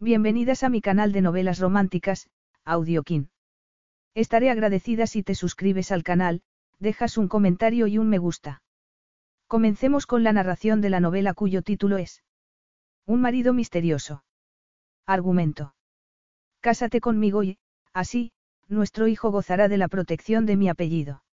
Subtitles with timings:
[0.00, 2.30] Bienvenidas a mi canal de novelas románticas,
[2.64, 3.30] Audiokin.
[4.14, 6.42] Estaré agradecida si te suscribes al canal,
[6.78, 8.62] dejas un comentario y un me gusta.
[9.48, 12.22] Comencemos con la narración de la novela cuyo título es
[13.06, 14.22] Un marido misterioso.
[15.04, 15.74] Argumento.
[16.60, 17.58] Cásate conmigo y,
[17.92, 18.30] así,
[18.68, 21.24] nuestro hijo gozará de la protección de mi apellido.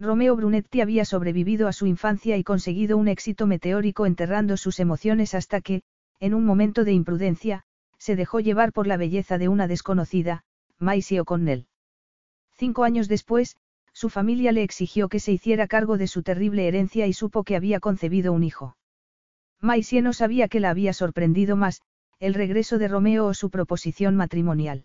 [0.00, 5.34] Romeo Brunetti había sobrevivido a su infancia y conseguido un éxito meteórico enterrando sus emociones
[5.34, 5.82] hasta que,
[6.20, 7.66] en un momento de imprudencia,
[8.02, 10.42] se dejó llevar por la belleza de una desconocida,
[10.76, 11.68] Maisie O'Connell.
[12.56, 13.56] Cinco años después,
[13.92, 17.54] su familia le exigió que se hiciera cargo de su terrible herencia y supo que
[17.54, 18.76] había concebido un hijo.
[19.60, 21.80] Maisie no sabía que la había sorprendido más,
[22.18, 24.84] el regreso de Romeo o su proposición matrimonial.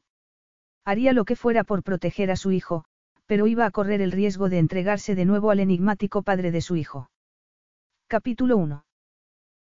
[0.86, 2.86] Haría lo que fuera por proteger a su hijo,
[3.26, 6.76] pero iba a correr el riesgo de entregarse de nuevo al enigmático padre de su
[6.76, 7.10] hijo.
[8.06, 8.86] Capítulo 1.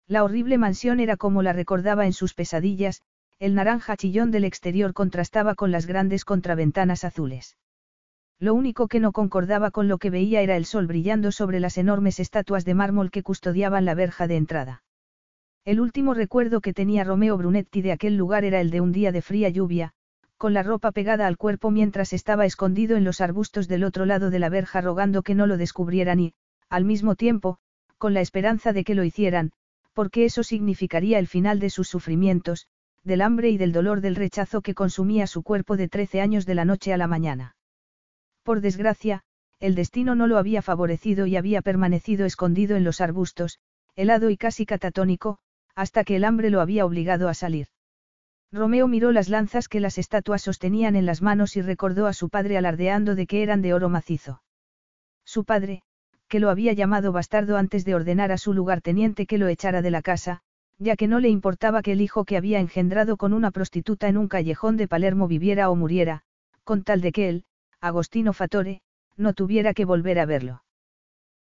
[0.08, 3.00] La horrible mansión era como la recordaba en sus pesadillas,
[3.38, 7.58] el naranja chillón del exterior contrastaba con las grandes contraventanas azules.
[8.38, 11.76] Lo único que no concordaba con lo que veía era el sol brillando sobre las
[11.76, 14.82] enormes estatuas de mármol que custodiaban la verja de entrada.
[15.66, 19.12] El último recuerdo que tenía Romeo Brunetti de aquel lugar era el de un día
[19.12, 19.92] de fría lluvia,
[20.38, 24.30] con la ropa pegada al cuerpo mientras estaba escondido en los arbustos del otro lado
[24.30, 26.34] de la verja rogando que no lo descubrieran y,
[26.68, 27.58] al mismo tiempo,
[27.98, 29.52] con la esperanza de que lo hicieran,
[29.92, 32.68] porque eso significaría el final de sus sufrimientos,
[33.06, 36.56] del hambre y del dolor del rechazo que consumía su cuerpo de trece años de
[36.56, 37.54] la noche a la mañana.
[38.42, 39.22] Por desgracia,
[39.60, 43.60] el destino no lo había favorecido y había permanecido escondido en los arbustos,
[43.94, 45.38] helado y casi catatónico,
[45.76, 47.68] hasta que el hambre lo había obligado a salir.
[48.50, 52.28] Romeo miró las lanzas que las estatuas sostenían en las manos y recordó a su
[52.28, 54.42] padre alardeando de que eran de oro macizo.
[55.24, 55.82] Su padre,
[56.26, 59.90] que lo había llamado bastardo antes de ordenar a su lugarteniente que lo echara de
[59.92, 60.42] la casa,
[60.78, 64.16] ya que no le importaba que el hijo que había engendrado con una prostituta en
[64.16, 66.22] un callejón de Palermo viviera o muriera,
[66.64, 67.44] con tal de que él,
[67.80, 68.82] Agostino Fatore,
[69.16, 70.62] no tuviera que volver a verlo.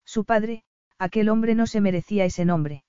[0.05, 0.63] Su padre,
[0.97, 2.83] aquel hombre no se merecía ese nombre.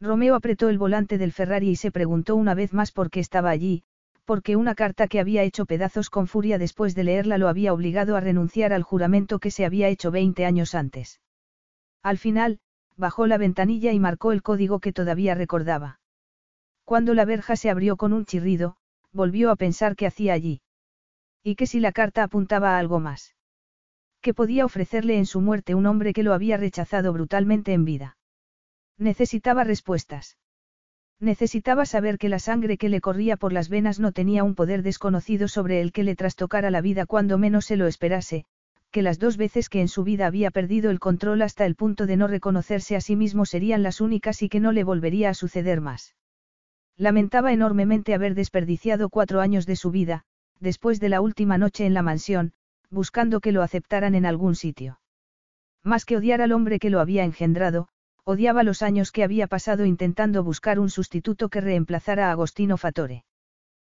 [0.00, 3.50] Romeo apretó el volante del Ferrari y se preguntó una vez más por qué estaba
[3.50, 3.84] allí,
[4.24, 8.16] porque una carta que había hecho pedazos con furia después de leerla lo había obligado
[8.16, 11.20] a renunciar al juramento que se había hecho 20 años antes.
[12.02, 12.60] Al final,
[13.00, 15.98] bajó la ventanilla y marcó el código que todavía recordaba.
[16.84, 18.76] Cuando la verja se abrió con un chirrido,
[19.10, 20.60] volvió a pensar qué hacía allí.
[21.42, 23.34] Y que si la carta apuntaba a algo más.
[24.20, 28.18] ¿Qué podía ofrecerle en su muerte un hombre que lo había rechazado brutalmente en vida?
[28.98, 30.36] Necesitaba respuestas.
[31.18, 34.82] Necesitaba saber que la sangre que le corría por las venas no tenía un poder
[34.82, 38.44] desconocido sobre el que le trastocara la vida cuando menos se lo esperase,
[38.90, 42.06] que las dos veces que en su vida había perdido el control hasta el punto
[42.06, 45.34] de no reconocerse a sí mismo serían las únicas y que no le volvería a
[45.34, 46.14] suceder más.
[46.96, 50.24] Lamentaba enormemente haber desperdiciado cuatro años de su vida,
[50.58, 52.52] después de la última noche en la mansión,
[52.90, 55.00] buscando que lo aceptaran en algún sitio.
[55.82, 57.88] Más que odiar al hombre que lo había engendrado,
[58.24, 63.24] odiaba los años que había pasado intentando buscar un sustituto que reemplazara a Agostino Fatore.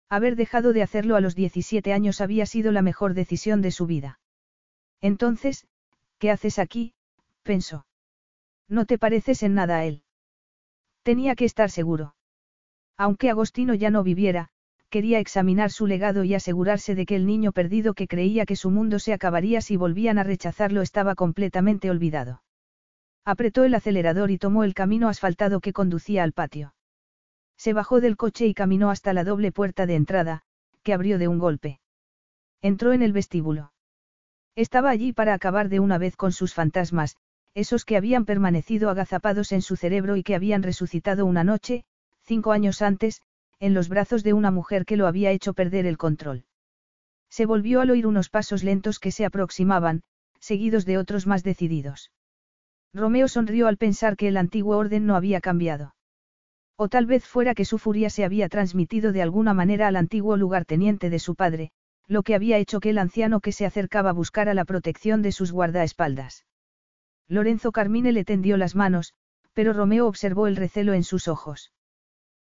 [0.10, 3.86] Haber dejado de hacerlo a los 17 años había sido la mejor decisión de su
[3.86, 4.20] vida.
[5.04, 5.68] Entonces,
[6.18, 6.94] ¿qué haces aquí?
[7.44, 7.86] pensó.
[8.70, 10.02] No te pareces en nada a él.
[11.04, 12.16] Tenía que estar seguro.
[12.96, 14.48] Aunque Agostino ya no viviera,
[14.90, 18.70] quería examinar su legado y asegurarse de que el niño perdido que creía que su
[18.70, 22.42] mundo se acabaría si volvían a rechazarlo estaba completamente olvidado.
[23.26, 26.76] Apretó el acelerador y tomó el camino asfaltado que conducía al patio.
[27.58, 30.44] Se bajó del coche y caminó hasta la doble puerta de entrada,
[30.82, 31.82] que abrió de un golpe.
[32.62, 33.73] Entró en el vestíbulo.
[34.56, 37.18] Estaba allí para acabar de una vez con sus fantasmas,
[37.56, 41.86] esos que habían permanecido agazapados en su cerebro y que habían resucitado una noche,
[42.22, 43.22] cinco años antes,
[43.60, 46.46] en los brazos de una mujer que lo había hecho perder el control.
[47.30, 50.04] Se volvió al oír unos pasos lentos que se aproximaban,
[50.40, 52.12] seguidos de otros más decididos.
[52.94, 55.96] Romeo sonrió al pensar que el antiguo orden no había cambiado.
[56.76, 60.38] O tal vez fuera que su furia se había transmitido de alguna manera al antiguo
[60.38, 61.72] lugarteniente de su padre,
[62.08, 65.52] lo que había hecho que el anciano que se acercaba buscara la protección de sus
[65.52, 66.46] guardaespaldas.
[67.28, 69.14] Lorenzo Carmine le tendió las manos,
[69.54, 71.72] pero Romeo observó el recelo en sus ojos.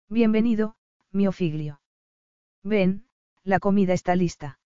[0.08, 0.76] Bienvenido,
[1.10, 1.80] mi Ofiglio.
[2.62, 3.04] Ven,
[3.44, 4.58] la comida está lista.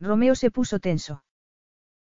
[0.00, 1.22] Romeo se puso tenso.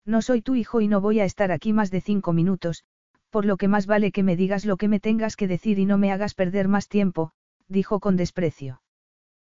[0.06, 2.86] No soy tu hijo y no voy a estar aquí más de cinco minutos,
[3.30, 5.86] por lo que más vale que me digas lo que me tengas que decir y
[5.86, 7.34] no me hagas perder más tiempo,
[7.68, 8.82] dijo con desprecio.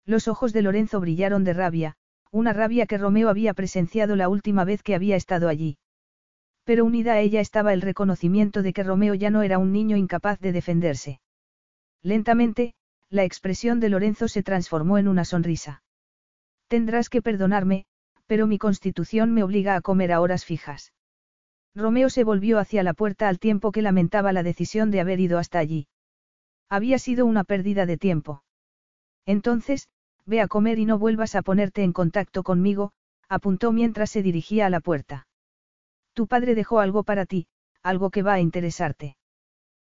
[0.05, 1.97] Los ojos de Lorenzo brillaron de rabia,
[2.31, 5.77] una rabia que Romeo había presenciado la última vez que había estado allí.
[6.63, 9.97] Pero unida a ella estaba el reconocimiento de que Romeo ya no era un niño
[9.97, 11.19] incapaz de defenderse.
[12.03, 12.73] Lentamente,
[13.09, 15.81] la expresión de Lorenzo se transformó en una sonrisa.
[16.67, 17.85] Tendrás que perdonarme,
[18.27, 20.93] pero mi constitución me obliga a comer a horas fijas.
[21.73, 25.39] Romeo se volvió hacia la puerta al tiempo que lamentaba la decisión de haber ido
[25.39, 25.87] hasta allí.
[26.69, 28.43] Había sido una pérdida de tiempo.
[29.25, 29.87] Entonces,
[30.29, 32.91] ve a comer y no vuelvas a ponerte en contacto conmigo,
[33.27, 35.27] apuntó mientras se dirigía a la puerta.
[36.13, 37.47] Tu padre dejó algo para ti,
[37.83, 39.17] algo que va a interesarte.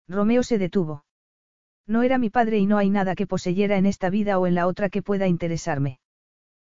[0.08, 1.06] Romeo se detuvo.
[1.86, 4.56] No era mi padre y no hay nada que poseyera en esta vida o en
[4.56, 6.00] la otra que pueda interesarme.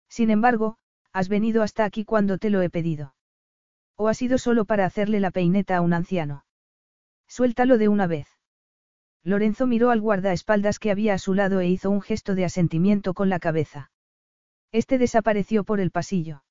[0.09, 0.79] Sin embargo,
[1.17, 3.15] Has venido hasta aquí cuando te lo he pedido.
[3.97, 6.45] ¿O ha sido solo para hacerle la peineta a un anciano?
[7.27, 8.36] Suéltalo de una vez.
[9.27, 13.13] Lorenzo miró al guardaespaldas que había a su lado e hizo un gesto de asentimiento
[13.13, 13.91] con la cabeza.
[14.71, 16.45] Este desapareció por el pasillo.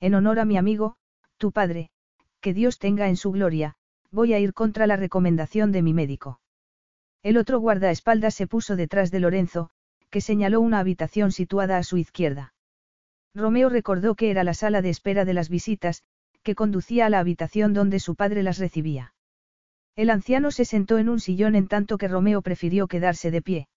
[0.00, 0.96] En honor a mi amigo,
[1.36, 1.90] tu padre,
[2.40, 3.76] que Dios tenga en su gloria,
[4.10, 6.40] voy a ir contra la recomendación de mi médico.
[7.22, 9.68] El otro guardaespaldas se puso detrás de Lorenzo,
[10.08, 12.54] que señaló una habitación situada a su izquierda.
[13.34, 16.02] Romeo recordó que era la sala de espera de las visitas,
[16.42, 19.12] que conducía a la habitación donde su padre las recibía.
[20.00, 23.68] El anciano se sentó en un sillón en tanto que Romeo prefirió quedarse de pie.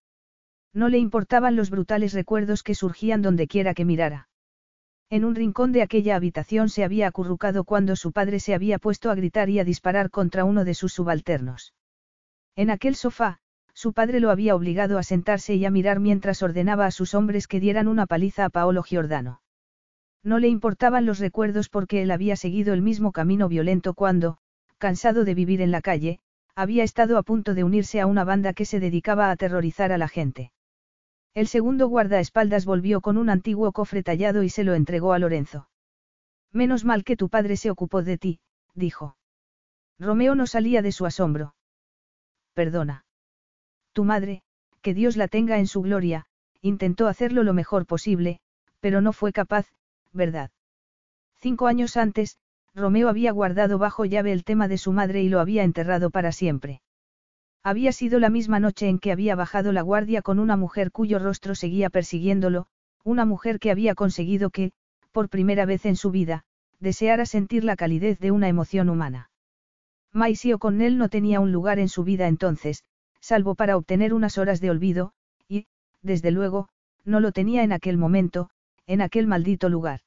[0.72, 4.30] No le importaban los brutales recuerdos que surgían donde quiera que mirara.
[5.10, 9.10] En un rincón de aquella habitación se había acurrucado cuando su padre se había puesto
[9.10, 11.74] a gritar y a disparar contra uno de sus subalternos.
[12.56, 13.40] En aquel sofá,
[13.74, 17.46] su padre lo había obligado a sentarse y a mirar mientras ordenaba a sus hombres
[17.46, 19.42] que dieran una paliza a Paolo Giordano.
[20.22, 24.38] No le importaban los recuerdos porque él había seguido el mismo camino violento cuando,
[24.84, 26.18] cansado de vivir en la calle,
[26.54, 29.96] había estado a punto de unirse a una banda que se dedicaba a aterrorizar a
[29.96, 30.52] la gente.
[31.32, 35.70] El segundo guardaespaldas volvió con un antiguo cofre tallado y se lo entregó a Lorenzo.
[36.52, 38.40] Menos mal que tu padre se ocupó de ti,
[38.74, 39.16] dijo.
[39.98, 41.54] Romeo no salía de su asombro.
[42.52, 43.06] Perdona.
[43.94, 44.42] Tu madre,
[44.82, 46.26] que Dios la tenga en su gloria,
[46.60, 48.38] intentó hacerlo lo mejor posible,
[48.80, 49.66] pero no fue capaz,
[50.12, 50.50] ¿verdad?
[51.40, 52.36] Cinco años antes,
[52.74, 56.32] Romeo había guardado bajo llave el tema de su madre y lo había enterrado para
[56.32, 56.82] siempre.
[57.62, 61.18] Había sido la misma noche en que había bajado la guardia con una mujer cuyo
[61.18, 62.66] rostro seguía persiguiéndolo,
[63.04, 64.72] una mujer que había conseguido que,
[65.12, 66.44] por primera vez en su vida,
[66.80, 69.30] deseara sentir la calidez de una emoción humana.
[70.12, 72.84] Maisie O'Connell no tenía un lugar en su vida entonces,
[73.20, 75.12] salvo para obtener unas horas de olvido,
[75.48, 75.66] y,
[76.02, 76.68] desde luego,
[77.04, 78.50] no lo tenía en aquel momento,
[78.86, 80.00] en aquel maldito lugar.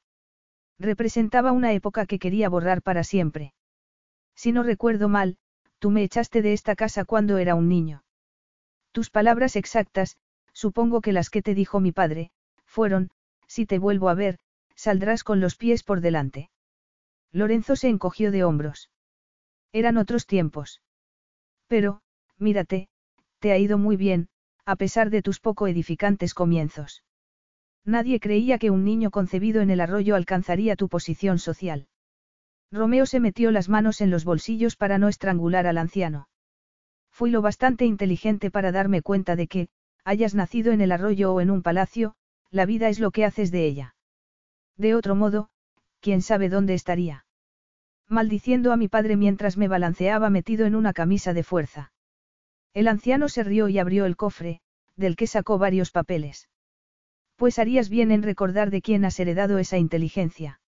[0.78, 3.52] Representaba una época que quería borrar para siempre.
[4.36, 5.36] Si no recuerdo mal,
[5.78, 8.04] tú me echaste de esta casa cuando era un niño.
[8.92, 10.16] Tus palabras exactas,
[10.52, 12.30] supongo que las que te dijo mi padre,
[12.64, 13.10] fueron,
[13.46, 14.38] si te vuelvo a ver,
[14.74, 16.50] saldrás con los pies por delante.
[17.32, 18.90] Lorenzo se encogió de hombros.
[19.72, 20.80] Eran otros tiempos.
[21.66, 22.00] Pero,
[22.38, 22.88] mírate,
[23.40, 24.28] te ha ido muy bien,
[24.64, 27.02] a pesar de tus poco edificantes comienzos.
[27.88, 31.88] Nadie creía que un niño concebido en el arroyo alcanzaría tu posición social.
[32.70, 36.28] Romeo se metió las manos en los bolsillos para no estrangular al anciano.
[37.10, 39.68] Fui lo bastante inteligente para darme cuenta de que,
[40.04, 42.14] hayas nacido en el arroyo o en un palacio,
[42.50, 43.94] la vida es lo que haces de ella.
[44.76, 45.48] De otro modo,
[46.00, 47.24] quién sabe dónde estaría.
[48.06, 51.92] Maldiciendo a mi padre mientras me balanceaba metido en una camisa de fuerza.
[52.74, 54.60] El anciano se rió y abrió el cofre,
[54.94, 56.50] del que sacó varios papeles.
[57.38, 60.60] Pues harías bien en recordar de quién has heredado esa inteligencia.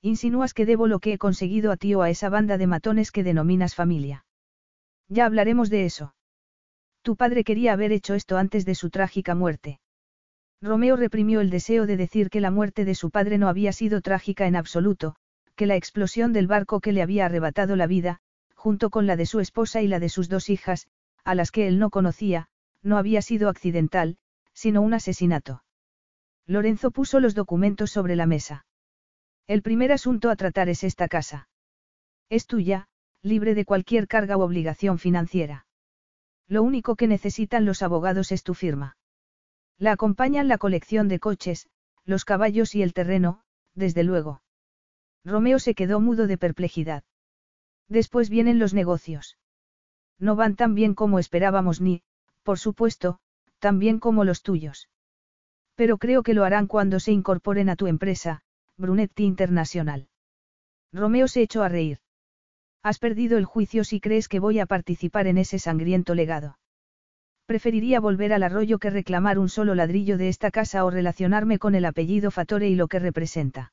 [0.00, 3.10] Insinúas que debo lo que he conseguido a ti o a esa banda de matones
[3.10, 4.24] que denominas familia.
[5.08, 6.14] Ya hablaremos de eso.
[7.02, 9.80] Tu padre quería haber hecho esto antes de su trágica muerte.
[10.62, 14.00] Romeo reprimió el deseo de decir que la muerte de su padre no había sido
[14.00, 15.16] trágica en absoluto,
[15.56, 18.20] que la explosión del barco que le había arrebatado la vida,
[18.54, 20.86] junto con la de su esposa y la de sus dos hijas,
[21.24, 22.46] a las que él no conocía,
[22.84, 24.16] no había sido accidental,
[24.52, 25.64] sino un asesinato.
[26.48, 28.64] Lorenzo puso los documentos sobre la mesa.
[29.46, 31.50] El primer asunto a tratar es esta casa.
[32.30, 32.88] Es tuya,
[33.22, 35.66] libre de cualquier carga u obligación financiera.
[36.46, 38.96] Lo único que necesitan los abogados es tu firma.
[39.76, 41.68] La acompañan la colección de coches,
[42.06, 43.42] los caballos y el terreno,
[43.74, 44.42] desde luego.
[45.24, 47.04] Romeo se quedó mudo de perplejidad.
[47.88, 49.36] Después vienen los negocios.
[50.18, 52.02] No van tan bien como esperábamos ni,
[52.42, 53.18] por supuesto,
[53.58, 54.88] tan bien como los tuyos.
[55.78, 58.40] Pero creo que lo harán cuando se incorporen a tu empresa,
[58.76, 60.08] Brunetti Internacional.
[60.92, 62.00] Romeo se echó a reír.
[62.82, 66.58] Has perdido el juicio si crees que voy a participar en ese sangriento legado.
[67.46, 71.76] Preferiría volver al arroyo que reclamar un solo ladrillo de esta casa o relacionarme con
[71.76, 73.72] el apellido Fatore y lo que representa.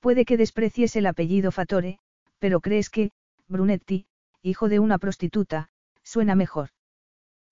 [0.00, 1.98] Puede que desprecies el apellido Fatore,
[2.38, 3.10] pero crees que,
[3.46, 4.06] Brunetti,
[4.40, 5.68] hijo de una prostituta,
[6.02, 6.70] suena mejor.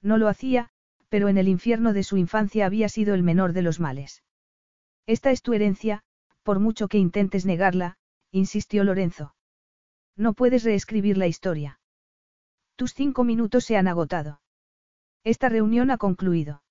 [0.01, 0.71] No lo hacía,
[1.09, 4.23] pero en el infierno de su infancia había sido el menor de los males.
[5.07, 6.03] Esta es tu herencia,
[6.43, 7.97] por mucho que intentes negarla,
[8.31, 9.35] insistió Lorenzo.
[10.17, 11.81] No puedes reescribir la historia.
[12.77, 14.41] Tus cinco minutos se han agotado.
[15.25, 16.63] Esta reunión ha concluido.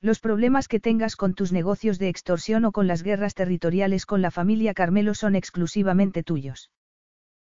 [0.00, 4.20] Los problemas que tengas con tus negocios de extorsión o con las guerras territoriales con
[4.20, 6.70] la familia Carmelo son exclusivamente tuyos.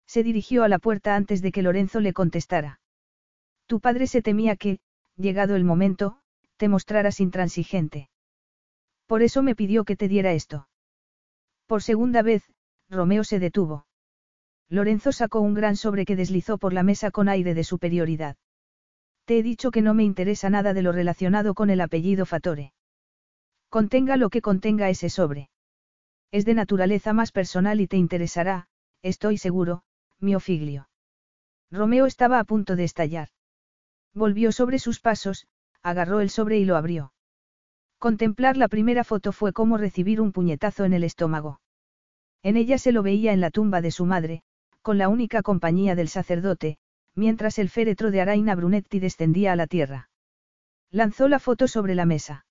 [0.07, 2.81] Se dirigió a la puerta antes de que Lorenzo le contestara.
[3.67, 4.81] Tu padre se temía que,
[5.19, 6.19] llegado el momento,
[6.57, 8.09] te mostraras intransigente.
[9.07, 10.69] Por eso me pidió que te diera esto.
[11.67, 12.43] Por segunda vez,
[12.89, 13.87] Romeo se detuvo.
[14.69, 18.37] Lorenzo sacó un gran sobre que deslizó por la mesa con aire de superioridad.
[19.25, 22.73] Te he dicho que no me interesa nada de lo relacionado con el apellido Fatore.
[23.69, 25.51] Contenga lo que contenga ese sobre.
[26.31, 28.69] Es de naturaleza más personal y te interesará,
[29.03, 29.83] estoy seguro,
[30.21, 30.89] mi ofiglio.
[31.71, 33.29] Romeo estaba a punto de estallar.
[34.19, 35.47] Volvió sobre sus pasos,
[35.81, 37.13] agarró el sobre y lo abrió.
[38.01, 41.61] Contemplar la primera foto fue como recibir un puñetazo en el estómago.
[42.43, 44.43] En ella se lo veía en la tumba de su madre,
[44.83, 46.79] con la única compañía del sacerdote,
[47.15, 50.11] mientras el féretro de Araina Brunetti descendía a la tierra.
[50.91, 52.45] Lanzó la foto sobre la mesa.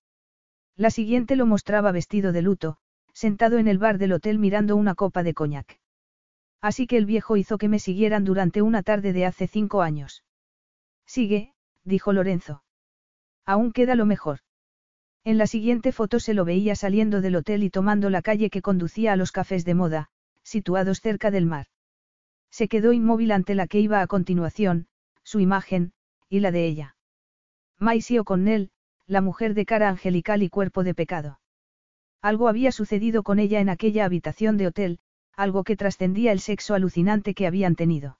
[0.74, 2.78] La siguiente lo mostraba vestido de luto,
[3.12, 5.78] sentado en el bar del hotel mirando una copa de coñac.
[6.62, 10.24] Así que el viejo hizo que me siguieran durante una tarde de hace cinco años.
[11.04, 11.52] Sigue,
[11.88, 12.62] dijo Lorenzo.
[13.44, 14.40] Aún queda lo mejor.
[15.24, 18.62] En la siguiente foto se lo veía saliendo del hotel y tomando la calle que
[18.62, 20.10] conducía a los cafés de moda,
[20.42, 21.66] situados cerca del mar.
[22.50, 24.86] Se quedó inmóvil ante la que iba a continuación,
[25.22, 25.92] su imagen,
[26.28, 26.96] y la de ella.
[27.78, 28.70] Maisie O'Connell,
[29.06, 31.40] la mujer de cara angelical y cuerpo de pecado.
[32.20, 34.98] Algo había sucedido con ella en aquella habitación de hotel,
[35.36, 38.18] algo que trascendía el sexo alucinante que habían tenido.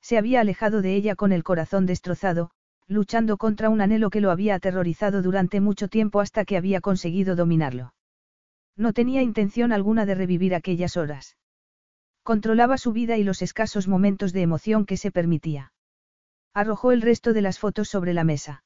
[0.00, 2.50] Se había alejado de ella con el corazón destrozado,
[2.88, 7.36] luchando contra un anhelo que lo había aterrorizado durante mucho tiempo hasta que había conseguido
[7.36, 7.92] dominarlo.
[8.76, 11.36] No tenía intención alguna de revivir aquellas horas.
[12.22, 15.72] Controlaba su vida y los escasos momentos de emoción que se permitía.
[16.54, 18.64] Arrojó el resto de las fotos sobre la mesa.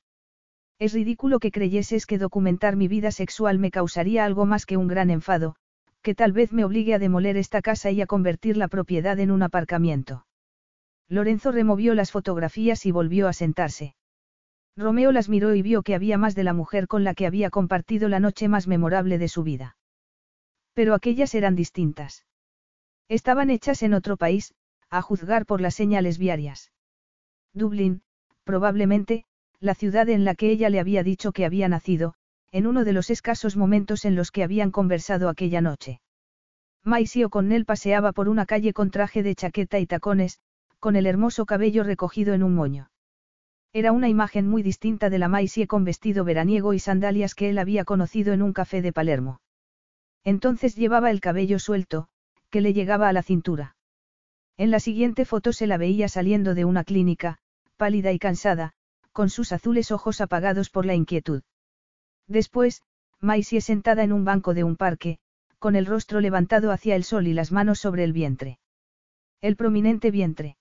[0.78, 4.88] Es ridículo que creyeses que documentar mi vida sexual me causaría algo más que un
[4.88, 5.56] gran enfado,
[6.02, 9.30] que tal vez me obligue a demoler esta casa y a convertir la propiedad en
[9.30, 10.26] un aparcamiento.
[11.08, 13.94] Lorenzo removió las fotografías y volvió a sentarse.
[14.76, 17.50] Romeo las miró y vio que había más de la mujer con la que había
[17.50, 19.76] compartido la noche más memorable de su vida.
[20.72, 22.24] Pero aquellas eran distintas.
[23.08, 24.54] Estaban hechas en otro país,
[24.88, 26.72] a juzgar por las señales viarias.
[27.52, 28.02] Dublín,
[28.44, 29.24] probablemente,
[29.60, 32.14] la ciudad en la que ella le había dicho que había nacido,
[32.50, 36.00] en uno de los escasos momentos en los que habían conversado aquella noche.
[36.82, 40.40] Maisie O'Connell paseaba por una calle con traje de chaqueta y tacones,
[40.80, 42.91] con el hermoso cabello recogido en un moño.
[43.74, 47.58] Era una imagen muy distinta de la Maisie con vestido veraniego y sandalias que él
[47.58, 49.40] había conocido en un café de Palermo.
[50.24, 52.08] Entonces llevaba el cabello suelto,
[52.50, 53.76] que le llegaba a la cintura.
[54.58, 57.38] En la siguiente foto se la veía saliendo de una clínica,
[57.78, 58.74] pálida y cansada,
[59.10, 61.42] con sus azules ojos apagados por la inquietud.
[62.28, 62.82] Después,
[63.20, 65.18] Maisie sentada en un banco de un parque,
[65.58, 68.58] con el rostro levantado hacia el sol y las manos sobre el vientre.
[69.40, 70.56] El prominente vientre.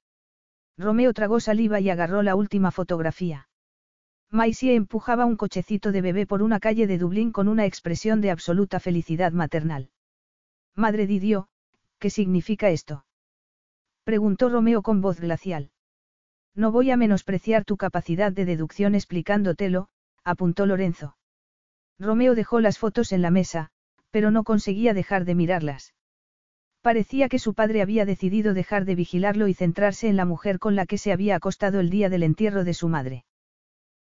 [0.77, 3.47] Romeo tragó saliva y agarró la última fotografía.
[4.29, 8.31] Maisie empujaba un cochecito de bebé por una calle de Dublín con una expresión de
[8.31, 9.89] absoluta felicidad maternal.
[10.75, 11.49] Madre Didio,
[12.01, 13.05] ¿Qué significa esto?
[14.03, 15.69] Preguntó Romeo con voz glacial.
[16.55, 19.87] No voy a menospreciar tu capacidad de deducción explicándotelo,
[20.23, 21.15] apuntó Lorenzo.
[21.99, 23.69] Romeo dejó las fotos en la mesa,
[24.09, 25.93] pero no conseguía dejar de mirarlas.
[26.81, 30.75] Parecía que su padre había decidido dejar de vigilarlo y centrarse en la mujer con
[30.75, 33.25] la que se había acostado el día del entierro de su madre.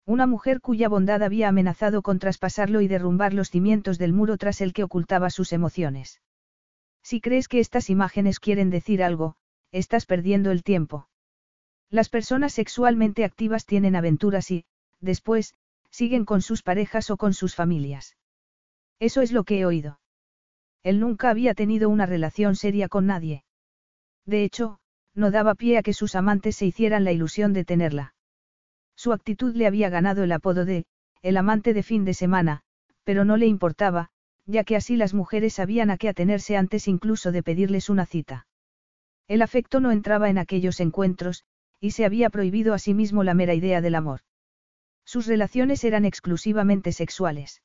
[0.06, 4.62] Una mujer cuya bondad había amenazado con traspasarlo y derrumbar los cimientos del muro tras
[4.62, 6.22] el que ocultaba sus emociones.
[7.02, 9.36] Si crees que estas imágenes quieren decir algo,
[9.72, 11.08] estás perdiendo el tiempo.
[11.90, 14.64] Las personas sexualmente activas tienen aventuras y,
[15.00, 15.54] después,
[15.90, 18.16] siguen con sus parejas o con sus familias.
[19.00, 20.00] Eso es lo que he oído.
[20.82, 23.44] Él nunca había tenido una relación seria con nadie.
[24.24, 24.78] De hecho,
[25.14, 28.14] no daba pie a que sus amantes se hicieran la ilusión de tenerla.
[28.96, 30.84] Su actitud le había ganado el apodo de,
[31.22, 32.62] el amante de fin de semana,
[33.04, 34.10] pero no le importaba,
[34.46, 38.46] ya que así las mujeres sabían a qué atenerse antes incluso de pedirles una cita.
[39.28, 41.44] El afecto no entraba en aquellos encuentros,
[41.78, 44.20] y se había prohibido a sí mismo la mera idea del amor.
[45.04, 47.62] Sus relaciones eran exclusivamente sexuales.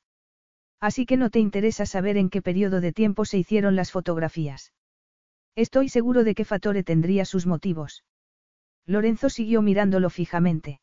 [0.80, 4.72] Así que no te interesa saber en qué periodo de tiempo se hicieron las fotografías.
[5.54, 8.04] Estoy seguro de que Fatore tendría sus motivos.
[8.84, 10.80] Lorenzo siguió mirándolo fijamente.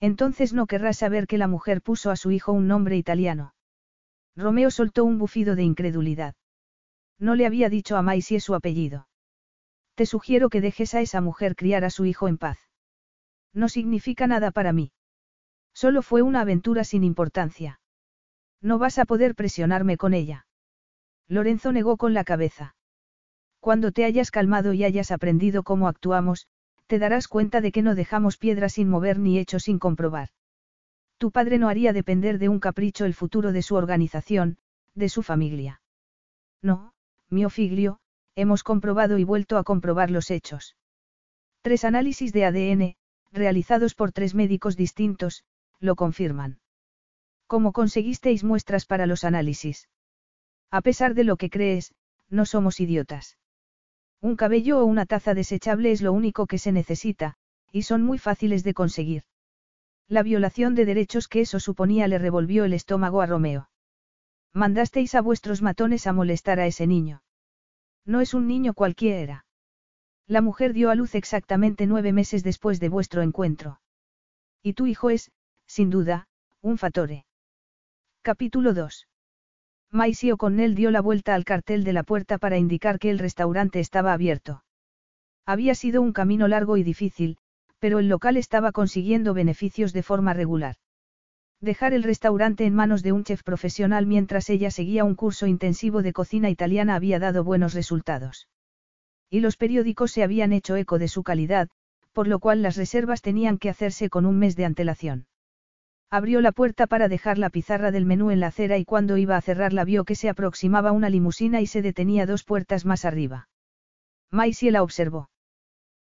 [0.00, 3.54] Entonces no querrás saber que la mujer puso a su hijo un nombre italiano.
[4.36, 6.34] Romeo soltó un bufido de incredulidad.
[7.18, 9.08] No le había dicho a Maisie su apellido.
[9.94, 12.58] Te sugiero que dejes a esa mujer criar a su hijo en paz.
[13.52, 14.90] No significa nada para mí.
[15.72, 17.78] Solo fue una aventura sin importancia.
[18.60, 20.46] No vas a poder presionarme con ella.
[21.28, 22.74] Lorenzo negó con la cabeza.
[23.60, 26.46] Cuando te hayas calmado y hayas aprendido cómo actuamos,
[26.86, 30.28] te darás cuenta de que no dejamos piedra sin mover ni hecho sin comprobar.
[31.18, 34.58] Tu padre no haría depender de un capricho el futuro de su organización,
[34.94, 35.80] de su familia.
[36.60, 36.92] No,
[37.30, 38.00] mio figlio,
[38.34, 40.76] hemos comprobado y vuelto a comprobar los hechos.
[41.62, 42.96] Tres análisis de ADN,
[43.32, 45.44] realizados por tres médicos distintos,
[45.80, 46.58] lo confirman.
[47.46, 49.88] ¿Cómo conseguisteis muestras para los análisis?
[50.70, 51.94] A pesar de lo que crees,
[52.30, 53.38] no somos idiotas.
[54.20, 57.36] Un cabello o una taza desechable es lo único que se necesita,
[57.70, 59.24] y son muy fáciles de conseguir.
[60.08, 63.68] La violación de derechos que eso suponía le revolvió el estómago a Romeo.
[64.52, 67.22] Mandasteis a vuestros matones a molestar a ese niño.
[68.06, 69.46] No es un niño cualquiera.
[70.26, 73.80] La mujer dio a luz exactamente nueve meses después de vuestro encuentro.
[74.62, 75.30] Y tu hijo es,
[75.66, 76.28] sin duda,
[76.62, 77.26] un fatore.
[78.26, 79.06] Capítulo 2.
[79.90, 83.80] Maisie O'Connell dio la vuelta al cartel de la puerta para indicar que el restaurante
[83.80, 84.64] estaba abierto.
[85.44, 87.36] Había sido un camino largo y difícil,
[87.78, 90.76] pero el local estaba consiguiendo beneficios de forma regular.
[91.60, 96.00] Dejar el restaurante en manos de un chef profesional mientras ella seguía un curso intensivo
[96.00, 98.48] de cocina italiana había dado buenos resultados.
[99.28, 101.68] Y los periódicos se habían hecho eco de su calidad,
[102.14, 105.26] por lo cual las reservas tenían que hacerse con un mes de antelación.
[106.16, 109.36] Abrió la puerta para dejar la pizarra del menú en la acera y cuando iba
[109.36, 113.48] a cerrarla vio que se aproximaba una limusina y se detenía dos puertas más arriba.
[114.30, 115.28] Maisie la observó.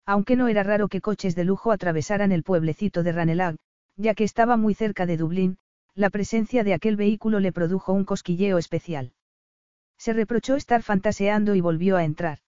[0.06, 3.56] Aunque no era raro que coches de lujo atravesaran el pueblecito de Ranelag,
[3.96, 5.58] ya que estaba muy cerca de Dublín,
[5.94, 9.12] la presencia de aquel vehículo le produjo un cosquilleo especial.
[9.98, 12.38] Se reprochó estar fantaseando y volvió a entrar.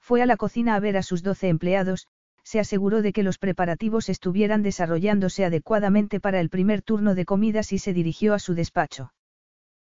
[0.00, 2.08] Fue a la cocina a ver a sus doce empleados,
[2.44, 7.72] se aseguró de que los preparativos estuvieran desarrollándose adecuadamente para el primer turno de comidas
[7.72, 9.12] y se dirigió a su despacho.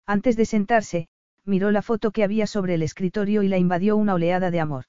[0.05, 1.07] Antes de sentarse,
[1.43, 4.85] miró la foto que había sobre el escritorio y la invadió una oleada de amor.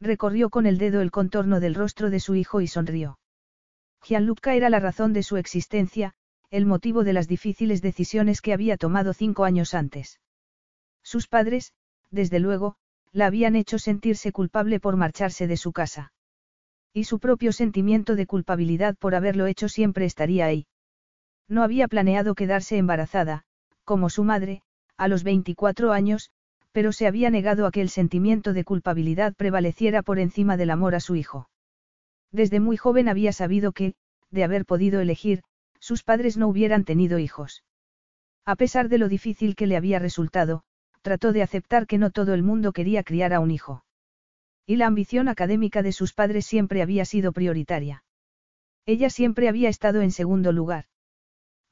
[0.00, 3.18] Recorrió con el dedo el contorno del rostro de su hijo y sonrió.
[4.02, 6.14] Gianluca era la razón de su existencia,
[6.50, 10.20] el motivo de las difíciles decisiones que había tomado cinco años antes.
[11.02, 11.72] Sus padres,
[12.10, 12.76] desde luego,
[13.12, 16.12] la habían hecho sentirse culpable por marcharse de su casa.
[16.96, 20.66] Y su propio sentimiento de culpabilidad por haberlo hecho siempre estaría ahí.
[21.46, 23.42] No había planeado quedarse embarazada,
[23.84, 24.62] como su madre,
[24.96, 26.30] a los 24 años,
[26.72, 30.94] pero se había negado a que el sentimiento de culpabilidad prevaleciera por encima del amor
[30.94, 31.50] a su hijo.
[32.32, 33.94] Desde muy joven había sabido que,
[34.30, 35.42] de haber podido elegir,
[35.78, 37.62] sus padres no hubieran tenido hijos.
[38.46, 40.62] A pesar de lo difícil que le había resultado,
[41.02, 43.84] trató de aceptar que no todo el mundo quería criar a un hijo.
[44.66, 48.04] Y la ambición académica de sus padres siempre había sido prioritaria.
[48.84, 50.86] Ella siempre había estado en segundo lugar.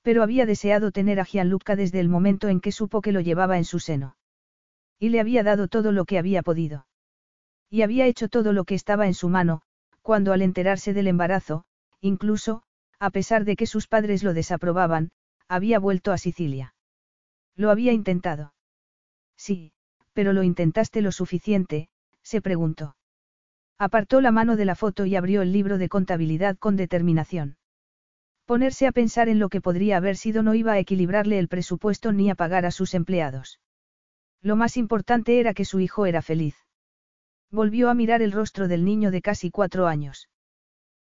[0.03, 3.57] Pero había deseado tener a Gianluca desde el momento en que supo que lo llevaba
[3.59, 4.17] en su seno.
[4.99, 6.87] Y le había dado todo lo que había podido.
[7.69, 9.63] Y había hecho todo lo que estaba en su mano,
[10.03, 11.65] cuando al enterarse del embarazo,
[12.01, 12.63] incluso,
[13.01, 15.11] a pesar de que sus padres lo desaprobaban,
[15.49, 16.75] había vuelto a Sicilia.
[17.57, 18.55] Lo había intentado.
[19.37, 19.73] Sí,
[20.13, 21.89] pero lo intentaste lo suficiente,
[22.25, 22.97] se preguntó.
[23.79, 27.57] Apartó la mano de la foto y abrió el libro de contabilidad con determinación.
[28.47, 32.13] Ponerse a pensar en lo que podría haber sido no iba a equilibrarle el presupuesto
[32.13, 33.61] ni a pagar a sus empleados.
[34.43, 36.57] Lo más importante era que su hijo era feliz.
[37.51, 40.29] Volvió a mirar el rostro del niño de casi cuatro años.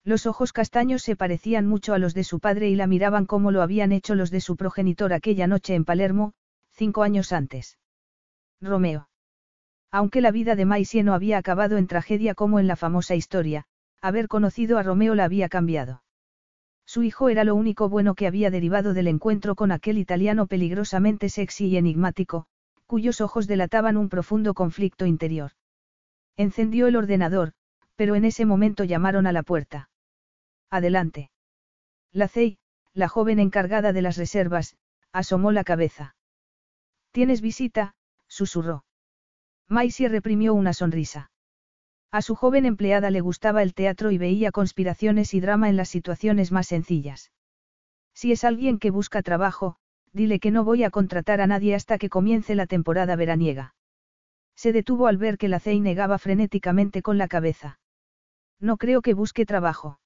[0.03, 3.51] Los ojos castaños se parecían mucho a los de su padre y la miraban como
[3.51, 6.33] lo habían hecho los de su progenitor aquella noche en Palermo,
[6.71, 7.77] cinco años antes.
[8.61, 9.09] Romeo.
[9.91, 13.65] Aunque la vida de Maisie no había acabado en tragedia como en la famosa historia,
[14.01, 16.03] haber conocido a Romeo la había cambiado.
[16.85, 21.29] Su hijo era lo único bueno que había derivado del encuentro con aquel italiano peligrosamente
[21.29, 22.47] sexy y enigmático,
[22.85, 25.51] cuyos ojos delataban un profundo conflicto interior.
[26.37, 27.53] Encendió el ordenador,
[27.95, 29.89] pero en ese momento llamaron a la puerta.
[30.69, 31.29] Adelante.
[32.13, 32.57] La Cey,
[32.93, 34.77] la joven encargada de las reservas,
[35.11, 36.15] asomó la cabeza.
[37.11, 37.95] ¿Tienes visita?
[38.27, 38.85] susurró.
[39.69, 41.31] Maisie reprimió una sonrisa.
[42.11, 45.89] A su joven empleada le gustaba el teatro y veía conspiraciones y drama en las
[45.89, 47.31] situaciones más sencillas.
[48.13, 49.75] Si es alguien que busca trabajo,
[50.13, 53.75] dile que no voy a contratar a nadie hasta que comience la temporada veraniega.
[54.55, 57.79] Se detuvo al ver que la Cey negaba frenéticamente con la cabeza.
[58.59, 59.99] No creo que busque trabajo.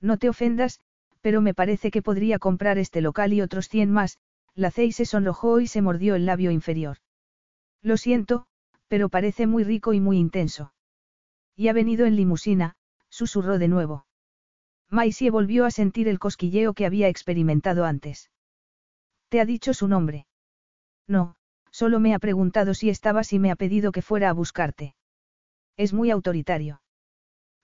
[0.00, 0.80] No te ofendas,
[1.20, 4.18] pero me parece que podría comprar este local y otros cien más,
[4.54, 6.98] la Cey se sonrojó y se mordió el labio inferior.
[7.82, 8.46] Lo siento,
[8.88, 10.72] pero parece muy rico y muy intenso.
[11.54, 12.76] Y ha venido en limusina,
[13.08, 14.06] susurró de nuevo.
[14.90, 18.30] Maisie volvió a sentir el cosquilleo que había experimentado antes.
[19.28, 20.26] ¿Te ha dicho su nombre?
[21.08, 21.36] No,
[21.70, 24.94] solo me ha preguntado si estabas y me ha pedido que fuera a buscarte.
[25.76, 26.80] Es muy autoritario.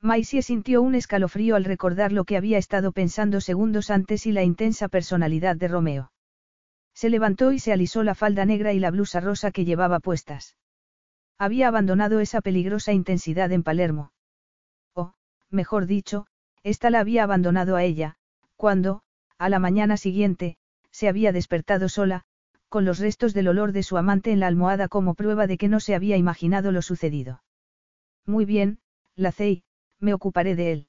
[0.00, 4.42] Maisie sintió un escalofrío al recordar lo que había estado pensando segundos antes y la
[4.42, 6.12] intensa personalidad de Romeo.
[6.92, 10.56] Se levantó y se alisó la falda negra y la blusa rosa que llevaba puestas.
[11.42, 14.12] Había abandonado esa peligrosa intensidad en Palermo.
[14.94, 15.14] O,
[15.50, 16.28] mejor dicho,
[16.62, 18.14] ésta la había abandonado a ella,
[18.54, 19.02] cuando,
[19.38, 20.56] a la mañana siguiente,
[20.92, 22.22] se había despertado sola,
[22.68, 25.66] con los restos del olor de su amante en la almohada como prueba de que
[25.66, 27.42] no se había imaginado lo sucedido.
[28.24, 28.78] Muy bien,
[29.16, 29.64] Lacey,
[29.98, 30.88] me ocuparé de él.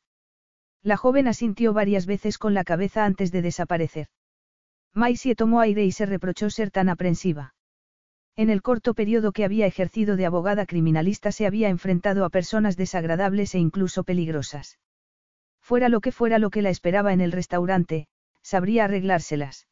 [0.84, 4.08] La joven asintió varias veces con la cabeza antes de desaparecer.
[4.94, 7.56] Maisie tomó aire y se reprochó ser tan aprensiva.
[8.36, 12.76] En el corto periodo que había ejercido de abogada criminalista se había enfrentado a personas
[12.76, 14.80] desagradables e incluso peligrosas.
[15.62, 18.08] Fuera lo que fuera lo que la esperaba en el restaurante,
[18.42, 19.68] sabría arreglárselas.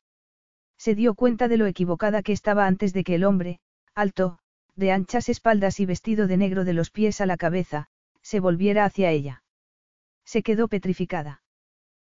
[0.78, 3.60] Se dio cuenta de lo equivocada que estaba antes de que el hombre,
[3.96, 4.40] alto,
[4.76, 7.88] de anchas espaldas y vestido de negro de los pies a la cabeza,
[8.22, 9.44] se volviera hacia ella.
[10.24, 11.42] Se quedó petrificada.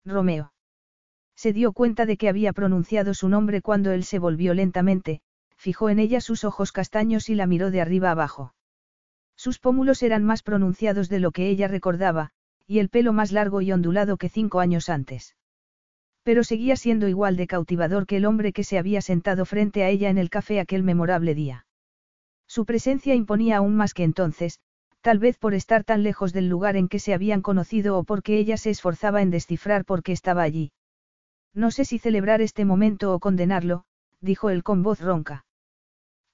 [0.05, 0.53] Romeo.
[1.35, 5.21] Se dio cuenta de que había pronunciado su nombre cuando él se volvió lentamente,
[5.63, 8.53] fijó en ella sus ojos castaños y la miró de arriba abajo.
[9.37, 12.31] Sus pómulos eran más pronunciados de lo que ella recordaba,
[12.67, 15.37] y el pelo más largo y ondulado que cinco años antes.
[16.21, 19.89] Pero seguía siendo igual de cautivador que el hombre que se había sentado frente a
[19.89, 21.65] ella en el café aquel memorable día.
[22.45, 24.59] Su presencia imponía aún más que entonces,
[24.99, 28.37] tal vez por estar tan lejos del lugar en que se habían conocido o porque
[28.37, 30.73] ella se esforzaba en descifrar por qué estaba allí.
[31.53, 33.85] No sé si celebrar este momento o condenarlo,
[34.19, 35.45] dijo él con voz ronca.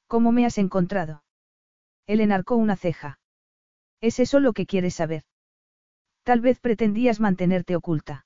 [0.09, 1.23] ¿Cómo me has encontrado?
[2.07, 3.19] Él enarcó una ceja.
[4.01, 5.23] ¿Es eso lo que quieres saber?
[6.23, 8.25] Tal vez pretendías mantenerte oculta.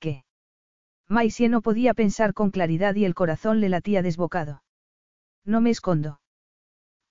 [0.00, 0.24] ¿Qué?
[1.06, 4.64] Maisie no podía pensar con claridad y el corazón le latía desbocado.
[5.44, 6.20] No me escondo.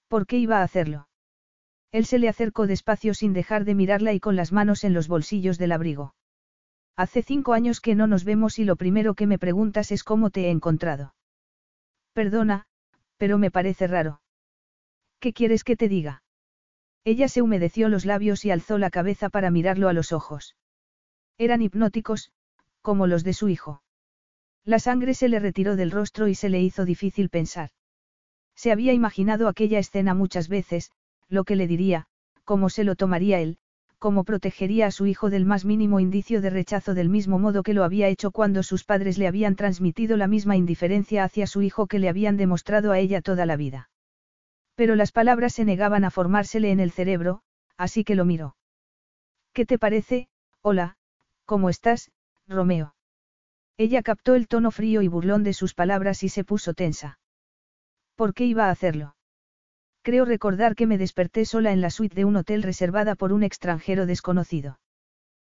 [0.10, 1.08] ¿Por qué iba a hacerlo?
[1.94, 5.08] Él se le acercó despacio sin dejar de mirarla y con las manos en los
[5.08, 6.14] bolsillos del abrigo.
[6.98, 10.30] Hace cinco años que no nos vemos y lo primero que me preguntas es cómo
[10.30, 11.16] te he encontrado.
[12.12, 12.68] Perdona,
[13.18, 14.22] pero me parece raro.
[15.20, 16.24] ¿Qué quieres que te diga?
[17.04, 20.56] Ella se humedeció los labios y alzó la cabeza para mirarlo a los ojos.
[21.38, 22.32] Eran hipnóticos,
[22.82, 23.82] como los de su hijo.
[24.64, 27.70] La sangre se le retiró del rostro y se le hizo difícil pensar.
[28.56, 30.92] Se había imaginado aquella escena muchas veces,
[31.30, 32.08] lo que le diría,
[32.44, 33.58] cómo se lo tomaría él,
[34.00, 37.74] cómo protegería a su hijo del más mínimo indicio de rechazo del mismo modo que
[37.74, 41.88] lo había hecho cuando sus padres le habían transmitido la misma indiferencia hacia su hijo
[41.88, 43.90] que le habían demostrado a ella toda la vida.
[44.76, 47.42] Pero las palabras se negaban a formársele en el cerebro,
[47.78, 48.56] así que lo miró.
[49.54, 50.30] ¿Qué te parece?
[50.62, 50.98] Hola,
[51.46, 52.12] ¿cómo estás,
[52.48, 52.94] Romeo?
[53.78, 57.20] Ella captó el tono frío y burlón de sus palabras y se puso tensa.
[58.16, 59.17] ¿Por qué iba a hacerlo?
[60.08, 63.44] Creo recordar que me desperté sola en la suite de un hotel reservada por un
[63.44, 64.80] extranjero desconocido.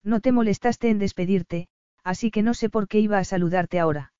[0.02, 1.68] No te molestaste en despedirte,
[2.02, 4.14] así que no sé por qué iba a saludarte ahora.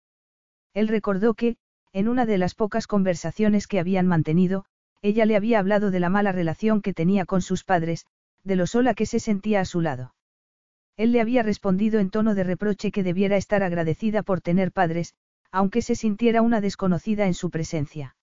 [0.74, 1.56] Él recordó que,
[1.94, 4.66] en una de las pocas conversaciones que habían mantenido,
[5.00, 8.04] ella le había hablado de la mala relación que tenía con sus padres,
[8.44, 10.14] de lo sola que se sentía a su lado.
[10.98, 15.14] Él le había respondido en tono de reproche que debiera estar agradecida por tener padres,
[15.50, 18.17] aunque se sintiera una desconocida en su presencia.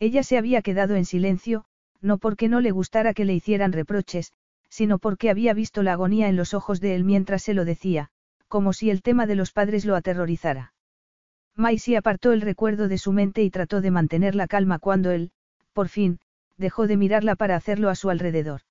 [0.00, 1.66] Ella se había quedado en silencio,
[2.00, 4.32] no porque no le gustara que le hicieran reproches,
[4.70, 8.08] sino porque había visto la agonía en los ojos de él mientras se lo decía,
[8.48, 10.72] como si el tema de los padres lo aterrorizara.
[11.54, 15.32] Maisie apartó el recuerdo de su mente y trató de mantener la calma cuando él,
[15.74, 16.18] por fin,
[16.56, 18.62] dejó de mirarla para hacerlo a su alrededor.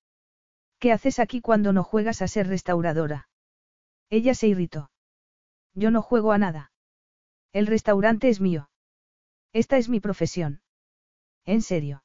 [0.79, 3.29] ¿Qué haces aquí cuando no juegas a ser restauradora?
[4.09, 4.89] Ella se irritó.
[5.75, 6.71] Yo no juego a nada.
[7.53, 8.69] El restaurante es mío.
[9.53, 10.61] Esta es mi profesión.
[11.45, 12.03] ¿En serio?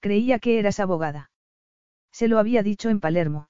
[0.00, 1.30] Creía que eras abogada.
[2.12, 3.48] Se lo había dicho en Palermo.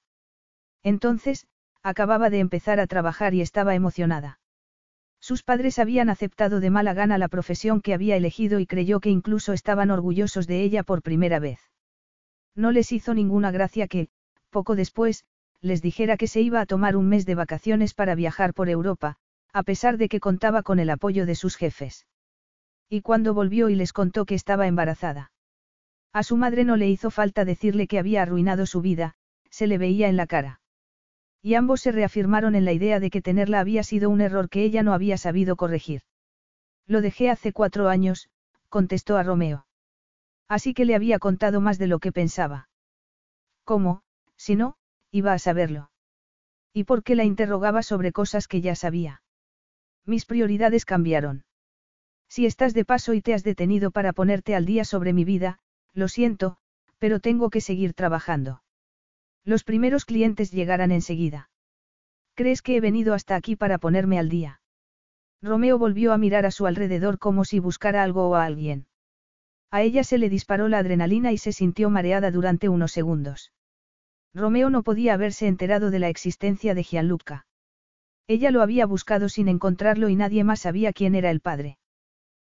[0.83, 1.47] Entonces,
[1.83, 4.39] acababa de empezar a trabajar y estaba emocionada.
[5.19, 9.09] Sus padres habían aceptado de mala gana la profesión que había elegido y creyó que
[9.09, 11.59] incluso estaban orgullosos de ella por primera vez.
[12.55, 14.09] No les hizo ninguna gracia que,
[14.49, 15.25] poco después,
[15.61, 19.17] les dijera que se iba a tomar un mes de vacaciones para viajar por Europa,
[19.51, 22.05] a pesar de que contaba con el apoyo de sus jefes.
[22.89, 25.31] Y cuando volvió y les contó que estaba embarazada.
[26.11, 29.15] A su madre no le hizo falta decirle que había arruinado su vida,
[29.51, 30.59] se le veía en la cara.
[31.41, 34.63] Y ambos se reafirmaron en la idea de que tenerla había sido un error que
[34.63, 36.01] ella no había sabido corregir.
[36.87, 38.29] Lo dejé hace cuatro años,
[38.69, 39.67] contestó a Romeo.
[40.47, 42.69] Así que le había contado más de lo que pensaba.
[43.63, 44.01] ¿Cómo?
[44.35, 44.77] Si no,
[45.11, 45.91] iba a saberlo.
[46.73, 49.21] ¿Y por qué la interrogaba sobre cosas que ya sabía?
[50.05, 51.43] Mis prioridades cambiaron.
[52.29, 55.59] Si estás de paso y te has detenido para ponerte al día sobre mi vida,
[55.93, 56.57] lo siento,
[56.99, 58.61] pero tengo que seguir trabajando.
[59.43, 61.49] Los primeros clientes llegarán enseguida.
[62.35, 64.61] ¿Crees que he venido hasta aquí para ponerme al día?
[65.41, 68.87] Romeo volvió a mirar a su alrededor como si buscara algo o a alguien.
[69.71, 73.51] A ella se le disparó la adrenalina y se sintió mareada durante unos segundos.
[74.33, 77.47] Romeo no podía haberse enterado de la existencia de Gianluca.
[78.27, 81.79] Ella lo había buscado sin encontrarlo y nadie más sabía quién era el padre.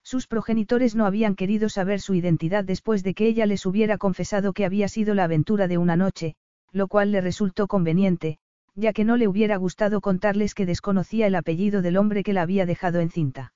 [0.04, 4.54] Sus progenitores no habían querido saber su identidad después de que ella les hubiera confesado
[4.54, 6.36] que había sido la aventura de una noche,
[6.72, 8.38] lo cual le resultó conveniente,
[8.76, 12.42] ya que no le hubiera gustado contarles que desconocía el apellido del hombre que la
[12.42, 13.54] había dejado encinta.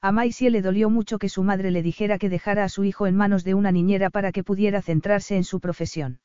[0.00, 3.06] A Maisie le dolió mucho que su madre le dijera que dejara a su hijo
[3.06, 6.20] en manos de una niñera para que pudiera centrarse en su profesión.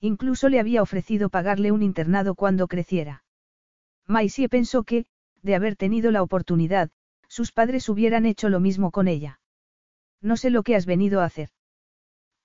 [0.00, 3.22] Incluso le había ofrecido pagarle un internado cuando creciera.
[4.06, 5.04] Maisie pensó que,
[5.42, 6.90] de haber tenido la oportunidad,
[7.36, 9.40] sus padres hubieran hecho lo mismo con ella.
[10.22, 11.50] No sé lo que has venido a hacer.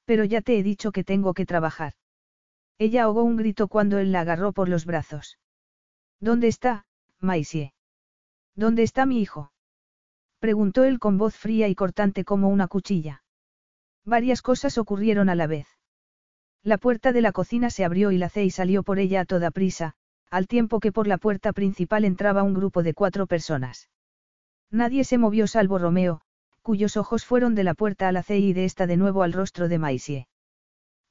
[0.03, 1.93] Pero ya te he dicho que tengo que trabajar.
[2.77, 5.39] Ella ahogó un grito cuando él la agarró por los brazos.
[6.19, 6.83] ¿Dónde está,
[7.21, 7.73] Maisie?
[8.53, 9.53] ¿Dónde está mi hijo?
[10.39, 13.23] Preguntó él con voz fría y cortante como una cuchilla.
[14.03, 15.67] Varias cosas ocurrieron a la vez.
[16.63, 19.51] La puerta de la cocina se abrió y la Cey salió por ella a toda
[19.51, 19.93] prisa,
[20.29, 23.87] al tiempo que por la puerta principal entraba un grupo de cuatro personas.
[24.71, 26.21] Nadie se movió salvo Romeo,
[26.61, 29.33] cuyos ojos fueron de la puerta a la C y de esta de nuevo al
[29.33, 30.27] rostro de Maisie.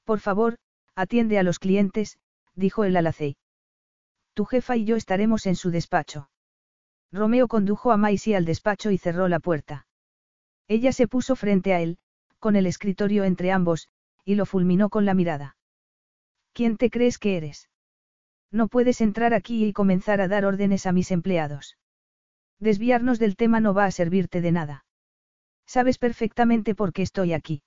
[0.04, 0.56] Por favor,
[0.94, 2.18] atiende a los clientes,
[2.54, 3.36] dijo el alacei.
[4.34, 6.30] Tu jefa y yo estaremos en su despacho.
[7.12, 9.86] Romeo condujo a Maisie al despacho y cerró la puerta.
[10.68, 11.98] Ella se puso frente a él,
[12.38, 13.88] con el escritorio entre ambos,
[14.24, 15.56] y lo fulminó con la mirada.
[16.52, 17.68] ¿Quién te crees que eres?
[18.50, 21.76] No puedes entrar aquí y comenzar a dar órdenes a mis empleados.
[22.60, 24.84] Desviarnos del tema no va a servirte de nada.
[25.66, 27.62] Sabes perfectamente por qué estoy aquí.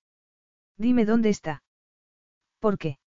[0.77, 1.63] Dime dónde está.
[2.60, 2.99] ¿Por qué?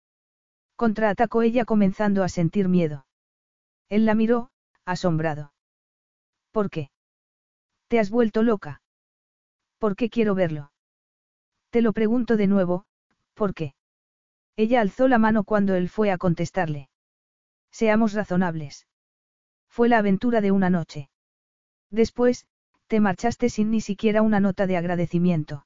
[0.75, 3.05] Contraatacó ella comenzando a sentir miedo.
[3.87, 4.49] Él la miró,
[4.83, 5.53] asombrado.
[6.51, 6.89] ¿Por qué?
[7.87, 8.81] ¿Te has vuelto loca?
[9.77, 10.71] ¿Por qué quiero verlo?
[11.69, 12.85] Te lo pregunto de nuevo,
[13.33, 13.75] ¿por qué?
[14.55, 16.89] Ella alzó la mano cuando él fue a contestarle.
[17.71, 18.87] Seamos razonables.
[19.69, 21.09] Fue la aventura de una noche.
[21.95, 22.45] Después,
[22.87, 25.65] te marchaste sin ni siquiera una nota de agradecimiento.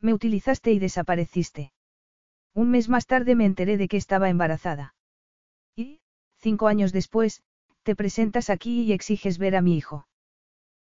[0.00, 1.72] Me utilizaste y desapareciste.
[2.52, 4.96] Un mes más tarde me enteré de que estaba embarazada.
[5.76, 6.00] Y,
[6.38, 7.44] cinco años después,
[7.84, 10.08] te presentas aquí y exiges ver a mi hijo.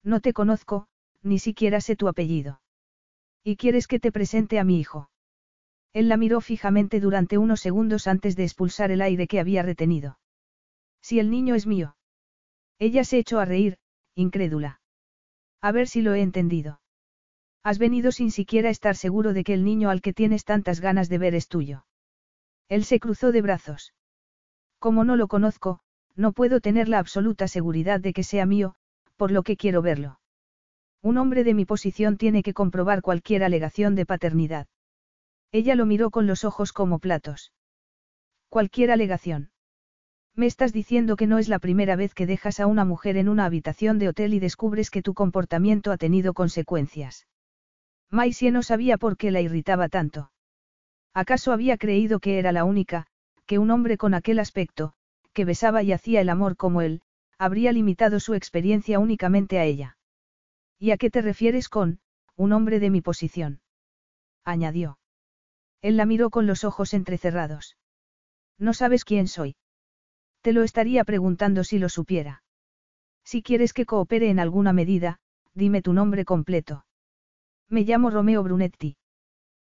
[0.05, 0.89] No te conozco,
[1.23, 2.61] ni siquiera sé tu apellido.
[3.43, 5.11] ¿Y quieres que te presente a mi hijo?
[5.95, 10.19] Él la miró fijamente durante unos segundos antes de expulsar el aire que había retenido.
[11.01, 11.97] Si el niño es mío.
[12.79, 13.79] Ella se echó a reír,
[14.21, 14.81] incrédula.
[15.61, 16.81] A ver si lo he entendido.
[17.63, 21.09] Has venido sin siquiera estar seguro de que el niño al que tienes tantas ganas
[21.09, 21.85] de ver es tuyo.
[22.69, 23.93] Él se cruzó de brazos.
[24.79, 25.81] Como no lo conozco,
[26.17, 28.77] no puedo tener la absoluta seguridad de que sea mío,
[29.17, 30.21] por lo que quiero verlo.
[31.03, 34.67] Un hombre de mi posición tiene que comprobar cualquier alegación de paternidad.
[35.53, 37.53] Ella lo miró con los ojos como platos.
[38.49, 39.51] Cualquier alegación.
[40.35, 43.29] Me estás diciendo que no es la primera vez que dejas a una mujer en
[43.29, 47.27] una habitación de hotel y descubres que tu comportamiento ha tenido consecuencias.
[48.11, 50.33] Maisie no sabía por qué la irritaba tanto.
[51.15, 53.07] ¿Acaso había creído que era la única,
[53.47, 54.95] que un hombre con aquel aspecto,
[55.33, 57.03] que besaba y hacía el amor como él,
[57.39, 59.97] habría limitado su experiencia únicamente a ella.
[60.79, 62.01] ¿Y a qué te refieres con,
[62.37, 63.61] un hombre de mi posición?
[64.45, 64.99] añadió.
[65.81, 67.77] Él la miró con los ojos entrecerrados.
[68.59, 69.57] No sabes quién soy.
[70.43, 72.43] Te lo estaría preguntando si lo supiera.
[73.25, 75.19] Si quieres que coopere en alguna medida,
[75.55, 76.87] dime tu nombre completo.
[77.69, 78.97] Me llamo Romeo Brunetti.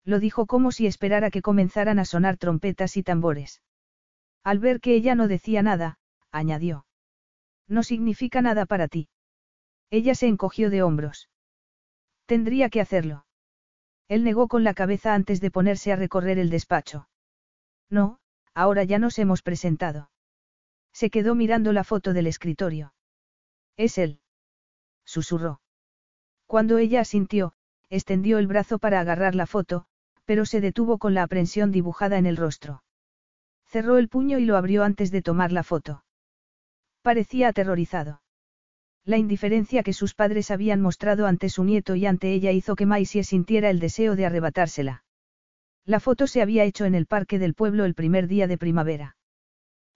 [0.04, 3.62] Lo dijo como si esperara que comenzaran a sonar trompetas y tambores.
[4.44, 5.98] Al ver que ella no decía nada,
[6.30, 6.86] añadió.
[7.68, 9.08] No significa nada para ti.
[9.90, 11.28] Ella se encogió de hombros.
[12.26, 13.26] Tendría que hacerlo.
[14.08, 17.08] Él negó con la cabeza antes de ponerse a recorrer el despacho.
[17.90, 18.18] No,
[18.54, 20.10] ahora ya nos hemos presentado.
[20.98, 22.94] Se quedó mirando la foto del escritorio.
[23.76, 24.18] Es él.
[25.04, 25.60] Susurró.
[26.46, 27.52] Cuando ella asintió,
[27.90, 29.84] extendió el brazo para agarrar la foto,
[30.24, 32.82] pero se detuvo con la aprensión dibujada en el rostro.
[33.66, 36.02] Cerró el puño y lo abrió antes de tomar la foto.
[37.02, 38.22] Parecía aterrorizado.
[39.04, 42.86] La indiferencia que sus padres habían mostrado ante su nieto y ante ella hizo que
[42.86, 45.04] Maisie sintiera el deseo de arrebatársela.
[45.84, 49.18] La foto se había hecho en el parque del pueblo el primer día de primavera.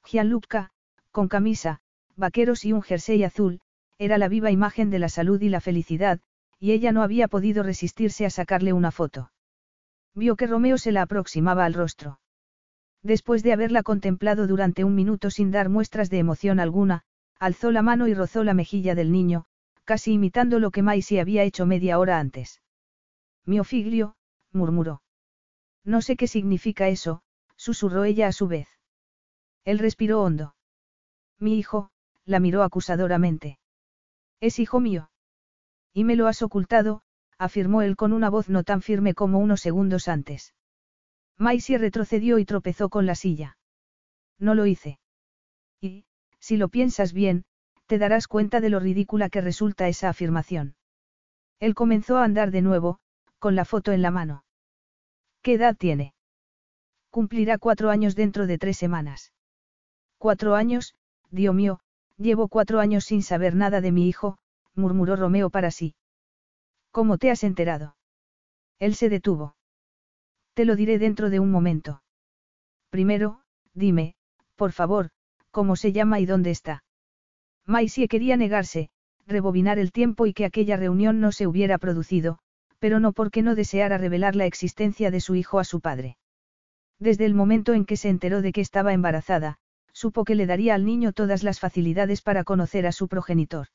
[0.04, 0.72] Gianluca,
[1.10, 1.80] con camisa,
[2.16, 3.60] vaqueros y un jersey azul,
[3.98, 6.20] era la viva imagen de la salud y la felicidad,
[6.58, 9.32] y ella no había podido resistirse a sacarle una foto.
[10.14, 12.20] Vio que Romeo se la aproximaba al rostro.
[13.02, 17.02] Después de haberla contemplado durante un minuto sin dar muestras de emoción alguna,
[17.38, 19.46] alzó la mano y rozó la mejilla del niño,
[19.84, 22.62] casi imitando lo que Maisie había hecho media hora antes.
[23.46, 24.16] Miofiglio,
[24.52, 25.02] murmuró.
[25.84, 27.22] No sé qué significa eso,
[27.56, 28.68] susurró ella a su vez.
[29.64, 30.54] Él respiró hondo.
[31.40, 31.90] Mi hijo,
[32.24, 33.58] la miró acusadoramente.
[34.40, 35.10] Es hijo mío.
[35.92, 37.02] Y me lo has ocultado,
[37.38, 40.54] afirmó él con una voz no tan firme como unos segundos antes.
[41.38, 43.56] Maisie retrocedió y tropezó con la silla.
[44.38, 45.00] No lo hice.
[45.80, 46.04] Y,
[46.38, 47.44] si lo piensas bien,
[47.86, 50.76] te darás cuenta de lo ridícula que resulta esa afirmación.
[51.58, 53.00] Él comenzó a andar de nuevo,
[53.38, 54.44] con la foto en la mano.
[55.42, 56.14] ¿Qué edad tiene?
[57.08, 59.32] Cumplirá cuatro años dentro de tres semanas.
[60.18, 60.94] Cuatro años,
[61.30, 61.80] Dios mío,
[62.16, 64.38] llevo cuatro años sin saber nada de mi hijo,
[64.74, 65.94] murmuró Romeo para sí.
[66.90, 67.96] ¿Cómo te has enterado?
[68.78, 69.56] Él se detuvo.
[70.54, 72.02] Te lo diré dentro de un momento.
[72.90, 73.40] Primero,
[73.74, 74.14] dime,
[74.56, 75.10] por favor,
[75.50, 76.82] cómo se llama y dónde está.
[77.66, 78.90] Maisie quería negarse,
[79.26, 82.38] rebobinar el tiempo y que aquella reunión no se hubiera producido,
[82.80, 86.16] pero no porque no deseara revelar la existencia de su hijo a su padre.
[86.98, 89.58] Desde el momento en que se enteró de que estaba embarazada,
[90.00, 93.66] supo que le daría al niño todas las facilidades para conocer a su progenitor.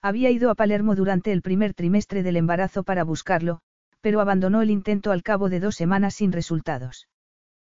[0.00, 3.58] Había ido a Palermo durante el primer trimestre del embarazo para buscarlo,
[4.00, 7.08] pero abandonó el intento al cabo de dos semanas sin resultados.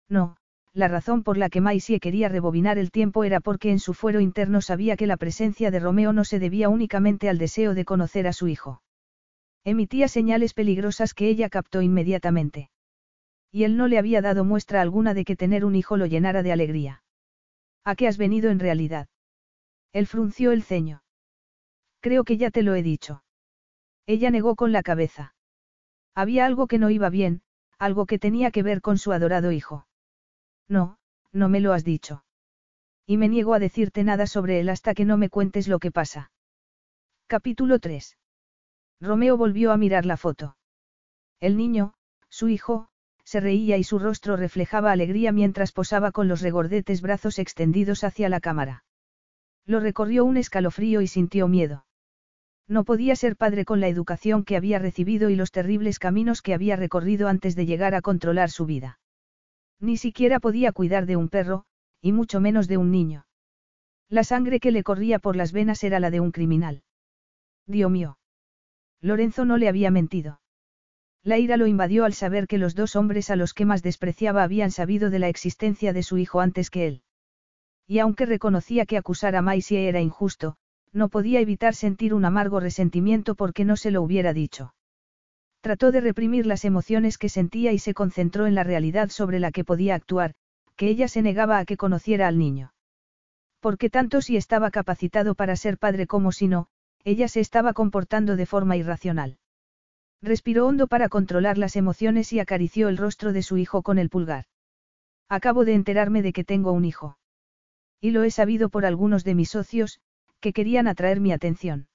[0.08, 0.36] No,
[0.72, 4.18] la razón por la que Maisie quería rebobinar el tiempo era porque en su fuero
[4.18, 8.26] interno sabía que la presencia de Romeo no se debía únicamente al deseo de conocer
[8.26, 8.82] a su hijo.
[9.62, 12.68] Emitía señales peligrosas que ella captó inmediatamente.
[13.52, 16.42] Y él no le había dado muestra alguna de que tener un hijo lo llenara
[16.42, 17.02] de alegría.
[17.84, 19.08] ¿A qué has venido en realidad?
[19.92, 21.02] Él frunció el ceño.
[22.00, 23.22] Creo que ya te lo he dicho.
[24.06, 25.34] Ella negó con la cabeza.
[26.14, 27.42] Había algo que no iba bien,
[27.78, 29.86] algo que tenía que ver con su adorado hijo.
[30.68, 30.98] No,
[31.32, 32.24] no me lo has dicho.
[33.06, 35.90] Y me niego a decirte nada sobre él hasta que no me cuentes lo que
[35.90, 36.30] pasa.
[37.26, 38.18] Capítulo 3.
[39.00, 40.56] Romeo volvió a mirar la foto.
[41.40, 41.94] El niño,
[42.28, 42.90] su hijo,
[43.30, 48.28] se reía y su rostro reflejaba alegría mientras posaba con los regordetes brazos extendidos hacia
[48.28, 48.82] la cámara.
[49.64, 51.86] Lo recorrió un escalofrío y sintió miedo.
[52.66, 56.54] No podía ser padre con la educación que había recibido y los terribles caminos que
[56.54, 58.98] había recorrido antes de llegar a controlar su vida.
[59.78, 61.66] Ni siquiera podía cuidar de un perro,
[62.02, 63.26] y mucho menos de un niño.
[64.08, 66.82] La sangre que le corría por las venas era la de un criminal.
[67.64, 68.18] Dios mío.
[69.00, 70.39] Lorenzo no le había mentido.
[71.22, 74.42] La ira lo invadió al saber que los dos hombres a los que más despreciaba
[74.42, 77.02] habían sabido de la existencia de su hijo antes que él.
[77.86, 80.56] Y aunque reconocía que acusar a Maisie era injusto,
[80.92, 84.74] no podía evitar sentir un amargo resentimiento porque no se lo hubiera dicho.
[85.60, 89.50] Trató de reprimir las emociones que sentía y se concentró en la realidad sobre la
[89.50, 90.34] que podía actuar,
[90.76, 92.72] que ella se negaba a que conociera al niño.
[93.60, 96.68] Porque tanto si estaba capacitado para ser padre como si no,
[97.04, 99.39] ella se estaba comportando de forma irracional.
[100.22, 104.10] Respiró hondo para controlar las emociones y acarició el rostro de su hijo con el
[104.10, 104.44] pulgar.
[105.28, 107.18] Acabo de enterarme de que tengo un hijo.
[108.00, 110.00] Y lo he sabido por algunos de mis socios,
[110.40, 111.88] que querían atraer mi atención.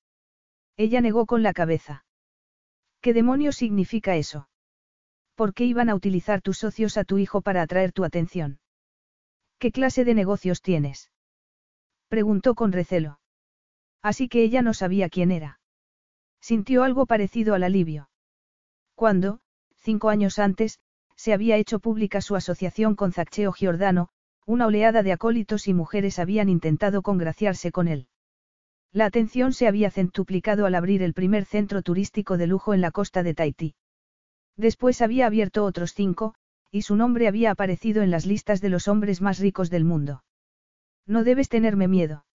[0.77, 2.05] Ella negó con la cabeza.
[3.01, 4.49] ¿Qué demonios significa eso?
[5.35, 8.59] ¿Por qué iban a utilizar tus socios a tu hijo para atraer tu atención?
[9.59, 11.11] ¿Qué clase de negocios tienes?
[12.07, 13.19] Preguntó con recelo.
[14.01, 15.59] Así que ella no sabía quién era.
[16.39, 18.09] Sintió algo parecido al alivio.
[18.95, 19.39] Cuando,
[19.75, 20.79] cinco años antes,
[21.15, 24.09] se había hecho pública su asociación con Zaccheo Giordano,
[24.45, 28.07] una oleada de acólitos y mujeres habían intentado congraciarse con él.
[28.91, 32.91] La atención se había centuplicado al abrir el primer centro turístico de lujo en la
[32.91, 33.75] costa de Tahití.
[34.55, 36.35] Después había abierto otros cinco,
[36.71, 40.23] y su nombre había aparecido en las listas de los hombres más ricos del mundo.
[41.05, 42.25] No debes tenerme miedo.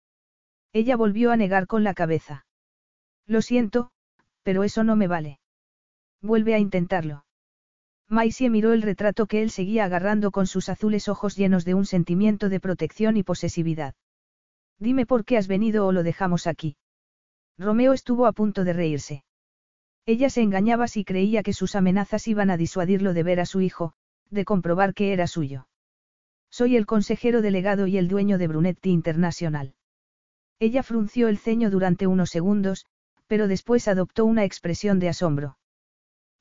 [0.73, 2.45] Ella volvió a negar con la cabeza.
[3.27, 3.91] Lo siento,
[4.43, 5.41] pero eso no me vale.
[6.23, 7.25] Vuelve a intentarlo.
[8.09, 11.87] Maisie miró el retrato que él seguía agarrando con sus azules ojos llenos de un
[11.87, 13.95] sentimiento de protección y posesividad.
[14.79, 16.77] Dime por qué has venido o lo dejamos aquí.
[17.57, 19.25] Romeo estuvo a punto de reírse.
[20.07, 23.61] Ella se engañaba si creía que sus amenazas iban a disuadirlo de ver a su
[23.61, 23.93] hijo,
[24.31, 25.69] de comprobar que era suyo.
[26.51, 29.75] Soy el consejero delegado y el dueño de Brunetti Internacional.
[30.59, 32.87] Ella frunció el ceño durante unos segundos,
[33.29, 35.59] pero después adoptó una expresión de asombro.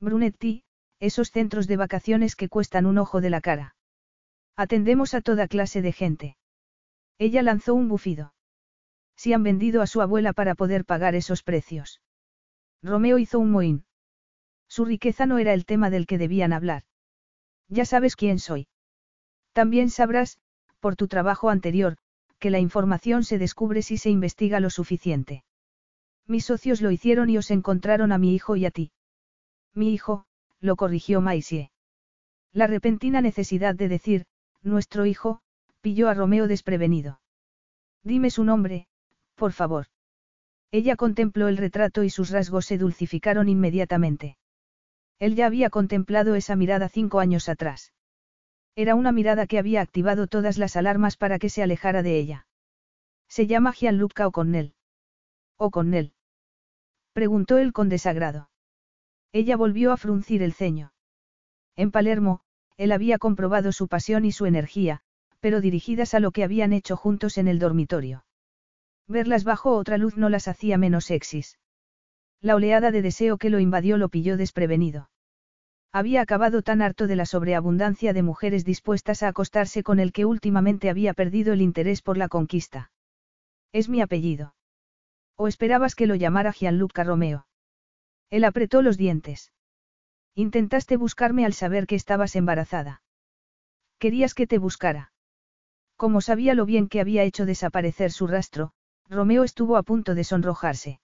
[0.00, 0.64] Brunetti,
[0.98, 3.76] esos centros de vacaciones que cuestan un ojo de la cara.
[4.56, 6.36] Atendemos a toda clase de gente.
[7.18, 8.34] Ella lanzó un bufido.
[9.16, 12.00] Si han vendido a su abuela para poder pagar esos precios.
[12.82, 13.84] Romeo hizo un mohín.
[14.68, 16.84] Su riqueza no era el tema del que debían hablar.
[17.68, 18.68] Ya sabes quién soy.
[19.52, 20.38] También sabrás,
[20.78, 21.98] por tu trabajo anterior,
[22.38, 25.44] que la información se descubre si se investiga lo suficiente.
[26.26, 28.92] Mis socios lo hicieron y os encontraron a mi hijo y a ti.
[29.74, 30.24] Mi hijo,
[30.60, 31.70] lo corrigió Maisie.
[32.52, 34.26] La repentina necesidad de decir,
[34.62, 35.40] nuestro hijo,
[35.80, 37.20] pilló a Romeo desprevenido.
[38.02, 38.88] Dime su nombre,
[39.34, 39.86] por favor.
[40.70, 44.36] Ella contempló el retrato y sus rasgos se dulcificaron inmediatamente.
[45.18, 47.92] Él ya había contemplado esa mirada cinco años atrás.
[48.76, 52.46] Era una mirada que había activado todas las alarmas para que se alejara de ella.
[53.28, 54.74] Se llama Gianluca O'Connell.
[55.56, 56.14] O'Connell.
[57.12, 58.49] Preguntó él con desagrado.
[59.32, 60.92] Ella volvió a fruncir el ceño.
[61.76, 62.40] En Palermo,
[62.76, 65.02] él había comprobado su pasión y su energía,
[65.40, 68.24] pero dirigidas a lo que habían hecho juntos en el dormitorio.
[69.06, 71.58] Verlas bajo otra luz no las hacía menos sexys.
[72.40, 75.10] La oleada de deseo que lo invadió lo pilló desprevenido.
[75.92, 80.24] Había acabado tan harto de la sobreabundancia de mujeres dispuestas a acostarse con el que
[80.24, 82.92] últimamente había perdido el interés por la conquista.
[83.72, 84.54] Es mi apellido.
[85.36, 87.46] ¿O esperabas que lo llamara Gianluca Romeo?
[88.30, 89.52] Él apretó los dientes.
[90.34, 93.02] Intentaste buscarme al saber que estabas embarazada.
[93.98, 95.12] Querías que te buscara.
[95.96, 98.72] Como sabía lo bien que había hecho desaparecer su rastro,
[99.08, 101.00] Romeo estuvo a punto de sonrojarse.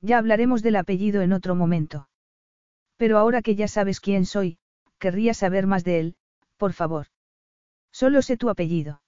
[0.00, 2.08] Ya hablaremos del apellido en otro momento.
[2.96, 4.58] Pero ahora que ya sabes quién soy,
[4.98, 6.16] querría saber más de él,
[6.56, 7.06] por favor.
[7.92, 9.02] Solo sé tu apellido.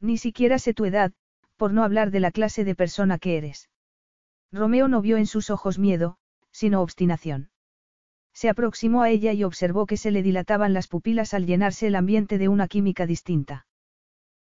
[0.00, 1.12] Ni siquiera sé tu edad,
[1.56, 3.70] por no hablar de la clase de persona que eres.
[4.50, 6.18] Romeo no vio en sus ojos miedo,
[6.54, 7.50] sino obstinación.
[8.32, 11.96] Se aproximó a ella y observó que se le dilataban las pupilas al llenarse el
[11.96, 13.66] ambiente de una química distinta.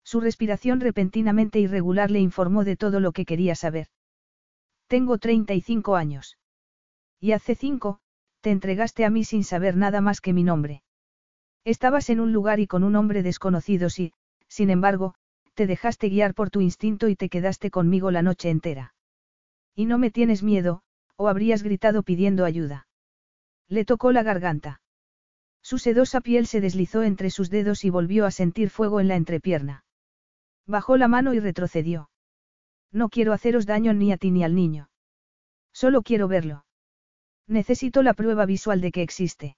[0.04, 3.88] Su respiración repentinamente irregular le informó de todo lo que quería saber.
[4.88, 6.38] Tengo 35 años.
[7.20, 8.00] Y hace cinco,
[8.42, 10.84] te entregaste a mí sin saber nada más que mi nombre.
[11.64, 14.14] Estabas en un lugar y con un hombre desconocido y,
[14.48, 15.16] sin embargo,
[15.54, 18.96] te dejaste guiar por tu instinto y te quedaste conmigo la noche entera.
[19.76, 20.82] Y no me tienes miedo,
[21.22, 22.88] o habrías gritado pidiendo ayuda.
[23.68, 24.82] Le tocó la garganta.
[25.62, 29.16] Su sedosa piel se deslizó entre sus dedos y volvió a sentir fuego en la
[29.18, 29.86] entrepierna.
[30.66, 32.10] Bajó la mano y retrocedió.
[32.92, 34.90] No quiero haceros daño ni a ti ni al niño.
[35.72, 36.66] Solo quiero verlo.
[37.48, 39.58] Necesito la prueba visual de que existe.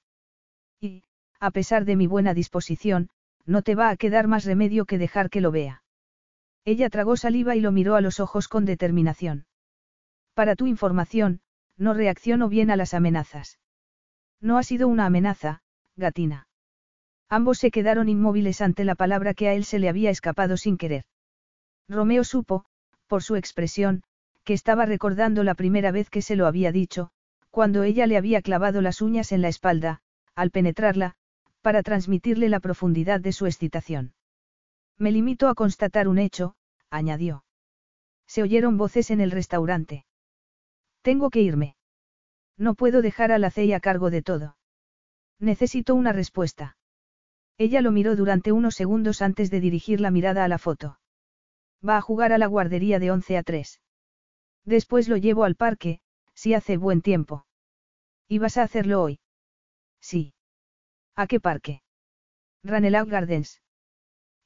[0.81, 1.03] Y,
[1.39, 3.09] a pesar de mi buena disposición,
[3.45, 5.83] no te va a quedar más remedio que dejar que lo vea.
[6.65, 9.45] Ella tragó saliva y lo miró a los ojos con determinación.
[10.33, 11.41] Para tu información,
[11.77, 13.59] no reacciono bien a las amenazas.
[14.39, 15.61] No ha sido una amenaza,
[15.95, 16.47] gatina.
[17.29, 20.77] Ambos se quedaron inmóviles ante la palabra que a él se le había escapado sin
[20.77, 21.05] querer.
[21.87, 22.65] Romeo supo,
[23.07, 24.03] por su expresión,
[24.43, 27.09] que estaba recordando la primera vez que se lo había dicho,
[27.49, 30.01] cuando ella le había clavado las uñas en la espalda,
[30.35, 31.15] al penetrarla,
[31.61, 34.13] para transmitirle la profundidad de su excitación.
[34.97, 36.55] Me limito a constatar un hecho,
[36.89, 37.45] añadió.
[38.27, 40.05] Se oyeron voces en el restaurante.
[41.03, 41.75] Tengo que irme.
[42.57, 44.57] No puedo dejar a la CEI a cargo de todo.
[45.39, 46.77] Necesito una respuesta.
[47.57, 50.99] Ella lo miró durante unos segundos antes de dirigir la mirada a la foto.
[51.87, 53.81] Va a jugar a la guardería de 11 a 3.
[54.63, 55.99] Después lo llevo al parque,
[56.33, 57.45] si hace buen tiempo.
[58.29, 59.19] ¿Y vas a hacerlo hoy?
[59.99, 60.33] Sí.
[61.15, 61.83] ¿A qué parque?
[62.63, 63.61] Ranelagh Gardens.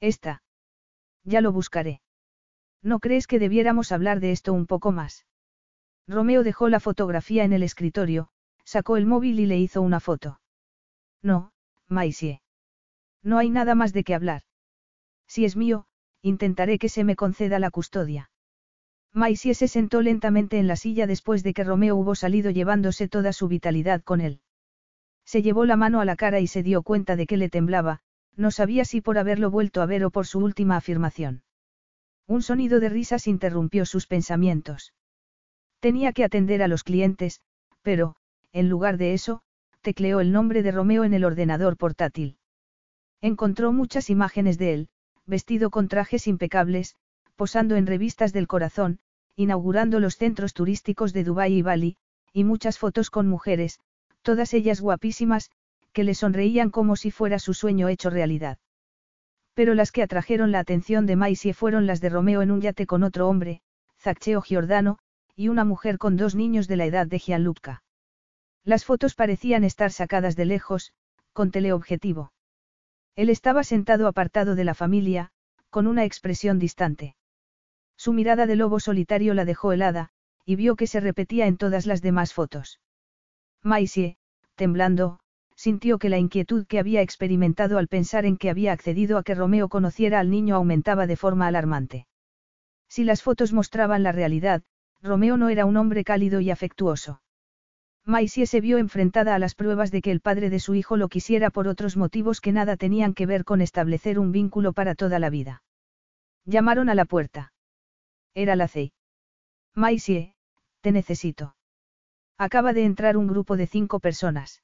[0.00, 0.42] Esta.
[1.22, 2.02] Ya lo buscaré.
[2.82, 5.24] ¿No crees que debiéramos hablar de esto un poco más?
[6.08, 8.30] Romeo dejó la fotografía en el escritorio,
[8.64, 10.40] sacó el móvil y le hizo una foto.
[11.22, 11.52] No,
[11.86, 12.40] Maisie.
[13.22, 14.42] No hay nada más de qué hablar.
[15.26, 15.86] Si es mío,
[16.22, 18.30] intentaré que se me conceda la custodia.
[19.12, 23.32] Maisie se sentó lentamente en la silla después de que Romeo hubo salido llevándose toda
[23.32, 24.40] su vitalidad con él.
[25.24, 28.00] Se llevó la mano a la cara y se dio cuenta de que le temblaba,
[28.34, 31.42] no sabía si por haberlo vuelto a ver o por su última afirmación.
[32.26, 34.94] Un sonido de risas interrumpió sus pensamientos.
[35.80, 37.40] Tenía que atender a los clientes,
[37.82, 38.16] pero,
[38.52, 39.42] en lugar de eso,
[39.80, 42.36] tecleó el nombre de Romeo en el ordenador portátil.
[43.20, 44.88] Encontró muchas imágenes de él,
[45.26, 46.96] vestido con trajes impecables,
[47.36, 48.98] posando en revistas del corazón,
[49.36, 51.96] inaugurando los centros turísticos de Dubái y Bali,
[52.32, 53.78] y muchas fotos con mujeres,
[54.22, 55.50] todas ellas guapísimas,
[55.92, 58.58] que le sonreían como si fuera su sueño hecho realidad.
[59.54, 62.86] Pero las que atrajeron la atención de Maisie fueron las de Romeo en un yate
[62.86, 63.62] con otro hombre,
[63.98, 64.98] Zaccheo Giordano,
[65.38, 67.84] y una mujer con dos niños de la edad de Gianluca.
[68.64, 70.92] Las fotos parecían estar sacadas de lejos,
[71.32, 72.32] con teleobjetivo.
[73.14, 75.30] Él estaba sentado apartado de la familia,
[75.70, 77.14] con una expresión distante.
[77.96, 80.08] Su mirada de lobo solitario la dejó helada,
[80.44, 82.80] y vio que se repetía en todas las demás fotos.
[83.62, 84.16] Maisie,
[84.56, 85.20] temblando,
[85.54, 89.36] sintió que la inquietud que había experimentado al pensar en que había accedido a que
[89.36, 92.08] Romeo conociera al niño aumentaba de forma alarmante.
[92.88, 94.64] Si las fotos mostraban la realidad,
[95.02, 97.20] Romeo no era un hombre cálido y afectuoso.
[98.04, 101.08] Maisie se vio enfrentada a las pruebas de que el padre de su hijo lo
[101.08, 105.18] quisiera por otros motivos que nada tenían que ver con establecer un vínculo para toda
[105.18, 105.62] la vida.
[106.44, 107.52] Llamaron a la puerta.
[108.34, 108.92] Era la CEI.
[109.74, 110.34] Maisie,
[110.80, 111.54] te necesito.
[112.38, 114.62] Acaba de entrar un grupo de cinco personas.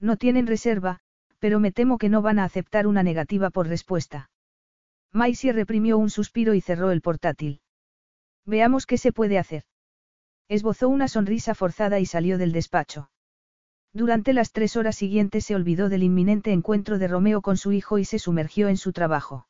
[0.00, 1.00] No tienen reserva,
[1.38, 4.30] pero me temo que no van a aceptar una negativa por respuesta.
[5.12, 7.60] Maisie reprimió un suspiro y cerró el portátil.
[8.46, 9.64] Veamos qué se puede hacer.
[10.48, 13.10] Esbozó una sonrisa forzada y salió del despacho.
[13.92, 17.98] Durante las tres horas siguientes se olvidó del inminente encuentro de Romeo con su hijo
[17.98, 19.46] y se sumergió en su trabajo.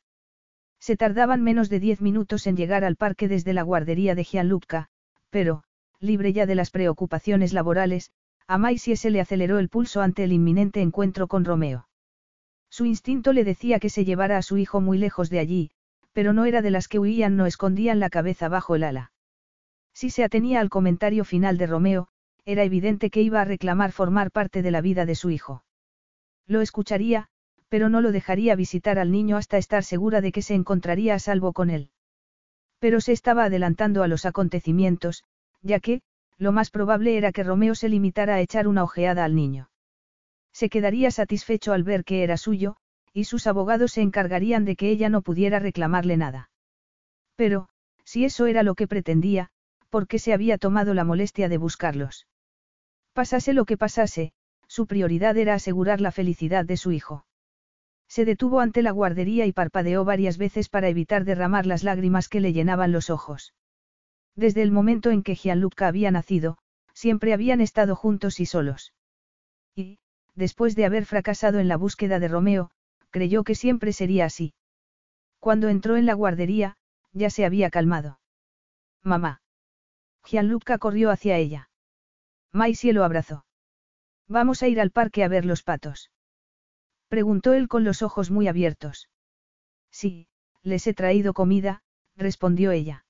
[0.79, 4.89] Se tardaban menos de diez minutos en llegar al parque desde la guardería de Gianluca,
[5.31, 5.65] pero,
[5.99, 8.13] libre ya de las preocupaciones laborales,
[8.47, 11.89] a Maisie se le aceleró el pulso ante el inminente encuentro con Romeo.
[12.69, 15.71] Su instinto le decía que se llevara a su hijo muy lejos de allí,
[16.15, 19.13] pero no era de las que huían no escondían la cabeza bajo el ala.
[19.93, 22.09] Si se atenía al comentario final de Romeo,
[22.47, 25.65] era evidente que iba a reclamar formar parte de la vida de su hijo.
[26.47, 27.29] Lo escucharía,
[27.69, 31.19] pero no lo dejaría visitar al niño hasta estar segura de que se encontraría a
[31.19, 31.91] salvo con él.
[32.79, 35.25] Pero se estaba adelantando a los acontecimientos,
[35.63, 36.03] ya que,
[36.39, 39.71] lo más probable era que Romeo se limitara a echar una ojeada al niño.
[40.53, 42.77] Se quedaría satisfecho al ver que era suyo,
[43.15, 46.51] y sus abogados se encargarían de que ella no pudiera reclamarle nada.
[47.37, 47.69] Pero,
[48.05, 49.51] si eso era lo que pretendía,
[49.89, 52.27] ¿por qué se había tomado la molestia de buscarlos?
[53.13, 54.33] Pasase lo que pasase,
[54.67, 57.25] su prioridad era asegurar la felicidad de su hijo.
[58.09, 62.41] Se detuvo ante la guardería y parpadeó varias veces para evitar derramar las lágrimas que
[62.41, 63.55] le llenaban los ojos.
[64.35, 66.59] Desde el momento en que Gianluca había nacido,
[66.93, 68.93] siempre habían estado juntos y solos.
[69.77, 69.99] Y,
[70.35, 72.71] después de haber fracasado en la búsqueda de Romeo,
[73.15, 74.55] creyó que siempre sería así.
[75.39, 76.77] Cuando entró en la guardería,
[77.13, 78.19] ya se había calmado.
[79.05, 79.41] Mamá.
[80.25, 81.71] Gianluca corrió hacia ella.
[82.51, 83.47] Maisie lo abrazó.
[84.27, 86.11] Vamos a ir al parque a ver los patos.
[87.07, 89.09] Preguntó él con los ojos muy abiertos.
[89.93, 90.27] Sí,
[90.65, 91.83] les he traído comida,
[92.17, 93.07] respondió ella.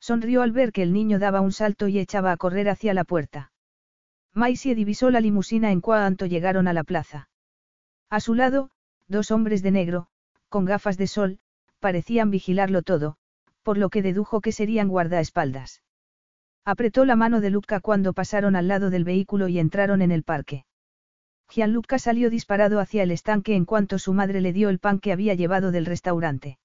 [0.00, 3.04] Sonrió al ver que el niño daba un salto y echaba a correr hacia la
[3.04, 3.52] puerta.
[4.32, 7.28] Maisie divisó la limusina en cuanto llegaron a la plaza.
[8.08, 8.70] A su lado,
[9.08, 10.06] dos hombres de negro,
[10.48, 11.38] con gafas de sol,
[11.80, 13.16] parecían vigilarlo todo,
[13.62, 15.82] por lo que dedujo que serían guardaespaldas.
[16.64, 20.22] Apretó la mano de Luca cuando pasaron al lado del vehículo y entraron en el
[20.22, 20.64] parque.
[21.50, 25.12] Gianluca salió disparado hacia el estanque en cuanto su madre le dio el pan que
[25.12, 26.58] había llevado del restaurante.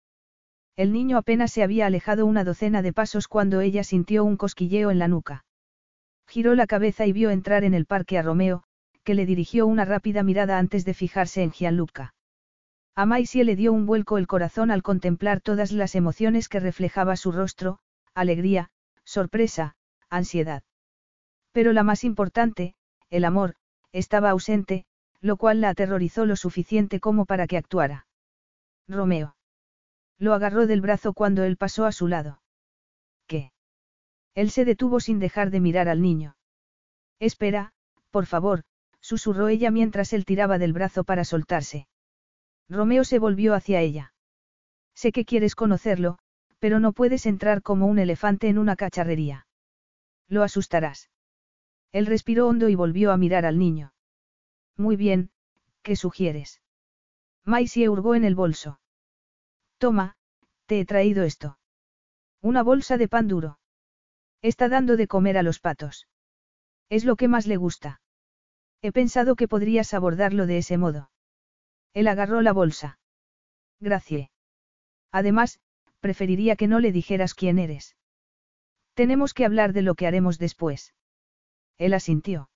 [0.75, 4.91] El niño apenas se había alejado una docena de pasos cuando ella sintió un cosquilleo
[4.91, 5.45] en la nuca.
[6.27, 8.63] Giró la cabeza y vio entrar en el parque a Romeo,
[9.03, 12.13] que le dirigió una rápida mirada antes de fijarse en Gianluca.
[12.95, 17.15] A Maisie le dio un vuelco el corazón al contemplar todas las emociones que reflejaba
[17.15, 17.79] su rostro,
[18.13, 18.69] alegría,
[19.03, 19.75] sorpresa,
[20.09, 20.61] ansiedad.
[21.51, 22.75] Pero la más importante,
[23.09, 23.55] el amor,
[23.93, 24.85] estaba ausente,
[25.21, 28.05] lo cual la aterrorizó lo suficiente como para que actuara.
[28.87, 29.35] Romeo.
[30.19, 32.41] Lo agarró del brazo cuando él pasó a su lado.
[33.25, 33.51] ¿Qué?
[34.35, 36.35] Él se detuvo sin dejar de mirar al niño.
[37.19, 37.73] Espera,
[38.11, 38.63] por favor,
[38.99, 41.87] susurró ella mientras él tiraba del brazo para soltarse.
[42.69, 44.13] Romeo se volvió hacia ella.
[44.95, 46.17] Sé que quieres conocerlo,
[46.59, 49.47] pero no puedes entrar como un elefante en una cacharrería.
[50.27, 51.09] Lo asustarás.
[51.91, 53.93] Él respiró hondo y volvió a mirar al niño.
[54.77, 55.29] Muy bien,
[55.81, 56.61] ¿qué sugieres?
[57.45, 58.79] Maisie hurgó en el bolso.
[59.77, 60.15] Toma,
[60.65, 61.59] te he traído esto.
[62.41, 63.59] Una bolsa de pan duro.
[64.41, 66.07] Está dando de comer a los patos.
[66.89, 68.01] Es lo que más le gusta.
[68.81, 71.09] He pensado que podrías abordarlo de ese modo.
[71.93, 72.99] Él agarró la bolsa.
[73.79, 74.29] Gracias.
[75.11, 75.59] Además,
[75.99, 77.95] preferiría que no le dijeras quién eres.
[78.93, 80.93] Tenemos que hablar de lo que haremos después.
[81.77, 82.49] Él asintió.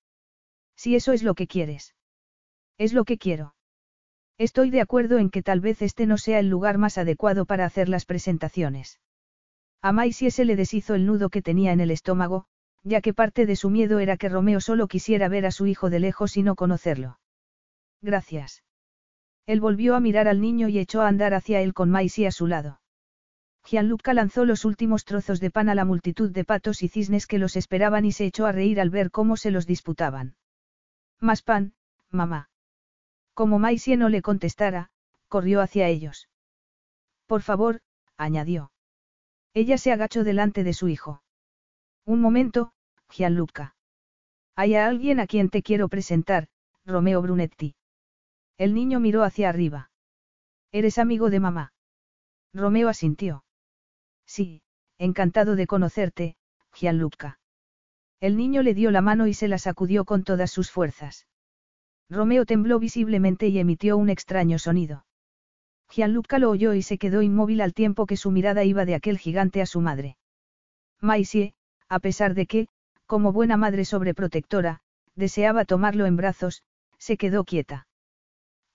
[0.76, 1.96] Si eso es lo que quieres.
[2.78, 3.56] Es lo que quiero.
[4.38, 7.66] Estoy de acuerdo en que tal vez este no sea el lugar más adecuado para
[7.66, 9.00] hacer las presentaciones.
[9.82, 12.46] A Maisie se le deshizo el nudo que tenía en el estómago,
[12.84, 15.90] ya que parte de su miedo era que Romeo solo quisiera ver a su hijo
[15.90, 17.20] de lejos y no conocerlo.
[18.02, 18.64] Gracias.
[19.48, 22.32] Él volvió a mirar al niño y echó a andar hacia él con Maisie a
[22.32, 22.82] su lado.
[23.64, 27.40] Gianluca lanzó los últimos trozos de pan a la multitud de patos y cisnes que
[27.40, 30.36] los esperaban y se echó a reír al ver cómo se los disputaban.
[31.20, 31.74] Más pan,
[32.12, 32.50] mamá.
[33.34, 34.90] Como Maisie no le contestara,
[35.30, 36.30] corrió hacia ellos.
[37.26, 37.82] Por favor,
[38.18, 38.72] añadió.
[39.54, 41.24] Ella se agachó delante de su hijo.
[42.06, 42.74] Un momento,
[43.10, 43.76] Gianluca.
[44.56, 46.48] Hay alguien a quien te quiero presentar,
[46.86, 47.76] Romeo Brunetti.
[48.58, 49.92] El niño miró hacia arriba.
[50.72, 51.74] ¿Eres amigo de mamá?
[52.54, 53.44] Romeo asintió.
[54.26, 54.62] Sí,
[54.98, 56.36] encantado de conocerte,
[56.74, 57.40] Gianluca.
[58.20, 61.28] El niño le dio la mano y se la sacudió con todas sus fuerzas.
[62.10, 65.06] Romeo tembló visiblemente y emitió un extraño sonido.
[65.90, 69.18] Gianluca lo oyó y se quedó inmóvil al tiempo que su mirada iba de aquel
[69.20, 70.18] gigante a su madre.
[71.00, 71.54] Maisie,
[71.90, 72.68] a pesar de que,
[73.06, 74.82] como buena madre sobreprotectora,
[75.16, 76.64] deseaba tomarlo en brazos,
[76.98, 77.87] se quedó quieta.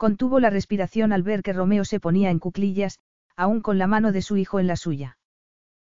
[0.03, 2.99] Contuvo la respiración al ver que Romeo se ponía en cuclillas,
[3.37, 5.17] aún con la mano de su hijo en la suya.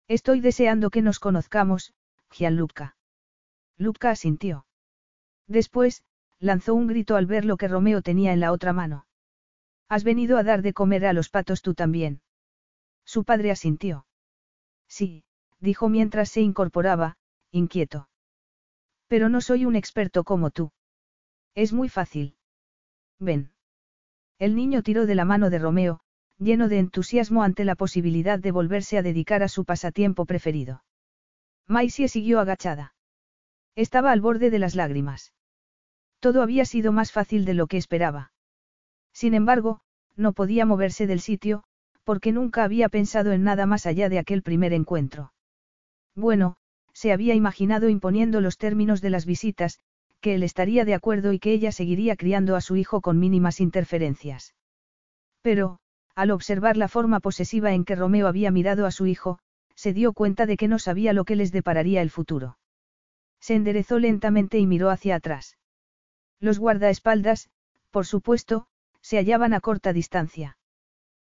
[0.09, 1.95] Estoy deseando que nos conozcamos,
[2.29, 2.97] Gianluca.
[3.77, 4.67] Luca asintió.
[5.47, 6.03] Después,
[6.41, 9.07] lanzó un grito al ver lo que Romeo tenía en la otra mano.
[9.89, 12.21] Has venido a dar de comer a los patos tú también.
[13.05, 14.07] Su padre asintió.
[14.89, 15.23] Sí,
[15.61, 17.17] dijo mientras se incorporaba,
[17.53, 18.09] inquieto.
[19.07, 20.73] Pero no soy un experto como tú.
[21.55, 22.35] Es muy fácil.
[23.21, 23.53] Ven.
[24.41, 26.01] El niño tiró de la mano de Romeo,
[26.39, 30.83] lleno de entusiasmo ante la posibilidad de volverse a dedicar a su pasatiempo preferido.
[31.67, 32.95] Maisie siguió agachada.
[33.77, 35.35] Estaba al borde de las lágrimas.
[36.21, 38.33] Todo había sido más fácil de lo que esperaba.
[39.13, 39.83] Sin embargo,
[40.17, 41.63] no podía moverse del sitio,
[42.05, 45.35] porque nunca había pensado en nada más allá de aquel primer encuentro.
[46.15, 46.57] Bueno,
[46.95, 49.79] se había imaginado imponiendo los términos de las visitas,
[50.21, 53.61] que él estaría de acuerdo y que ella seguiría criando a su hijo con mínimas
[53.61, 54.55] interferencias.
[55.43, 55.79] Pero,
[56.15, 59.39] al observar la forma posesiva en que Romeo había mirado a su hijo,
[59.75, 62.59] se dio cuenta de que no sabía lo que les depararía el futuro.
[63.41, 65.57] Se enderezó lentamente y miró hacia atrás.
[66.39, 67.49] Los guardaespaldas,
[67.91, 68.67] por supuesto,
[69.01, 70.59] se hallaban a corta distancia.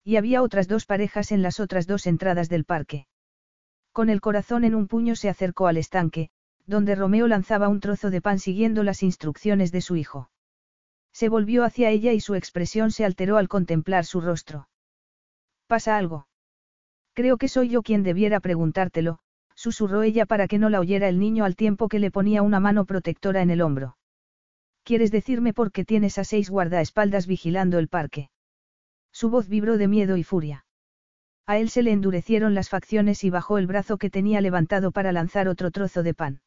[0.03, 3.07] Y había otras dos parejas en las otras dos entradas del parque.
[3.91, 6.29] Con el corazón en un puño se acercó al estanque,
[6.67, 10.29] donde Romeo lanzaba un trozo de pan siguiendo las instrucciones de su hijo.
[11.13, 14.67] Se volvió hacia ella y su expresión se alteró al contemplar su rostro.
[15.67, 16.27] ¿Pasa algo?
[17.13, 19.19] Creo que soy yo quien debiera preguntártelo,
[19.55, 22.59] susurró ella para que no la oyera el niño al tiempo que le ponía una
[22.59, 23.97] mano protectora en el hombro.
[24.83, 28.29] ¿Quieres decirme por qué tienes a seis guardaespaldas vigilando el parque?
[29.11, 30.65] Su voz vibró de miedo y furia.
[31.47, 35.11] A él se le endurecieron las facciones y bajó el brazo que tenía levantado para
[35.11, 36.41] lanzar otro trozo de pan.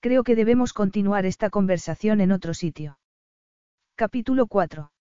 [0.00, 2.98] Creo que debemos continuar esta conversación en otro sitio.
[3.94, 4.92] Capítulo 4.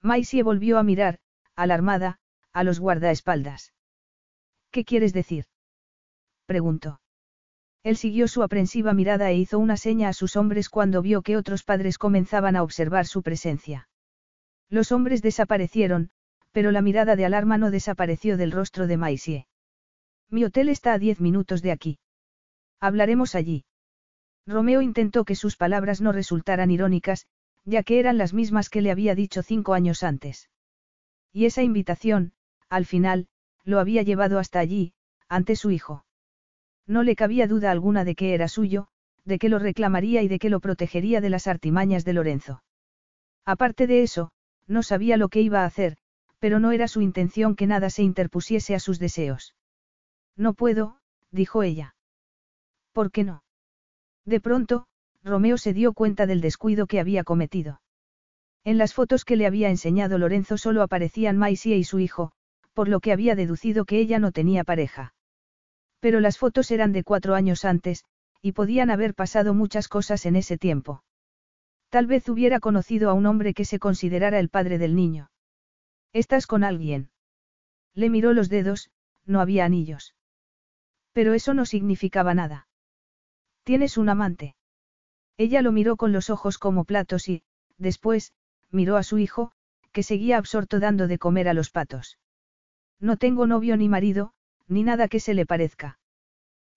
[0.00, 1.18] Maisie volvió a mirar,
[1.56, 2.18] alarmada,
[2.52, 3.72] a los guardaespaldas.
[4.70, 5.46] ¿Qué quieres decir?
[6.46, 7.00] preguntó.
[7.82, 11.36] Él siguió su aprensiva mirada e hizo una seña a sus hombres cuando vio que
[11.36, 13.88] otros padres comenzaban a observar su presencia.
[14.68, 16.10] Los hombres desaparecieron,
[16.52, 19.46] pero la mirada de alarma no desapareció del rostro de Maisie.
[20.30, 21.98] Mi hotel está a diez minutos de aquí.
[22.80, 23.64] Hablaremos allí.
[24.46, 27.26] Romeo intentó que sus palabras no resultaran irónicas,
[27.64, 30.50] ya que eran las mismas que le había dicho cinco años antes.
[31.32, 32.32] Y esa invitación,
[32.68, 33.28] al final,
[33.64, 34.94] lo había llevado hasta allí,
[35.28, 36.04] ante su hijo.
[36.86, 38.88] No le cabía duda alguna de que era suyo,
[39.24, 42.62] de que lo reclamaría y de que lo protegería de las artimañas de Lorenzo.
[43.44, 44.32] Aparte de eso,
[44.66, 45.96] no sabía lo que iba a hacer,
[46.40, 49.54] pero no era su intención que nada se interpusiese a sus deseos.
[50.36, 50.98] No puedo,
[51.30, 51.94] dijo ella.
[52.92, 53.44] ¿Por qué no?
[54.24, 54.86] De pronto,
[55.24, 57.80] Romeo se dio cuenta del descuido que había cometido.
[58.64, 62.32] En las fotos que le había enseñado Lorenzo solo aparecían Maisie y su hijo,
[62.72, 65.14] por lo que había deducido que ella no tenía pareja.
[66.00, 68.04] Pero las fotos eran de cuatro años antes,
[68.40, 71.04] y podían haber pasado muchas cosas en ese tiempo.
[71.90, 75.30] Tal vez hubiera conocido a un hombre que se considerara el padre del niño.
[76.12, 77.10] ¿Estás con alguien?
[77.94, 78.90] Le miró los dedos,
[79.26, 80.14] no había anillos.
[81.12, 82.66] Pero eso no significaba nada.
[83.64, 84.56] ¿Tienes un amante?
[85.36, 87.42] Ella lo miró con los ojos como platos y,
[87.78, 88.32] después,
[88.70, 89.52] miró a su hijo,
[89.92, 92.18] que seguía absorto dando de comer a los patos.
[92.98, 94.32] No tengo novio ni marido,
[94.68, 95.98] ni nada que se le parezca.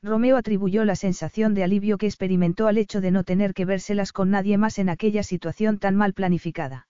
[0.04, 4.12] Romeo atribuyó la sensación de alivio que experimentó al hecho de no tener que vérselas
[4.12, 6.88] con nadie más en aquella situación tan mal planificada.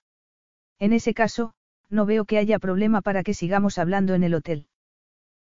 [0.79, 1.53] En ese caso,
[1.89, 4.67] no veo que haya problema para que sigamos hablando en el hotel.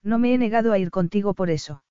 [0.04, 1.84] No me he negado a ir contigo por eso.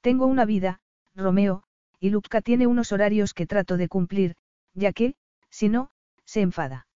[0.00, 0.80] Tengo una vida,
[1.14, 1.62] Romeo,
[2.00, 4.36] y Lucca tiene unos horarios que trato de cumplir,
[4.74, 5.14] ya que,
[5.50, 5.90] si no,
[6.24, 6.86] se enfada.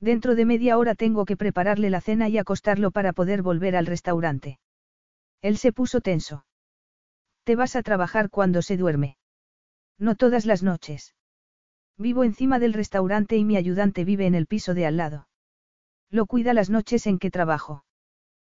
[0.00, 3.86] Dentro de media hora tengo que prepararle la cena y acostarlo para poder volver al
[3.86, 4.58] restaurante.
[5.42, 6.44] Él se puso tenso.
[7.44, 9.16] Te vas a trabajar cuando se duerme.
[9.98, 11.14] No todas las noches.
[11.98, 15.28] Vivo encima del restaurante y mi ayudante vive en el piso de al lado.
[16.10, 17.84] Lo cuida las noches en que trabajo.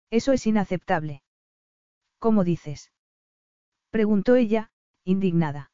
[0.09, 1.23] Eso es inaceptable.
[2.19, 2.91] ¿Cómo dices?
[3.89, 4.71] Preguntó ella,
[5.05, 5.71] indignada.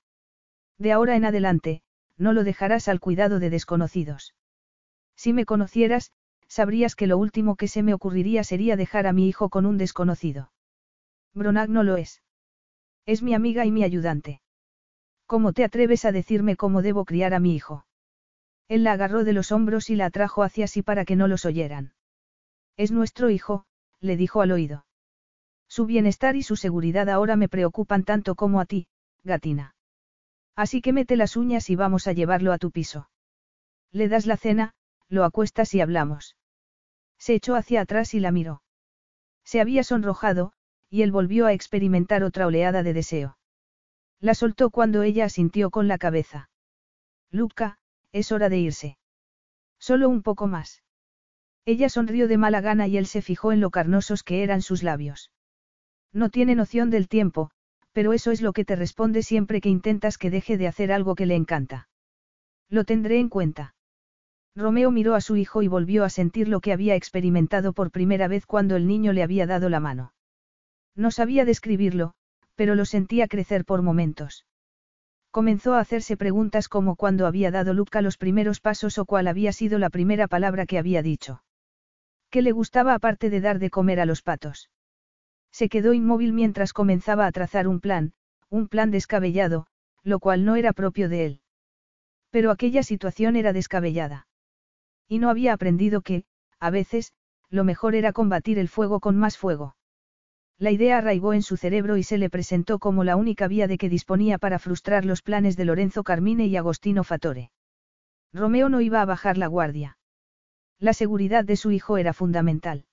[0.78, 1.82] De ahora en adelante,
[2.18, 4.36] no lo dejarás al cuidado de desconocidos.
[5.16, 6.12] Si me conocieras,
[6.48, 9.78] sabrías que lo último que se me ocurriría sería dejar a mi hijo con un
[9.78, 10.52] desconocido.
[11.34, 12.24] Bronag no lo es.
[13.06, 14.42] Es mi amiga y mi ayudante.
[15.26, 17.86] ¿Cómo te atreves a decirme cómo debo criar a mi hijo?
[18.68, 21.46] Él la agarró de los hombros y la atrajo hacia sí para que no los
[21.46, 21.94] oyeran.
[22.78, 23.66] Es nuestro hijo,
[24.00, 24.86] le dijo al oído.
[25.68, 28.88] Su bienestar y su seguridad ahora me preocupan tanto como a ti,
[29.24, 29.76] gatina.
[30.56, 33.10] Así que mete las uñas y vamos a llevarlo a tu piso.
[33.92, 34.74] Le das la cena,
[35.08, 36.36] lo acuestas y hablamos.
[37.18, 38.62] Se echó hacia atrás y la miró.
[39.44, 40.54] Se había sonrojado,
[40.90, 43.38] y él volvió a experimentar otra oleada de deseo.
[44.20, 46.50] La soltó cuando ella asintió con la cabeza.
[47.32, 47.78] Luca,
[48.12, 48.98] es hora de irse.
[49.80, 50.84] Solo un poco más.
[51.66, 54.84] Ella sonrió de mala gana y él se fijó en lo carnosos que eran sus
[54.84, 55.32] labios.
[56.12, 57.52] No tiene noción del tiempo,
[57.92, 61.16] pero eso es lo que te responde siempre que intentas que deje de hacer algo
[61.16, 61.90] que le encanta.
[62.70, 63.76] Lo tendré en cuenta.
[64.56, 68.28] Romeo miró a su hijo y volvió a sentir lo que había experimentado por primera
[68.28, 70.14] vez cuando el niño le había dado la mano.
[70.96, 72.14] No sabía describirlo,
[72.56, 74.46] pero lo sentía crecer por momentos.
[75.32, 79.54] Comenzó a hacerse preguntas como cuándo había dado Luca los primeros pasos o cuál había
[79.54, 81.44] sido la primera palabra que había dicho.
[82.30, 84.70] ¿Qué le gustaba aparte de dar de comer a los patos?
[85.52, 88.14] Se quedó inmóvil mientras comenzaba a trazar un plan,
[88.50, 89.68] un plan descabellado,
[90.04, 91.42] lo cual no era propio de él.
[92.30, 94.28] Pero aquella situación era descabellada.
[95.08, 96.26] Y no había aprendido que,
[96.60, 97.14] a veces,
[97.50, 99.76] lo mejor era combatir el fuego con más fuego.
[100.60, 103.78] La idea arraigó en su cerebro y se le presentó como la única vía de
[103.78, 107.52] que disponía para frustrar los planes de Lorenzo Carmine y Agostino Fatore.
[108.34, 109.98] Romeo no iba a bajar la guardia.
[110.78, 112.86] La seguridad de su hijo era fundamental.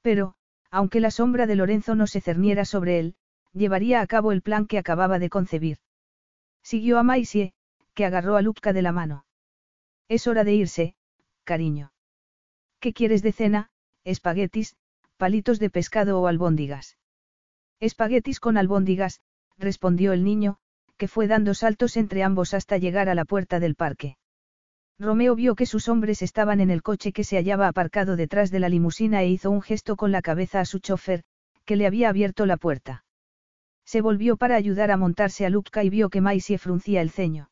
[0.00, 0.35] Pero,
[0.70, 3.14] aunque la sombra de Lorenzo no se cerniera sobre él,
[3.52, 5.78] llevaría a cabo el plan que acababa de concebir.
[6.62, 7.52] Siguió a Maisie,
[7.94, 9.24] que agarró a Lupka de la mano.
[10.08, 10.94] Es hora de irse,
[11.44, 11.92] cariño.
[12.80, 13.70] ¿Qué quieres de cena?
[14.04, 14.76] Espaguetis,
[15.16, 16.98] palitos de pescado o albóndigas.
[17.80, 19.20] Espaguetis con albóndigas,
[19.58, 20.58] respondió el niño,
[20.96, 24.16] que fue dando saltos entre ambos hasta llegar a la puerta del parque.
[24.98, 28.60] Romeo vio que sus hombres estaban en el coche que se hallaba aparcado detrás de
[28.60, 31.22] la limusina e hizo un gesto con la cabeza a su chofer,
[31.66, 33.04] que le había abierto la puerta.
[33.84, 37.50] Se volvió para ayudar a montarse a Lupka y vio que Maisie fruncía el ceño.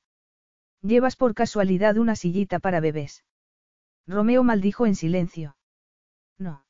[0.81, 3.25] ¿Llevas por casualidad una sillita para bebés?
[4.07, 5.57] Romeo maldijo en silencio.
[6.39, 6.65] No.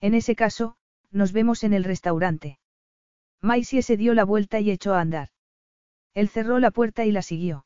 [0.00, 0.76] En ese caso,
[1.10, 2.58] nos vemos en el restaurante.
[3.40, 5.30] Maisie se dio la vuelta y echó a andar.
[6.14, 7.65] Él cerró la puerta y la siguió.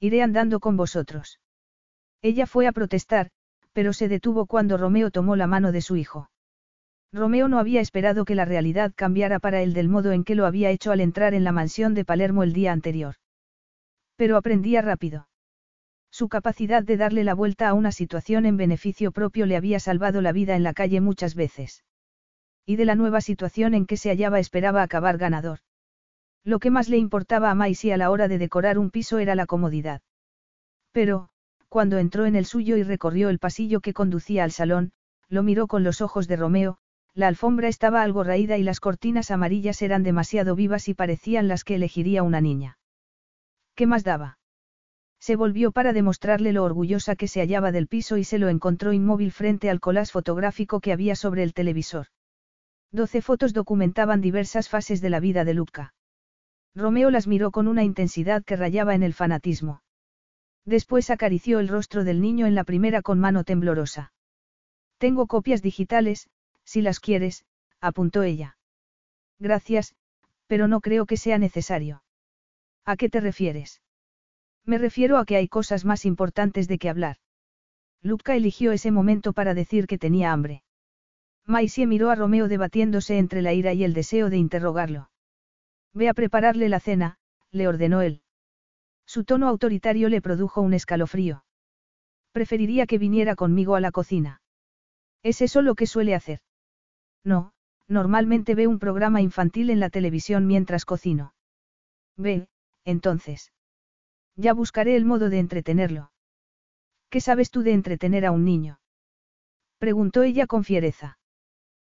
[0.00, 1.40] Iré andando con vosotros.
[2.22, 3.30] Ella fue a protestar,
[3.72, 6.30] pero se detuvo cuando Romeo tomó la mano de su hijo.
[7.12, 10.46] Romeo no había esperado que la realidad cambiara para él del modo en que lo
[10.46, 13.14] había hecho al entrar en la mansión de Palermo el día anterior.
[14.16, 15.28] Pero aprendía rápido.
[16.10, 20.20] Su capacidad de darle la vuelta a una situación en beneficio propio le había salvado
[20.20, 21.84] la vida en la calle muchas veces.
[22.66, 25.60] Y de la nueva situación en que se hallaba esperaba acabar ganador.
[26.44, 29.34] Lo que más le importaba a Maisie a la hora de decorar un piso era
[29.34, 30.02] la comodidad.
[30.92, 31.28] Pero,
[31.68, 34.92] cuando entró en el suyo y recorrió el pasillo que conducía al salón,
[35.28, 36.78] lo miró con los ojos de Romeo,
[37.14, 41.64] la alfombra estaba algo raída y las cortinas amarillas eran demasiado vivas y parecían las
[41.64, 42.78] que elegiría una niña.
[43.74, 44.38] ¿Qué más daba?
[45.20, 48.92] Se volvió para demostrarle lo orgullosa que se hallaba del piso y se lo encontró
[48.92, 52.06] inmóvil frente al colás fotográfico que había sobre el televisor.
[52.92, 55.92] Doce fotos documentaban diversas fases de la vida de Luca.
[56.74, 59.82] Romeo las miró con una intensidad que rayaba en el fanatismo.
[60.64, 64.12] Después acarició el rostro del niño en la primera con mano temblorosa.
[64.98, 66.28] Tengo copias digitales,
[66.64, 67.44] si las quieres,
[67.80, 68.58] apuntó ella.
[69.38, 69.94] Gracias,
[70.46, 72.02] pero no creo que sea necesario.
[72.84, 73.80] ¿A qué te refieres?
[74.64, 77.16] Me refiero a que hay cosas más importantes de que hablar.
[78.02, 80.62] Luca eligió ese momento para decir que tenía hambre.
[81.46, 85.10] Maisie miró a Romeo debatiéndose entre la ira y el deseo de interrogarlo.
[85.94, 87.18] Ve a prepararle la cena,
[87.50, 88.22] le ordenó él.
[89.06, 91.44] Su tono autoritario le produjo un escalofrío.
[92.32, 94.42] Preferiría que viniera conmigo a la cocina.
[95.22, 96.40] ¿Es eso lo que suele hacer?
[97.24, 97.52] No,
[97.86, 101.34] normalmente ve un programa infantil en la televisión mientras cocino.
[102.16, 102.48] Ve,
[102.84, 103.52] entonces.
[104.36, 106.12] Ya buscaré el modo de entretenerlo.
[107.10, 108.80] ¿Qué sabes tú de entretener a un niño?
[109.78, 111.18] Preguntó ella con fiereza.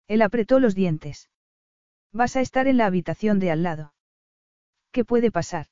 [0.07, 1.31] Él apretó los dientes.
[2.17, 3.93] Vas a estar en la habitación de al lado.
[4.91, 5.67] ¿Qué puede pasar?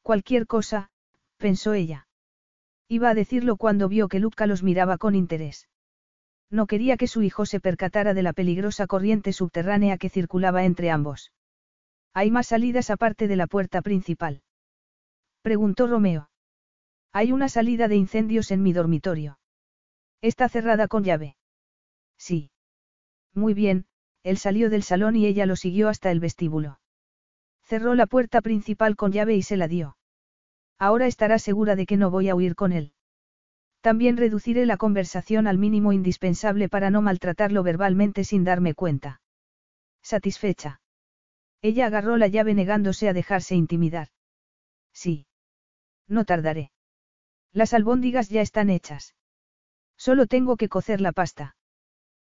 [0.00, 0.88] Cualquier cosa,
[1.36, 2.08] pensó ella.
[2.88, 5.68] Iba a decirlo cuando vio que Luca los miraba con interés.
[6.48, 10.90] No quería que su hijo se percatara de la peligrosa corriente subterránea que circulaba entre
[10.90, 11.32] ambos.
[12.14, 14.42] Hay más salidas aparte de la puerta principal.
[15.42, 16.30] Preguntó Romeo.
[17.12, 19.38] Hay una salida de incendios en mi dormitorio.
[20.22, 21.36] Está cerrada con llave.
[22.16, 22.50] Sí.
[23.34, 23.86] Muy bien,
[24.22, 26.80] él salió del salón y ella lo siguió hasta el vestíbulo.
[27.62, 29.96] Cerró la puerta principal con llave y se la dio.
[30.78, 32.92] Ahora estará segura de que no voy a huir con él.
[33.80, 39.20] También reduciré la conversación al mínimo indispensable para no maltratarlo verbalmente sin darme cuenta.
[40.02, 40.80] Satisfecha.
[41.62, 44.08] Ella agarró la llave negándose a dejarse intimidar.
[44.92, 45.26] Sí.
[46.08, 46.70] No tardaré.
[47.52, 49.14] Las albóndigas ya están hechas.
[49.96, 51.56] Solo tengo que cocer la pasta.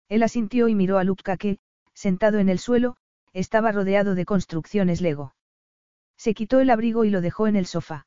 [0.09, 1.59] Él asintió y miró a Lupka que,
[1.95, 2.97] sentado en el suelo,
[3.33, 5.35] estaba rodeado de construcciones Lego.
[6.17, 8.07] Se quitó el abrigo y lo dejó en el sofá.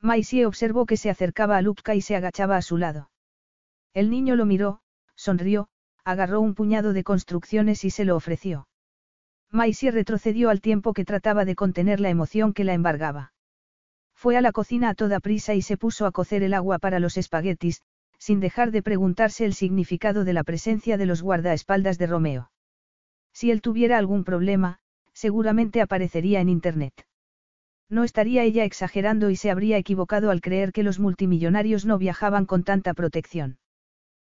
[0.00, 3.10] Maisie observó que se acercaba a Lupka y se agachaba a su lado.
[3.94, 4.80] El niño lo miró,
[5.14, 5.68] sonrió,
[6.04, 8.68] agarró un puñado de construcciones y se lo ofreció.
[9.50, 13.32] Maisie retrocedió al tiempo que trataba de contener la emoción que la embargaba.
[14.14, 17.00] Fue a la cocina a toda prisa y se puso a cocer el agua para
[17.00, 17.82] los espaguetis,
[18.18, 22.50] sin dejar de preguntarse el significado de la presencia de los guardaespaldas de Romeo.
[23.38, 24.78] Si él tuviera algún problema,
[25.12, 27.06] seguramente aparecería en Internet.
[27.90, 32.46] No estaría ella exagerando y se habría equivocado al creer que los multimillonarios no viajaban
[32.46, 33.58] con tanta protección.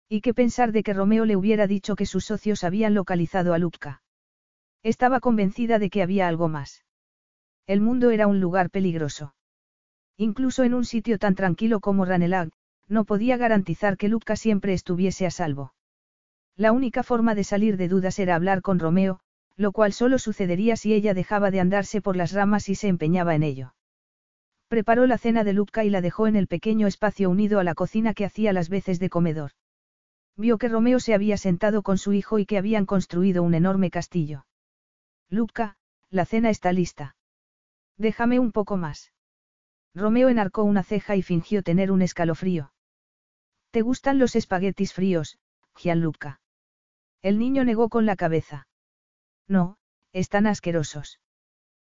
[0.07, 3.57] ¿Y qué pensar de que Romeo le hubiera dicho que sus socios habían localizado a
[3.57, 4.01] Lupka?
[4.83, 6.85] Estaba convencida de que había algo más.
[7.67, 9.35] El mundo era un lugar peligroso.
[10.15, 12.51] Incluso en un sitio tan tranquilo como Ranelag,
[12.87, 15.73] no podía garantizar que Luca siempre estuviese a salvo.
[16.55, 19.19] La única forma de salir de dudas era hablar con Romeo,
[19.55, 23.35] lo cual solo sucedería si ella dejaba de andarse por las ramas y se empeñaba
[23.35, 23.73] en ello.
[24.67, 27.75] Preparó la cena de Luca y la dejó en el pequeño espacio unido a la
[27.75, 29.51] cocina que hacía las veces de comedor.
[30.35, 33.91] Vio que Romeo se había sentado con su hijo y que habían construido un enorme
[33.91, 34.45] castillo.
[35.29, 35.75] Luca,
[36.09, 37.15] la cena está lista.
[37.97, 39.11] Déjame un poco más.
[39.93, 42.73] Romeo enarcó una ceja y fingió tener un escalofrío.
[43.69, 45.37] ¿Te gustan los espaguetis fríos,
[45.75, 46.39] Gianluca?
[47.23, 48.67] El niño negó con la cabeza.
[49.47, 49.77] No,
[50.11, 51.21] están asquerosos.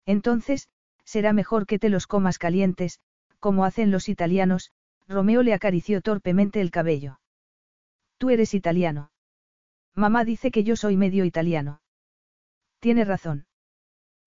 [0.05, 0.69] Entonces,
[1.03, 3.01] será mejor que te los comas calientes,
[3.39, 4.71] como hacen los italianos,
[5.05, 7.19] Romeo le acarició torpemente el cabello.
[8.17, 9.11] Tú eres italiano.
[9.93, 11.81] Mamá dice que yo soy medio italiano.
[12.79, 13.47] Tiene razón.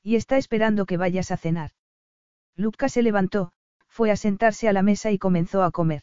[0.03, 1.71] Y está esperando que vayas a cenar.
[2.57, 3.53] Luca se levantó,
[3.89, 6.03] fue a sentarse a la mesa y comenzó a comer.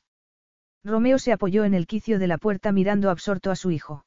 [0.84, 4.07] Romeo se apoyó en el quicio de la puerta mirando absorto a su hijo.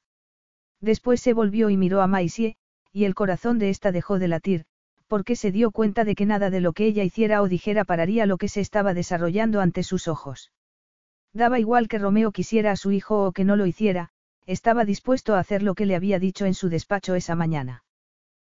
[0.81, 2.57] Después se volvió y miró a Maisie,
[2.93, 4.65] y el corazón de ésta dejó de latir,
[5.07, 8.27] porque se dio cuenta de que nada de lo que ella hiciera o dijera pararía
[8.27, 10.53] lo que se estaba desarrollando ante sus ojos.
[11.33, 14.11] Daba igual que Romeo quisiera a su hijo o que no lo hiciera,
[14.47, 17.85] estaba dispuesto a hacer lo que le había dicho en su despacho esa mañana.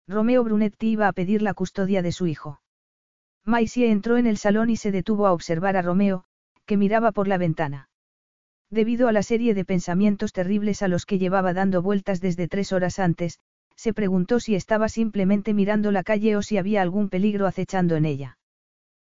[0.08, 2.60] Romeo Brunetti iba a pedir la custodia de su hijo.
[3.44, 6.24] Maisie entró en el salón y se detuvo a observar a Romeo,
[6.64, 7.88] que miraba por la ventana.
[8.72, 12.72] Debido a la serie de pensamientos terribles a los que llevaba dando vueltas desde tres
[12.72, 13.38] horas antes,
[13.76, 18.06] se preguntó si estaba simplemente mirando la calle o si había algún peligro acechando en
[18.06, 18.38] ella.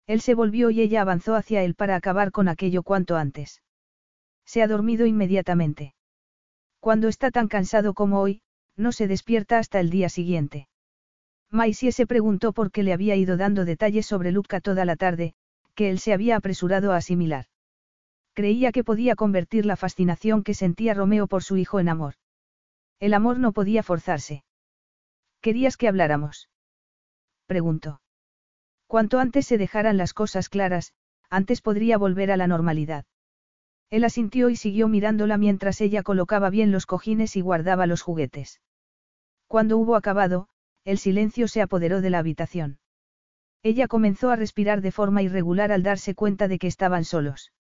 [0.07, 3.61] Él se volvió y ella avanzó hacia él para acabar con aquello cuanto antes.
[4.45, 5.93] Se ha dormido inmediatamente.
[6.79, 8.41] Cuando está tan cansado como hoy,
[8.77, 10.69] no se despierta hasta el día siguiente.
[11.51, 15.33] Maisie se preguntó por qué le había ido dando detalles sobre Luca toda la tarde,
[15.75, 17.47] que él se había apresurado a asimilar.
[18.33, 22.15] Creía que podía convertir la fascinación que sentía Romeo por su hijo en amor.
[22.99, 24.43] El amor no podía forzarse.
[25.41, 26.49] ¿Querías que habláramos?
[27.45, 28.01] Preguntó.
[28.87, 30.93] Cuanto antes se dejaran las cosas claras,
[31.29, 33.05] antes podría volver a la normalidad.
[33.89, 38.61] Él asintió y siguió mirándola mientras ella colocaba bien los cojines y guardaba los juguetes.
[39.47, 40.47] Cuando hubo acabado,
[40.85, 42.79] el silencio se apoderó de la habitación.
[43.63, 47.51] Ella comenzó a respirar de forma irregular al darse cuenta de que estaban solos.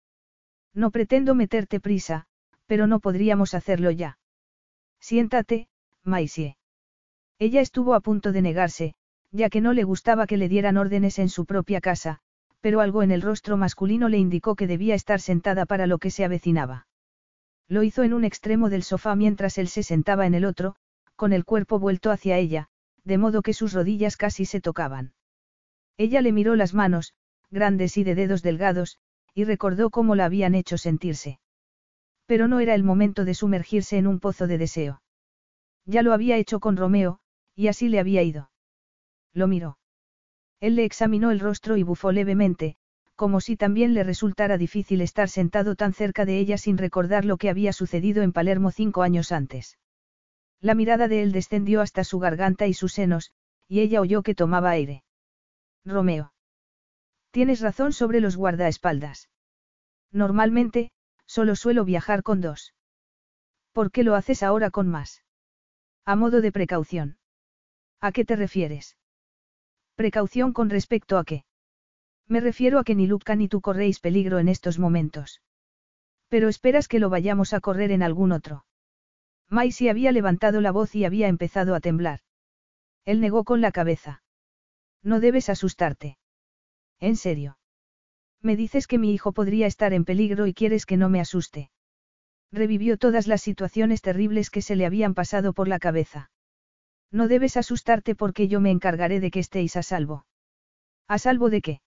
[0.73, 2.25] No pretendo meterte prisa,
[2.65, 4.17] pero no podríamos hacerlo ya.
[4.99, 5.67] Siéntate,
[6.03, 6.57] Maisie.
[7.39, 8.93] Ella estuvo a punto de negarse,
[9.31, 12.19] ya que no le gustaba que le dieran órdenes en su propia casa,
[12.61, 16.11] pero algo en el rostro masculino le indicó que debía estar sentada para lo que
[16.11, 16.87] se avecinaba.
[17.67, 20.75] Lo hizo en un extremo del sofá mientras él se sentaba en el otro,
[21.15, 22.67] con el cuerpo vuelto hacia ella,
[23.03, 25.13] de modo que sus rodillas casi se tocaban.
[25.97, 27.13] Ella le miró las manos,
[27.51, 28.99] grandes y de dedos delgados,
[29.33, 31.39] y recordó cómo la habían hecho sentirse.
[32.25, 35.01] Pero no era el momento de sumergirse en un pozo de deseo.
[35.85, 37.19] Ya lo había hecho con Romeo,
[37.55, 38.51] y así le había ido.
[39.33, 39.77] Lo miró.
[40.59, 42.75] Él le examinó el rostro y bufó levemente,
[43.15, 47.37] como si también le resultara difícil estar sentado tan cerca de ella sin recordar lo
[47.37, 49.77] que había sucedido en Palermo cinco años antes.
[50.61, 53.31] La mirada de él descendió hasta su garganta y sus senos,
[53.67, 55.03] y ella oyó que tomaba aire.
[55.85, 56.33] Romeo.
[57.31, 59.29] Tienes razón sobre los guardaespaldas.
[60.11, 60.91] Normalmente,
[61.25, 62.73] solo suelo viajar con dos.
[63.71, 65.23] ¿Por qué lo haces ahora con más?
[66.05, 67.19] A modo de precaución.
[68.01, 68.97] ¿A qué te refieres?
[69.95, 71.45] Precaución con respecto a qué.
[72.27, 75.41] Me refiero a que ni Luca ni tú corréis peligro en estos momentos.
[76.29, 78.65] Pero esperas que lo vayamos a correr en algún otro.
[79.49, 82.21] Maisie había levantado la voz y había empezado a temblar.
[83.05, 84.23] Él negó con la cabeza.
[85.03, 86.17] No debes asustarte.
[86.99, 87.57] En serio.
[88.41, 91.71] Me dices que mi hijo podría estar en peligro y quieres que no me asuste.
[92.51, 96.31] Revivió todas las situaciones terribles que se le habían pasado por la cabeza.
[97.11, 100.25] No debes asustarte porque yo me encargaré de que estéis a salvo.
[101.07, 101.81] ¿A salvo de qué?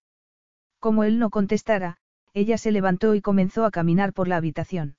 [0.78, 1.98] Como él no contestara,
[2.34, 4.96] ella se levantó y comenzó a caminar por la habitación.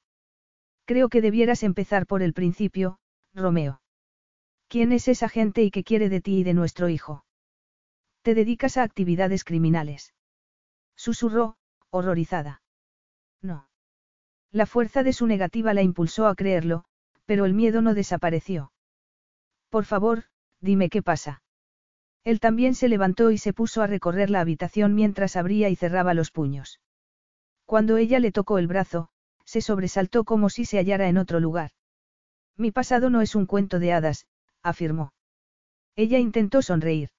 [0.86, 3.00] Creo que debieras empezar por el principio,
[3.34, 3.82] Romeo.
[4.68, 7.26] ¿Quién es esa gente y qué quiere de ti y de nuestro hijo?
[8.24, 10.14] Te dedicas a actividades criminales.
[10.96, 11.58] Susurró,
[11.90, 12.62] horrorizada.
[13.42, 13.68] No.
[14.52, 16.86] La fuerza de su negativa la impulsó a creerlo,
[17.26, 18.72] pero el miedo no desapareció.
[19.70, 20.24] Por favor,
[20.62, 21.44] dime qué pasa.
[22.24, 26.14] Él también se levantó y se puso a recorrer la habitación mientras abría y cerraba
[26.14, 26.80] los puños.
[27.66, 29.10] Cuando ella le tocó el brazo,
[29.44, 31.72] se sobresaltó como si se hallara en otro lugar.
[32.56, 34.28] Mi pasado no es un cuento de hadas,
[34.62, 35.14] afirmó.
[35.98, 37.10] Ella intentó sonreír.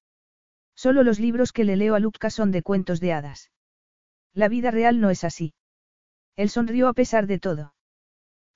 [0.84, 3.50] Solo los libros que le leo a Luca son de cuentos de hadas.
[4.34, 5.54] La vida real no es así.
[6.36, 7.74] Él sonrió a pesar de todo.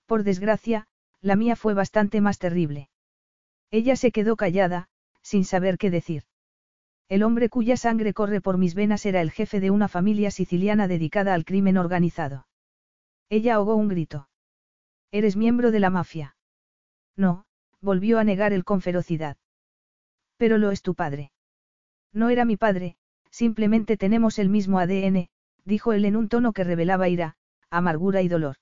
[0.05, 0.89] Por desgracia,
[1.23, 2.91] la mía fue bastante más terrible.
[3.71, 4.91] Ella se quedó callada,
[5.23, 6.25] sin saber qué decir.
[7.09, 10.87] El hombre cuya sangre corre por mis venas era el jefe de una familia siciliana
[10.87, 12.47] dedicada al crimen organizado.
[13.31, 14.29] Ella ahogó un grito.
[15.13, 16.37] ¿Eres miembro de la mafia?
[17.17, 17.47] No,
[17.81, 19.39] volvió a negar él con ferocidad.
[20.37, 21.33] Pero lo es tu padre.
[22.13, 22.97] No era mi padre,
[23.31, 25.29] simplemente tenemos el mismo ADN,
[25.65, 27.37] dijo él en un tono que revelaba ira,
[27.71, 28.57] amargura y dolor.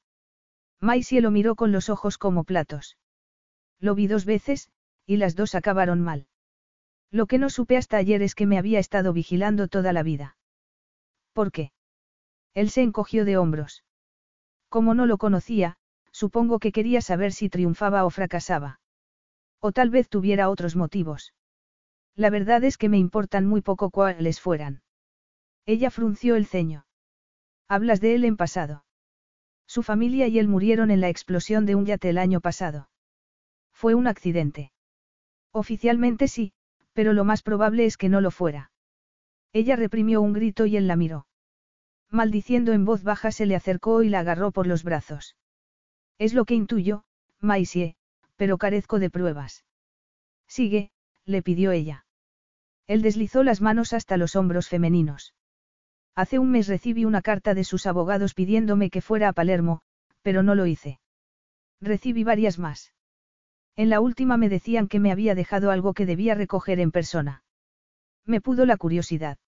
[0.81, 2.99] Maisie lo miró con los ojos como platos.
[3.81, 4.71] Lo vi dos veces,
[5.07, 6.27] y las dos acabaron mal.
[7.11, 10.37] Lo que no supe hasta ayer es que me había estado vigilando toda la vida.
[11.33, 11.73] ¿Por qué?
[12.55, 13.85] Él se encogió de hombros.
[14.69, 15.77] Como no lo conocía,
[16.11, 18.81] supongo que quería saber si triunfaba o fracasaba.
[19.61, 21.33] O tal vez tuviera otros motivos.
[22.17, 24.83] La verdad es que me importan muy poco cuáles fueran.
[25.67, 26.87] Ella frunció el ceño.
[27.69, 28.85] Hablas de él en pasado.
[29.67, 32.89] Su familia y él murieron en la explosión de un yate el año pasado.
[33.73, 34.73] Fue un accidente.
[35.53, 36.53] Oficialmente sí,
[36.95, 38.71] pero lo más probable es que no lo fuera.
[39.53, 41.27] Ella reprimió un grito y él la miró.
[42.11, 45.37] Maldiciendo en voz baja se le acercó y la agarró por los brazos.
[46.19, 47.05] Es lo que intuyo,
[47.41, 47.97] Maisie,
[48.37, 49.65] pero carezco de pruebas.
[50.47, 50.93] Sigue,
[51.27, 52.06] le pidió ella.
[52.87, 55.35] Él deslizó las manos hasta los hombros femeninos.
[56.15, 59.83] Hace un mes recibí una carta de sus abogados pidiéndome que fuera a Palermo,
[60.23, 61.01] pero no lo hice.
[61.81, 62.95] Recibí varias más.
[63.77, 67.43] En la última me decían que me había dejado algo que debía recoger en persona.
[68.25, 69.39] Me pudo la curiosidad.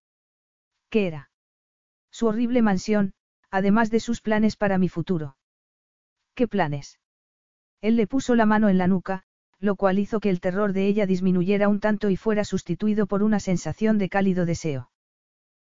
[0.90, 1.30] ¿Qué era?
[2.10, 3.14] Su horrible mansión,
[3.50, 5.36] además de sus planes para mi futuro.
[6.34, 7.00] ¿Qué planes?
[7.80, 9.24] Él le puso la mano en la nuca,
[9.60, 13.22] lo cual hizo que el terror de ella disminuyera un tanto y fuera sustituido por
[13.22, 14.90] una sensación de cálido deseo.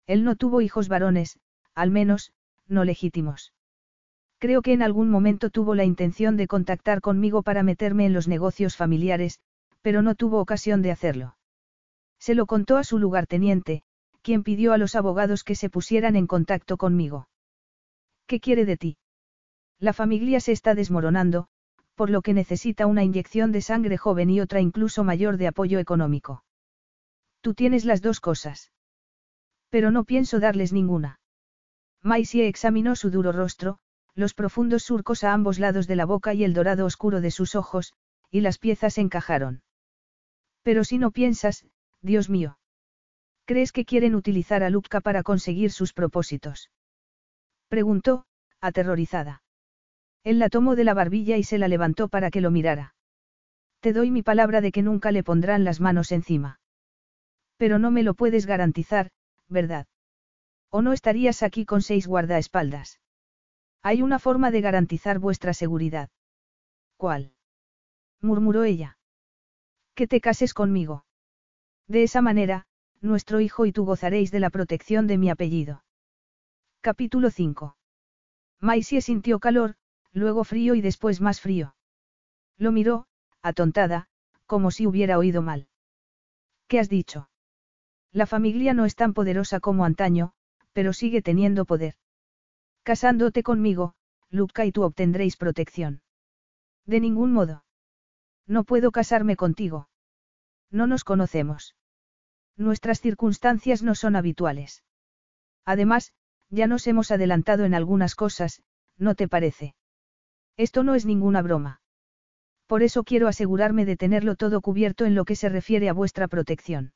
[0.07, 1.39] Él no tuvo hijos varones,
[1.75, 2.33] al menos,
[2.69, 3.53] no legítimos.
[4.39, 8.27] Creo que en algún momento tuvo la intención de contactar conmigo para meterme en los
[8.27, 9.41] negocios familiares,
[9.83, 11.37] pero no tuvo ocasión de hacerlo.
[12.19, 13.83] Se lo contó a su lugarteniente,
[14.23, 17.29] quien pidió a los abogados que se pusieran en contacto conmigo.
[18.27, 18.97] ¿Qué quiere de ti?
[19.79, 21.49] La familia se está desmoronando,
[21.95, 25.79] por lo que necesita una inyección de sangre joven y otra incluso mayor de apoyo
[25.79, 26.45] económico.
[27.41, 28.73] Tú tienes las dos cosas.
[29.69, 31.21] Pero no pienso darles ninguna.
[32.03, 33.79] Maisie examinó su duro rostro,
[34.15, 37.55] los profundos surcos a ambos lados de la boca y el dorado oscuro de sus
[37.55, 37.93] ojos,
[38.31, 39.63] y las piezas encajaron.
[40.63, 41.67] Pero si no piensas,
[42.01, 42.59] Dios mío.
[43.45, 46.71] ¿Crees que quieren utilizar a Lupka para conseguir sus propósitos?
[47.69, 48.25] Preguntó,
[48.61, 49.43] aterrorizada.
[50.25, 52.95] Él la tomó de la barbilla y se la levantó para que lo mirara.
[53.81, 56.61] Te doy mi palabra de que nunca le pondrán las manos encima.
[57.57, 59.11] Pero no me lo puedes garantizar,
[59.49, 59.87] ¿verdad?
[60.71, 63.01] ¿O no estarías aquí con seis guardaespaldas?
[63.83, 66.09] Hay una forma de garantizar vuestra seguridad.
[66.97, 67.35] ¿Cuál?
[68.21, 68.99] murmuró ella.
[69.95, 71.05] Que te cases conmigo.
[71.89, 72.67] De esa manera,
[73.01, 75.83] nuestro hijo y tú gozaréis de la protección de mi apellido.
[76.81, 77.77] Capítulo 5.
[78.61, 79.75] Maisie sintió calor,
[80.13, 81.75] luego frío y después más frío.
[82.59, 83.07] Lo miró,
[83.43, 84.09] atontada,
[84.47, 85.69] como si hubiera oído mal.
[86.69, 87.29] ¿Qué has dicho?
[88.13, 90.33] La familia no es tan poderosa como antaño,
[90.73, 91.95] pero sigue teniendo poder.
[92.83, 93.95] Casándote conmigo,
[94.31, 96.03] Luca y tú obtendréis protección.
[96.87, 97.65] De ningún modo.
[98.47, 99.89] No puedo casarme contigo.
[100.71, 101.77] No nos conocemos.
[102.57, 104.83] Nuestras circunstancias no son habituales.
[105.65, 106.13] Además,
[106.51, 108.63] ya nos hemos adelantado en algunas cosas,
[108.99, 109.75] ¿no te parece?
[110.63, 111.81] Esto no es ninguna broma.
[112.69, 116.29] Por eso quiero asegurarme de tenerlo todo cubierto en lo que se refiere a vuestra
[116.29, 116.93] protección.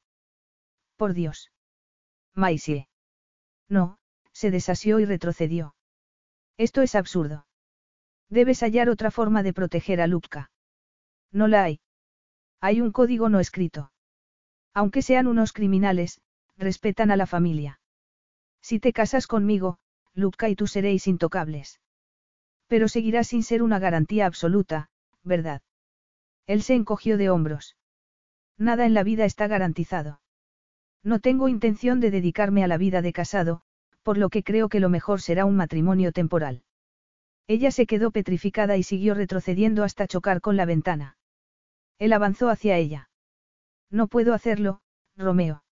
[0.94, 1.50] Por Dios.
[2.32, 2.86] Maisie.
[3.68, 3.98] No,
[4.30, 5.74] se desasió y retrocedió.
[6.56, 7.48] Esto es absurdo.
[8.30, 10.52] Debes hallar otra forma de proteger a Lupka.
[11.32, 11.80] No la hay.
[12.60, 13.90] Hay un código no escrito.
[14.74, 16.20] Aunque sean unos criminales,
[16.56, 17.80] respetan a la familia.
[18.60, 19.80] Si te casas conmigo,
[20.14, 21.80] Lupka y tú seréis intocables.
[22.66, 24.90] Pero seguirá sin ser una garantía absoluta,
[25.22, 25.62] ¿verdad?
[26.46, 27.76] Él se encogió de hombros.
[28.58, 30.20] Nada en la vida está garantizado.
[31.02, 33.62] No tengo intención de dedicarme a la vida de casado,
[34.02, 36.62] por lo que creo que lo mejor será un matrimonio temporal.
[37.48, 41.16] Ella se quedó petrificada y siguió retrocediendo hasta chocar con la ventana.
[41.98, 43.08] Él avanzó hacia ella.
[43.90, 44.80] No puedo hacerlo,
[45.16, 45.62] Romeo.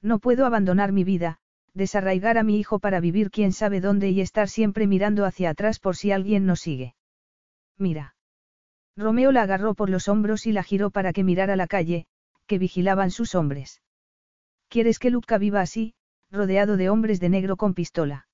[0.00, 1.40] No puedo abandonar mi vida,
[1.74, 5.78] desarraigar a mi hijo para vivir quién sabe dónde y estar siempre mirando hacia atrás
[5.78, 6.94] por si alguien nos sigue.
[7.78, 8.14] Mira.
[8.96, 12.06] Romeo la agarró por los hombros y la giró para que mirara la calle,
[12.46, 13.80] que vigilaban sus hombres.
[14.68, 15.94] ¿Quieres que Luca viva así,
[16.32, 18.26] rodeado de hombres de negro con pistola.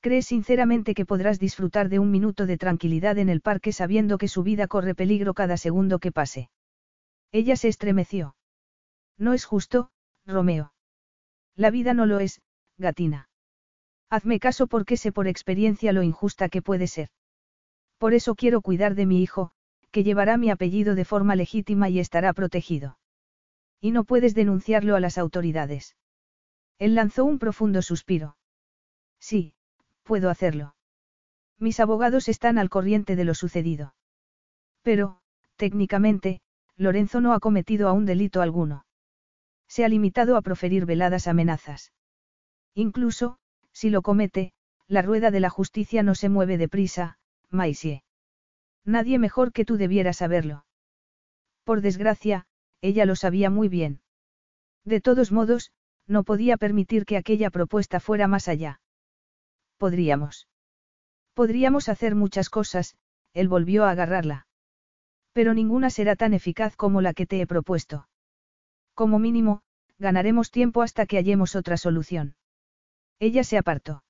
[0.00, 4.28] ¿Crees sinceramente que podrás disfrutar de un minuto de tranquilidad en el parque sabiendo que
[4.28, 6.50] su vida corre peligro cada segundo que pase?
[7.30, 8.34] Ella se estremeció.
[9.18, 9.90] No es justo,
[10.26, 10.72] Romeo.
[11.54, 12.40] La vida no lo es,
[12.80, 13.28] gatina.
[14.10, 17.10] Hazme caso porque sé por experiencia lo injusta que puede ser.
[17.98, 19.52] Por eso quiero cuidar de mi hijo,
[19.92, 22.98] que llevará mi apellido de forma legítima y estará protegido.
[23.80, 25.96] Y no puedes denunciarlo a las autoridades.
[26.78, 28.36] Él lanzó un profundo suspiro.
[29.20, 29.54] Sí,
[30.02, 30.74] puedo hacerlo.
[31.58, 33.94] Mis abogados están al corriente de lo sucedido.
[34.82, 35.20] Pero,
[35.56, 36.40] técnicamente,
[36.76, 38.86] Lorenzo no ha cometido aún delito alguno.
[39.68, 41.92] Se ha limitado a proferir veladas amenazas.
[42.74, 43.38] Incluso,
[43.72, 44.52] si lo comete,
[44.86, 47.18] la rueda de la justicia no se mueve deprisa,
[47.48, 48.02] Maisie.
[48.84, 50.64] Nadie mejor que tú debiera saberlo.
[51.64, 52.46] Por desgracia,
[52.80, 54.00] ella lo sabía muy bien.
[54.84, 55.72] De todos modos,
[56.06, 58.80] no podía permitir que aquella propuesta fuera más allá.
[59.78, 60.48] Podríamos.
[61.34, 62.96] Podríamos hacer muchas cosas,
[63.32, 64.46] él volvió a agarrarla.
[65.32, 68.08] Pero ninguna será tan eficaz como la que te he propuesto.
[68.94, 69.62] Como mínimo,
[69.98, 72.34] ganaremos tiempo hasta que hallemos otra solución.
[73.20, 74.02] Ella se apartó.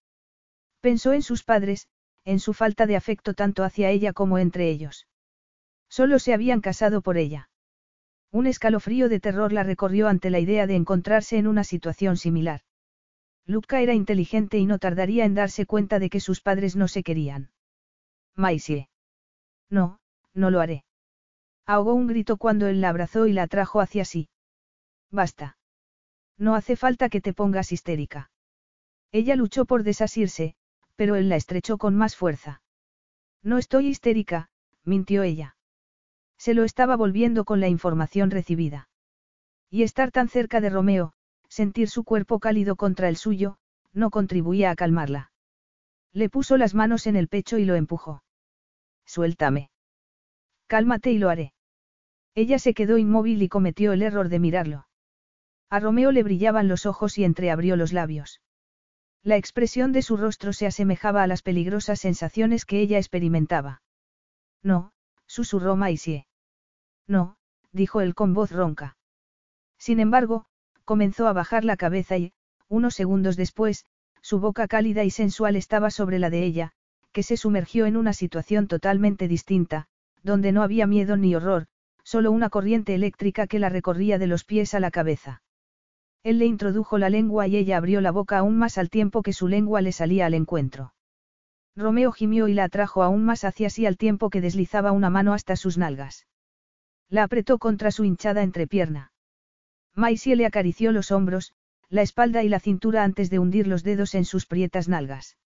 [0.81, 1.89] Pensó en sus padres,
[2.25, 5.07] en su falta de afecto tanto hacia ella como entre ellos.
[5.89, 7.51] Solo se habían casado por ella.
[8.31, 12.63] Un escalofrío de terror la recorrió ante la idea de encontrarse en una situación similar.
[13.45, 17.03] Luca era inteligente y no tardaría en darse cuenta de que sus padres no se
[17.03, 17.51] querían.
[18.37, 18.89] Maisie.
[19.69, 19.99] No,
[20.35, 20.85] no lo haré.
[21.67, 24.29] Ahogó un grito cuando él la abrazó y la atrajo hacia sí.
[25.11, 25.59] Basta.
[26.39, 28.30] No hace falta que te pongas histérica.
[29.13, 30.55] Ella luchó por desasirse,
[30.97, 32.63] pero él la estrechó con más fuerza.
[33.43, 34.51] No estoy histérica,
[34.85, 35.57] mintió ella.
[36.37, 38.89] Se lo estaba volviendo con la información recibida.
[39.71, 41.13] Y estar tan cerca de Romeo,
[41.49, 43.59] sentir su cuerpo cálido contra el suyo,
[43.93, 45.33] no contribuía a calmarla.
[46.13, 48.23] Le puso las manos en el pecho y lo empujó.
[49.07, 49.71] Suéltame.
[50.67, 51.53] Cálmate y lo haré.
[52.35, 54.87] Ella se quedó inmóvil y cometió el error de mirarlo.
[55.69, 58.41] A Romeo le brillaban los ojos y entreabrió los labios.
[59.23, 63.83] La expresión de su rostro se asemejaba a las peligrosas sensaciones que ella experimentaba.
[64.63, 64.93] No,
[65.27, 66.27] susurró Maisie.
[67.07, 67.37] No,
[67.73, 68.97] dijo él con voz ronca.
[69.79, 70.47] Sin embargo,
[70.85, 72.33] comenzó a bajar la cabeza y,
[72.69, 73.85] unos segundos después,
[74.23, 76.73] su boca cálida y sensual estaba sobre la de ella,
[77.13, 79.87] que se sumergió en una situación totalmente distinta,
[80.23, 81.67] donde no había miedo ni horror,
[82.05, 85.43] solo una corriente eléctrica que la recorría de los pies a la cabeza.
[86.23, 89.33] Él le introdujo la lengua y ella abrió la boca aún más al tiempo que
[89.33, 90.93] su lengua le salía al encuentro.
[91.77, 95.33] Romeo gimió y la atrajo aún más hacia sí al tiempo que deslizaba una mano
[95.33, 96.27] hasta sus nalgas.
[97.09, 99.13] La apretó contra su hinchada entrepierna.
[99.95, 101.55] Maisie le acarició los hombros,
[101.89, 105.39] la espalda y la cintura antes de hundir los dedos en sus prietas nalgas.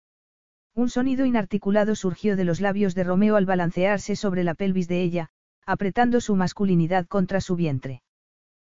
[0.75, 5.03] Un sonido inarticulado surgió de los labios de Romeo al balancearse sobre la pelvis de
[5.03, 5.31] ella,
[5.65, 8.03] apretando su masculinidad contra su vientre.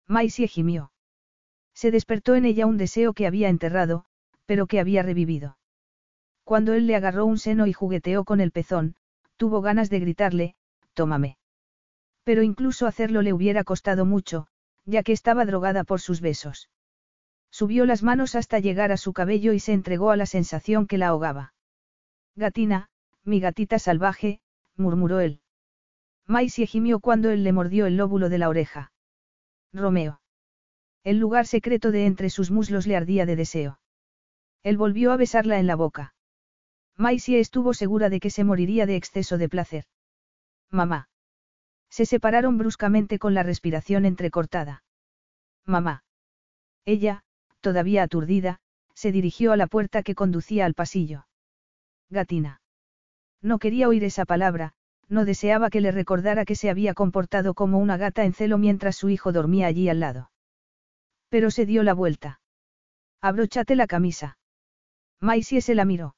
[0.07, 0.93] Maisie gimió.
[1.77, 4.07] Se despertó en ella un deseo que había enterrado,
[4.47, 5.59] pero que había revivido.
[6.43, 8.97] Cuando él le agarró un seno y jugueteó con el pezón,
[9.37, 10.55] tuvo ganas de gritarle,
[10.95, 11.37] tómame.
[12.25, 14.47] Pero incluso hacerlo le hubiera costado mucho,
[14.87, 16.71] ya que estaba drogada por sus besos.
[17.51, 20.97] Subió las manos hasta llegar a su cabello y se entregó a la sensación que
[20.97, 21.53] la ahogaba.
[22.37, 22.89] Gatina,
[23.23, 24.41] mi gatita salvaje,
[24.77, 25.41] murmuró él.
[26.27, 28.93] Maisie gimió cuando él le mordió el lóbulo de la oreja.
[29.75, 30.21] Romeo.
[31.07, 33.79] El lugar secreto de entre sus muslos le ardía de deseo.
[34.65, 36.17] Él volvió a besarla en la boca.
[36.97, 39.85] Maisie estuvo segura de que se moriría de exceso de placer.
[40.69, 41.09] Mamá.
[41.89, 44.83] Se separaron bruscamente con la respiración entrecortada.
[45.65, 46.03] Mamá.
[46.85, 47.23] Ella,
[47.61, 48.59] todavía aturdida,
[48.93, 51.29] se dirigió a la puerta que conducía al pasillo.
[52.11, 52.61] Gatina.
[53.41, 54.73] No quería oír esa palabra,
[55.09, 58.97] no deseaba que le recordara que se había comportado como una gata en celo mientras
[58.97, 60.31] su hijo dormía allí al lado.
[61.29, 62.41] Pero se dio la vuelta.
[63.21, 64.39] Abróchate la camisa.
[65.21, 66.15] Maisie se la miró.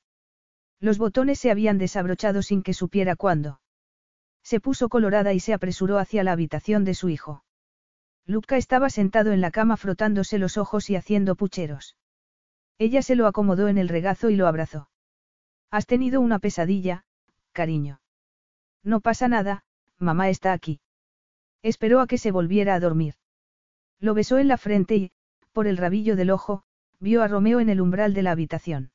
[0.81, 3.61] Los botones se habían desabrochado sin que supiera cuándo.
[4.43, 7.45] Se puso colorada y se apresuró hacia la habitación de su hijo.
[8.27, 11.97] Luca estaba sentado en la cama frotándose los ojos y haciendo pucheros.
[12.79, 14.89] Ella se lo acomodó en el regazo y lo abrazó.
[15.71, 17.05] Has tenido una pesadilla,
[17.53, 18.01] cariño.
[18.83, 19.65] No pasa nada,
[19.99, 20.81] mamá está aquí.
[21.63, 23.15] Esperó a que se volviera a dormir.
[24.01, 25.11] Lo besó en la frente y,
[25.53, 26.63] por el rabillo del ojo,
[27.01, 28.93] vio a Romeo en el umbral de la habitación.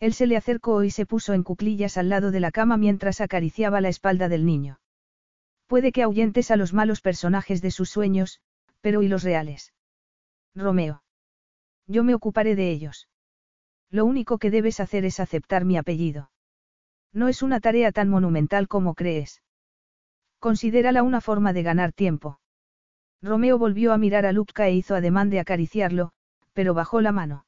[0.00, 3.20] Él se le acercó y se puso en cuclillas al lado de la cama mientras
[3.20, 4.80] acariciaba la espalda del niño.
[5.66, 8.40] Puede que ahuyentes a los malos personajes de sus sueños,
[8.80, 9.72] pero ¿y los reales?
[10.54, 11.02] Romeo.
[11.86, 13.08] Yo me ocuparé de ellos.
[13.90, 16.30] Lo único que debes hacer es aceptar mi apellido.
[17.12, 19.42] No es una tarea tan monumental como crees.
[20.38, 22.40] Considérala una forma de ganar tiempo.
[23.22, 26.10] Romeo volvió a mirar a Lupka e hizo ademán de acariciarlo,
[26.52, 27.46] pero bajó la mano.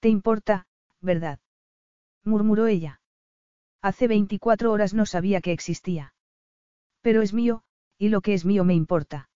[0.00, 0.66] ¿Te importa,
[1.00, 1.40] verdad?
[2.24, 3.00] murmuró ella.
[3.82, 6.14] Hace 24 horas no sabía que existía.
[7.00, 7.62] Pero es mío,
[7.98, 9.28] y lo que es mío me importa.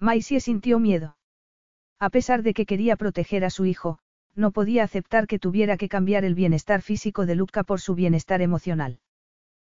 [0.00, 1.16] Maisie sintió miedo.
[1.98, 3.98] A pesar de que quería proteger a su hijo,
[4.34, 8.42] no podía aceptar que tuviera que cambiar el bienestar físico de Luca por su bienestar
[8.42, 8.98] emocional.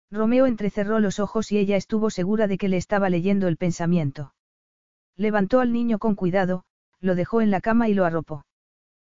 [0.10, 4.34] Romeo entrecerró los ojos y ella estuvo segura de que le estaba leyendo el pensamiento.
[5.15, 6.65] Levantó al niño con cuidado,
[6.99, 8.45] lo dejó en la cama y lo arropó.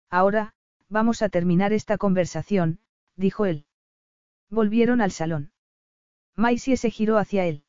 [0.10, 0.54] Ahora,
[0.90, 2.80] vamos a terminar esta conversación,
[3.16, 3.66] dijo él.
[4.50, 5.52] Volvieron al salón.
[6.36, 7.64] Maisie se giró hacia él.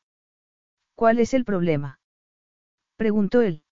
[0.95, 1.99] ¿Cuál es el problema?
[2.95, 3.63] preguntó él.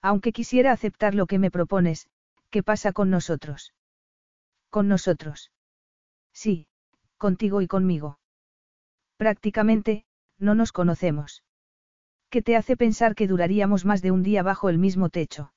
[0.00, 2.08] Aunque quisiera aceptar lo que me propones,
[2.50, 3.72] ¿qué pasa con nosotros?
[4.68, 5.50] ¿Con nosotros?
[6.32, 6.66] Sí,
[7.18, 8.18] contigo y conmigo.
[9.16, 10.04] Prácticamente,
[10.38, 11.42] no nos conocemos.
[12.32, 15.52] ¿Qué te hace pensar que duraríamos más de un día bajo el mismo techo?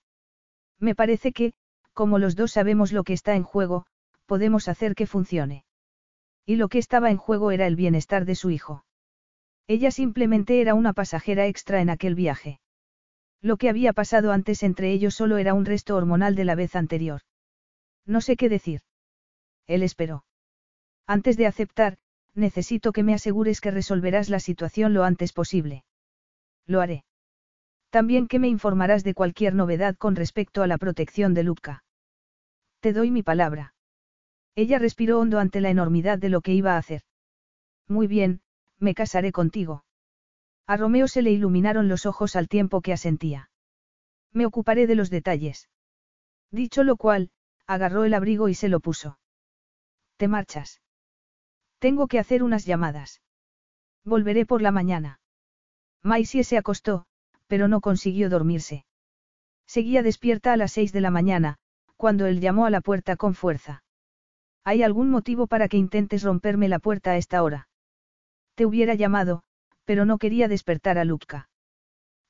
[0.77, 1.53] Me parece que,
[1.93, 3.85] como los dos sabemos lo que está en juego,
[4.25, 5.63] podemos hacer que funcione.
[6.45, 8.83] Y lo que estaba en juego era el bienestar de su hijo.
[9.67, 12.59] Ella simplemente era una pasajera extra en aquel viaje.
[13.41, 16.75] Lo que había pasado antes entre ellos solo era un resto hormonal de la vez
[16.75, 17.21] anterior.
[18.05, 18.81] No sé qué decir.
[19.65, 20.25] Él esperó.
[21.07, 21.95] Antes de aceptar,
[22.33, 25.85] necesito que me asegures que resolverás la situación lo antes posible.
[26.67, 27.05] Lo haré.
[27.89, 31.83] También que me informarás de cualquier novedad con respecto a la protección de Luca.
[32.79, 33.73] Te doy mi palabra.
[34.55, 37.01] Ella respiró hondo ante la enormidad de lo que iba a hacer.
[37.87, 38.41] Muy bien,
[38.79, 39.85] me casaré contigo.
[40.67, 43.49] A Romeo se le iluminaron los ojos al tiempo que asentía.
[44.31, 45.69] Me ocuparé de los detalles.
[46.51, 47.29] Dicho lo cual,
[47.67, 49.19] agarró el abrigo y se lo puso.
[50.17, 50.81] ¿Te marchas?
[51.79, 53.21] Tengo que hacer unas llamadas.
[54.03, 55.19] Volveré por la mañana.
[56.05, 57.07] Maisie se acostó,
[57.47, 58.85] pero no consiguió dormirse.
[59.65, 61.57] Seguía despierta a las seis de la mañana,
[61.97, 63.83] cuando él llamó a la puerta con fuerza.
[64.63, 67.69] ¿Hay algún motivo para que intentes romperme la puerta a esta hora?
[68.53, 69.41] Te hubiera llamado,
[69.83, 71.49] pero no quería despertar a Lupka.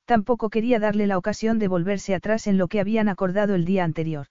[0.06, 3.84] Tampoco quería darle la ocasión de volverse atrás en lo que habían acordado el día
[3.84, 4.28] anterior.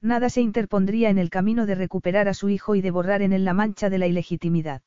[0.00, 3.32] Nada se interpondría en el camino de recuperar a su hijo y de borrar en
[3.32, 4.82] él la mancha de la ilegitimidad.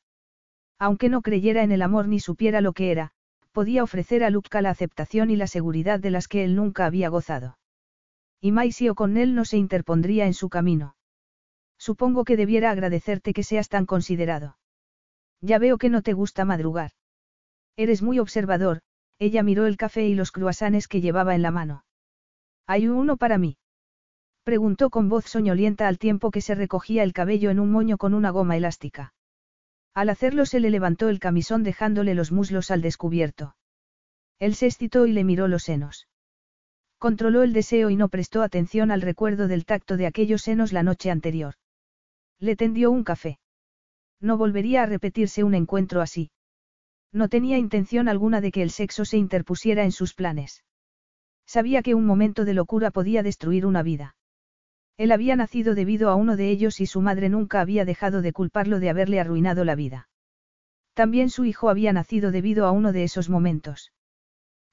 [0.79, 3.13] Aunque no creyera en el amor ni supiera lo que era,
[3.51, 7.09] podía ofrecer a Lupka la aceptación y la seguridad de las que él nunca había
[7.09, 7.57] gozado.
[8.41, 10.95] Y Maisie él no se interpondría en su camino.
[11.77, 14.57] Supongo que debiera agradecerte que seas tan considerado.
[15.41, 16.91] Ya veo que no te gusta madrugar.
[17.77, 18.81] Eres muy observador,
[19.19, 21.85] ella miró el café y los cruasanes que llevaba en la mano.
[22.67, 23.57] ¿Hay uno para mí?
[24.43, 28.13] Preguntó con voz soñolienta al tiempo que se recogía el cabello en un moño con
[28.13, 29.13] una goma elástica.
[29.93, 33.55] Al hacerlo se le levantó el camisón dejándole los muslos al descubierto.
[34.39, 36.07] Él se excitó y le miró los senos.
[36.97, 40.83] Controló el deseo y no prestó atención al recuerdo del tacto de aquellos senos la
[40.83, 41.55] noche anterior.
[42.39, 43.39] Le tendió un café.
[44.21, 46.31] No volvería a repetirse un encuentro así.
[47.11, 50.63] No tenía intención alguna de que el sexo se interpusiera en sus planes.
[51.45, 54.15] Sabía que un momento de locura podía destruir una vida.
[54.99, 58.33] Él había nacido debido a uno de ellos y su madre nunca había dejado de
[58.33, 60.09] culparlo de haberle arruinado la vida.
[60.93, 63.93] También su hijo había nacido debido a uno de esos momentos.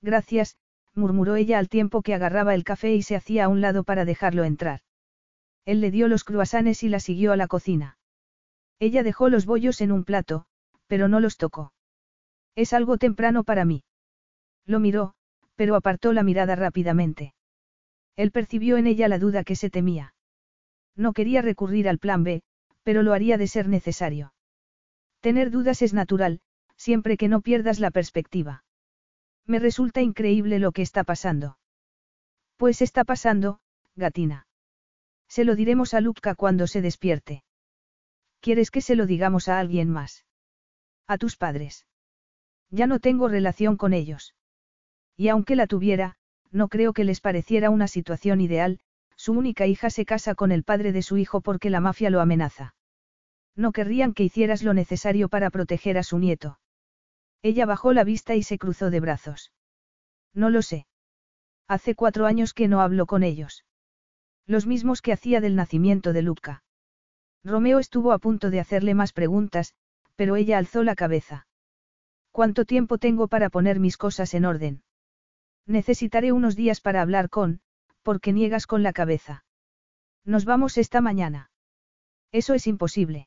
[0.02, 0.56] Gracias,
[0.96, 4.04] murmuró ella al tiempo que agarraba el café y se hacía a un lado para
[4.04, 4.80] dejarlo entrar.
[5.64, 7.96] Él le dio los cruasanes y la siguió a la cocina.
[8.80, 10.46] Ella dejó los bollos en un plato,
[10.88, 11.72] pero no los tocó.
[12.56, 13.84] Es algo temprano para mí.
[14.64, 15.14] Lo miró,
[15.54, 17.32] pero apartó la mirada rápidamente.
[18.16, 20.14] Él percibió en ella la duda que se temía.
[20.96, 22.42] No quería recurrir al plan B,
[22.82, 24.32] pero lo haría de ser necesario.
[25.20, 26.40] Tener dudas es natural,
[26.76, 28.64] siempre que no pierdas la perspectiva.
[29.44, 31.58] Me resulta increíble lo que está pasando.
[32.56, 33.60] Pues está pasando,
[33.94, 34.46] gatina.
[35.28, 37.44] Se lo diremos a Lupka cuando se despierte.
[38.40, 40.24] ¿Quieres que se lo digamos a alguien más?
[41.06, 41.86] A tus padres.
[42.70, 44.34] Ya no tengo relación con ellos.
[45.16, 46.16] Y aunque la tuviera,
[46.50, 48.80] no creo que les pareciera una situación ideal,
[49.16, 52.20] su única hija se casa con el padre de su hijo porque la mafia lo
[52.20, 52.74] amenaza.
[53.56, 56.58] No querrían que hicieras lo necesario para proteger a su nieto.
[57.42, 59.52] Ella bajó la vista y se cruzó de brazos.
[60.34, 60.86] No lo sé.
[61.66, 63.64] Hace cuatro años que no hablo con ellos.
[64.46, 66.62] Los mismos que hacía del nacimiento de Luca.
[67.42, 69.74] Romeo estuvo a punto de hacerle más preguntas,
[70.14, 71.46] pero ella alzó la cabeza.
[72.30, 74.82] ¿Cuánto tiempo tengo para poner mis cosas en orden?
[75.66, 77.60] Necesitaré unos días para hablar con,
[78.06, 79.44] porque niegas con la cabeza.
[80.24, 81.50] Nos vamos esta mañana.
[82.30, 83.26] Eso es imposible.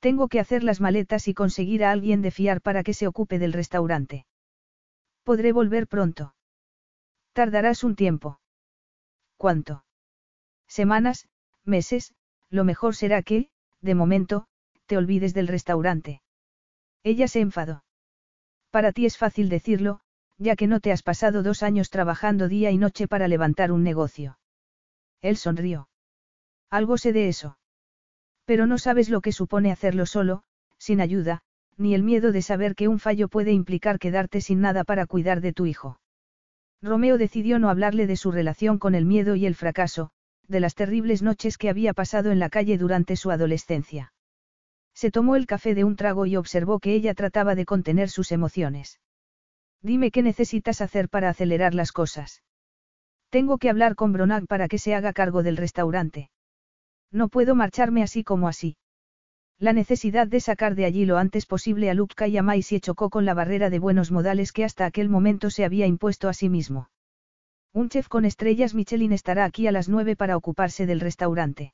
[0.00, 3.38] Tengo que hacer las maletas y conseguir a alguien de fiar para que se ocupe
[3.38, 4.24] del restaurante.
[5.24, 6.34] Podré volver pronto.
[7.34, 8.40] Tardarás un tiempo.
[9.36, 9.84] ¿Cuánto?
[10.66, 11.28] Semanas,
[11.62, 12.14] meses,
[12.48, 13.50] lo mejor será que,
[13.82, 14.46] de momento,
[14.86, 16.22] te olvides del restaurante.
[17.02, 17.84] Ella se enfadó.
[18.70, 20.00] Para ti es fácil decirlo,
[20.38, 23.82] ya que no te has pasado dos años trabajando día y noche para levantar un
[23.82, 24.38] negocio.
[25.20, 25.88] Él sonrió.
[26.70, 27.58] Algo sé de eso.
[28.44, 30.42] Pero no sabes lo que supone hacerlo solo,
[30.78, 31.42] sin ayuda,
[31.76, 35.40] ni el miedo de saber que un fallo puede implicar quedarte sin nada para cuidar
[35.40, 36.00] de tu hijo.
[36.82, 40.10] Romeo decidió no hablarle de su relación con el miedo y el fracaso,
[40.48, 44.12] de las terribles noches que había pasado en la calle durante su adolescencia.
[44.94, 48.32] Se tomó el café de un trago y observó que ella trataba de contener sus
[48.32, 49.00] emociones.
[49.82, 52.42] Dime qué necesitas hacer para acelerar las cosas.
[53.30, 56.30] Tengo que hablar con Bronag para que se haga cargo del restaurante.
[57.10, 58.76] No puedo marcharme así como así.
[59.58, 63.10] La necesidad de sacar de allí lo antes posible a Lupka y a Maisie chocó
[63.10, 66.48] con la barrera de buenos modales que hasta aquel momento se había impuesto a sí
[66.48, 66.90] mismo.
[67.72, 71.72] Un chef con estrellas Michelin estará aquí a las nueve para ocuparse del restaurante.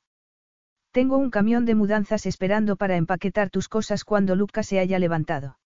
[0.91, 5.58] Tengo un camión de mudanzas esperando para empaquetar tus cosas cuando Lupka se haya levantado.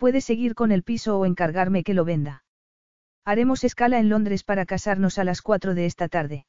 [0.00, 2.42] Puedes seguir con el piso o encargarme que lo venda.
[3.22, 6.46] Haremos escala en Londres para casarnos a las 4 de esta tarde.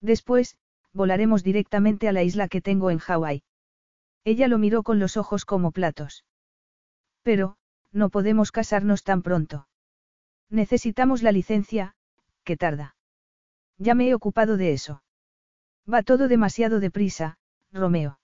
[0.00, 0.56] Después,
[0.92, 3.44] volaremos directamente a la isla que tengo en Hawái.
[4.24, 6.24] Ella lo miró con los ojos como platos.
[7.22, 7.58] Pero,
[7.92, 9.68] no podemos casarnos tan pronto.
[10.50, 11.94] Necesitamos la licencia,
[12.42, 12.96] que tarda.
[13.78, 15.04] Ya me he ocupado de eso.
[15.86, 17.38] Va todo demasiado deprisa,
[17.70, 18.18] Romeo.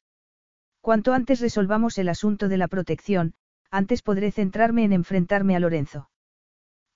[0.80, 3.34] Cuanto antes resolvamos el asunto de la protección,
[3.70, 6.10] antes podré centrarme en enfrentarme a Lorenzo.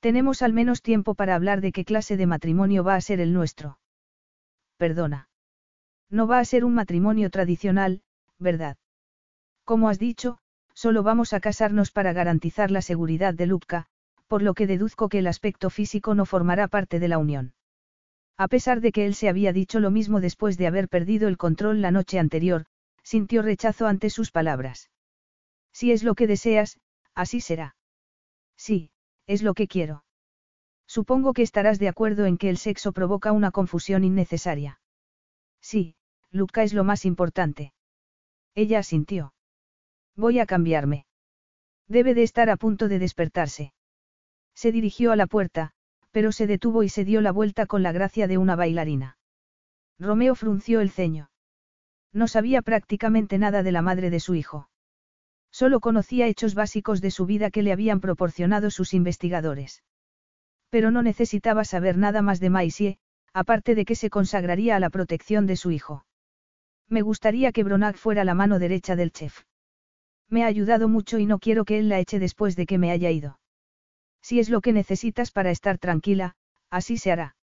[0.01, 3.33] Tenemos al menos tiempo para hablar de qué clase de matrimonio va a ser el
[3.33, 3.79] nuestro.
[4.77, 5.29] Perdona.
[6.11, 8.03] No va a ser un matrimonio tradicional,
[8.39, 8.77] ¿verdad?
[9.65, 10.39] Como has dicho,
[10.75, 13.87] solo vamos a casarnos para garantizar la seguridad de Lupka,
[14.27, 17.55] por lo que deduzco que el aspecto físico no formará parte de la unión.
[18.37, 21.39] A pesar de que él se había dicho lo mismo después de haber perdido el
[21.39, 22.67] control la noche anterior,
[23.03, 24.91] sintió rechazo ante sus palabras.
[25.75, 26.79] Si es lo que deseas,
[27.15, 27.77] así será.
[28.57, 28.91] Sí,
[29.27, 30.05] es lo que quiero.
[30.87, 34.81] Supongo que estarás de acuerdo en que el sexo provoca una confusión innecesaria.
[35.61, 35.97] Sí,
[36.31, 37.73] Luca es lo más importante.
[38.55, 39.35] Ella asintió.
[40.15, 41.07] Voy a cambiarme.
[41.89, 43.75] Debe de estar a punto de despertarse.
[44.55, 45.73] Se dirigió a la puerta,
[46.13, 49.19] pero se detuvo y se dio la vuelta con la gracia de una bailarina.
[49.99, 51.31] Romeo frunció el ceño.
[52.13, 54.69] No sabía prácticamente nada de la madre de su hijo.
[55.55, 59.85] Solo conocía hechos básicos de su vida que le habían proporcionado sus investigadores.
[60.69, 62.99] Pero no necesitaba saber nada más de Maisie,
[63.33, 66.07] aparte de que se consagraría a la protección de su hijo.
[66.89, 69.45] Me gustaría que Bronag fuera la mano derecha del chef.
[70.29, 72.91] Me ha ayudado mucho y no quiero que él la eche después de que me
[72.91, 73.39] haya ido.
[74.23, 76.35] Si es lo que necesitas para estar tranquila,
[76.69, 77.37] así se hará.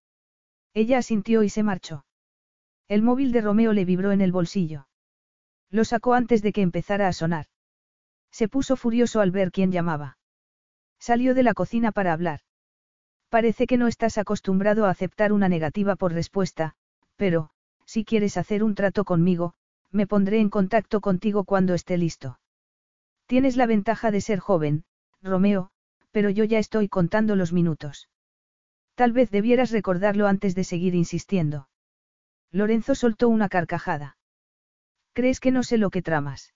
[0.73, 2.03] Ella asintió y se marchó.
[2.89, 4.89] El móvil de Romeo le vibró en el bolsillo.
[5.69, 7.45] Lo sacó antes de que empezara a sonar.
[8.31, 10.17] Se puso furioso al ver quién llamaba.
[10.99, 12.41] Salió de la cocina para hablar.
[13.29, 16.75] Parece que no estás acostumbrado a aceptar una negativa por respuesta,
[17.15, 17.49] pero,
[17.85, 19.53] si quieres hacer un trato conmigo,
[19.91, 22.39] me pondré en contacto contigo cuando esté listo.
[23.25, 24.83] Tienes la ventaja de ser joven,
[25.21, 25.71] Romeo,
[26.11, 28.09] pero yo ya estoy contando los minutos.
[28.95, 31.69] Tal vez debieras recordarlo antes de seguir insistiendo.
[32.51, 34.17] Lorenzo soltó una carcajada.
[35.13, 36.53] ¿Crees que no sé lo que tramas?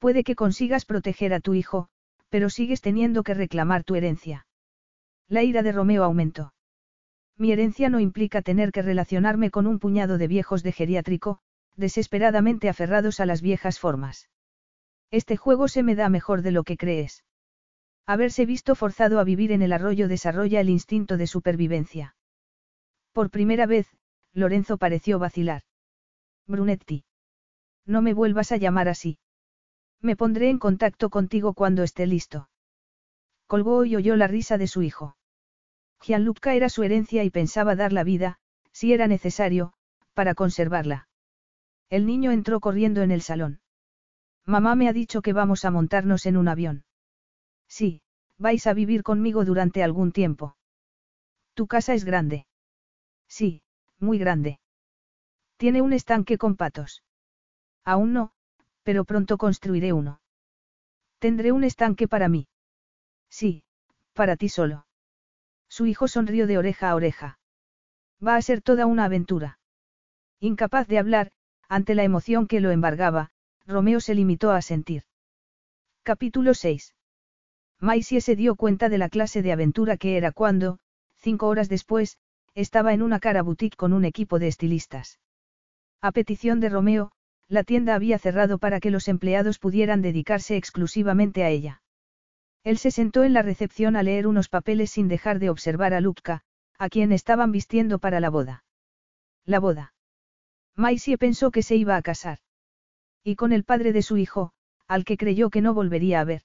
[0.00, 1.88] Puede que consigas proteger a tu hijo,
[2.30, 4.46] pero sigues teniendo que reclamar tu herencia.
[5.28, 6.54] La ira de Romeo aumentó.
[7.36, 11.40] Mi herencia no implica tener que relacionarme con un puñado de viejos de geriátrico,
[11.76, 14.30] desesperadamente aferrados a las viejas formas.
[15.10, 17.24] Este juego se me da mejor de lo que crees.
[18.06, 22.16] Haberse visto forzado a vivir en el arroyo desarrolla el instinto de supervivencia.
[23.12, 23.86] Por primera vez,
[24.32, 25.62] Lorenzo pareció vacilar.
[26.46, 27.04] Brunetti.
[27.84, 29.18] No me vuelvas a llamar así.
[30.02, 32.48] Me pondré en contacto contigo cuando esté listo.
[33.46, 35.16] Colgó y oyó la risa de su hijo.
[36.00, 38.38] Gianluca era su herencia y pensaba dar la vida,
[38.72, 39.74] si era necesario,
[40.14, 41.08] para conservarla.
[41.90, 43.60] El niño entró corriendo en el salón.
[44.46, 46.84] Mamá me ha dicho que vamos a montarnos en un avión.
[47.68, 48.02] Sí,
[48.38, 50.56] vais a vivir conmigo durante algún tiempo.
[51.54, 52.46] Tu casa es grande.
[53.28, 53.62] Sí,
[53.98, 54.60] muy grande.
[55.56, 57.02] Tiene un estanque con patos.
[57.84, 58.32] Aún no,
[58.82, 60.20] pero pronto construiré uno.
[61.18, 62.48] Tendré un estanque para mí.
[63.28, 63.62] Sí,
[64.14, 64.86] para ti solo.
[65.68, 67.38] Su hijo sonrió de oreja a oreja.
[68.26, 69.58] Va a ser toda una aventura.
[70.40, 71.32] Incapaz de hablar,
[71.68, 73.30] ante la emoción que lo embargaba,
[73.66, 75.04] Romeo se limitó a sentir.
[76.02, 76.94] Capítulo 6.
[77.78, 80.78] Maisie se dio cuenta de la clase de aventura que era cuando,
[81.16, 82.18] cinco horas después,
[82.54, 85.20] estaba en una cara boutique con un equipo de estilistas.
[86.00, 87.12] A petición de Romeo,
[87.50, 91.82] la tienda había cerrado para que los empleados pudieran dedicarse exclusivamente a ella.
[92.62, 96.00] Él se sentó en la recepción a leer unos papeles sin dejar de observar a
[96.00, 96.42] Lupka,
[96.78, 98.62] a quien estaban vistiendo para la boda.
[99.44, 99.94] La boda.
[100.76, 102.38] Maisie pensó que se iba a casar.
[103.24, 104.52] Y con el padre de su hijo,
[104.86, 106.42] al que creyó que no volvería a ver.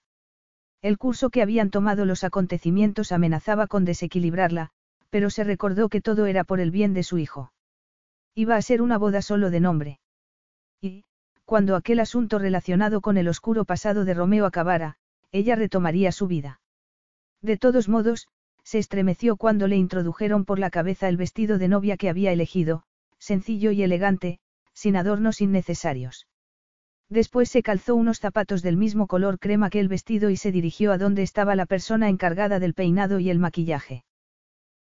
[0.82, 4.72] El curso que habían tomado los acontecimientos amenazaba con desequilibrarla,
[5.12, 7.54] pero se recordó que todo era por el bien de su hijo.
[8.34, 10.00] Iba a ser una boda solo de nombre.
[10.82, 11.06] Y,
[11.46, 14.98] cuando aquel asunto relacionado con el oscuro pasado de Romeo acabara,
[15.32, 16.60] ella retomaría su vida.
[17.42, 18.28] De todos modos,
[18.64, 22.84] se estremeció cuando le introdujeron por la cabeza el vestido de novia que había elegido,
[23.20, 24.40] sencillo y elegante,
[24.74, 26.28] sin adornos innecesarios.
[27.10, 30.92] Después se calzó unos zapatos del mismo color crema que el vestido y se dirigió
[30.92, 34.04] a donde estaba la persona encargada del peinado y el maquillaje.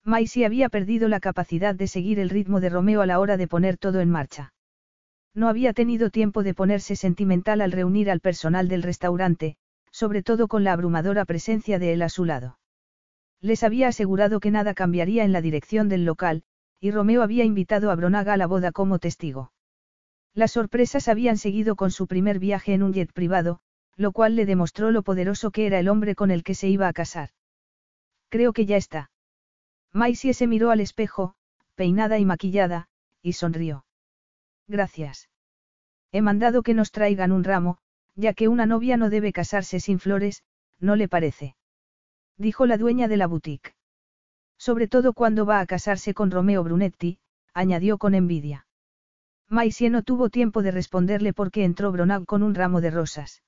[0.05, 3.49] Maisie había perdido la capacidad de seguir el ritmo de Romeo a la hora de
[3.49, 4.52] poner todo en marcha.
[5.35, 9.57] No había tenido tiempo de ponerse sentimental al reunir al personal del restaurante,
[9.91, 12.59] sobre todo con la abrumadora presencia de él a su lado.
[13.41, 16.45] Les había asegurado que nada cambiaría en la dirección del local,
[16.81, 19.53] y Romeo había invitado a Bronaga a la boda como testigo.
[20.35, 23.61] Las sorpresas habían seguido con su primer viaje en un jet privado,
[23.97, 26.89] lo cual le demostró lo poderoso que era el hombre con el que se iba
[26.89, 27.31] a casar.
[28.29, 29.11] Creo que ya está.
[29.93, 31.35] Maisie se miró al espejo,
[31.75, 32.89] peinada y maquillada,
[33.21, 33.85] y sonrió.
[34.69, 35.29] Gracias.
[36.13, 37.79] He mandado que nos traigan un ramo,
[38.15, 40.43] ya que una novia no debe casarse sin flores,
[40.79, 41.57] ¿no le parece?
[42.37, 43.75] Dijo la dueña de la boutique.
[44.59, 47.19] Sobre todo cuando va a casarse con Romeo Brunetti,
[47.55, 48.67] añadió con envidia.
[49.49, 53.43] Maisie no tuvo tiempo de responderle porque entró Bronag con un ramo de rosas.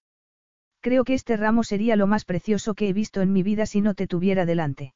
[0.80, 3.80] Creo que este ramo sería lo más precioso que he visto en mi vida si
[3.80, 4.92] no te tuviera delante.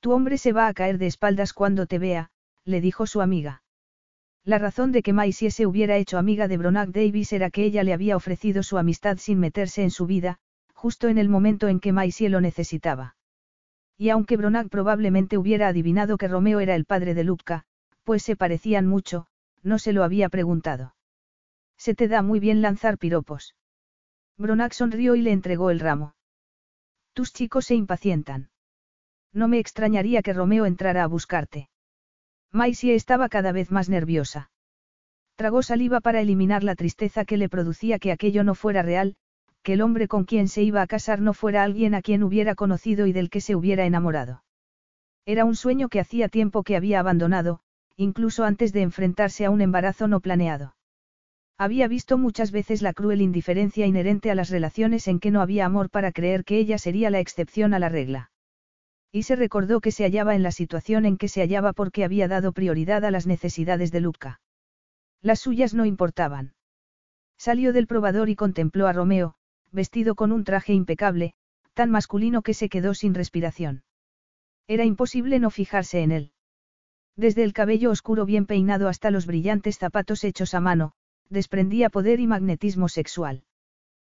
[0.00, 2.30] Tu hombre se va a caer de espaldas cuando te vea,
[2.64, 3.63] le dijo su amiga.
[4.44, 7.82] La razón de que Maisie se hubiera hecho amiga de Bronag Davis era que ella
[7.82, 10.38] le había ofrecido su amistad sin meterse en su vida,
[10.74, 13.16] justo en el momento en que Maisie lo necesitaba.
[13.96, 17.64] Y aunque Bronag probablemente hubiera adivinado que Romeo era el padre de Lupka,
[18.02, 19.26] pues se parecían mucho,
[19.62, 20.94] no se lo había preguntado.
[21.78, 23.54] Se te da muy bien lanzar piropos.
[24.36, 26.16] Bronac sonrió y le entregó el ramo.
[27.14, 28.50] Tus chicos se impacientan.
[29.32, 31.68] No me extrañaría que Romeo entrara a buscarte.
[32.54, 34.48] Maisie estaba cada vez más nerviosa.
[35.34, 39.16] Tragó saliva para eliminar la tristeza que le producía que aquello no fuera real,
[39.64, 42.54] que el hombre con quien se iba a casar no fuera alguien a quien hubiera
[42.54, 44.44] conocido y del que se hubiera enamorado.
[45.26, 47.58] Era un sueño que hacía tiempo que había abandonado,
[47.96, 50.76] incluso antes de enfrentarse a un embarazo no planeado.
[51.58, 55.66] Había visto muchas veces la cruel indiferencia inherente a las relaciones en que no había
[55.66, 58.30] amor para creer que ella sería la excepción a la regla.
[59.14, 62.26] Y se recordó que se hallaba en la situación en que se hallaba porque había
[62.26, 64.40] dado prioridad a las necesidades de Luca.
[65.22, 66.54] Las suyas no importaban.
[67.38, 69.36] Salió del probador y contempló a Romeo,
[69.70, 71.34] vestido con un traje impecable,
[71.74, 73.84] tan masculino que se quedó sin respiración.
[74.66, 76.32] Era imposible no fijarse en él.
[77.14, 80.90] Desde el cabello oscuro bien peinado hasta los brillantes zapatos hechos a mano,
[81.28, 83.44] desprendía poder y magnetismo sexual.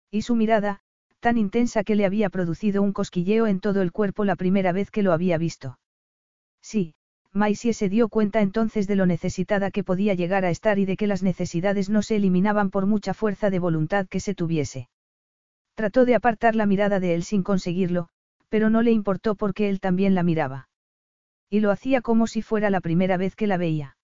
[0.09, 0.81] Y su mirada,
[1.27, 4.91] tan intensa que le había producido un cosquilleo en todo el cuerpo la primera vez
[4.91, 5.77] que lo había visto.
[6.61, 6.95] Sí,
[7.33, 10.95] Maisie se dio cuenta entonces de lo necesitada que podía llegar a estar y de
[10.95, 14.87] que las necesidades no se eliminaban por mucha fuerza de voluntad que se tuviese.
[15.75, 18.07] Trató de apartar la mirada de él sin conseguirlo,
[18.47, 20.69] pero no le importó porque él también la miraba.
[21.49, 23.97] Y lo hacía como si fuera la primera vez que la veía.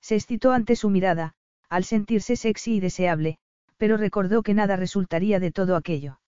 [0.00, 1.34] Se excitó ante su mirada,
[1.68, 3.38] al sentirse sexy y deseable,
[3.76, 6.19] pero recordó que nada resultaría de todo aquello.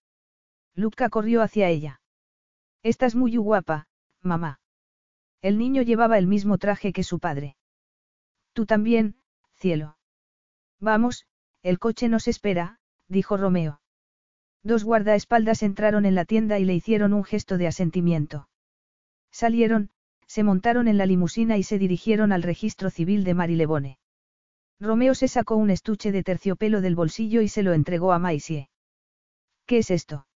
[0.74, 2.00] Luca corrió hacia ella.
[2.82, 3.86] Estás muy guapa,
[4.22, 4.60] mamá.
[5.40, 7.56] El niño llevaba el mismo traje que su padre.
[8.52, 9.16] Tú también,
[9.54, 9.96] cielo.
[10.80, 11.26] Vamos,
[11.62, 12.78] el coche nos espera,
[13.08, 13.80] dijo Romeo.
[14.62, 18.48] Dos guardaespaldas entraron en la tienda y le hicieron un gesto de asentimiento.
[19.30, 19.90] Salieron,
[20.26, 23.98] se montaron en la limusina y se dirigieron al registro civil de Marilebone.
[24.80, 28.68] Romeo se sacó un estuche de terciopelo del bolsillo y se lo entregó a Maisie.
[29.66, 30.26] ¿Qué es esto?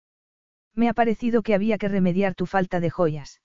[0.76, 3.40] Me ha parecido que había que remediar tu falta de joyas.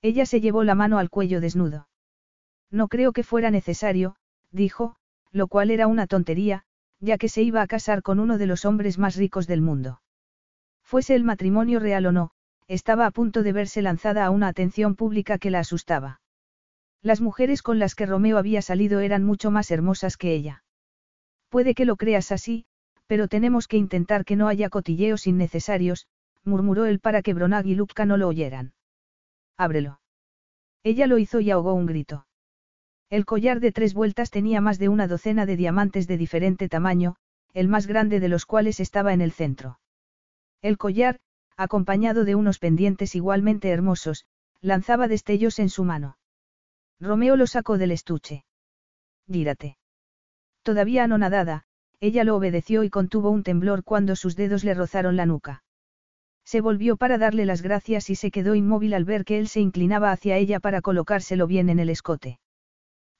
[0.00, 1.88] Ella se llevó la mano al cuello desnudo.
[2.70, 4.16] No creo que fuera necesario,
[4.52, 4.96] dijo,
[5.32, 6.64] lo cual era una tontería,
[7.00, 10.00] ya que se iba a casar con uno de los hombres más ricos del mundo.
[10.82, 12.30] Fuese el matrimonio real o no,
[12.68, 16.20] estaba a punto de verse lanzada a una atención pública que la asustaba.
[17.02, 20.64] Las mujeres con las que Romeo había salido eran mucho más hermosas que ella.
[21.48, 22.64] Puede que lo creas así,
[23.06, 26.06] pero tenemos que intentar que no haya cotilleos innecesarios,
[26.44, 28.74] murmuró él para que Bronag y Lupka no lo oyeran.
[29.56, 30.00] Ábrelo.
[30.82, 32.26] Ella lo hizo y ahogó un grito.
[33.10, 37.16] El collar de tres vueltas tenía más de una docena de diamantes de diferente tamaño,
[37.52, 39.78] el más grande de los cuales estaba en el centro.
[40.60, 41.20] El collar,
[41.56, 44.26] acompañado de unos pendientes igualmente hermosos,
[44.60, 46.18] lanzaba destellos en su mano.
[47.00, 48.44] Romeo lo sacó del estuche.
[49.30, 49.78] Gírate.
[50.62, 51.64] Todavía anonadada,
[52.00, 55.63] ella lo obedeció y contuvo un temblor cuando sus dedos le rozaron la nuca.
[56.44, 59.60] Se volvió para darle las gracias y se quedó inmóvil al ver que él se
[59.60, 62.38] inclinaba hacia ella para colocárselo bien en el escote.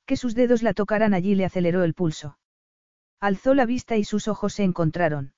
[0.06, 2.38] Que sus dedos la tocaran allí le aceleró el pulso.
[3.20, 5.32] Alzó la vista y sus ojos se encontraron.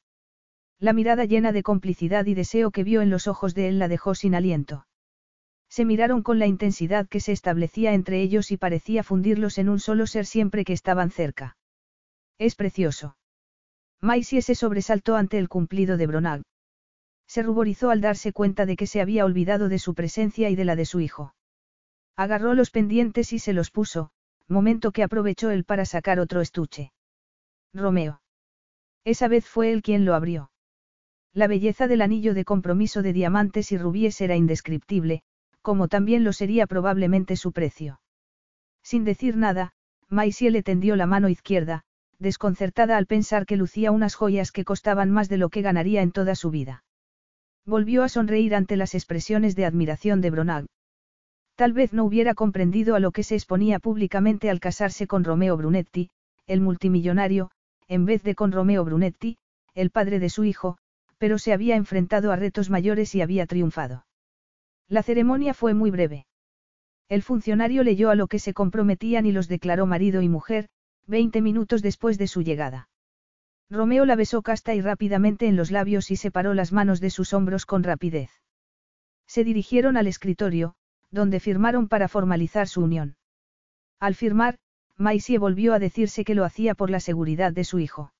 [0.78, 3.88] La mirada llena de complicidad y deseo que vio en los ojos de él la
[3.88, 4.86] dejó sin aliento.
[5.68, 9.78] Se miraron con la intensidad que se establecía entre ellos y parecía fundirlos en un
[9.78, 11.56] solo ser siempre que estaban cerca.
[12.38, 13.16] Es precioso.
[14.00, 16.42] Maisie se sobresaltó ante el cumplido de Bronag.
[17.26, 20.64] Se ruborizó al darse cuenta de que se había olvidado de su presencia y de
[20.64, 21.34] la de su hijo.
[22.16, 24.10] Agarró los pendientes y se los puso,
[24.48, 26.92] momento que aprovechó él para sacar otro estuche.
[27.74, 28.22] Romeo.
[29.04, 30.50] Esa vez fue él quien lo abrió.
[31.34, 35.22] La belleza del anillo de compromiso de diamantes y rubíes era indescriptible,
[35.60, 38.00] como también lo sería probablemente su precio.
[38.82, 39.74] Sin decir nada,
[40.08, 41.84] Maisie le tendió la mano izquierda,
[42.18, 46.12] desconcertada al pensar que lucía unas joyas que costaban más de lo que ganaría en
[46.12, 46.84] toda su vida.
[47.66, 50.66] Volvió a sonreír ante las expresiones de admiración de Bronag.
[51.56, 55.56] Tal vez no hubiera comprendido a lo que se exponía públicamente al casarse con Romeo
[55.56, 56.10] Brunetti,
[56.46, 57.50] el multimillonario,
[57.88, 59.38] en vez de con Romeo Brunetti,
[59.74, 60.78] el padre de su hijo,
[61.18, 64.06] pero se había enfrentado a retos mayores y había triunfado.
[64.88, 66.26] La ceremonia fue muy breve.
[67.08, 70.68] El funcionario leyó a lo que se comprometían y los declaró marido y mujer,
[71.06, 72.88] Veinte minutos después de su llegada.
[73.68, 77.32] Romeo la besó casta y rápidamente en los labios y separó las manos de sus
[77.32, 78.30] hombros con rapidez.
[79.26, 80.74] Se dirigieron al escritorio,
[81.10, 83.16] donde firmaron para formalizar su unión.
[83.98, 84.58] Al firmar,
[84.96, 88.12] Maisie volvió a decirse que lo hacía por la seguridad de su hijo.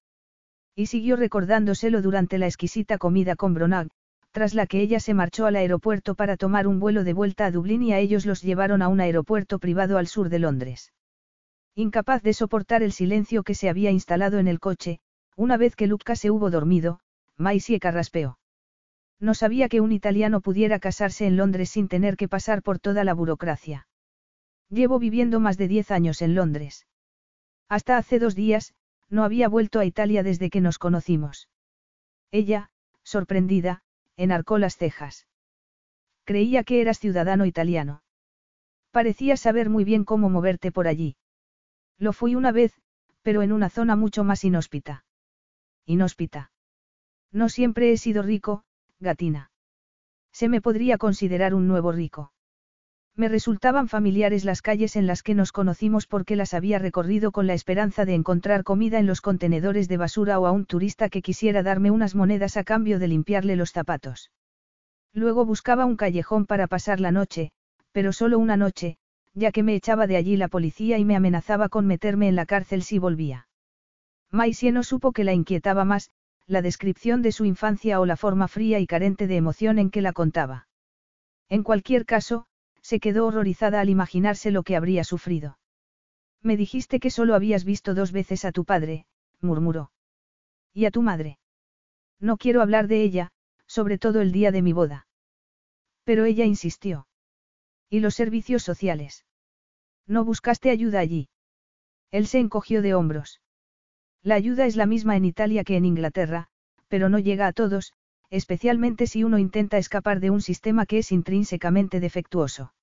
[0.74, 3.88] Y siguió recordándoselo durante la exquisita comida con Bronag,
[4.32, 7.50] tras la que ella se marchó al aeropuerto para tomar un vuelo de vuelta a
[7.50, 10.92] Dublín y a ellos los llevaron a un aeropuerto privado al sur de Londres.
[11.74, 15.00] Incapaz de soportar el silencio que se había instalado en el coche,
[15.36, 17.00] una vez que Luca se hubo dormido,
[17.36, 18.38] Maisie carraspeó.
[19.20, 23.04] No sabía que un italiano pudiera casarse en Londres sin tener que pasar por toda
[23.04, 23.86] la burocracia.
[24.68, 26.86] Llevo viviendo más de diez años en Londres.
[27.68, 28.74] Hasta hace dos días,
[29.08, 31.48] no había vuelto a Italia desde que nos conocimos.
[32.30, 32.70] Ella,
[33.02, 33.82] sorprendida,
[34.16, 35.26] enarcó las cejas.
[36.24, 38.02] Creía que eras ciudadano italiano.
[38.90, 41.16] Parecías saber muy bien cómo moverte por allí.
[41.98, 42.74] Lo fui una vez,
[43.22, 45.04] pero en una zona mucho más inhóspita.
[45.86, 46.50] Inhóspita.
[47.32, 48.64] No siempre he sido rico,
[48.98, 49.50] gatina.
[50.32, 52.32] Se me podría considerar un nuevo rico.
[53.14, 57.46] Me resultaban familiares las calles en las que nos conocimos porque las había recorrido con
[57.46, 61.22] la esperanza de encontrar comida en los contenedores de basura o a un turista que
[61.22, 64.32] quisiera darme unas monedas a cambio de limpiarle los zapatos.
[65.14, 67.52] Luego buscaba un callejón para pasar la noche,
[67.92, 68.98] pero solo una noche,
[69.32, 72.44] ya que me echaba de allí la policía y me amenazaba con meterme en la
[72.44, 73.48] cárcel si volvía.
[74.30, 76.10] Maisie no supo que la inquietaba más,
[76.46, 80.02] la descripción de su infancia o la forma fría y carente de emoción en que
[80.02, 80.68] la contaba.
[81.48, 82.46] En cualquier caso,
[82.82, 85.58] se quedó horrorizada al imaginarse lo que habría sufrido.
[86.42, 89.06] Me dijiste que solo habías visto dos veces a tu padre,
[89.40, 89.90] murmuró.
[90.72, 91.38] ¿Y a tu madre?
[92.20, 93.32] No quiero hablar de ella,
[93.66, 95.06] sobre todo el día de mi boda.
[96.04, 97.08] Pero ella insistió.
[97.90, 99.24] ¿Y los servicios sociales?
[100.06, 101.28] ¿No buscaste ayuda allí?
[102.12, 103.40] Él se encogió de hombros.
[104.26, 106.48] La ayuda es la misma en Italia que en Inglaterra,
[106.88, 107.92] pero no llega a todos,
[108.28, 112.74] especialmente si uno intenta escapar de un sistema que es intrínsecamente defectuoso.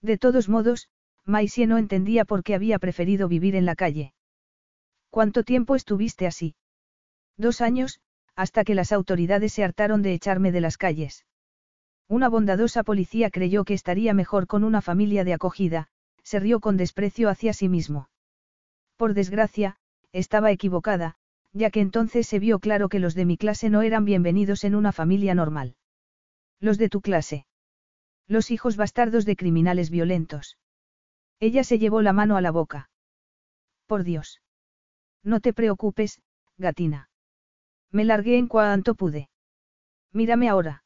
[0.00, 0.88] De todos modos,
[1.26, 4.14] Maisie no entendía por qué había preferido vivir en la calle.
[5.10, 6.54] ¿Cuánto tiempo estuviste así?
[7.36, 8.00] Dos años,
[8.34, 11.26] hasta que las autoridades se hartaron de echarme de las calles.
[12.08, 15.88] Una bondadosa policía creyó que estaría mejor con una familia de acogida,
[16.22, 18.08] se rió con desprecio hacia sí mismo.
[18.96, 19.76] Por desgracia,
[20.12, 21.16] estaba equivocada,
[21.52, 24.74] ya que entonces se vio claro que los de mi clase no eran bienvenidos en
[24.74, 25.76] una familia normal.
[26.60, 27.46] Los de tu clase.
[28.28, 30.58] Los hijos bastardos de criminales violentos.
[31.40, 32.90] Ella se llevó la mano a la boca.
[33.86, 34.40] Por Dios.
[35.24, 36.22] No te preocupes,
[36.56, 37.10] gatina.
[37.90, 39.28] Me largué en cuanto pude.
[40.12, 40.84] Mírame ahora.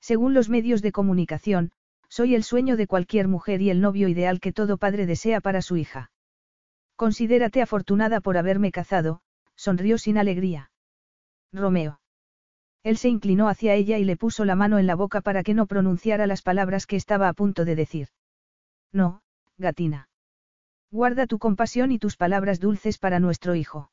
[0.00, 1.72] Según los medios de comunicación,
[2.08, 5.62] soy el sueño de cualquier mujer y el novio ideal que todo padre desea para
[5.62, 6.10] su hija.
[6.98, 9.20] Considérate afortunada por haberme cazado,
[9.54, 10.72] sonrió sin alegría.
[11.52, 12.00] Romeo.
[12.82, 15.54] Él se inclinó hacia ella y le puso la mano en la boca para que
[15.54, 18.08] no pronunciara las palabras que estaba a punto de decir.
[18.92, 19.22] No,
[19.58, 20.08] gatina.
[20.90, 23.92] Guarda tu compasión y tus palabras dulces para nuestro hijo.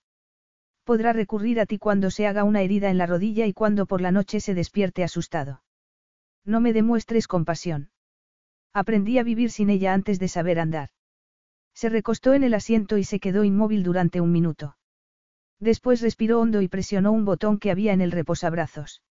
[0.84, 4.02] Podrá recurrir a ti cuando se haga una herida en la rodilla y cuando por
[4.02, 5.61] la noche se despierte asustado.
[6.44, 7.91] No me demuestres compasión.
[8.73, 10.90] Aprendí a vivir sin ella antes de saber andar.
[11.76, 14.78] Se recostó en el asiento y se quedó inmóvil durante un minuto.
[15.60, 19.04] Después respiró hondo y presionó un botón que había en el reposabrazos.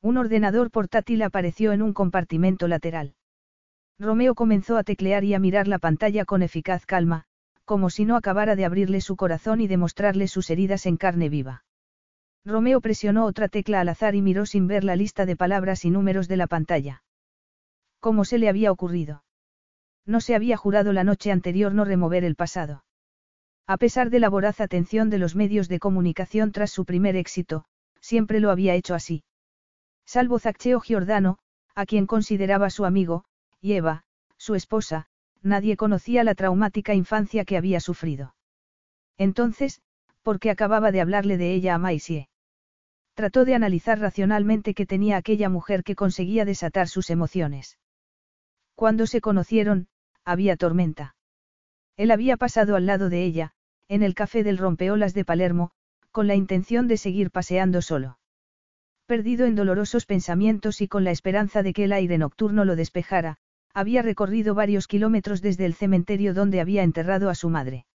[0.00, 3.14] Un ordenador portátil apareció en un compartimento lateral.
[3.98, 7.24] Romeo comenzó a teclear y a mirar la pantalla con eficaz calma,
[7.64, 11.64] como si no acabara de abrirle su corazón y demostrarle sus heridas en carne viva.
[12.44, 15.90] Romeo presionó otra tecla al azar y miró sin ver la lista de palabras y
[15.90, 17.04] números de la pantalla.
[18.00, 19.22] ¿Cómo se le había ocurrido?
[20.06, 22.84] No se había jurado la noche anterior no remover el pasado.
[23.66, 27.64] A pesar de la voraz atención de los medios de comunicación tras su primer éxito,
[28.00, 29.24] siempre lo había hecho así.
[30.04, 31.38] Salvo Zaccheo Giordano,
[31.74, 33.24] a quien consideraba su amigo,
[33.60, 34.04] y Eva,
[34.36, 35.06] su esposa,
[35.42, 38.34] nadie conocía la traumática infancia que había sufrido.
[39.16, 39.80] Entonces,
[40.22, 42.28] ¿por qué acababa de hablarle de ella a Maisie?
[43.14, 47.78] Trató de analizar racionalmente que tenía aquella mujer que conseguía desatar sus emociones.
[48.74, 49.86] Cuando se conocieron,
[50.24, 51.14] había tormenta.
[51.96, 53.52] Él había pasado al lado de ella,
[53.88, 55.70] en el café del rompeolas de Palermo,
[56.10, 58.18] con la intención de seguir paseando solo.
[59.06, 63.38] Perdido en dolorosos pensamientos y con la esperanza de que el aire nocturno lo despejara,
[63.74, 67.86] había recorrido varios kilómetros desde el cementerio donde había enterrado a su madre.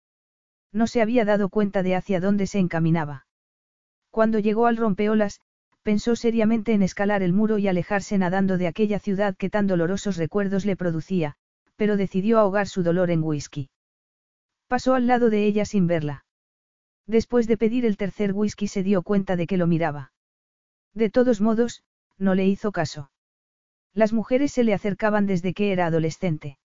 [0.72, 3.26] No se había dado cuenta de hacia dónde se encaminaba.
[4.12, 5.40] Cuando llegó al rompeolas,
[5.84, 10.18] pensó seriamente en escalar el muro y alejarse nadando de aquella ciudad que tan dolorosos
[10.18, 11.38] recuerdos le producía,
[11.78, 13.70] pero decidió ahogar su dolor en whisky.
[14.68, 16.26] Pasó al lado de ella sin verla.
[17.06, 20.12] Después de pedir el tercer whisky se dio cuenta de que lo miraba.
[20.94, 21.84] De todos modos,
[22.18, 23.12] no le hizo caso.
[23.94, 26.58] Las mujeres se le acercaban desde que era adolescente.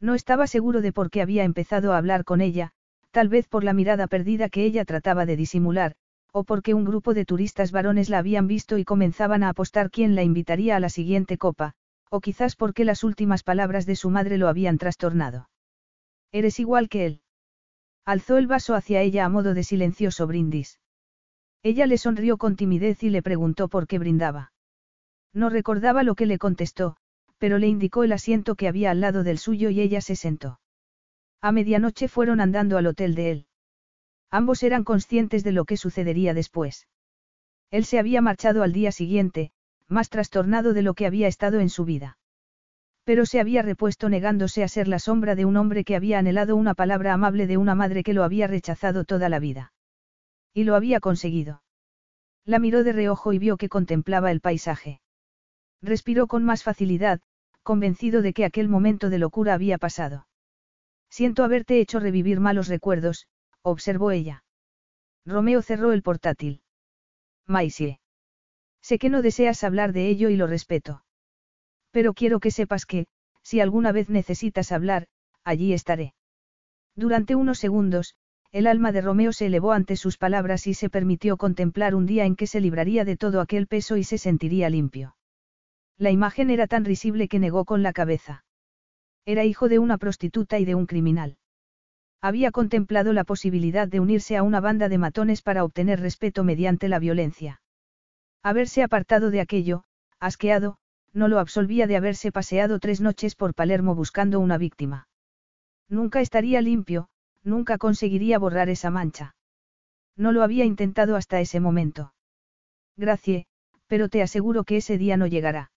[0.00, 2.70] No estaba seguro de por qué había empezado a hablar con ella,
[3.10, 5.94] tal vez por la mirada perdida que ella trataba de disimular,
[6.32, 10.14] o porque un grupo de turistas varones la habían visto y comenzaban a apostar quién
[10.14, 11.74] la invitaría a la siguiente copa,
[12.10, 15.48] o quizás porque las últimas palabras de su madre lo habían trastornado.
[16.32, 17.22] Eres igual que él.
[18.04, 20.80] Alzó el vaso hacia ella a modo de silencioso brindis.
[21.62, 24.52] Ella le sonrió con timidez y le preguntó por qué brindaba.
[25.32, 26.96] No recordaba lo que le contestó,
[27.38, 30.60] pero le indicó el asiento que había al lado del suyo y ella se sentó.
[31.40, 33.46] A medianoche fueron andando al hotel de él.
[34.30, 36.88] Ambos eran conscientes de lo que sucedería después.
[37.70, 39.52] Él se había marchado al día siguiente,
[39.88, 42.18] más trastornado de lo que había estado en su vida.
[43.04, 46.56] Pero se había repuesto negándose a ser la sombra de un hombre que había anhelado
[46.56, 49.72] una palabra amable de una madre que lo había rechazado toda la vida.
[50.52, 51.62] Y lo había conseguido.
[52.44, 55.00] La miró de reojo y vio que contemplaba el paisaje.
[55.80, 57.20] Respiró con más facilidad,
[57.62, 60.26] convencido de que aquel momento de locura había pasado.
[61.10, 63.26] Siento haberte hecho revivir malos recuerdos,
[63.62, 64.44] observó ella.
[65.24, 66.62] Romeo cerró el portátil.
[67.46, 68.00] Maisie.
[68.82, 71.04] Sé que no deseas hablar de ello y lo respeto.
[71.90, 73.06] Pero quiero que sepas que,
[73.42, 75.06] si alguna vez necesitas hablar,
[75.44, 76.14] allí estaré.
[76.94, 78.14] Durante unos segundos,
[78.50, 82.24] el alma de Romeo se elevó ante sus palabras y se permitió contemplar un día
[82.24, 85.16] en que se libraría de todo aquel peso y se sentiría limpio.
[85.98, 88.44] La imagen era tan risible que negó con la cabeza.
[89.26, 91.36] Era hijo de una prostituta y de un criminal.
[92.20, 96.88] Había contemplado la posibilidad de unirse a una banda de matones para obtener respeto mediante
[96.88, 97.60] la violencia.
[98.42, 99.84] Haberse apartado de aquello,
[100.20, 100.78] asqueado,
[101.12, 105.08] no lo absolvía de haberse paseado tres noches por Palermo buscando una víctima.
[105.88, 107.08] Nunca estaría limpio,
[107.42, 109.34] nunca conseguiría borrar esa mancha.
[110.16, 112.12] No lo había intentado hasta ese momento.
[112.96, 113.46] Gracie,
[113.86, 115.70] pero te aseguro que ese día no llegará.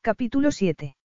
[0.00, 0.96] Capítulo 7.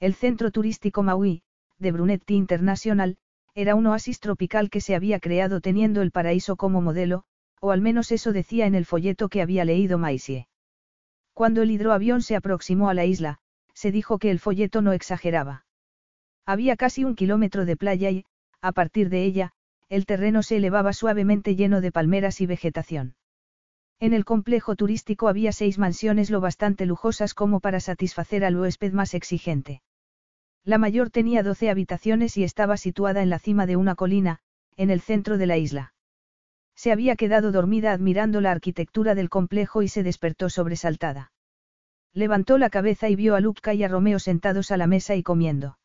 [0.00, 1.42] El centro turístico Maui,
[1.78, 3.16] de Brunetti International,
[3.54, 7.24] era un oasis tropical que se había creado teniendo el paraíso como modelo,
[7.64, 10.48] o al menos eso decía en el folleto que había leído Maisie.
[11.32, 13.38] Cuando el hidroavión se aproximó a la isla,
[13.72, 15.64] se dijo que el folleto no exageraba.
[16.44, 18.26] Había casi un kilómetro de playa y,
[18.60, 19.52] a partir de ella,
[19.88, 23.14] el terreno se elevaba suavemente lleno de palmeras y vegetación.
[23.98, 28.92] En el complejo turístico había seis mansiones lo bastante lujosas como para satisfacer al huésped
[28.92, 29.80] más exigente.
[30.64, 34.40] La mayor tenía doce habitaciones y estaba situada en la cima de una colina,
[34.76, 35.93] en el centro de la isla.
[36.76, 41.32] Se había quedado dormida admirando la arquitectura del complejo y se despertó sobresaltada.
[42.12, 45.22] Levantó la cabeza y vio a Lupka y a Romeo sentados a la mesa y
[45.22, 45.78] comiendo.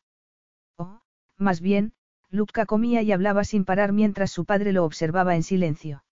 [0.76, 1.00] Oh,
[1.36, 1.92] más bien,
[2.28, 6.04] Lupka comía y hablaba sin parar mientras su padre lo observaba en silencio.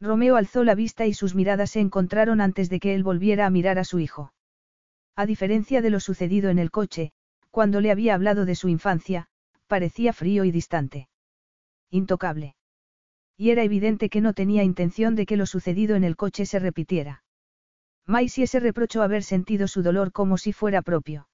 [0.00, 3.50] Romeo alzó la vista y sus miradas se encontraron antes de que él volviera a
[3.50, 4.32] mirar a su hijo.
[5.16, 7.12] A diferencia de lo sucedido en el coche,
[7.50, 9.28] cuando le había hablado de su infancia,
[9.66, 11.08] parecía frío y distante.
[11.90, 12.56] Intocable
[13.36, 16.58] y era evidente que no tenía intención de que lo sucedido en el coche se
[16.58, 17.24] repitiera.
[18.06, 21.28] Maisie se reprochó haber sentido su dolor como si fuera propio.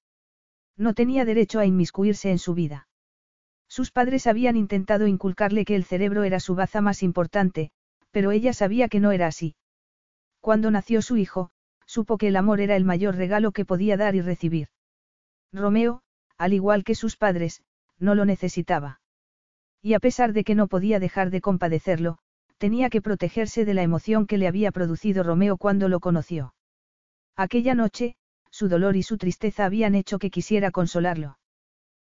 [0.77, 2.87] No tenía derecho a inmiscuirse en su vida.
[3.67, 7.71] Sus padres habían intentado inculcarle que el cerebro era su baza más importante,
[8.11, 9.55] pero ella sabía que no era así.
[10.39, 11.51] Cuando nació su hijo,
[11.85, 14.69] supo que el amor era el mayor regalo que podía dar y recibir.
[15.53, 16.01] Romeo,
[16.37, 17.61] al igual que sus padres,
[17.99, 19.00] no lo necesitaba.
[19.81, 22.17] Y a pesar de que no podía dejar de compadecerlo,
[22.57, 26.53] tenía que protegerse de la emoción que le había producido Romeo cuando lo conoció.
[27.35, 28.15] Aquella noche,
[28.51, 31.39] su dolor y su tristeza habían hecho que quisiera consolarlo.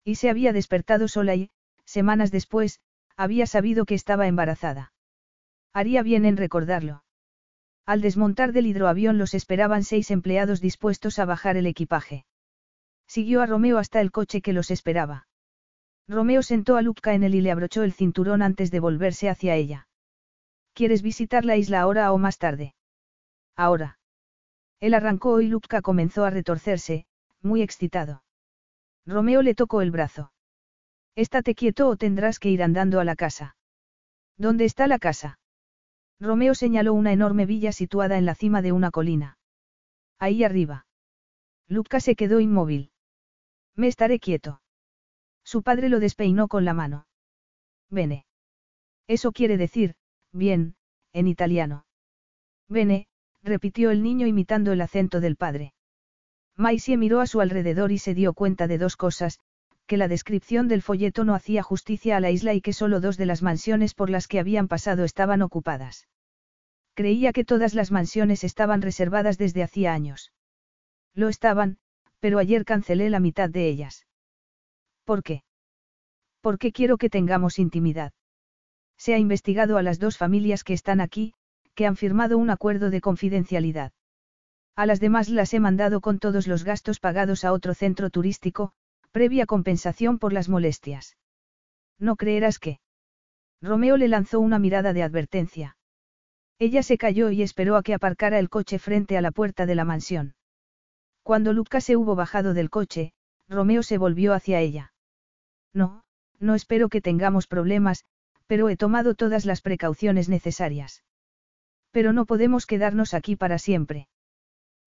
[0.03, 1.49] Y se había despertado sola y,
[1.85, 2.79] semanas después,
[3.17, 4.93] había sabido que estaba embarazada.
[5.73, 7.03] Haría bien en recordarlo.
[7.85, 12.25] Al desmontar del hidroavión los esperaban seis empleados dispuestos a bajar el equipaje.
[13.07, 15.27] Siguió a Romeo hasta el coche que los esperaba.
[16.07, 19.55] Romeo sentó a Lupka en él y le abrochó el cinturón antes de volverse hacia
[19.55, 19.87] ella.
[20.73, 22.75] ¿Quieres visitar la isla ahora o más tarde?
[23.55, 23.97] Ahora.
[24.79, 27.05] Él arrancó y Lupka comenzó a retorcerse,
[27.41, 28.23] muy excitado.
[29.05, 30.31] Romeo le tocó el brazo.
[31.15, 33.55] Estate quieto o tendrás que ir andando a la casa.
[34.37, 35.39] ¿Dónde está la casa?
[36.19, 39.37] Romeo señaló una enorme villa situada en la cima de una colina.
[40.19, 40.85] Ahí arriba.
[41.67, 42.91] Lupka se quedó inmóvil.
[43.75, 44.61] Me estaré quieto.
[45.45, 47.07] Su padre lo despeinó con la mano.
[47.89, 48.25] Bene.
[49.07, 49.95] Eso quiere decir,
[50.33, 50.75] bien,
[51.13, 51.85] en italiano.
[52.67, 53.07] Bene,
[53.43, 55.73] repitió el niño imitando el acento del padre.
[56.57, 59.39] Maisie miró a su alrededor y se dio cuenta de dos cosas,
[59.85, 63.17] que la descripción del folleto no hacía justicia a la isla y que solo dos
[63.17, 66.07] de las mansiones por las que habían pasado estaban ocupadas.
[66.95, 70.31] Creía que todas las mansiones estaban reservadas desde hacía años.
[71.13, 71.77] Lo estaban,
[72.19, 74.07] pero ayer cancelé la mitad de ellas.
[75.05, 75.43] ¿Por qué?
[76.41, 78.11] Porque quiero que tengamos intimidad.
[78.97, 81.33] Se ha investigado a las dos familias que están aquí,
[81.75, 83.91] que han firmado un acuerdo de confidencialidad.
[84.75, 88.73] A las demás las he mandado con todos los gastos pagados a otro centro turístico,
[89.11, 91.17] previa compensación por las molestias.
[91.99, 92.79] No creerás que.
[93.61, 95.77] Romeo le lanzó una mirada de advertencia.
[96.57, 99.75] Ella se calló y esperó a que aparcara el coche frente a la puerta de
[99.75, 100.35] la mansión.
[101.23, 103.13] Cuando Luca se hubo bajado del coche,
[103.47, 104.93] Romeo se volvió hacia ella.
[105.75, 106.03] No,
[106.39, 108.05] no espero que tengamos problemas,
[108.47, 111.03] pero he tomado todas las precauciones necesarias.
[111.91, 114.07] Pero no podemos quedarnos aquí para siempre.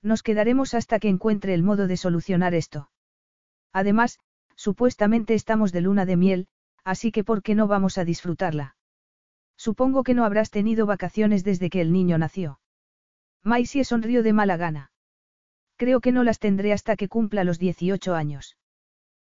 [0.02, 2.90] Nos quedaremos hasta que encuentre el modo de solucionar esto.
[3.72, 4.18] Además,
[4.56, 6.48] supuestamente estamos de luna de miel,
[6.84, 8.76] así que ¿por qué no vamos a disfrutarla?
[9.56, 12.60] Supongo que no habrás tenido vacaciones desde que el niño nació.
[13.42, 14.92] Maisie sonrió de mala gana.
[15.76, 18.57] Creo que no las tendré hasta que cumpla los 18 años.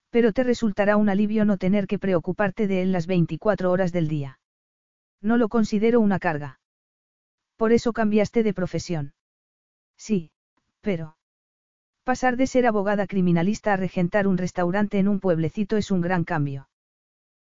[0.09, 4.07] Pero te resultará un alivio no tener que preocuparte de él las 24 horas del
[4.07, 4.39] día.
[5.21, 6.59] No lo considero una carga.
[7.57, 9.13] Por eso cambiaste de profesión.
[9.97, 10.31] Sí,
[10.81, 11.17] pero...
[12.03, 16.23] Pasar de ser abogada criminalista a regentar un restaurante en un pueblecito es un gran
[16.23, 16.69] cambio.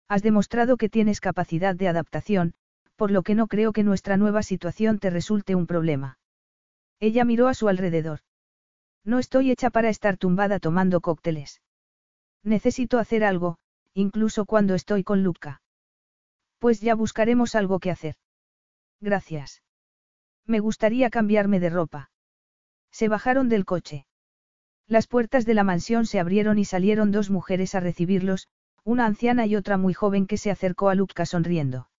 [0.08, 2.54] Has demostrado que tienes capacidad de adaptación,
[2.96, 6.18] por lo que no creo que nuestra nueva situación te resulte un problema.
[7.00, 8.20] Ella miró a su alrededor.
[9.04, 11.62] No estoy hecha para estar tumbada tomando cócteles.
[12.44, 13.58] Necesito hacer algo,
[13.94, 15.62] incluso cuando estoy con Luca.
[16.60, 18.16] Pues ya buscaremos algo que hacer.
[19.00, 19.64] Gracias.
[20.46, 22.12] Me gustaría cambiarme de ropa.
[22.92, 24.06] Se bajaron del coche.
[24.88, 28.48] Las puertas de la mansión se abrieron y salieron dos mujeres a recibirlos,
[28.84, 31.90] una anciana y otra muy joven que se acercó a Luca sonriendo.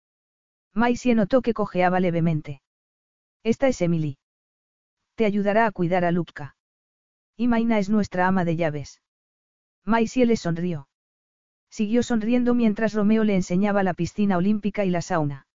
[0.74, 2.60] Maisie notó que cojeaba levemente.
[3.42, 4.18] Esta es Emily.
[5.14, 6.56] Te ayudará a cuidar a Luca.
[7.36, 9.00] Y Maina es nuestra ama de llaves.
[9.84, 10.88] Maisie le sonrió.
[11.68, 15.46] Siguió sonriendo mientras Romeo le enseñaba la piscina olímpica y la sauna.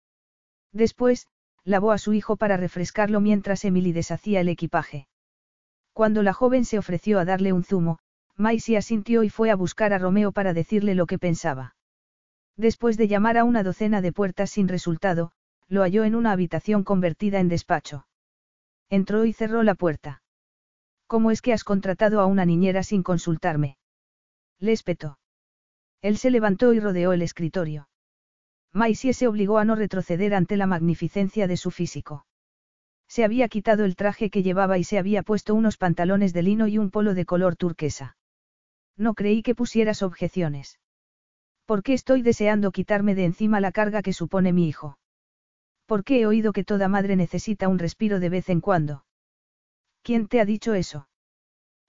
[0.72, 1.28] Después,
[1.64, 5.08] lavó a su hijo para refrescarlo mientras Emily deshacía el equipaje.
[5.94, 8.00] Cuando la joven se ofreció a darle un zumo,
[8.36, 11.76] Maisie asintió y fue a buscar a Romeo para decirle lo que pensaba.
[12.56, 15.32] Después de llamar a una docena de puertas sin resultado,
[15.68, 18.06] lo halló en una habitación convertida en despacho.
[18.90, 20.22] Entró y cerró la puerta.
[21.08, 23.79] ¿Cómo es que has contratado a una niñera sin consultarme?
[24.60, 24.76] Le.
[26.02, 27.90] Él se levantó y rodeó el escritorio.
[28.74, 32.26] Maisie se obligó a no retroceder ante la magnificencia de su físico.
[33.08, 36.68] Se había quitado el traje que llevaba y se había puesto unos pantalones de lino
[36.68, 38.18] y un polo de color turquesa.
[38.96, 40.80] No creí que pusieras objeciones.
[41.66, 45.00] ¿Por qué estoy deseando quitarme de encima la carga que supone mi hijo?
[45.86, 49.06] ¿Por qué he oído que toda madre necesita un respiro de vez en cuando?
[50.04, 51.08] ¿Quién te ha dicho eso?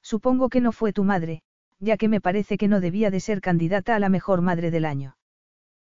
[0.02, 1.42] Supongo que no fue tu madre,
[1.80, 4.84] ya que me parece que no debía de ser candidata a la mejor madre del
[4.84, 5.16] año.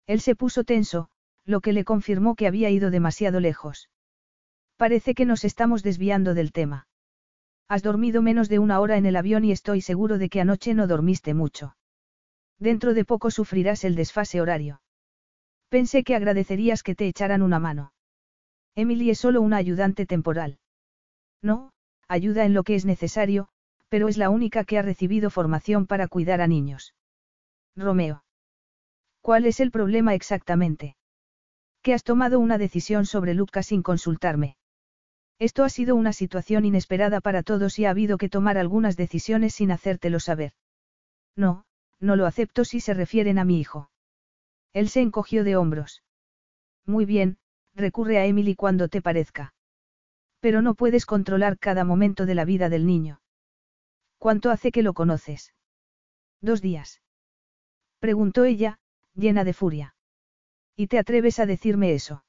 [0.06, 1.10] Él se puso tenso,
[1.46, 3.90] lo que le confirmó que había ido demasiado lejos.
[4.76, 6.88] Parece que nos estamos desviando del tema.
[7.70, 10.74] Has dormido menos de una hora en el avión y estoy seguro de que anoche
[10.74, 11.76] no dormiste mucho.
[12.60, 14.82] Dentro de poco sufrirás el desfase horario.
[15.70, 17.92] Pensé que agradecerías que te echaran una mano.
[18.76, 20.60] Emily es solo una ayudante temporal.
[21.42, 21.72] No,
[22.08, 23.50] ayuda en lo que es necesario,
[23.90, 26.94] pero es la única que ha recibido formación para cuidar a niños.
[27.76, 28.24] Romeo.
[29.22, 30.96] ¿Cuál es el problema exactamente?
[31.82, 34.58] Que has tomado una decisión sobre Luca sin consultarme.
[35.40, 39.54] Esto ha sido una situación inesperada para todos y ha habido que tomar algunas decisiones
[39.54, 40.54] sin hacértelo saber.
[41.36, 41.66] No,
[42.00, 43.92] no lo acepto si se refieren a mi hijo.
[44.74, 46.04] Él se encogió de hombros.
[46.86, 47.38] Muy bien,
[47.76, 49.54] recurre a Emily cuando te parezca.
[50.40, 53.20] Pero no puedes controlar cada momento de la vida del niño.
[54.18, 55.54] ¿Cuánto hace que lo conoces?
[56.42, 57.02] Dos días.
[58.00, 58.80] Preguntó ella,
[59.14, 59.96] llena de furia.
[60.76, 62.24] ¿Y te atreves a decirme eso?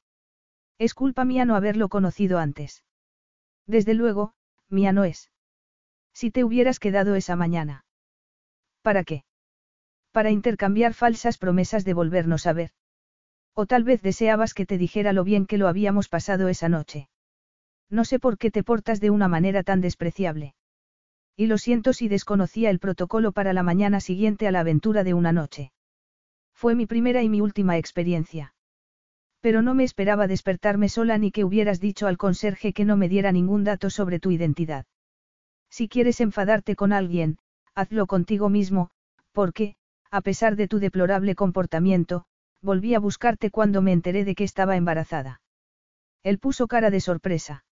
[0.78, 2.84] Es culpa mía no haberlo conocido antes.
[3.66, 4.34] Desde luego,
[4.68, 5.30] mía no es.
[6.14, 7.84] Si te hubieras quedado esa mañana.
[8.82, 9.24] ¿Para qué?
[10.12, 12.72] Para intercambiar falsas promesas de volvernos a ver.
[13.54, 17.08] O tal vez deseabas que te dijera lo bien que lo habíamos pasado esa noche.
[17.90, 20.54] No sé por qué te portas de una manera tan despreciable.
[21.38, 25.14] Y lo siento si desconocía el protocolo para la mañana siguiente a la aventura de
[25.14, 25.70] una noche.
[26.52, 28.54] Fue mi primera y mi última experiencia.
[29.40, 33.08] Pero no me esperaba despertarme sola ni que hubieras dicho al conserje que no me
[33.08, 34.84] diera ningún dato sobre tu identidad.
[35.70, 37.38] Si quieres enfadarte con alguien,
[37.72, 38.90] hazlo contigo mismo,
[39.30, 39.76] porque,
[40.10, 42.24] a pesar de tu deplorable comportamiento,
[42.62, 45.40] volví a buscarte cuando me enteré de que estaba embarazada.
[46.24, 47.64] Él puso cara de sorpresa.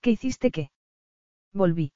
[0.00, 0.70] ¿Qué hiciste qué?
[1.52, 1.90] Volví.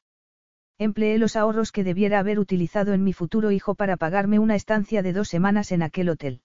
[0.82, 5.00] Empleé los ahorros que debiera haber utilizado en mi futuro hijo para pagarme una estancia
[5.00, 6.40] de dos semanas en aquel hotel.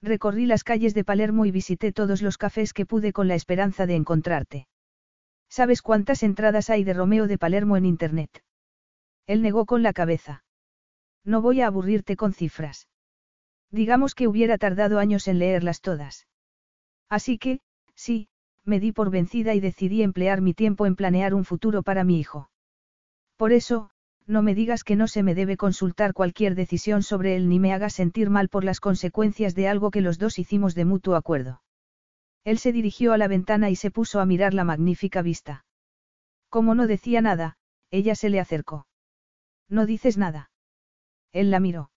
[0.00, 3.84] Recorrí las calles de Palermo y visité todos los cafés que pude con la esperanza
[3.86, 4.68] de encontrarte.
[5.48, 8.44] ¿Sabes cuántas entradas hay de Romeo de Palermo en Internet?
[9.26, 10.44] Él negó con la cabeza.
[11.24, 12.86] No voy a aburrirte con cifras.
[13.72, 16.28] Digamos que hubiera tardado años en leerlas todas.
[17.08, 17.58] Así que,
[17.96, 18.28] sí,
[18.64, 22.20] me di por vencida y decidí emplear mi tiempo en planear un futuro para mi
[22.20, 22.50] hijo.
[23.38, 23.90] Por eso,
[24.26, 27.72] no me digas que no se me debe consultar cualquier decisión sobre él ni me
[27.72, 31.62] hagas sentir mal por las consecuencias de algo que los dos hicimos de mutuo acuerdo.
[32.44, 35.64] Él se dirigió a la ventana y se puso a mirar la magnífica vista.
[36.48, 37.56] Como no decía nada,
[37.92, 38.88] ella se le acercó.
[39.68, 40.50] No dices nada.
[41.32, 41.92] Él la miró.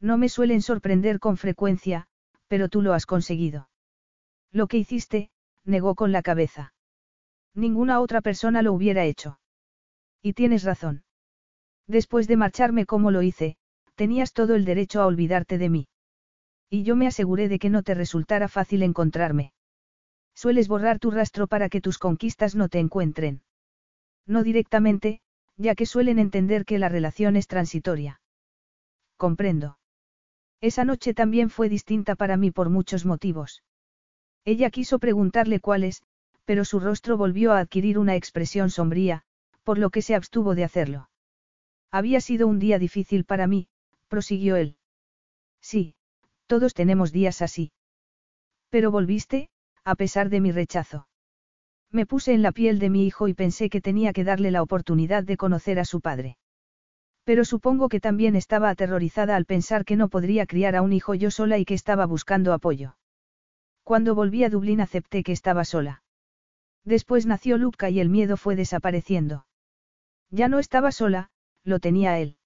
[0.00, 2.08] No me suelen sorprender con frecuencia,
[2.48, 3.68] pero tú lo has conseguido.
[4.50, 5.30] Lo que hiciste,
[5.64, 6.74] negó con la cabeza.
[7.54, 9.38] Ninguna otra persona lo hubiera hecho.
[10.26, 11.04] Y tienes razón.
[11.86, 13.56] Después de marcharme como lo hice,
[13.94, 15.86] tenías todo el derecho a olvidarte de mí.
[16.68, 19.52] Y yo me aseguré de que no te resultara fácil encontrarme.
[20.34, 23.44] Sueles borrar tu rastro para que tus conquistas no te encuentren.
[24.26, 25.20] No directamente,
[25.56, 28.20] ya que suelen entender que la relación es transitoria.
[29.16, 29.78] Comprendo.
[30.60, 33.62] Esa noche también fue distinta para mí por muchos motivos.
[34.44, 36.02] Ella quiso preguntarle cuáles,
[36.44, 39.22] pero su rostro volvió a adquirir una expresión sombría,
[39.66, 41.10] por lo que se abstuvo de hacerlo.
[41.90, 43.66] Había sido un día difícil para mí,
[44.06, 44.76] prosiguió él.
[45.60, 45.96] Sí,
[46.46, 47.72] todos tenemos días así.
[48.70, 49.48] Pero volviste,
[49.82, 51.08] a pesar de mi rechazo.
[51.90, 54.62] Me puse en la piel de mi hijo y pensé que tenía que darle la
[54.62, 56.38] oportunidad de conocer a su padre.
[57.24, 61.16] Pero supongo que también estaba aterrorizada al pensar que no podría criar a un hijo
[61.16, 62.96] yo sola y que estaba buscando apoyo.
[63.82, 66.04] Cuando volví a Dublín acepté que estaba sola.
[66.84, 69.44] Después nació Luca y el miedo fue desapareciendo.
[70.30, 71.30] Ya no estaba sola,
[71.64, 72.36] lo tenía él.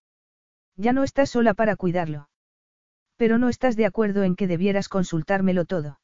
[0.76, 2.28] Ya no estás sola para cuidarlo.
[3.16, 6.00] Pero no estás de acuerdo en que debieras consultármelo todo.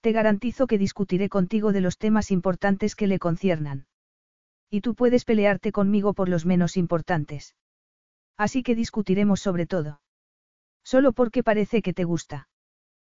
[0.00, 3.86] Te garantizo que discutiré contigo de los temas importantes que le conciernan.
[4.68, 7.54] Y tú puedes pelearte conmigo por los menos importantes.
[8.36, 10.00] Así que discutiremos sobre todo.
[10.82, 12.48] Solo porque parece que te gusta.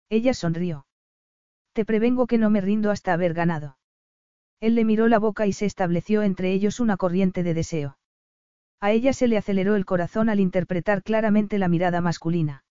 [0.09, 0.87] Ella sonrió.
[1.73, 3.79] Te prevengo que no me rindo hasta haber ganado.
[4.61, 7.99] Él le miró la boca y se estableció entre ellos una corriente de deseo.
[8.81, 12.65] A ella se le aceleró el corazón al interpretar claramente la mirada masculina.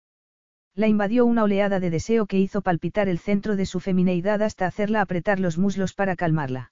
[0.75, 4.65] La invadió una oleada de deseo que hizo palpitar el centro de su femineidad hasta
[4.65, 6.71] hacerla apretar los muslos para calmarla.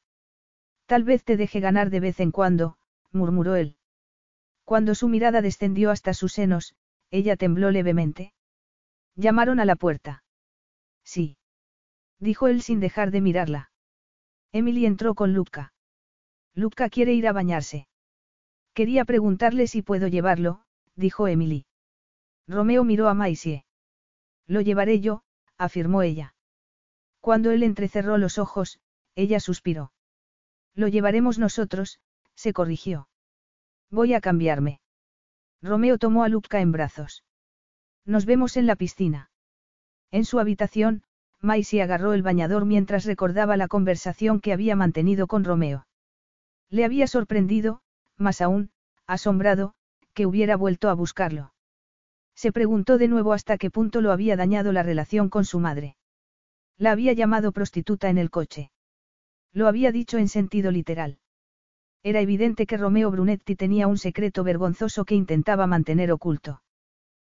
[0.85, 2.77] Tal vez te deje ganar de vez en cuando,
[3.11, 3.77] murmuró él.
[4.65, 6.75] Cuando su mirada descendió hasta sus senos,
[7.09, 8.33] ella tembló levemente.
[9.15, 10.23] Llamaron a la puerta.
[11.03, 11.37] Sí
[12.21, 13.70] dijo él sin dejar de mirarla.
[14.51, 15.73] Emily entró con Luca.
[16.53, 17.87] Luca quiere ir a bañarse.
[18.73, 20.63] Quería preguntarle si puedo llevarlo,
[20.95, 21.65] dijo Emily.
[22.47, 23.65] Romeo miró a Maisie.
[24.47, 25.23] Lo llevaré yo,
[25.57, 26.35] afirmó ella.
[27.21, 28.79] Cuando él entrecerró los ojos,
[29.15, 29.93] ella suspiró.
[30.73, 31.99] Lo llevaremos nosotros,
[32.35, 33.07] se corrigió.
[33.89, 34.81] Voy a cambiarme.
[35.61, 37.23] Romeo tomó a Luca en brazos.
[38.05, 39.29] Nos vemos en la piscina.
[40.09, 41.03] En su habitación,
[41.41, 45.87] Maisie agarró el bañador mientras recordaba la conversación que había mantenido con Romeo.
[46.69, 47.81] Le había sorprendido,
[48.17, 48.69] más aún,
[49.07, 49.73] asombrado,
[50.13, 51.53] que hubiera vuelto a buscarlo.
[52.35, 55.95] Se preguntó de nuevo hasta qué punto lo había dañado la relación con su madre.
[56.77, 58.71] La había llamado prostituta en el coche.
[59.51, 61.17] Lo había dicho en sentido literal.
[62.03, 66.61] Era evidente que Romeo Brunetti tenía un secreto vergonzoso que intentaba mantener oculto.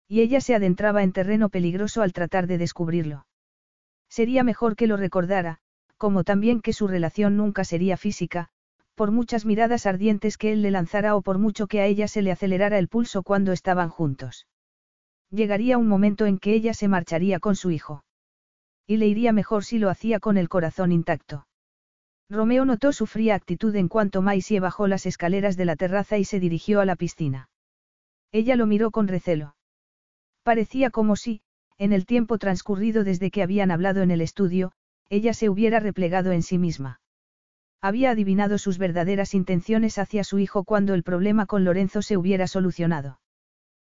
[0.09, 3.27] Y ella se adentraba en terreno peligroso al tratar de descubrirlo.
[4.09, 5.59] Sería mejor que lo recordara,
[5.97, 8.51] como también que su relación nunca sería física,
[8.95, 12.23] por muchas miradas ardientes que él le lanzara o por mucho que a ella se
[12.23, 14.47] le acelerara el pulso cuando estaban juntos.
[15.31, 18.05] Llegaría un momento en que ella se marcharía con su hijo.
[18.87, 21.47] Y le iría mejor si lo hacía con el corazón intacto.
[22.31, 26.25] Romeo notó su fría actitud en cuanto Maisie bajó las escaleras de la terraza y
[26.25, 27.49] se dirigió a la piscina.
[28.33, 29.57] Ella lo miró con recelo.
[30.43, 31.43] Parecía como si,
[31.79, 34.73] en el tiempo transcurrido desde que habían hablado en el estudio,
[35.09, 37.01] ella se hubiera replegado en sí misma.
[37.81, 42.47] Había adivinado sus verdaderas intenciones hacia su hijo cuando el problema con Lorenzo se hubiera
[42.47, 43.21] solucionado.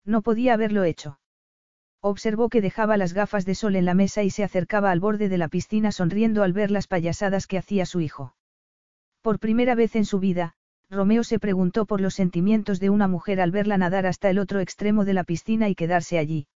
[0.03, 1.19] No podía haberlo hecho.
[2.01, 5.29] Observó que dejaba las gafas de sol en la mesa y se acercaba al borde
[5.29, 8.35] de la piscina sonriendo al ver las payasadas que hacía su hijo.
[9.21, 10.53] Por primera vez en su vida,
[10.89, 14.59] Romeo se preguntó por los sentimientos de una mujer al verla nadar hasta el otro
[14.59, 16.47] extremo de la piscina y quedarse allí.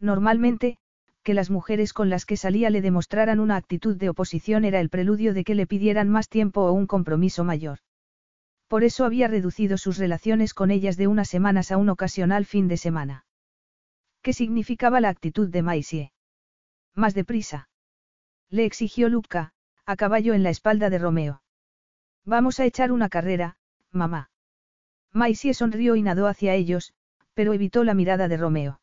[0.00, 0.78] Normalmente,
[1.22, 4.88] que las mujeres con las que salía le demostraran una actitud de oposición era el
[4.88, 7.80] preludio de que le pidieran más tiempo o un compromiso mayor.
[8.68, 12.68] Por eso había reducido sus relaciones con ellas de unas semanas a un ocasional fin
[12.68, 13.24] de semana.
[14.22, 16.12] ¿Qué significaba la actitud de Maisie?
[16.94, 17.68] Más deprisa.
[18.50, 19.52] Le exigió Luca,
[19.86, 21.42] a caballo en la espalda de Romeo.
[22.24, 23.56] Vamos a echar una carrera,
[23.90, 24.30] mamá.
[25.12, 26.92] Maisie sonrió y nadó hacia ellos,
[27.32, 28.80] pero evitó la mirada de Romeo.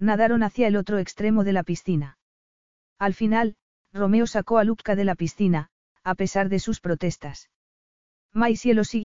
[0.00, 2.18] Nadaron hacia el otro extremo de la piscina.
[2.98, 3.54] Al final,
[3.92, 5.68] Romeo sacó a Luca de la piscina,
[6.02, 7.48] a pesar de sus protestas.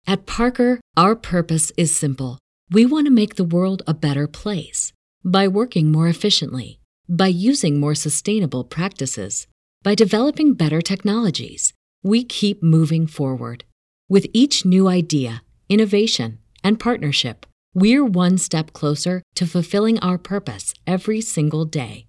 [0.07, 2.39] At Parker, our purpose is simple.
[2.71, 4.93] We want to make the world a better place
[5.25, 9.47] by working more efficiently, by using more sustainable practices,
[9.83, 13.65] by developing better technologies we keep moving forward.
[14.11, 20.73] With each new idea, innovation, and partnership, we're one step closer to fulfilling our purpose
[20.87, 22.07] every single day.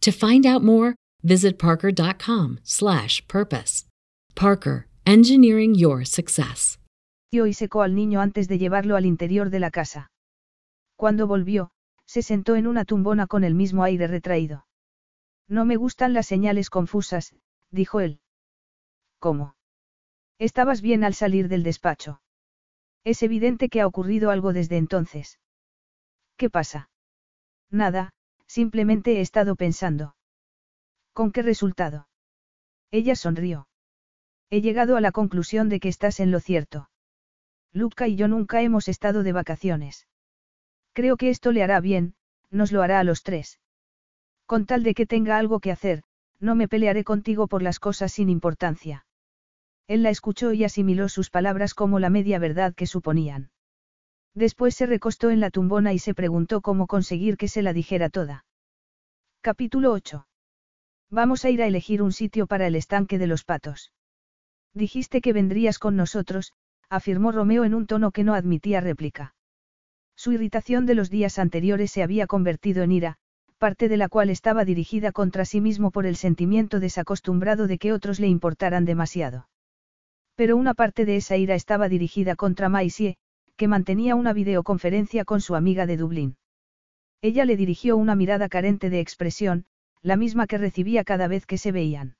[0.00, 3.84] To find out more, visit parker.com/purpose.
[4.34, 6.78] Parker, engineering your success.
[7.32, 10.10] y secó al niño antes de llevarlo al interior de la casa.
[10.96, 11.72] Cuando volvió,
[12.06, 14.66] se sentó en una tumbona con el mismo aire retraído.
[15.48, 17.34] No me gustan las señales confusas,
[17.70, 18.20] dijo él.
[19.18, 19.56] ¿Cómo?
[20.38, 22.20] Estabas bien al salir del despacho.
[23.04, 25.38] Es evidente que ha ocurrido algo desde entonces.
[26.36, 26.90] ¿Qué pasa?
[27.70, 28.12] Nada,
[28.46, 30.16] simplemente he estado pensando.
[31.12, 32.08] ¿Con qué resultado?
[32.90, 33.68] Ella sonrió.
[34.50, 36.88] He llegado a la conclusión de que estás en lo cierto.
[37.72, 40.06] Luca y yo nunca hemos estado de vacaciones.
[40.92, 42.14] Creo que esto le hará bien,
[42.50, 43.60] nos lo hará a los tres.
[44.46, 46.04] Con tal de que tenga algo que hacer,
[46.38, 49.06] no me pelearé contigo por las cosas sin importancia.
[49.86, 53.50] Él la escuchó y asimiló sus palabras como la media verdad que suponían.
[54.34, 58.08] Después se recostó en la tumbona y se preguntó cómo conseguir que se la dijera
[58.08, 58.44] toda.
[59.42, 60.26] Capítulo 8.
[61.10, 63.92] Vamos a ir a elegir un sitio para el estanque de los patos.
[64.72, 66.52] Dijiste que vendrías con nosotros,
[66.88, 69.34] afirmó Romeo en un tono que no admitía réplica.
[70.16, 73.16] Su irritación de los días anteriores se había convertido en ira,
[73.58, 77.92] parte de la cual estaba dirigida contra sí mismo por el sentimiento desacostumbrado de que
[77.92, 79.46] otros le importaran demasiado.
[80.36, 83.16] Pero una parte de esa ira estaba dirigida contra Maisie,
[83.56, 86.36] que mantenía una videoconferencia con su amiga de Dublín.
[87.22, 89.64] Ella le dirigió una mirada carente de expresión,
[90.02, 92.16] la misma que recibía cada vez que se veían.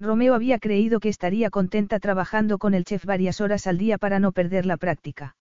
[0.00, 4.18] Romeo había creído que estaría contenta trabajando con el chef varias horas al día para
[4.18, 5.36] no perder la práctica.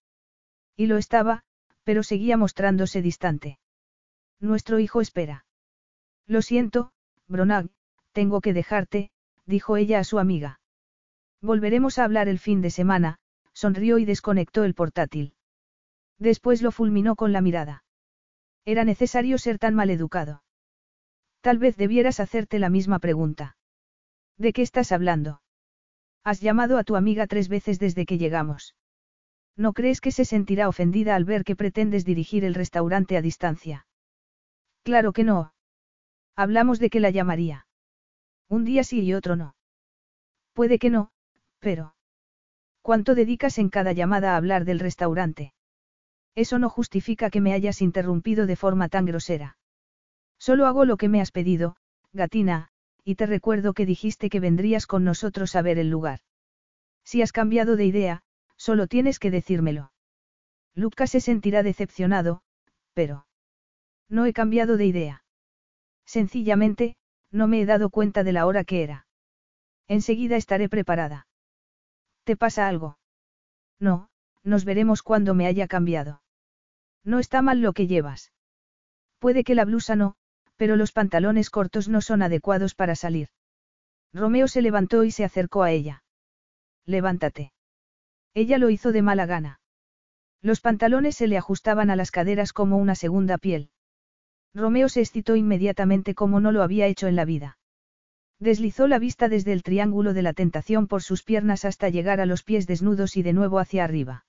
[0.75, 1.43] Y lo estaba,
[1.83, 3.59] pero seguía mostrándose distante.
[4.39, 5.45] Nuestro hijo espera.
[6.27, 6.91] Lo siento,
[7.27, 7.69] Bronag,
[8.11, 9.11] tengo que dejarte,
[9.45, 10.59] dijo ella a su amiga.
[11.43, 13.17] Volveremos a hablar el fin de semana,
[13.51, 15.33] sonrió y desconectó el portátil.
[16.17, 17.83] Después lo fulminó con la mirada.
[18.63, 20.41] Era necesario ser tan maleducado.
[21.41, 23.57] Tal vez debieras hacerte la misma pregunta.
[24.37, 25.41] ¿De qué estás hablando?
[26.23, 28.73] Has llamado a tu amiga tres veces desde que llegamos.
[29.57, 33.85] ¿No crees que se sentirá ofendida al ver que pretendes dirigir el restaurante a distancia?
[34.83, 35.53] Claro que no.
[36.37, 37.67] Hablamos de que la llamaría.
[38.47, 39.55] Un día sí y otro no.
[40.53, 41.11] Puede que no,
[41.63, 41.95] pero...
[42.81, 45.53] ¿Cuánto dedicas en cada llamada a hablar del restaurante?
[46.35, 49.57] Eso no justifica que me hayas interrumpido de forma tan grosera.
[50.37, 51.77] Solo hago lo que me has pedido,
[52.11, 52.67] gatina,
[53.05, 56.19] y te recuerdo que dijiste que vendrías con nosotros a ver el lugar.
[57.05, 58.23] Si has cambiado de idea,
[58.57, 59.93] solo tienes que decírmelo.
[60.75, 62.41] Lucas se sentirá decepcionado,
[62.93, 63.25] pero...
[64.09, 65.23] No he cambiado de idea.
[66.05, 66.97] Sencillamente,
[67.31, 69.07] no me he dado cuenta de la hora que era.
[69.87, 71.27] Enseguida estaré preparada.
[72.23, 72.97] ¿Te pasa algo?
[73.79, 74.09] No,
[74.43, 76.21] nos veremos cuando me haya cambiado.
[77.03, 78.31] No está mal lo que llevas.
[79.19, 80.15] Puede que la blusa no,
[80.55, 83.29] pero los pantalones cortos no son adecuados para salir.
[84.13, 86.03] Romeo se levantó y se acercó a ella.
[86.85, 87.51] Levántate.
[88.33, 89.59] Ella lo hizo de mala gana.
[90.41, 93.69] Los pantalones se le ajustaban a las caderas como una segunda piel.
[94.53, 97.57] Romeo se excitó inmediatamente como no lo había hecho en la vida.
[98.43, 102.25] Deslizó la vista desde el triángulo de la tentación por sus piernas hasta llegar a
[102.25, 104.25] los pies desnudos y de nuevo hacia arriba.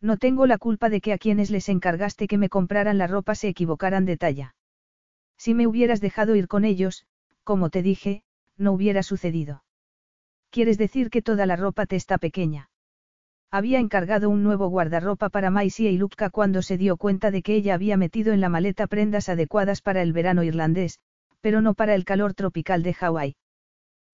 [0.00, 3.36] No tengo la culpa de que a quienes les encargaste que me compraran la ropa
[3.36, 4.56] se equivocaran de talla.
[5.36, 7.06] Si me hubieras dejado ir con ellos,
[7.44, 8.24] como te dije,
[8.56, 9.62] no hubiera sucedido.
[10.50, 12.70] ¿Quieres decir que toda la ropa te está pequeña?
[13.52, 17.54] Había encargado un nuevo guardarropa para Maisie y Lupka cuando se dio cuenta de que
[17.54, 20.98] ella había metido en la maleta prendas adecuadas para el verano irlandés,
[21.40, 23.36] pero no para el calor tropical de Hawái.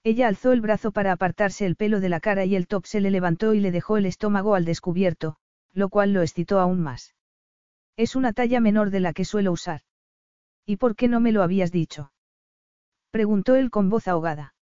[0.03, 3.01] Ella alzó el brazo para apartarse el pelo de la cara y el top se
[3.01, 5.37] le levantó y le dejó el estómago al descubierto,
[5.73, 7.15] lo cual lo excitó aún más.
[7.97, 9.81] Es una talla menor de la que suelo usar.
[10.67, 12.13] ¿Y por qué no me lo habías dicho?
[13.11, 14.55] Preguntó él con voz ahogada.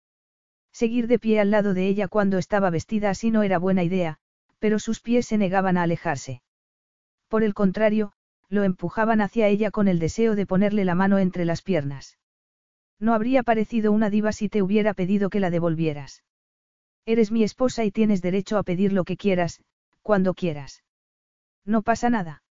[0.71, 4.19] Seguir de pie al lado de ella cuando estaba vestida así no era buena idea,
[4.59, 6.41] pero sus pies se negaban a alejarse.
[7.27, 8.13] Por el contrario,
[8.47, 12.17] lo empujaban hacia ella con el deseo de ponerle la mano entre las piernas.
[13.01, 16.23] No habría parecido una diva si te hubiera pedido que la devolvieras.
[17.05, 19.59] Eres mi esposa y tienes derecho a pedir lo que quieras,
[20.03, 20.83] cuando quieras.
[21.65, 22.43] No pasa nada.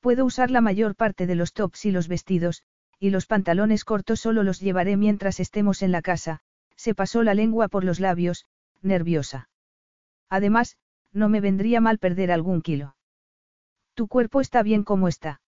[0.00, 2.62] Puedo usar la mayor parte de los tops y los vestidos,
[3.00, 6.40] y los pantalones cortos solo los llevaré mientras estemos en la casa,
[6.76, 8.46] se pasó la lengua por los labios,
[8.80, 9.48] nerviosa.
[10.28, 10.76] Además,
[11.12, 12.96] no me vendría mal perder algún kilo.
[13.94, 15.40] Tu cuerpo está bien como está.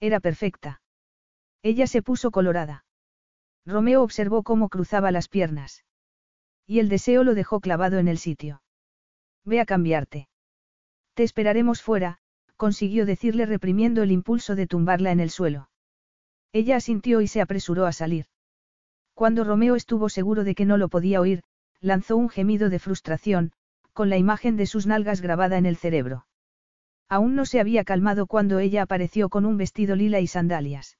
[0.00, 0.80] Era perfecta.
[1.62, 2.84] Ella se puso colorada.
[3.64, 5.84] Romeo observó cómo cruzaba las piernas.
[6.66, 8.62] Y el deseo lo dejó clavado en el sitio.
[9.44, 10.28] Ve a cambiarte.
[11.14, 12.18] Te esperaremos fuera,
[12.56, 15.68] consiguió decirle reprimiendo el impulso de tumbarla en el suelo.
[16.52, 18.26] Ella asintió y se apresuró a salir.
[19.14, 21.42] Cuando Romeo estuvo seguro de que no lo podía oír,
[21.80, 23.52] lanzó un gemido de frustración,
[23.92, 26.26] con la imagen de sus nalgas grabada en el cerebro.
[27.08, 30.98] Aún no se había calmado cuando ella apareció con un vestido lila y sandalias.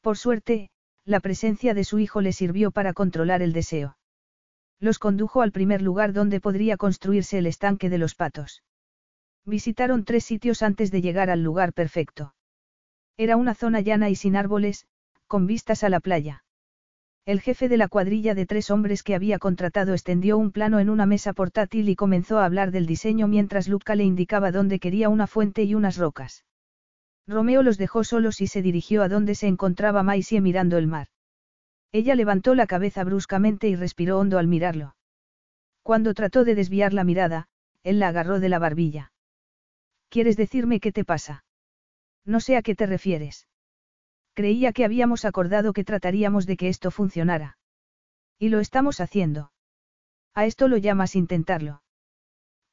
[0.00, 0.70] Por suerte,
[1.08, 3.96] la presencia de su hijo le sirvió para controlar el deseo.
[4.78, 8.62] Los condujo al primer lugar donde podría construirse el estanque de los patos.
[9.46, 12.34] Visitaron tres sitios antes de llegar al lugar perfecto.
[13.16, 14.86] Era una zona llana y sin árboles,
[15.26, 16.44] con vistas a la playa.
[17.24, 20.90] El jefe de la cuadrilla de tres hombres que había contratado extendió un plano en
[20.90, 25.08] una mesa portátil y comenzó a hablar del diseño mientras Luca le indicaba dónde quería
[25.08, 26.44] una fuente y unas rocas.
[27.28, 31.08] Romeo los dejó solos y se dirigió a donde se encontraba Maisie mirando el mar.
[31.92, 34.96] Ella levantó la cabeza bruscamente y respiró hondo al mirarlo.
[35.82, 37.48] Cuando trató de desviar la mirada,
[37.82, 39.12] él la agarró de la barbilla.
[40.08, 41.44] ¿Quieres decirme qué te pasa?
[42.24, 43.46] No sé a qué te refieres.
[44.32, 47.58] Creía que habíamos acordado que trataríamos de que esto funcionara.
[48.38, 49.52] Y lo estamos haciendo.
[50.32, 51.82] A esto lo llamas intentarlo.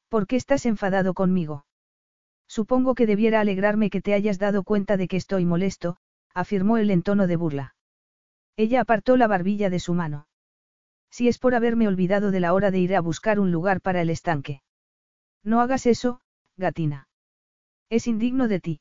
[0.08, 1.65] ¿Por qué estás enfadado conmigo?
[2.48, 5.96] Supongo que debiera alegrarme que te hayas dado cuenta de que estoy molesto,
[6.34, 7.74] afirmó él en tono de burla.
[8.56, 10.28] Ella apartó la barbilla de su mano.
[11.10, 14.02] Si es por haberme olvidado de la hora de ir a buscar un lugar para
[14.02, 14.62] el estanque.
[15.42, 16.20] No hagas eso,
[16.56, 17.08] gatina.
[17.90, 18.80] Es indigno de ti.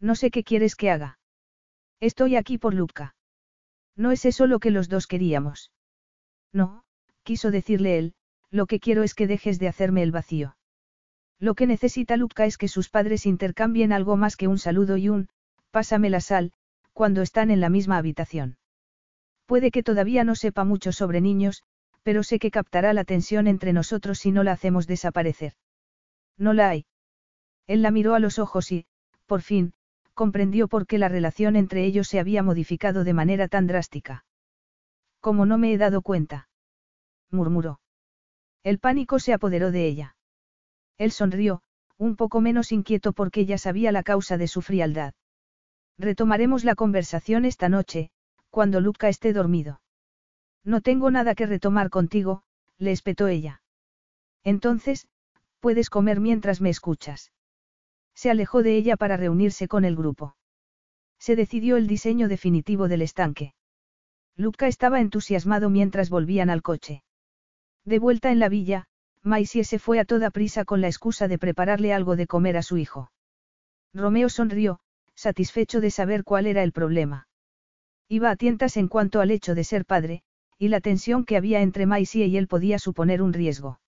[0.00, 1.18] No sé qué quieres que haga.
[2.00, 3.14] Estoy aquí por Luca.
[3.96, 5.72] No es eso lo que los dos queríamos.
[6.52, 6.84] No,
[7.22, 8.14] quiso decirle él,
[8.50, 10.56] lo que quiero es que dejes de hacerme el vacío.
[11.40, 15.08] Lo que necesita Luca es que sus padres intercambien algo más que un saludo y
[15.08, 15.28] un,
[15.70, 16.52] pásame la sal,
[16.92, 18.56] cuando están en la misma habitación.
[19.46, 21.62] Puede que todavía no sepa mucho sobre niños,
[22.02, 25.54] pero sé que captará la tensión entre nosotros si no la hacemos desaparecer.
[26.38, 26.86] No la hay.
[27.66, 28.86] Él la miró a los ojos y,
[29.26, 29.72] por fin,
[30.12, 34.24] comprendió por qué la relación entre ellos se había modificado de manera tan drástica.
[35.20, 36.48] Como no me he dado cuenta.
[37.30, 37.80] murmuró.
[38.62, 40.13] El pánico se apoderó de ella.
[40.98, 41.62] Él sonrió,
[41.98, 45.14] un poco menos inquieto porque ya sabía la causa de su frialdad.
[45.98, 48.10] Retomaremos la conversación esta noche,
[48.50, 49.80] cuando Luca esté dormido.
[50.64, 52.42] No tengo nada que retomar contigo,
[52.78, 53.62] le espetó ella.
[54.42, 55.06] Entonces,
[55.60, 57.32] puedes comer mientras me escuchas.
[58.14, 60.36] Se alejó de ella para reunirse con el grupo.
[61.18, 63.54] Se decidió el diseño definitivo del estanque.
[64.36, 67.02] Luca estaba entusiasmado mientras volvían al coche.
[67.84, 68.86] De vuelta en la villa,
[69.24, 72.62] Maisie se fue a toda prisa con la excusa de prepararle algo de comer a
[72.62, 73.10] su hijo.
[73.94, 74.80] Romeo sonrió,
[75.14, 77.26] satisfecho de saber cuál era el problema.
[78.06, 80.22] Iba a tientas en cuanto al hecho de ser padre,
[80.58, 83.80] y la tensión que había entre Maisie y él podía suponer un riesgo.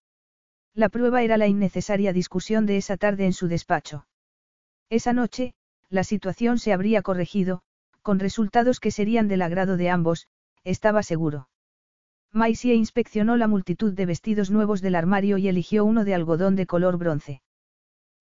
[0.73, 4.07] La prueba era la innecesaria discusión de esa tarde en su despacho.
[4.89, 5.55] Esa noche,
[5.91, 7.63] la situación se habría corregido,
[8.01, 10.29] con resultados que serían del agrado de ambos,
[10.65, 11.49] estaba seguro.
[12.37, 16.67] Maisie inspeccionó la multitud de vestidos nuevos del armario y eligió uno de algodón de
[16.67, 17.41] color bronce.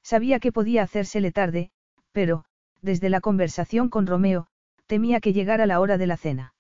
[0.03, 1.69] Sabía que podía hacérsele tarde,
[2.13, 2.45] pero,
[2.81, 4.47] desde la conversación con Romeo,
[4.85, 6.53] temía que llegara la hora de la cena.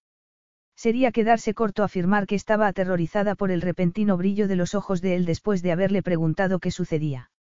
[0.75, 5.15] Sería quedarse corto afirmar que estaba aterrorizada por el repentino brillo de los ojos de
[5.15, 7.31] él después de haberle preguntado qué sucedía.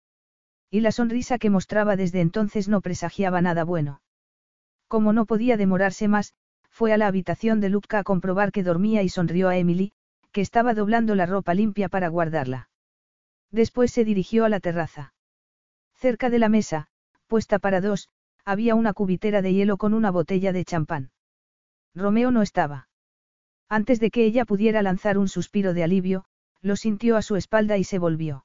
[0.70, 4.00] Y la sonrisa que mostraba desde entonces no presagiaba nada bueno.
[4.86, 6.34] Como no podía demorarse más,
[6.70, 9.92] fue a la habitación de Luca a comprobar que dormía y sonrió a Emily,
[10.34, 12.68] que estaba doblando la ropa limpia para guardarla.
[13.52, 15.14] Después se dirigió a la terraza.
[15.94, 16.88] Cerca de la mesa,
[17.28, 18.08] puesta para dos,
[18.44, 21.12] había una cubitera de hielo con una botella de champán.
[21.94, 22.88] Romeo no estaba.
[23.68, 26.24] Antes de que ella pudiera lanzar un suspiro de alivio,
[26.62, 28.44] lo sintió a su espalda y se volvió.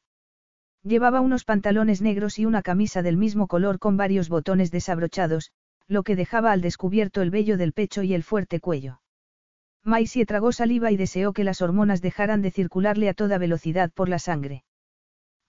[0.84, 5.52] Llevaba unos pantalones negros y una camisa del mismo color con varios botones desabrochados,
[5.88, 9.02] lo que dejaba al descubierto el vello del pecho y el fuerte cuello.
[9.90, 14.07] Maisie tragó saliva y deseó que las hormonas dejaran de circularle a toda velocidad por
[14.07, 14.64] la sangre.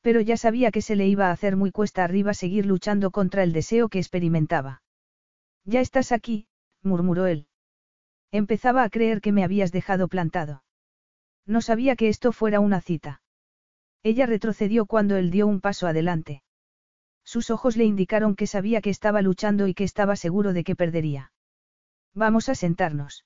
[0.01, 3.43] Pero ya sabía que se le iba a hacer muy cuesta arriba seguir luchando contra
[3.43, 4.83] el deseo que experimentaba.
[5.65, 6.49] Ya estás aquí,
[6.83, 7.47] murmuró él.
[8.33, 10.65] Empezaba a creer que me habías dejado plantado.
[11.47, 13.23] No sabía que esto fuera una cita.
[14.03, 16.43] Ella retrocedió cuando él dio un paso adelante.
[17.25, 20.77] Sus ojos le indicaron que sabía que estaba luchando y que estaba seguro de que
[20.77, 21.33] perdería.
[22.15, 23.25] Vamos a sentarnos.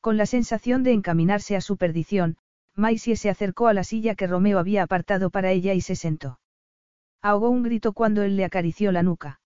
[0.00, 2.36] Con la sensación de encaminarse a su perdición,
[2.74, 6.40] Maisie se acercó a la silla que Romeo había apartado para ella y se sentó.
[7.20, 9.40] Ahogó un grito cuando él le acarició la nuca.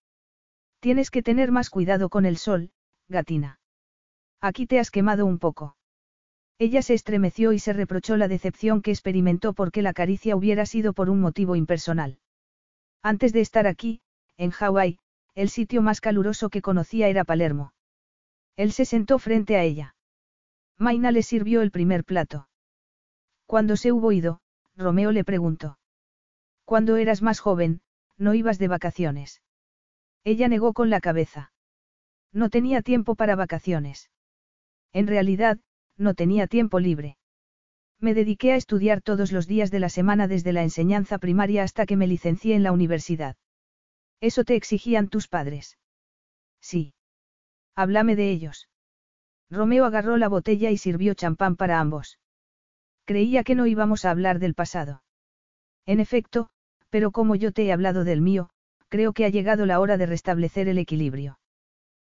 [0.78, 2.70] Tienes que tener más cuidado con el sol,
[3.08, 3.58] gatina.
[4.40, 5.76] Aquí te has quemado un poco.
[6.58, 10.92] Ella se estremeció y se reprochó la decepción que experimentó porque la caricia hubiera sido
[10.92, 12.18] por un motivo impersonal.
[13.02, 14.02] Antes de estar aquí,
[14.36, 14.98] en Hawái,
[15.34, 17.72] el sitio más caluroso que conocía era Palermo.
[18.56, 19.96] Él se sentó frente a ella.
[20.78, 22.48] Maina le sirvió el primer plato.
[23.46, 24.40] Cuando se hubo ido,
[24.76, 25.78] Romeo le preguntó.
[26.64, 27.80] Cuando eras más joven,
[28.16, 29.42] no ibas de vacaciones.
[30.24, 31.52] Ella negó con la cabeza.
[32.32, 34.10] No tenía tiempo para vacaciones.
[34.92, 35.58] En realidad,
[35.96, 37.18] no tenía tiempo libre.
[38.00, 41.86] Me dediqué a estudiar todos los días de la semana desde la enseñanza primaria hasta
[41.86, 43.36] que me licencié en la universidad.
[44.20, 45.78] ¿Eso te exigían tus padres?
[46.60, 46.94] Sí.
[47.74, 48.68] Háblame de ellos.
[49.54, 52.18] Romeo agarró la botella y sirvió champán para ambos.
[53.04, 55.02] Creía que no íbamos a hablar del pasado.
[55.86, 56.48] En efecto,
[56.90, 58.50] pero como yo te he hablado del mío,
[58.88, 61.38] creo que ha llegado la hora de restablecer el equilibrio.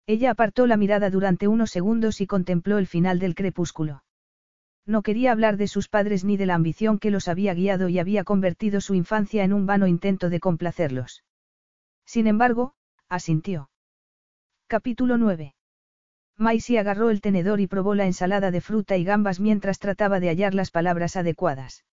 [0.07, 4.03] Ella apartó la mirada durante unos segundos y contempló el final del crepúsculo.
[4.85, 7.99] No quería hablar de sus padres ni de la ambición que los había guiado y
[7.99, 11.23] había convertido su infancia en un vano intento de complacerlos.
[12.05, 12.73] Sin embargo,
[13.07, 13.69] asintió.
[14.67, 15.53] Capítulo 9.
[16.39, 20.29] Maisie agarró el tenedor y probó la ensalada de fruta y gambas mientras trataba de
[20.29, 21.83] hallar las palabras adecuadas.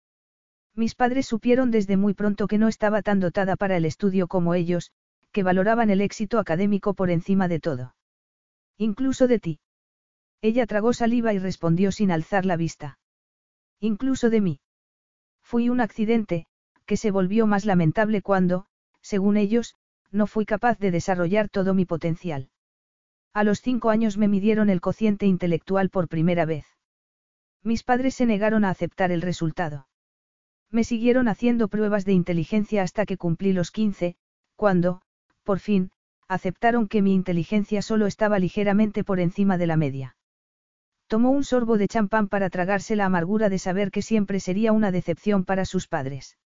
[0.77, 4.55] Mis padres supieron desde muy pronto que no estaba tan dotada para el estudio como
[4.55, 4.93] ellos,
[5.33, 7.97] que valoraban el éxito académico por encima de todo.
[8.79, 9.59] Incluso de ti.
[10.43, 13.01] Ella tragó saliva y respondió sin alzar la vista.
[13.81, 14.61] Incluso de mí.
[15.43, 16.47] Fui un accidente,
[16.85, 18.67] que se volvió más lamentable cuando,
[19.01, 19.75] según ellos,
[20.13, 22.49] no fui capaz de desarrollar todo mi potencial.
[23.37, 26.65] A los cinco años me midieron el cociente intelectual por primera vez.
[27.63, 29.89] Mis padres se negaron a aceptar el resultado.
[30.71, 34.17] Me siguieron haciendo pruebas de inteligencia hasta que cumplí los quince,
[34.55, 35.03] cuando,
[35.45, 35.91] por fin,
[36.29, 40.17] aceptaron que mi inteligencia solo estaba ligeramente por encima de la media.
[41.07, 44.91] Tomó un sorbo de champán para tragarse la amargura de saber que siempre sería una
[44.91, 46.39] decepción para sus padres.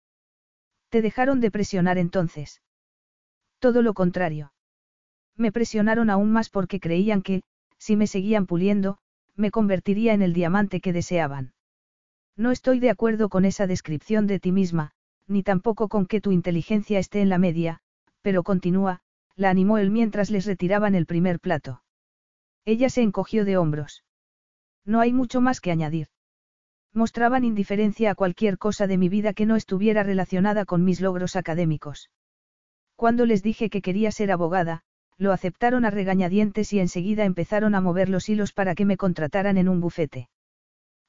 [0.88, 2.62] ¿Te dejaron de presionar entonces?
[3.60, 4.52] Todo lo contrario.
[5.40, 7.42] Me presionaron aún más porque creían que,
[7.78, 8.98] si me seguían puliendo,
[9.36, 11.54] me convertiría en el diamante que deseaban.
[12.36, 14.90] No estoy de acuerdo con esa descripción de ti misma,
[15.26, 17.80] ni tampoco con que tu inteligencia esté en la media,
[18.20, 19.00] pero continúa,
[19.34, 21.82] la animó él mientras les retiraban el primer plato.
[22.66, 24.04] Ella se encogió de hombros.
[24.84, 26.08] No hay mucho más que añadir.
[26.92, 31.34] Mostraban indiferencia a cualquier cosa de mi vida que no estuviera relacionada con mis logros
[31.34, 32.10] académicos.
[32.94, 34.82] Cuando les dije que quería ser abogada,
[35.20, 39.59] lo aceptaron a regañadientes y enseguida empezaron a mover los hilos para que me contrataran
[39.59, 40.30] en un bufete.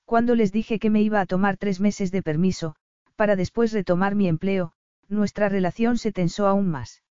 [0.04, 2.76] Cuando les dije que me iba a tomar tres meses de permiso,
[3.16, 4.74] para después retomar mi empleo,
[5.08, 7.04] nuestra relación se tensó aún más.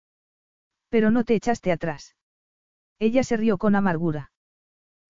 [0.90, 2.16] Pero no te echaste atrás.
[2.98, 4.30] Ella se rió con amargura.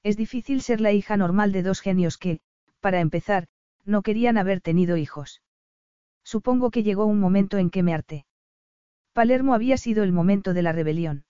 [0.04, 2.38] Es difícil ser la hija normal de dos genios que,
[2.78, 3.48] para empezar,
[3.84, 5.42] no querían haber tenido hijos.
[6.22, 8.26] Supongo que llegó un momento en que me harté.
[9.12, 11.24] Palermo había sido el momento de la rebelión.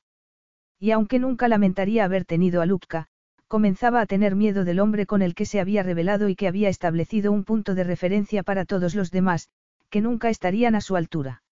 [0.81, 3.07] Y aunque nunca lamentaría haber tenido a Lupka,
[3.47, 6.71] comenzaba a tener miedo del hombre con el que se había rebelado y que había
[6.71, 9.51] establecido un punto de referencia para todos los demás,
[9.91, 11.43] que nunca estarían a su altura.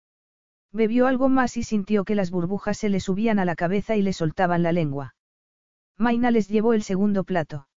[0.73, 4.03] Bebió algo más y sintió que las burbujas se le subían a la cabeza y
[4.03, 5.15] le soltaban la lengua.
[5.99, 7.69] Maina les llevó el segundo plato.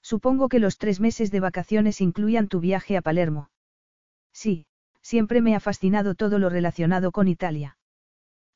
[0.00, 3.50] Supongo que los tres meses de vacaciones incluían tu viaje a Palermo.
[4.32, 4.66] Sí,
[5.02, 7.76] siempre me ha fascinado todo lo relacionado con Italia.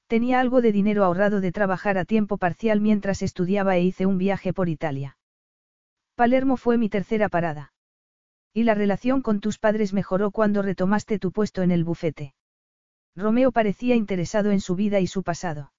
[0.07, 4.19] Tenía algo de dinero ahorrado de trabajar a tiempo parcial mientras estudiaba e hice un
[4.19, 5.17] viaje por Italia.
[6.15, 7.73] Palermo fue mi tercera parada.
[8.53, 12.35] Y la relación con tus padres mejoró cuando retomaste tu puesto en el bufete.
[13.17, 15.73] Romeo parecía interesado en su vida y su pasado.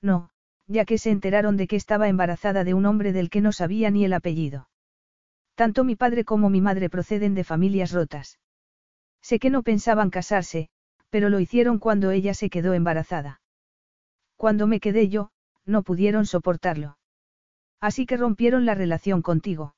[0.00, 0.30] No,
[0.66, 3.90] ya que se enteraron de que estaba embarazada de un hombre del que no sabía
[3.90, 4.68] ni el apellido.
[5.54, 8.40] Tanto mi padre como mi madre proceden de familias rotas.
[9.20, 10.70] Sé que no pensaban casarse,
[11.10, 13.41] pero lo hicieron cuando ella se quedó embarazada.
[14.42, 15.30] Cuando me quedé yo,
[15.66, 16.98] no pudieron soportarlo.
[17.80, 19.76] Así que rompieron la relación contigo.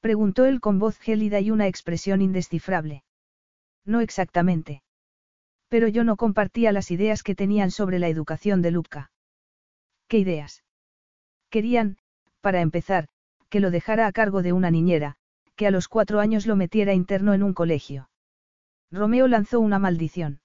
[0.00, 3.04] Preguntó él con voz gélida y una expresión indescifrable.
[3.86, 4.82] No exactamente.
[5.68, 9.12] Pero yo no compartía las ideas que tenían sobre la educación de Luca.
[10.08, 10.62] ¿Qué ideas?
[11.48, 11.96] Querían,
[12.42, 13.08] para empezar,
[13.48, 15.16] que lo dejara a cargo de una niñera,
[15.56, 18.10] que a los cuatro años lo metiera interno en un colegio.
[18.90, 20.42] Romeo lanzó una maldición.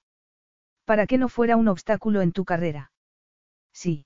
[0.85, 2.93] Para que no fuera un obstáculo en tu carrera.
[3.75, 4.05] Sí.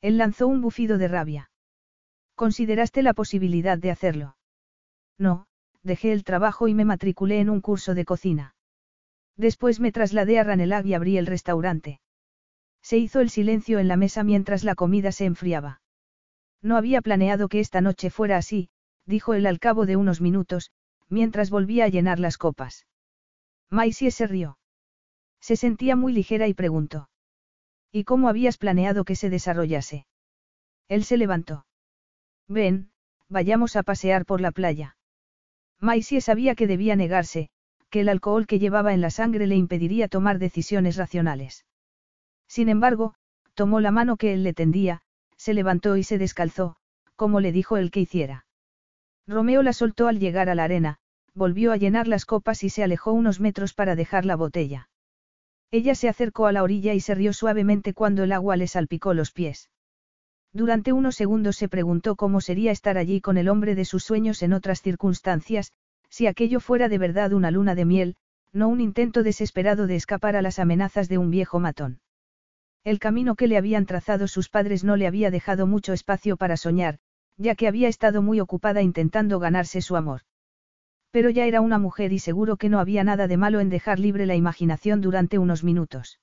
[0.00, 1.50] Él lanzó un bufido de rabia.
[2.34, 4.36] ¿Consideraste la posibilidad de hacerlo?
[5.18, 5.46] No,
[5.82, 8.54] dejé el trabajo y me matriculé en un curso de cocina.
[9.36, 12.00] Después me trasladé a Ranelag y abrí el restaurante.
[12.82, 15.82] Se hizo el silencio en la mesa mientras la comida se enfriaba.
[16.62, 18.70] No había planeado que esta noche fuera así,
[19.04, 20.70] dijo él al cabo de unos minutos,
[21.08, 22.86] mientras volvía a llenar las copas.
[23.68, 24.58] Maisie se rió.
[25.40, 27.10] Se sentía muy ligera y preguntó.
[27.90, 30.06] ¿Y cómo habías planeado que se desarrollase?
[30.88, 31.66] Él se levantó.
[32.46, 32.90] Ven,
[33.28, 34.96] vayamos a pasear por la playa.
[35.80, 37.50] Maisie sabía que debía negarse,
[37.90, 41.64] que el alcohol que llevaba en la sangre le impediría tomar decisiones racionales.
[42.46, 43.14] Sin embargo,
[43.54, 45.02] tomó la mano que él le tendía,
[45.36, 46.76] se levantó y se descalzó,
[47.16, 48.46] como le dijo él que hiciera.
[49.26, 50.98] Romeo la soltó al llegar a la arena,
[51.34, 54.87] volvió a llenar las copas y se alejó unos metros para dejar la botella.
[55.70, 59.12] Ella se acercó a la orilla y se rió suavemente cuando el agua le salpicó
[59.12, 59.68] los pies.
[60.52, 64.42] Durante unos segundos se preguntó cómo sería estar allí con el hombre de sus sueños
[64.42, 65.72] en otras circunstancias,
[66.08, 68.16] si aquello fuera de verdad una luna de miel,
[68.52, 72.00] no un intento desesperado de escapar a las amenazas de un viejo matón.
[72.82, 76.56] El camino que le habían trazado sus padres no le había dejado mucho espacio para
[76.56, 76.98] soñar,
[77.36, 80.22] ya que había estado muy ocupada intentando ganarse su amor.
[81.18, 83.98] Pero ya era una mujer y seguro que no había nada de malo en dejar
[83.98, 86.20] libre la imaginación durante unos minutos.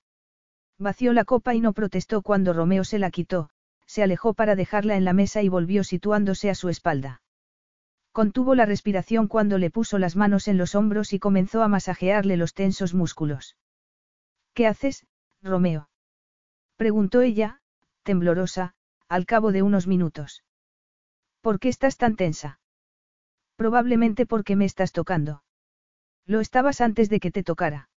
[0.79, 3.49] Vació la copa y no protestó cuando Romeo se la quitó,
[3.85, 7.21] se alejó para dejarla en la mesa y volvió situándose a su espalda.
[8.13, 12.37] Contuvo la respiración cuando le puso las manos en los hombros y comenzó a masajearle
[12.37, 13.57] los tensos músculos.
[14.53, 15.05] ¿Qué haces,
[15.41, 15.89] Romeo?
[16.77, 17.59] preguntó ella,
[18.03, 18.75] temblorosa,
[19.09, 20.45] al cabo de unos minutos.
[21.41, 22.61] ¿Por qué estás tan tensa?
[23.55, 25.43] Probablemente porque me estás tocando.
[26.25, 27.89] Lo estabas antes de que te tocara.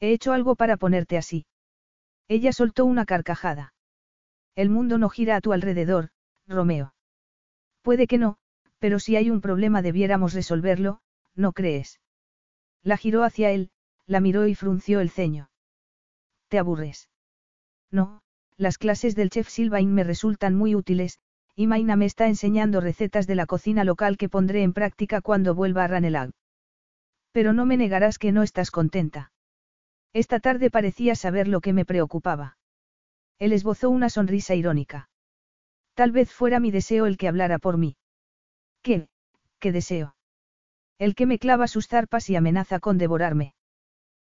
[0.00, 1.46] He hecho algo para ponerte así.
[2.28, 3.74] Ella soltó una carcajada.
[4.54, 6.10] El mundo no gira a tu alrededor,
[6.46, 6.94] Romeo.
[7.82, 8.38] Puede que no,
[8.78, 11.00] pero si hay un problema debiéramos resolverlo,
[11.34, 12.00] ¿no crees?
[12.82, 13.70] La giró hacia él,
[14.06, 15.50] la miró y frunció el ceño.
[16.48, 17.08] ¿Te aburres?
[17.90, 18.22] No,
[18.56, 21.18] las clases del chef Silvain me resultan muy útiles,
[21.56, 25.54] y Maina me está enseñando recetas de la cocina local que pondré en práctica cuando
[25.54, 26.30] vuelva a Ranelag.
[27.32, 29.32] Pero no me negarás que no estás contenta.
[30.12, 32.56] Esta tarde parecía saber lo que me preocupaba.
[33.38, 35.08] Él esbozó una sonrisa irónica.
[35.94, 37.96] Tal vez fuera mi deseo el que hablara por mí.
[38.82, 39.08] ¿Qué?
[39.60, 40.16] ¿Qué deseo?
[40.98, 43.54] El que me clava sus zarpas y amenaza con devorarme.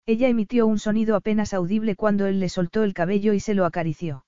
[0.06, 3.64] Ella emitió un sonido apenas audible cuando él le soltó el cabello y se lo
[3.64, 4.23] acarició.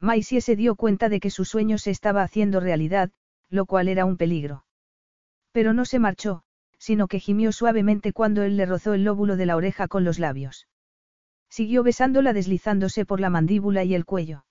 [0.00, 3.10] Maisie se dio cuenta de que su sueño se estaba haciendo realidad,
[3.48, 4.64] lo cual era un peligro.
[5.52, 6.42] Pero no se marchó,
[6.78, 10.18] sino que gimió suavemente cuando él le rozó el lóbulo de la oreja con los
[10.18, 10.68] labios.
[11.48, 14.44] Siguió besándola deslizándose por la mandíbula y el cuello.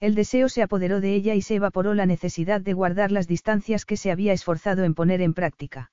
[0.00, 3.84] El deseo se apoderó de ella y se evaporó la necesidad de guardar las distancias
[3.84, 5.90] que se había esforzado en poner en práctica.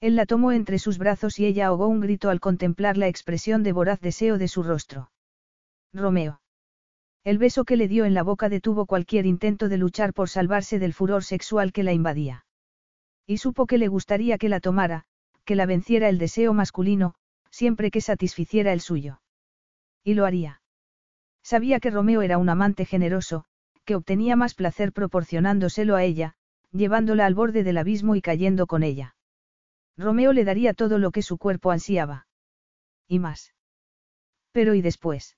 [0.00, 3.62] Él la tomó entre sus brazos y ella ahogó un grito al contemplar la expresión
[3.62, 5.10] de voraz deseo de su rostro.
[5.92, 6.40] Romeo.
[7.26, 10.78] El beso que le dio en la boca detuvo cualquier intento de luchar por salvarse
[10.78, 12.46] del furor sexual que la invadía.
[13.26, 15.06] Y supo que le gustaría que la tomara,
[15.44, 17.16] que la venciera el deseo masculino,
[17.50, 19.22] siempre que satisficiera el suyo.
[20.04, 20.62] Y lo haría.
[21.42, 23.44] Sabía que Romeo era un amante generoso,
[23.84, 26.36] que obtenía más placer proporcionándoselo a ella,
[26.70, 29.16] llevándola al borde del abismo y cayendo con ella.
[29.96, 32.28] Romeo le daría todo lo que su cuerpo ansiaba.
[33.08, 33.52] Y más.
[34.52, 35.36] Pero ¿y después?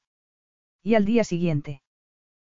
[0.88, 1.82] Y al día siguiente.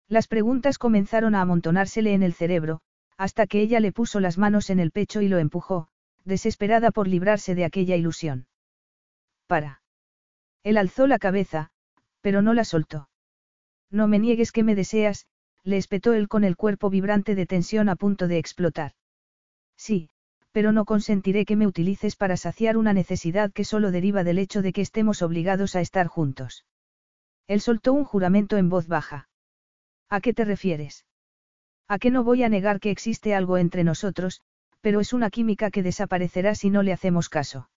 [0.08, 2.82] Las preguntas comenzaron a amontonársele en el cerebro,
[3.16, 5.88] hasta que ella le puso las manos en el pecho y lo empujó,
[6.26, 8.48] desesperada por librarse de aquella ilusión.
[9.46, 9.84] Para.
[10.64, 11.70] Él alzó la cabeza,
[12.22, 13.08] pero no la soltó.
[13.92, 15.28] No me niegues que me deseas,
[15.64, 18.94] le espetó él con el cuerpo vibrante de tensión a punto de explotar.
[19.78, 20.10] Sí,
[20.52, 24.64] pero no consentiré que me utilices para saciar una necesidad que solo deriva del hecho
[24.64, 26.66] de que estemos obligados a estar juntos.
[27.48, 29.30] Él soltó un juramento en voz baja.
[30.10, 31.06] ¿A qué te refieres?
[31.88, 34.42] A que no voy a negar que existe algo entre nosotros,
[34.82, 37.70] pero es una química que desaparecerá si no le hacemos caso.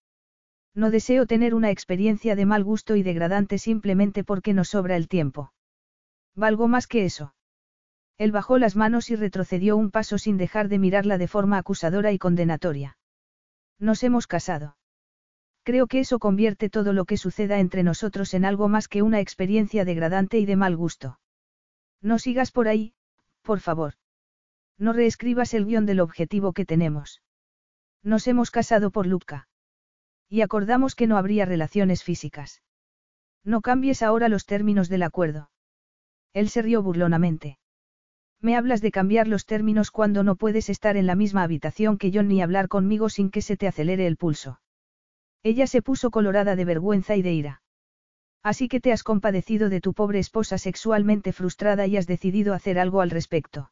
[0.75, 5.09] No deseo tener una experiencia de mal gusto y degradante simplemente porque nos sobra el
[5.09, 5.53] tiempo.
[6.35, 7.35] Valgo más que eso.
[8.19, 12.13] Él bajó las manos y retrocedió un paso sin dejar de mirarla de forma acusadora
[12.13, 12.99] y condenatoria.
[13.79, 14.77] Nos hemos casado.
[15.67, 19.19] Creo que eso convierte todo lo que suceda entre nosotros en algo más que una
[19.19, 21.19] experiencia degradante y de mal gusto.
[22.01, 22.95] No sigas por ahí,
[23.43, 23.95] por favor.
[24.79, 27.21] No reescribas el guion del objetivo que tenemos.
[28.05, 29.49] Nos hemos casado por Luca.
[30.29, 32.63] Y acordamos que no habría relaciones físicas.
[33.43, 35.51] No cambies ahora los términos del acuerdo.
[36.33, 37.59] Él se rió burlonamente.
[38.41, 42.13] Me hablas de cambiar los términos cuando no puedes estar en la misma habitación que
[42.13, 44.61] yo ni hablar conmigo sin que se te acelere el pulso.
[45.51, 47.63] Ella se puso colorada de vergüenza y de ira.
[48.43, 52.81] Así que te has compadecido de tu pobre esposa sexualmente frustrada y has decidido hacer
[52.81, 53.71] algo al respecto.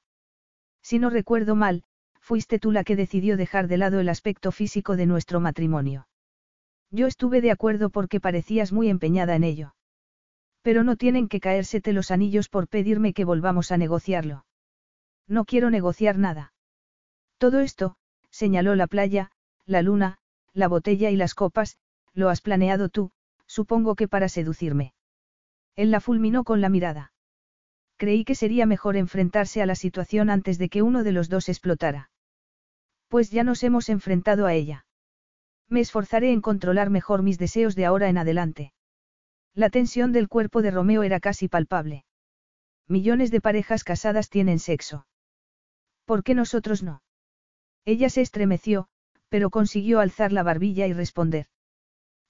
[0.83, 1.83] Si no recuerdo mal,
[2.21, 6.07] fuiste tú la que decidió dejar de lado el aspecto físico de nuestro matrimonio.
[6.93, 9.75] Yo estuve de acuerdo porque parecías muy empeñada en ello.
[10.63, 14.47] Pero no tienen que caérsete los anillos por pedirme que volvamos a negociarlo.
[15.27, 16.53] No quiero negociar nada.
[17.39, 17.97] Todo esto,
[18.31, 19.33] señaló la playa,
[19.67, 20.19] la luna,
[20.55, 21.76] la botella y las copas,
[22.14, 23.10] lo has planeado tú,
[23.47, 24.94] supongo que para seducirme.
[25.76, 27.12] Él la fulminó con la mirada.
[27.97, 31.48] Creí que sería mejor enfrentarse a la situación antes de que uno de los dos
[31.48, 32.10] explotara.
[33.09, 34.86] Pues ya nos hemos enfrentado a ella.
[35.68, 38.72] Me esforzaré en controlar mejor mis deseos de ahora en adelante.
[39.55, 42.05] La tensión del cuerpo de Romeo era casi palpable.
[42.89, 45.06] Millones de parejas casadas tienen sexo.
[46.05, 47.02] ¿Por qué nosotros no?
[47.85, 48.89] Ella se estremeció,
[49.35, 51.47] pero consiguió alzar la barbilla y responder.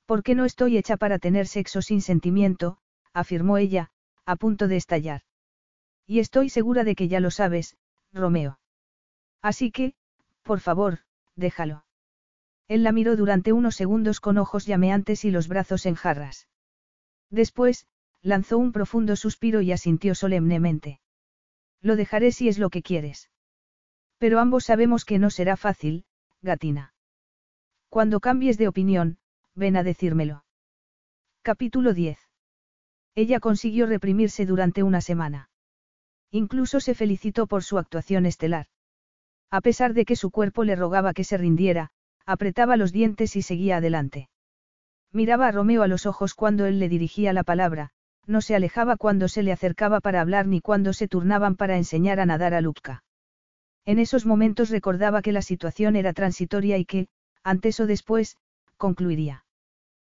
[0.07, 2.79] ¿Por qué no estoy hecha para tener sexo sin sentimiento?
[3.13, 3.91] afirmó ella,
[4.25, 5.21] a punto de estallar.
[6.07, 7.77] Y estoy segura de que ya lo sabes,
[8.11, 8.59] Romeo.
[9.43, 9.93] Así que,
[10.43, 11.01] por favor,
[11.37, 11.85] déjalo.
[12.69, 16.49] Él la miró durante unos segundos con ojos llameantes y los brazos en jarras.
[17.29, 17.87] Después,
[18.23, 21.03] lanzó un profundo suspiro y asintió solemnemente.
[21.83, 23.31] Lo dejaré si es lo que quieres.
[24.17, 26.07] Pero ambos sabemos que no será fácil,
[26.41, 26.94] gatina.
[27.95, 29.19] Cuando cambies de opinión,
[29.55, 30.45] ven a decírmelo.
[31.43, 32.19] Capítulo 10.
[33.15, 35.49] Ella consiguió reprimirse durante una semana.
[36.33, 38.67] Incluso se felicitó por su actuación estelar.
[39.49, 41.93] A pesar de que su cuerpo le rogaba que se rindiera,
[42.27, 44.29] apretaba los dientes y seguía adelante.
[45.13, 47.91] Miraba a Romeo a los ojos cuando él le dirigía la palabra,
[48.27, 52.19] no se alejaba cuando se le acercaba para hablar ni cuando se turnaban para enseñar
[52.19, 53.05] a nadar a Lupka.
[53.85, 57.07] En esos momentos recordaba que la situación era transitoria y que,
[57.45, 58.37] antes o después,
[58.77, 59.45] concluiría.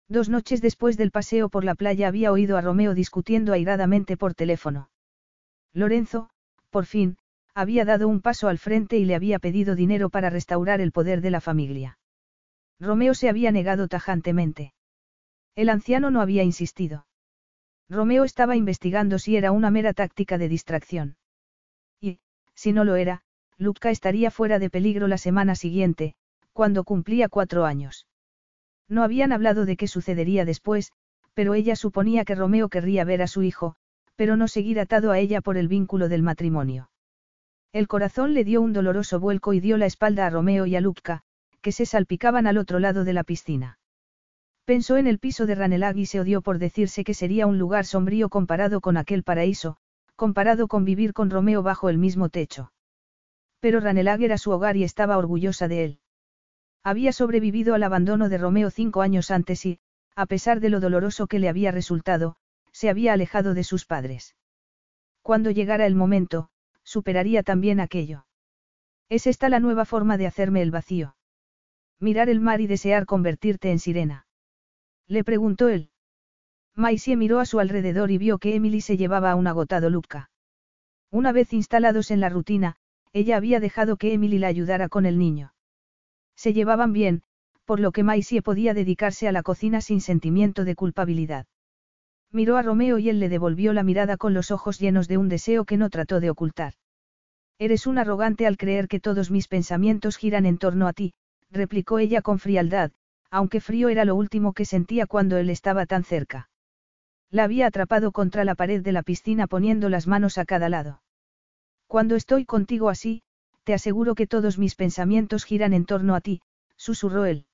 [0.09, 4.35] Dos noches después del paseo por la playa había oído a Romeo discutiendo airadamente por
[4.35, 4.89] teléfono.
[5.73, 6.31] Lorenzo,
[6.71, 7.19] por fin,
[7.55, 11.21] había dado un paso al frente y le había pedido dinero para restaurar el poder
[11.21, 11.99] de la familia.
[12.79, 14.75] Romeo se había negado tajantemente.
[15.55, 17.07] El anciano no había insistido.
[17.89, 21.17] Romeo estaba investigando si era una mera táctica de distracción.
[22.01, 22.19] Y,
[22.55, 23.23] si no lo era,
[23.59, 26.15] Luca estaría fuera de peligro la semana siguiente,
[26.57, 28.07] cuando cumplía cuatro años.
[28.89, 30.91] No habían hablado de qué sucedería después,
[31.35, 33.77] pero ella suponía que Romeo querría ver a su hijo,
[34.15, 36.89] pero no seguir atado a ella por el vínculo del matrimonio.
[37.75, 40.81] El corazón le dio un doloroso vuelco y dio la espalda a Romeo y a
[40.81, 41.21] Lupka,
[41.61, 43.79] que se salpicaban al otro lado de la piscina.
[44.65, 47.85] Pensó en el piso de Ranelag y se odió por decirse que sería un lugar
[47.85, 49.77] sombrío comparado con aquel paraíso,
[50.15, 52.73] comparado con vivir con Romeo bajo el mismo techo.
[53.61, 56.01] Pero Ranelag era su hogar y estaba orgullosa de él.
[56.87, 59.81] Había sobrevivido al abandono de Romeo cinco años antes y,
[60.15, 62.37] a pesar de lo doloroso que le había resultado,
[62.71, 64.37] se había alejado de sus padres.
[65.21, 66.49] Cuando llegara el momento,
[66.85, 68.25] superaría también aquello.
[69.09, 71.17] ¿Es esta la nueva forma de hacerme el vacío?
[71.99, 74.29] Mirar el mar y desear convertirte en sirena.
[75.09, 75.91] Le preguntó él.
[76.77, 80.31] Maisie miró a su alrededor y vio que Emily se llevaba a un agotado Luca.
[81.11, 82.77] Una vez instalados en la rutina,
[83.13, 85.53] ella había dejado que Emily la ayudara con el niño.
[86.37, 87.23] Se llevaban bien,
[87.65, 91.47] por lo que Maisie podía dedicarse a la cocina sin sentimiento de culpabilidad.
[92.31, 95.29] Miró a Romeo y él le devolvió la mirada con los ojos llenos de un
[95.29, 96.75] deseo que no trató de ocultar.
[97.59, 101.15] Eres un arrogante al creer que todos mis pensamientos giran en torno a ti,
[101.51, 102.93] replicó ella con frialdad,
[103.31, 106.51] aunque frío era lo último que sentía cuando él estaba tan cerca.
[107.31, 111.03] La había atrapado contra la pared de la piscina poniendo las manos a cada lado.
[111.87, 113.23] Cuando estoy contigo así,
[113.67, 116.41] te aseguro que todos mis pensamientos giran en torno a ti,
[116.77, 117.47] susurró él.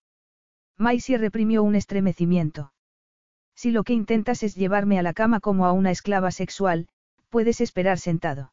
[0.76, 2.74] Maisie reprimió un estremecimiento.
[3.54, 6.86] Si lo que intentas es llevarme a la cama como a una esclava sexual,
[7.30, 8.52] puedes esperar sentado.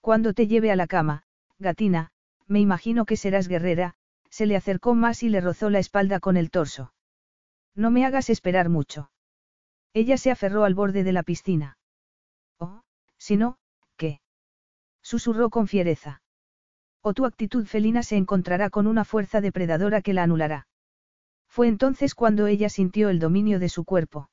[0.00, 1.22] Cuando te lleve a la cama,
[1.60, 2.10] gatina,
[2.48, 3.94] me imagino que serás guerrera,
[4.28, 6.92] se le acercó más y le rozó la espalda con el torso.
[7.76, 9.12] No me hagas esperar mucho.
[9.92, 11.78] Ella se aferró al borde de la piscina.
[12.58, 12.82] Oh,
[13.16, 13.58] si no,
[13.96, 14.20] ¿qué?
[15.02, 16.23] Susurró con fiereza.
[17.06, 20.68] O tu actitud felina se encontrará con una fuerza depredadora que la anulará.
[21.46, 24.30] Fue entonces cuando ella sintió el dominio de su cuerpo.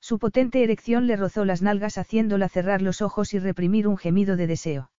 [0.00, 4.36] Su potente erección le rozó las nalgas haciéndola cerrar los ojos y reprimir un gemido
[4.36, 4.90] de deseo.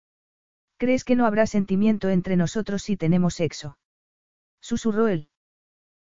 [0.77, 3.79] ¿Crees que no habrá sentimiento entre nosotros si tenemos sexo?
[4.61, 5.31] Susurró él.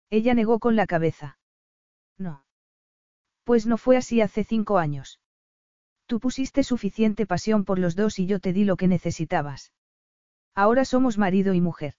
[0.10, 1.38] Ella negó con la cabeza.
[2.18, 2.46] No.
[3.44, 5.20] Pues no fue así hace cinco años.
[6.08, 9.72] Tú pusiste suficiente pasión por los dos y yo te di lo que necesitabas.
[10.60, 11.94] Ahora somos marido y mujer.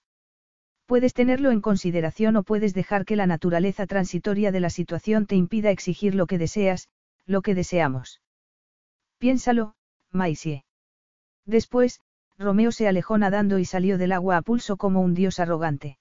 [0.85, 5.35] Puedes tenerlo en consideración o puedes dejar que la naturaleza transitoria de la situación te
[5.35, 6.87] impida exigir lo que deseas,
[7.25, 8.21] lo que deseamos.
[9.17, 9.73] Piénsalo,
[10.11, 10.63] Maisie.
[11.43, 12.01] Después,
[12.37, 15.97] Romeo se alejó nadando y salió del agua a pulso como un dios arrogante.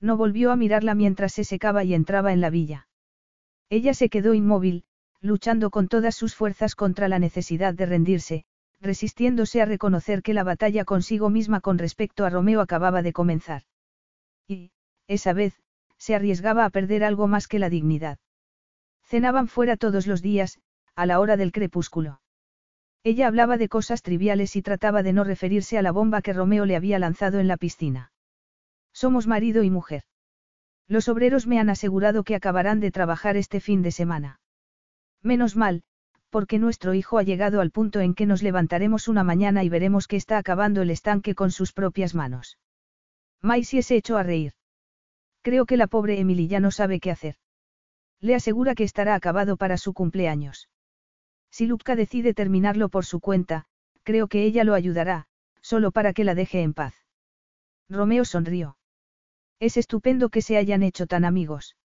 [0.00, 2.86] No volvió a mirarla mientras se secaba y entraba en la villa.
[3.70, 4.84] Ella se quedó inmóvil,
[5.20, 8.44] luchando con todas sus fuerzas contra la necesidad de rendirse,
[8.82, 13.62] resistiéndose a reconocer que la batalla consigo misma con respecto a Romeo acababa de comenzar.
[14.48, 14.72] Y,
[15.06, 15.54] esa vez,
[15.98, 18.18] se arriesgaba a perder algo más que la dignidad.
[19.04, 20.58] Cenaban fuera todos los días,
[20.96, 22.20] a la hora del crepúsculo.
[23.04, 26.66] Ella hablaba de cosas triviales y trataba de no referirse a la bomba que Romeo
[26.66, 28.12] le había lanzado en la piscina.
[28.92, 30.04] Somos marido y mujer.
[30.88, 34.40] Los obreros me han asegurado que acabarán de trabajar este fin de semana.
[35.22, 35.84] Menos mal,
[36.32, 40.08] porque nuestro hijo ha llegado al punto en que nos levantaremos una mañana y veremos
[40.08, 42.58] que está acabando el estanque con sus propias manos.
[43.42, 44.54] Maisie se echó a reír.
[45.42, 47.36] Creo que la pobre Emily ya no sabe qué hacer.
[48.18, 50.70] Le asegura que estará acabado para su cumpleaños.
[51.50, 53.66] Si Luca decide terminarlo por su cuenta,
[54.02, 55.26] creo que ella lo ayudará,
[55.60, 56.94] solo para que la deje en paz.
[57.90, 58.78] Romeo sonrió.
[59.60, 61.76] Es estupendo que se hayan hecho tan amigos.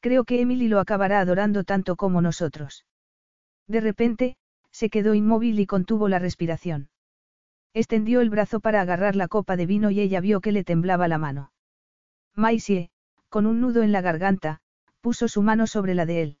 [0.00, 2.84] Creo que Emily lo acabará adorando tanto como nosotros.
[3.70, 4.36] De repente,
[4.72, 6.88] se quedó inmóvil y contuvo la respiración.
[7.72, 11.06] Extendió el brazo para agarrar la copa de vino y ella vio que le temblaba
[11.06, 11.52] la mano.
[12.34, 12.90] Maisie,
[13.28, 14.60] con un nudo en la garganta,
[15.00, 16.38] puso su mano sobre la de él.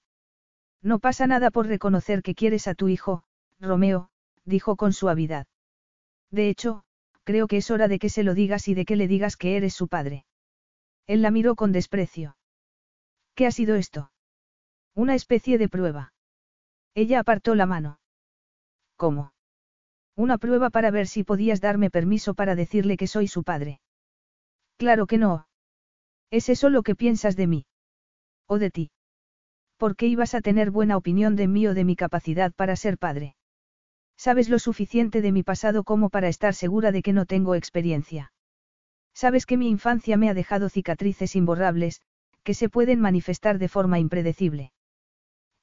[0.82, 3.22] No pasa nada por reconocer que quieres a tu hijo,
[3.60, 4.10] Romeo,
[4.44, 5.46] dijo con suavidad.
[6.32, 6.82] De hecho,
[7.22, 9.56] creo que es hora de que se lo digas y de que le digas que
[9.56, 10.24] eres su padre.
[11.06, 12.36] Él la miró con desprecio.
[13.36, 14.10] ¿Qué ha sido esto?
[14.96, 16.12] Una especie de prueba.
[16.94, 18.00] Ella apartó la mano.
[18.96, 19.32] ¿Cómo?
[20.16, 23.80] Una prueba para ver si podías darme permiso para decirle que soy su padre.
[24.76, 25.46] Claro que no.
[26.30, 27.66] ¿Es eso lo que piensas de mí?
[28.46, 28.90] ¿O de ti?
[29.76, 32.98] ¿Por qué ibas a tener buena opinión de mí o de mi capacidad para ser
[32.98, 33.34] padre?
[34.16, 38.32] Sabes lo suficiente de mi pasado como para estar segura de que no tengo experiencia.
[39.14, 42.02] Sabes que mi infancia me ha dejado cicatrices imborrables,
[42.42, 44.72] que se pueden manifestar de forma impredecible.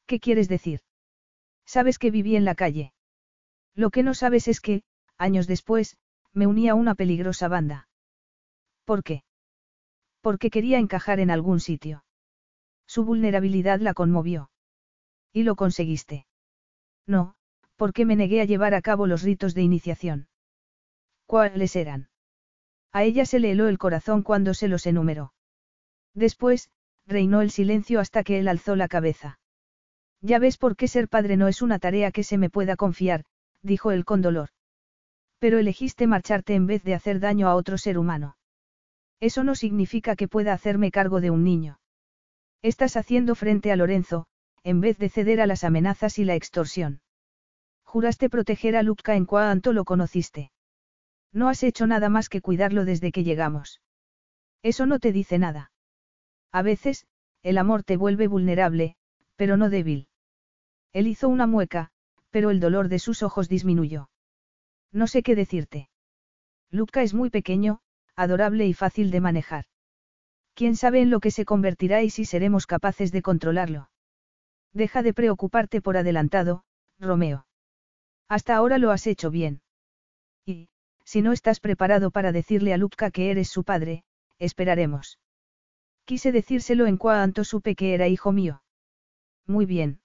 [0.08, 0.82] ¿Qué quieres decir?
[1.68, 2.94] Sabes que viví en la calle.
[3.76, 4.84] Lo que no sabes es que,
[5.18, 5.98] años después,
[6.34, 7.90] me uní a una peligrosa banda.
[8.86, 9.24] ¿Por qué?
[10.22, 12.06] Porque quería encajar en algún sitio.
[12.88, 14.50] Su vulnerabilidad la conmovió.
[15.34, 16.26] ¿Y lo conseguiste?
[17.06, 17.36] No,
[17.76, 20.30] porque me negué a llevar a cabo los ritos de iniciación.
[21.26, 22.10] ¿Cuáles eran?
[22.94, 25.34] A ella se le heló el corazón cuando se los enumeró.
[26.14, 26.72] Después,
[27.06, 29.40] reinó el silencio hasta que él alzó la cabeza.
[30.22, 33.24] Ya ves por qué ser padre no es una tarea que se me pueda confiar,
[33.62, 34.50] dijo él con dolor.
[35.40, 38.38] Pero elegiste marcharte en vez de hacer daño a otro ser humano.
[39.20, 41.80] Eso no significa que pueda hacerme cargo de un niño.
[42.62, 44.26] Estás haciendo frente a Lorenzo,
[44.64, 47.02] en vez de ceder a las amenazas y la extorsión.
[47.84, 50.52] Juraste proteger a Luca en cuanto lo conociste.
[51.32, 53.82] No has hecho nada más que cuidarlo desde que llegamos.
[54.64, 55.72] Eso no te dice nada.
[56.52, 57.06] A veces,
[57.44, 58.97] el amor te vuelve vulnerable,
[59.38, 60.10] pero no débil.
[60.92, 61.92] Él hizo una mueca,
[62.30, 64.10] pero el dolor de sus ojos disminuyó.
[64.92, 65.90] No sé qué decirte.
[66.70, 67.80] Luca es muy pequeño,
[68.16, 69.66] adorable y fácil de manejar.
[70.54, 73.90] ¿Quién sabe en lo que se convertirá y si seremos capaces de controlarlo?
[74.74, 76.64] Deja de preocuparte por adelantado,
[77.00, 77.46] Romeo.
[78.28, 79.62] Hasta ahora lo has hecho bien.
[80.46, 80.70] Y,
[81.04, 84.04] si no estás preparado para decirle a Luca que eres su padre,
[84.40, 85.20] esperaremos.
[86.06, 88.62] Quise decírselo en cuanto supe que era hijo mío.
[89.48, 90.02] Muy bien.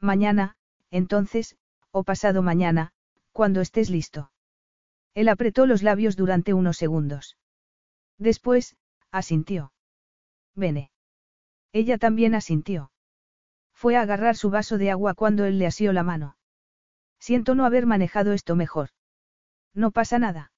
[0.00, 0.56] Mañana,
[0.90, 1.56] entonces,
[1.90, 2.92] o pasado mañana,
[3.32, 4.30] cuando estés listo.
[5.14, 7.36] Él apretó los labios durante unos segundos.
[8.18, 8.76] Después,
[9.10, 9.72] asintió.
[10.54, 10.90] Vene.
[11.72, 12.92] Ella también asintió.
[13.74, 16.36] Fue a agarrar su vaso de agua cuando él le asió la mano.
[17.18, 18.90] Siento no haber manejado esto mejor.
[19.74, 20.52] No pasa nada.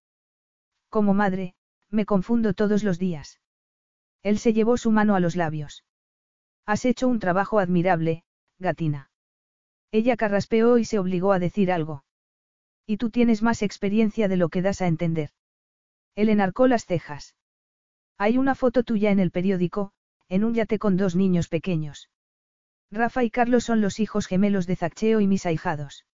[0.89, 1.55] Como madre,
[1.91, 3.41] me confundo todos los días.
[4.23, 5.85] Él se llevó su mano a los labios.
[6.67, 8.25] Has hecho un trabajo admirable,
[8.59, 9.11] gatina.
[9.93, 12.05] Ella carraspeó y se obligó a decir algo.
[12.87, 15.31] Y tú tienes más experiencia de lo que das a entender.
[16.15, 17.35] Él enarcó las cejas.
[18.19, 19.93] Hay una foto tuya en el periódico,
[20.29, 22.11] en un yate con dos niños pequeños.
[22.91, 26.07] Rafa y Carlos son los hijos gemelos de Zaccheo y mis ahijados.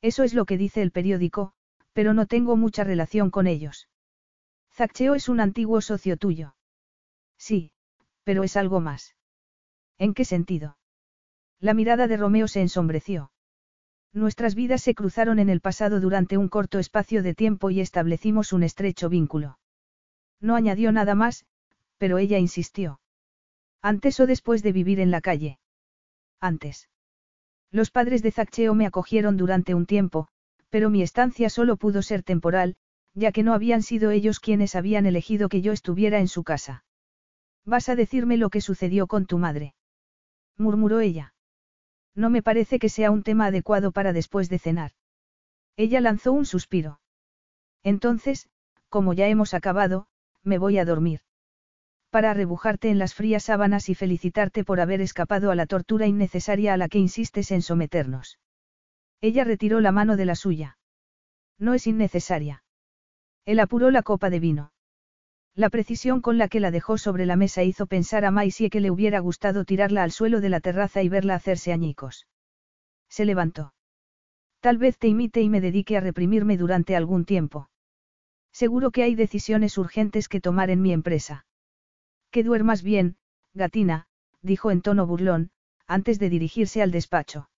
[0.00, 1.52] Eso es lo que dice el periódico,
[1.92, 3.88] pero no tengo mucha relación con ellos.
[4.72, 6.54] Zaccheo es un antiguo socio tuyo.
[7.36, 7.72] Sí,
[8.24, 9.16] pero es algo más.
[9.98, 10.78] ¿En qué sentido?
[11.60, 13.32] La mirada de Romeo se ensombreció.
[14.12, 18.52] Nuestras vidas se cruzaron en el pasado durante un corto espacio de tiempo y establecimos
[18.52, 19.58] un estrecho vínculo.
[20.40, 21.44] No añadió nada más,
[21.98, 23.00] pero ella insistió.
[23.82, 25.58] Antes o después de vivir en la calle.
[26.40, 26.88] Antes.
[27.70, 30.28] Los padres de Zaccheo me acogieron durante un tiempo,
[30.70, 32.76] pero mi estancia solo pudo ser temporal,
[33.14, 36.84] ya que no habían sido ellos quienes habían elegido que yo estuviera en su casa.
[37.64, 39.74] ¿Vas a decirme lo que sucedió con tu madre?
[40.58, 41.34] Murmuró ella.
[42.14, 44.92] No me parece que sea un tema adecuado para después de cenar.
[45.76, 47.00] Ella lanzó un suspiro.
[47.84, 48.48] Entonces,
[48.88, 50.08] como ya hemos acabado,
[50.42, 51.20] me voy a dormir.
[52.10, 56.74] Para arrebujarte en las frías sábanas y felicitarte por haber escapado a la tortura innecesaria
[56.74, 58.38] a la que insistes en someternos.
[59.20, 60.78] Ella retiró la mano de la suya.
[61.58, 62.64] No es innecesaria.
[63.44, 64.72] Él apuró la copa de vino.
[65.58, 68.78] La precisión con la que la dejó sobre la mesa hizo pensar a Maisie que
[68.78, 72.28] le hubiera gustado tirarla al suelo de la terraza y verla hacerse añicos.
[73.08, 73.74] Se levantó.
[74.60, 77.70] Tal vez te imite y me dedique a reprimirme durante algún tiempo.
[78.52, 81.44] Seguro que hay decisiones urgentes que tomar en mi empresa.
[82.30, 83.16] Que duermas bien,
[83.52, 84.06] gatina,
[84.42, 85.50] dijo en tono burlón,
[85.88, 87.50] antes de dirigirse al despacho.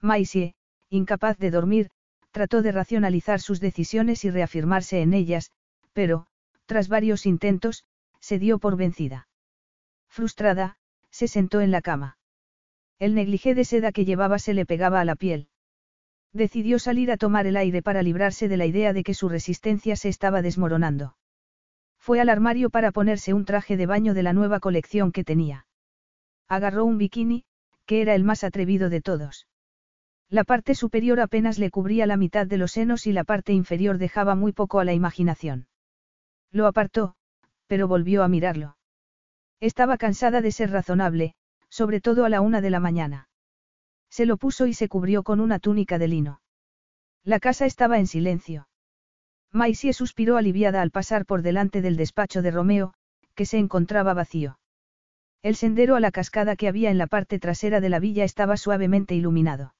[0.00, 0.54] Maisie,
[0.90, 1.90] incapaz de dormir,
[2.30, 5.50] trató de racionalizar sus decisiones y reafirmarse en ellas,
[5.92, 6.28] pero,
[6.66, 7.84] tras varios intentos,
[8.20, 9.28] se dio por vencida.
[10.08, 10.76] Frustrada,
[11.10, 12.18] se sentó en la cama.
[12.98, 15.48] El negligé de seda que llevaba se le pegaba a la piel.
[16.32, 19.96] Decidió salir a tomar el aire para librarse de la idea de que su resistencia
[19.96, 21.16] se estaba desmoronando.
[21.98, 25.66] Fue al armario para ponerse un traje de baño de la nueva colección que tenía.
[26.48, 27.44] Agarró un bikini,
[27.86, 29.46] que era el más atrevido de todos.
[30.28, 33.98] La parte superior apenas le cubría la mitad de los senos y la parte inferior
[33.98, 35.68] dejaba muy poco a la imaginación.
[36.52, 37.14] Lo apartó,
[37.66, 38.76] pero volvió a mirarlo.
[39.60, 41.34] Estaba cansada de ser razonable,
[41.68, 43.28] sobre todo a la una de la mañana.
[44.10, 46.40] Se lo puso y se cubrió con una túnica de lino.
[47.24, 48.68] La casa estaba en silencio.
[49.52, 52.94] Maisie suspiró aliviada al pasar por delante del despacho de Romeo,
[53.34, 54.58] que se encontraba vacío.
[55.42, 58.56] El sendero a la cascada que había en la parte trasera de la villa estaba
[58.56, 59.74] suavemente iluminado.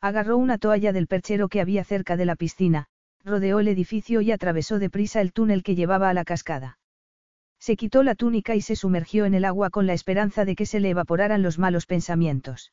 [0.00, 2.88] Agarró una toalla del perchero que había cerca de la piscina,
[3.24, 6.78] rodeó el edificio y atravesó deprisa el túnel que llevaba a la cascada.
[7.58, 10.66] Se quitó la túnica y se sumergió en el agua con la esperanza de que
[10.66, 12.72] se le evaporaran los malos pensamientos.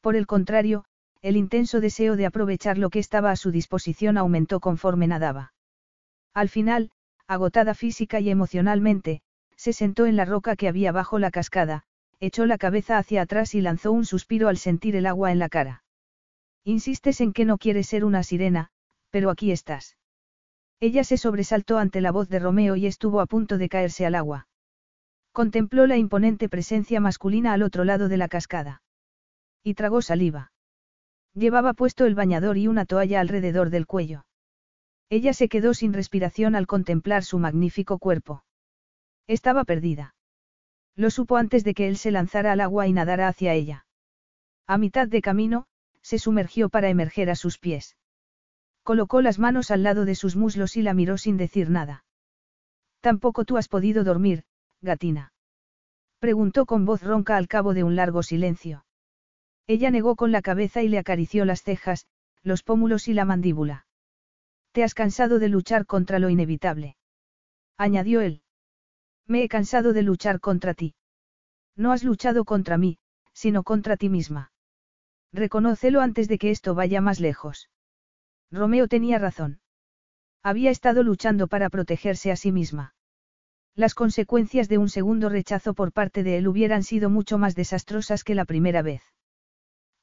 [0.00, 0.84] Por el contrario,
[1.22, 5.54] el intenso deseo de aprovechar lo que estaba a su disposición aumentó conforme nadaba.
[6.34, 6.90] Al final,
[7.28, 9.22] agotada física y emocionalmente,
[9.56, 11.84] se sentó en la roca que había bajo la cascada,
[12.18, 15.48] echó la cabeza hacia atrás y lanzó un suspiro al sentir el agua en la
[15.48, 15.84] cara.
[16.64, 18.70] Insistes en que no quieres ser una sirena,
[19.12, 19.96] pero aquí estás.
[20.80, 24.16] Ella se sobresaltó ante la voz de Romeo y estuvo a punto de caerse al
[24.16, 24.48] agua.
[25.32, 28.82] Contempló la imponente presencia masculina al otro lado de la cascada.
[29.62, 30.50] Y tragó saliva.
[31.34, 34.24] Llevaba puesto el bañador y una toalla alrededor del cuello.
[35.08, 38.44] Ella se quedó sin respiración al contemplar su magnífico cuerpo.
[39.26, 40.14] Estaba perdida.
[40.96, 43.86] Lo supo antes de que él se lanzara al agua y nadara hacia ella.
[44.66, 45.66] A mitad de camino,
[46.00, 47.96] se sumergió para emerger a sus pies.
[48.82, 52.04] Colocó las manos al lado de sus muslos y la miró sin decir nada.
[53.00, 54.44] Tampoco tú has podido dormir,
[54.80, 55.32] gatina.
[56.18, 58.84] Preguntó con voz ronca al cabo de un largo silencio.
[59.66, 62.06] Ella negó con la cabeza y le acarició las cejas,
[62.42, 63.86] los pómulos y la mandíbula.
[64.72, 66.96] Te has cansado de luchar contra lo inevitable.
[67.76, 68.42] Añadió él.
[69.26, 70.94] Me he cansado de luchar contra ti.
[71.76, 72.98] No has luchado contra mí,
[73.32, 74.52] sino contra ti misma.
[75.32, 77.70] Reconócelo antes de que esto vaya más lejos.
[78.52, 79.60] Romeo tenía razón.
[80.42, 82.94] Había estado luchando para protegerse a sí misma.
[83.74, 88.24] Las consecuencias de un segundo rechazo por parte de él hubieran sido mucho más desastrosas
[88.24, 89.02] que la primera vez.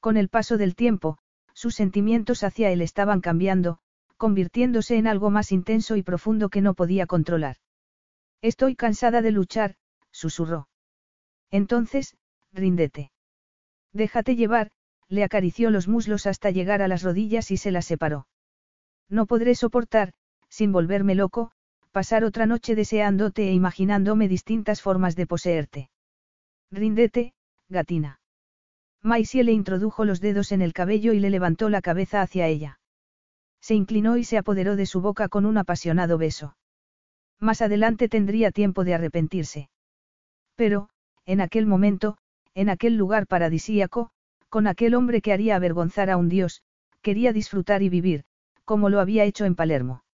[0.00, 1.18] Con el paso del tiempo,
[1.54, 3.78] sus sentimientos hacia él estaban cambiando,
[4.16, 7.56] convirtiéndose en algo más intenso y profundo que no podía controlar.
[8.42, 9.76] Estoy cansada de luchar,
[10.10, 10.68] susurró.
[11.52, 12.16] Entonces,
[12.52, 13.12] ríndete.
[13.92, 14.72] Déjate llevar,
[15.08, 18.26] le acarició los muslos hasta llegar a las rodillas y se las separó.
[19.10, 20.12] No podré soportar,
[20.48, 21.50] sin volverme loco,
[21.90, 25.90] pasar otra noche deseándote e imaginándome distintas formas de poseerte.
[26.70, 27.34] Ríndete,
[27.68, 28.20] gatina.
[29.02, 32.78] Maisie le introdujo los dedos en el cabello y le levantó la cabeza hacia ella.
[33.60, 36.56] Se inclinó y se apoderó de su boca con un apasionado beso.
[37.40, 39.70] Más adelante tendría tiempo de arrepentirse.
[40.54, 40.90] Pero,
[41.24, 42.16] en aquel momento,
[42.54, 44.10] en aquel lugar paradisíaco,
[44.48, 46.62] con aquel hombre que haría avergonzar a un dios,
[47.02, 48.24] quería disfrutar y vivir,
[48.70, 50.04] como lo había hecho en Palermo.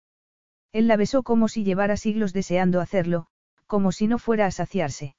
[0.73, 3.27] Él la besó como si llevara siglos deseando hacerlo,
[3.67, 5.15] como si no fuera a saciarse.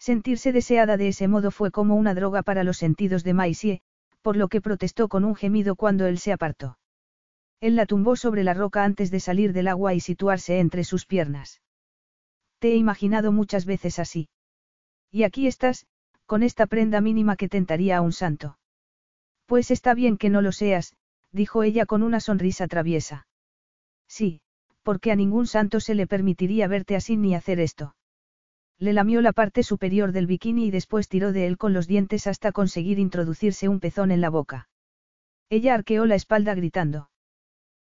[0.00, 3.80] Sentirse deseada de ese modo fue como una droga para los sentidos de Maisie,
[4.22, 6.80] por lo que protestó con un gemido cuando él se apartó.
[7.60, 11.06] Él la tumbó sobre la roca antes de salir del agua y situarse entre sus
[11.06, 11.62] piernas.
[12.58, 14.30] Te he imaginado muchas veces así.
[15.12, 15.86] Y aquí estás,
[16.26, 18.58] con esta prenda mínima que tentaría a un santo.
[19.46, 20.96] Pues está bien que no lo seas,
[21.32, 23.26] dijo ella con una sonrisa traviesa.
[24.08, 24.40] Sí,
[24.82, 27.94] porque a ningún santo se le permitiría verte así ni hacer esto.
[28.78, 32.26] Le lamió la parte superior del bikini y después tiró de él con los dientes
[32.26, 34.68] hasta conseguir introducirse un pezón en la boca.
[35.50, 37.10] Ella arqueó la espalda gritando.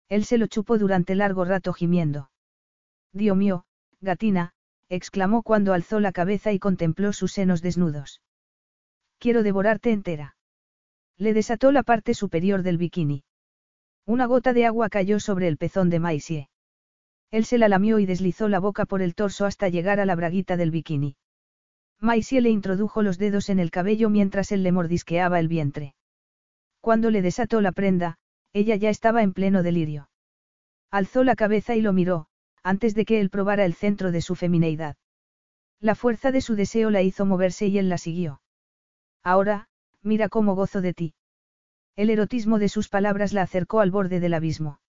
[0.08, 2.31] Él se lo chupó durante largo rato gimiendo.
[3.12, 3.64] Dios mío,
[4.00, 4.52] gatina,
[4.89, 8.23] exclamó cuando alzó la cabeza y contempló sus senos desnudos.
[9.18, 10.36] Quiero devorarte entera.
[11.16, 13.24] Le desató la parte superior del bikini.
[14.07, 16.49] Una gota de agua cayó sobre el pezón de Maisie.
[17.31, 20.15] Él se la lamió y deslizó la boca por el torso hasta llegar a la
[20.15, 21.16] braguita del bikini.
[22.00, 25.94] Maisie le introdujo los dedos en el cabello mientras él le mordisqueaba el vientre.
[26.81, 28.18] Cuando le desató la prenda,
[28.52, 30.10] ella ya estaba en pleno delirio.
[30.91, 32.26] Alzó la cabeza y lo miró,
[32.62, 34.97] antes de que él probara el centro de su femineidad.
[35.81, 38.42] La fuerza de su deseo la hizo moverse y él la siguió.
[39.23, 39.68] Ahora,
[40.02, 41.15] mira cómo gozo de ti.
[41.97, 44.81] El erotismo de sus palabras la acercó al borde del abismo.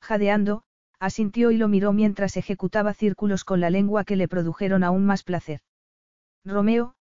[0.00, 0.62] Jadeando,
[0.98, 5.24] asintió y lo miró mientras ejecutaba círculos con la lengua que le produjeron aún más
[5.24, 5.60] placer.
[6.44, 6.94] Romeo,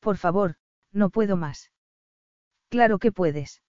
[0.00, 0.56] por favor,
[0.92, 1.70] no puedo más.
[2.68, 3.62] Claro que puedes.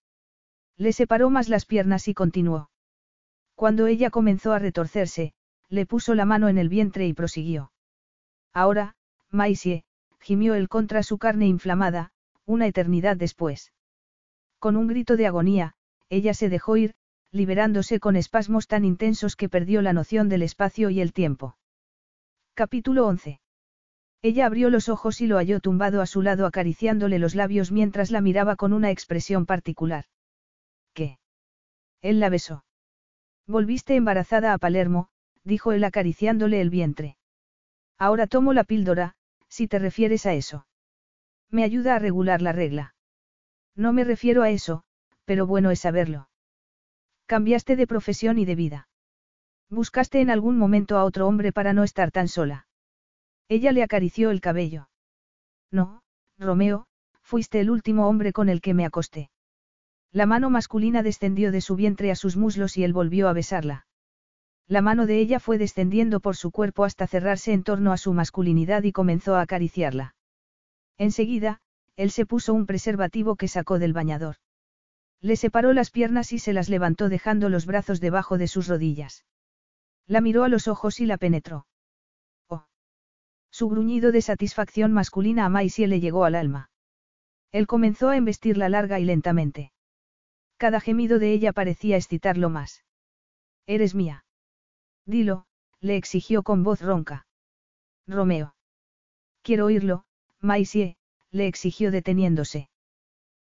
[0.76, 2.70] Le separó más las piernas y continuó.
[3.54, 5.34] Cuando ella comenzó a retorcerse,
[5.68, 7.72] le puso la mano en el vientre y prosiguió.
[8.52, 8.96] Ahora,
[9.30, 9.84] Maisie,
[10.18, 12.12] gimió él contra su carne inflamada,
[12.46, 13.72] una eternidad después.
[14.60, 15.72] Con un grito de agonía,
[16.10, 16.94] ella se dejó ir,
[17.32, 21.56] liberándose con espasmos tan intensos que perdió la noción del espacio y el tiempo.
[22.52, 23.40] Capítulo 11.
[24.20, 28.10] Ella abrió los ojos y lo halló tumbado a su lado acariciándole los labios mientras
[28.10, 30.04] la miraba con una expresión particular.
[30.92, 31.18] ¿Qué?
[32.02, 32.66] Él la besó.
[33.46, 35.08] Volviste embarazada a Palermo,
[35.42, 37.16] dijo él acariciándole el vientre.
[37.96, 39.14] Ahora tomo la píldora,
[39.48, 40.66] si te refieres a eso.
[41.48, 42.94] Me ayuda a regular la regla.
[43.80, 44.82] No me refiero a eso,
[45.24, 46.28] pero bueno es saberlo.
[47.24, 48.88] Cambiaste de profesión y de vida.
[49.70, 52.66] Buscaste en algún momento a otro hombre para no estar tan sola.
[53.48, 54.90] Ella le acarició el cabello.
[55.70, 56.02] No,
[56.38, 56.88] Romeo,
[57.22, 59.30] fuiste el último hombre con el que me acosté.
[60.12, 63.86] La mano masculina descendió de su vientre a sus muslos y él volvió a besarla.
[64.68, 68.12] La mano de ella fue descendiendo por su cuerpo hasta cerrarse en torno a su
[68.12, 70.16] masculinidad y comenzó a acariciarla.
[70.98, 71.62] Enseguida,
[71.96, 74.36] él se puso un preservativo que sacó del bañador.
[75.20, 79.24] Le separó las piernas y se las levantó dejando los brazos debajo de sus rodillas.
[80.06, 81.66] La miró a los ojos y la penetró.
[82.48, 82.64] Oh.
[83.50, 86.70] Su gruñido de satisfacción masculina a Maisie le llegó al alma.
[87.52, 89.72] Él comenzó a embestirla larga y lentamente.
[90.56, 92.84] Cada gemido de ella parecía excitarlo más.
[93.66, 94.24] Eres mía.
[95.04, 95.46] Dilo,
[95.80, 97.26] le exigió con voz ronca.
[98.06, 98.54] Romeo.
[99.42, 100.04] Quiero oírlo,
[100.40, 100.96] Maisie,
[101.30, 102.68] le exigió deteniéndose.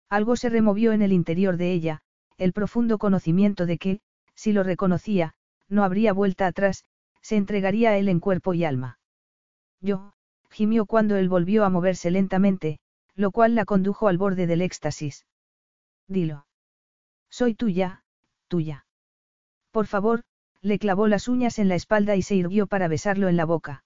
[0.10, 2.02] Algo se removió en el interior de ella,
[2.38, 4.00] el profundo conocimiento de que,
[4.36, 5.34] si lo reconocía,
[5.68, 6.86] no habría vuelta atrás,
[7.22, 9.00] se entregaría a él en cuerpo y alma.
[9.82, 10.14] Yo,
[10.50, 12.80] gimió cuando él volvió a moverse lentamente,
[13.16, 15.26] lo cual la condujo al borde del éxtasis.
[16.08, 16.48] Dilo.
[17.30, 18.04] Soy tuya,
[18.48, 18.86] tuya.
[19.72, 20.24] Por favor,
[20.62, 23.84] le clavó las uñas en la espalda y se irguió para besarlo en la boca.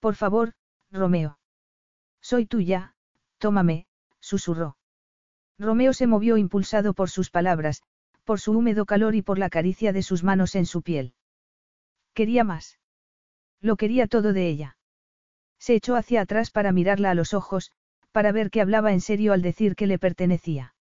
[0.00, 0.52] Por favor,
[0.90, 1.38] Romeo.
[2.20, 2.94] Soy tuya,
[3.38, 3.86] tómame,
[4.20, 4.76] susurró.
[5.58, 7.82] Romeo se movió impulsado por sus palabras,
[8.24, 11.14] por su húmedo calor y por la caricia de sus manos en su piel.
[12.14, 12.78] Quería más.
[13.60, 14.76] Lo quería todo de ella.
[15.58, 17.72] Se echó hacia atrás para mirarla a los ojos,
[18.12, 20.74] para ver que hablaba en serio al decir que le pertenecía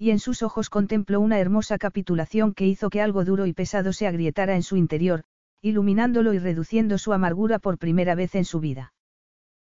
[0.00, 3.92] y en sus ojos contempló una hermosa capitulación que hizo que algo duro y pesado
[3.92, 5.24] se agrietara en su interior,
[5.60, 8.94] iluminándolo y reduciendo su amargura por primera vez en su vida.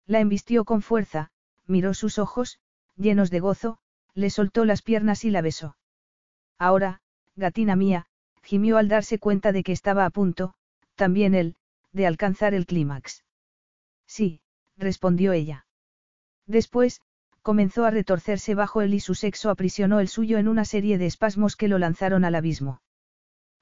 [0.06, 1.31] La embistió con fuerza,
[1.66, 2.58] miró sus ojos,
[2.96, 3.78] llenos de gozo,
[4.14, 5.76] le soltó las piernas y la besó.
[6.58, 7.00] Ahora,
[7.36, 8.06] gatina mía,
[8.42, 10.54] gimió al darse cuenta de que estaba a punto,
[10.94, 11.56] también él,
[11.92, 13.24] de alcanzar el clímax.
[14.06, 14.40] Sí,
[14.76, 15.66] respondió ella.
[16.46, 17.00] Después,
[17.42, 21.06] comenzó a retorcerse bajo él y su sexo aprisionó el suyo en una serie de
[21.06, 22.82] espasmos que lo lanzaron al abismo.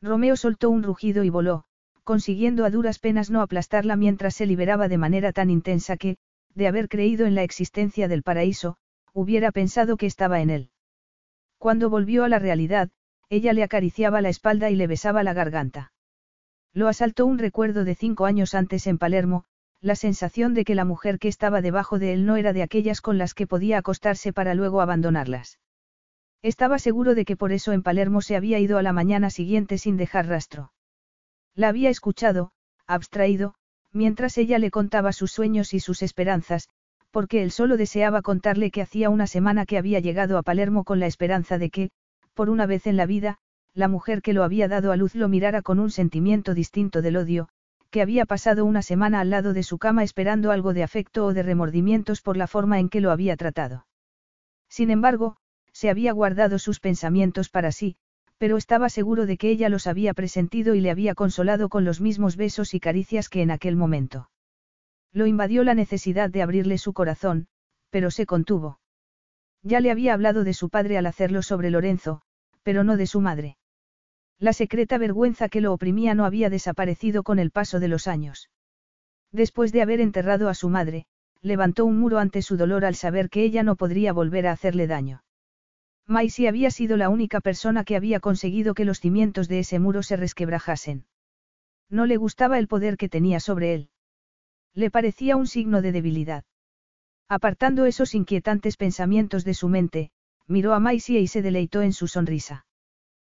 [0.02, 1.64] Romeo soltó un rugido y voló,
[2.04, 6.16] consiguiendo a duras penas no aplastarla mientras se liberaba de manera tan intensa que,
[6.54, 8.76] de haber creído en la existencia del paraíso,
[9.12, 10.70] hubiera pensado que estaba en él.
[11.58, 12.90] Cuando volvió a la realidad,
[13.28, 15.92] ella le acariciaba la espalda y le besaba la garganta.
[16.72, 19.44] Lo asaltó un recuerdo de cinco años antes en Palermo,
[19.80, 23.00] la sensación de que la mujer que estaba debajo de él no era de aquellas
[23.00, 25.58] con las que podía acostarse para luego abandonarlas.
[26.42, 29.78] Estaba seguro de que por eso en Palermo se había ido a la mañana siguiente
[29.78, 30.72] sin dejar rastro.
[31.54, 32.52] La había escuchado,
[32.86, 33.54] abstraído,
[33.92, 36.68] mientras ella le contaba sus sueños y sus esperanzas,
[37.10, 41.00] porque él solo deseaba contarle que hacía una semana que había llegado a Palermo con
[41.00, 41.90] la esperanza de que,
[42.34, 43.38] por una vez en la vida,
[43.74, 47.16] la mujer que lo había dado a luz lo mirara con un sentimiento distinto del
[47.16, 47.48] odio,
[47.90, 51.34] que había pasado una semana al lado de su cama esperando algo de afecto o
[51.34, 53.86] de remordimientos por la forma en que lo había tratado.
[54.68, 55.36] Sin embargo,
[55.72, 57.96] se había guardado sus pensamientos para sí,
[58.40, 62.00] pero estaba seguro de que ella los había presentido y le había consolado con los
[62.00, 64.30] mismos besos y caricias que en aquel momento.
[65.12, 67.48] Lo invadió la necesidad de abrirle su corazón,
[67.90, 68.80] pero se contuvo.
[69.62, 72.22] Ya le había hablado de su padre al hacerlo sobre Lorenzo,
[72.62, 73.58] pero no de su madre.
[74.38, 78.48] La secreta vergüenza que lo oprimía no había desaparecido con el paso de los años.
[79.32, 81.04] Después de haber enterrado a su madre,
[81.42, 84.86] levantó un muro ante su dolor al saber que ella no podría volver a hacerle
[84.86, 85.24] daño.
[86.10, 90.02] Maisie había sido la única persona que había conseguido que los cimientos de ese muro
[90.02, 91.06] se resquebrajasen.
[91.88, 93.90] No le gustaba el poder que tenía sobre él.
[94.74, 96.44] Le parecía un signo de debilidad.
[97.28, 100.10] Apartando esos inquietantes pensamientos de su mente,
[100.48, 102.66] miró a Maisie y se deleitó en su sonrisa.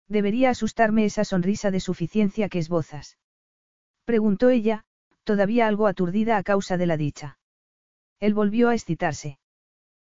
[0.07, 3.17] Debería asustarme esa sonrisa de suficiencia que esbozas.
[4.05, 4.85] Preguntó ella,
[5.25, 7.37] todavía algo aturdida a causa de la dicha.
[8.21, 9.40] Él volvió a excitarse.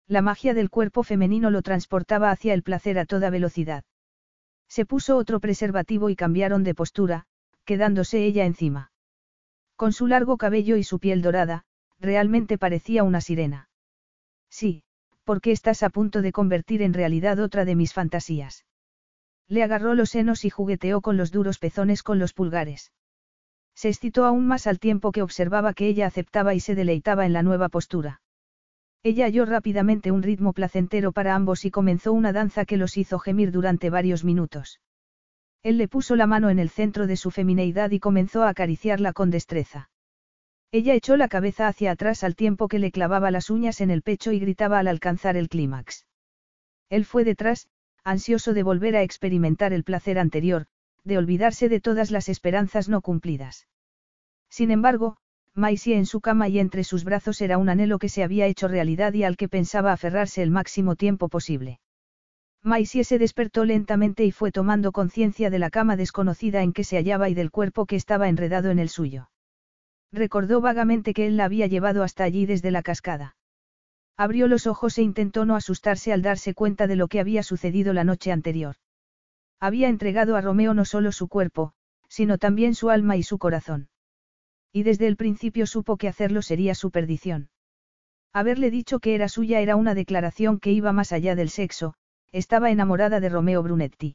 [0.08, 3.84] La magia del cuerpo femenino lo transportaba hacia el placer a toda velocidad.
[4.66, 7.26] Se puso otro preservativo y cambiaron de postura,
[7.66, 8.90] quedándose ella encima.
[9.76, 11.66] Con su largo cabello y su piel dorada,
[12.00, 13.68] realmente parecía una sirena.
[14.48, 14.82] Sí,
[15.24, 18.64] porque estás a punto de convertir en realidad otra de mis fantasías.
[19.46, 22.92] Le agarró los senos y jugueteó con los duros pezones con los pulgares.
[23.74, 27.34] Se excitó aún más al tiempo que observaba que ella aceptaba y se deleitaba en
[27.34, 28.22] la nueva postura.
[29.02, 33.18] Ella halló rápidamente un ritmo placentero para ambos y comenzó una danza que los hizo
[33.18, 34.80] gemir durante varios minutos.
[35.62, 39.12] Él le puso la mano en el centro de su femineidad y comenzó a acariciarla
[39.12, 39.90] con destreza.
[40.70, 44.02] Ella echó la cabeza hacia atrás al tiempo que le clavaba las uñas en el
[44.02, 46.06] pecho y gritaba al alcanzar el clímax.
[46.90, 47.68] Él fue detrás,
[48.04, 50.66] ansioso de volver a experimentar el placer anterior,
[51.04, 53.66] de olvidarse de todas las esperanzas no cumplidas.
[54.50, 55.16] Sin embargo,
[55.58, 58.68] Maisie en su cama y entre sus brazos era un anhelo que se había hecho
[58.68, 61.80] realidad y al que pensaba aferrarse el máximo tiempo posible.
[62.62, 66.96] Maisie se despertó lentamente y fue tomando conciencia de la cama desconocida en que se
[66.96, 69.30] hallaba y del cuerpo que estaba enredado en el suyo.
[70.12, 73.36] Recordó vagamente que él la había llevado hasta allí desde la cascada.
[74.16, 77.92] Abrió los ojos e intentó no asustarse al darse cuenta de lo que había sucedido
[77.92, 78.76] la noche anterior.
[79.58, 81.72] Había entregado a Romeo no solo su cuerpo,
[82.08, 83.88] sino también su alma y su corazón.
[84.78, 87.48] Y desde el principio supo que hacerlo sería su perdición.
[88.32, 91.94] Haberle dicho que era suya era una declaración que iba más allá del sexo,
[92.30, 94.14] estaba enamorada de Romeo Brunetti.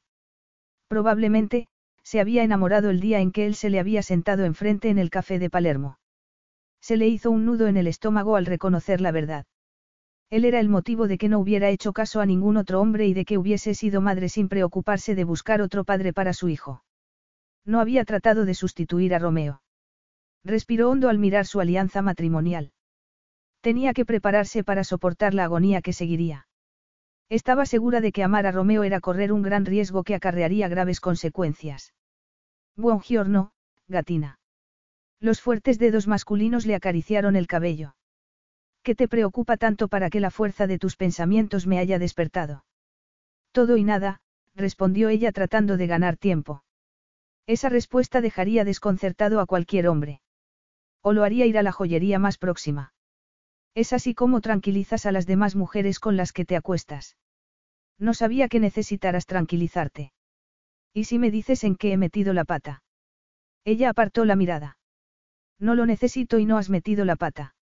[0.88, 1.68] Probablemente,
[2.02, 5.10] se había enamorado el día en que él se le había sentado enfrente en el
[5.10, 6.00] café de Palermo.
[6.80, 9.46] Se le hizo un nudo en el estómago al reconocer la verdad.
[10.30, 13.14] Él era el motivo de que no hubiera hecho caso a ningún otro hombre y
[13.14, 16.86] de que hubiese sido madre sin preocuparse de buscar otro padre para su hijo.
[17.66, 19.63] No había tratado de sustituir a Romeo.
[20.44, 22.72] Respiró hondo al mirar su alianza matrimonial.
[23.62, 26.48] Tenía que prepararse para soportar la agonía que seguiría.
[27.30, 31.00] Estaba segura de que amar a Romeo era correr un gran riesgo que acarrearía graves
[31.00, 31.94] consecuencias.
[32.76, 33.52] Buongiorno,
[33.88, 34.40] gatina.
[35.20, 37.96] Los fuertes dedos masculinos le acariciaron el cabello.
[38.84, 42.66] ¿Qué te preocupa tanto para que la fuerza de tus pensamientos me haya despertado?
[43.54, 44.20] Todo y nada,
[44.56, 46.66] respondió ella tratando de ganar tiempo.
[47.48, 50.20] Esa respuesta dejaría desconcertado a cualquier hombre.
[51.04, 52.94] O lo haría ir a la joyería más próxima.
[53.76, 57.18] Es así como tranquilizas a las demás mujeres con las que te acuestas.
[58.00, 60.14] No sabía que necesitaras tranquilizarte.
[60.94, 62.84] ¿Y si me dices en qué he metido la pata?
[63.66, 64.78] Ella apartó la mirada.
[65.60, 67.56] No lo necesito y no has metido la pata.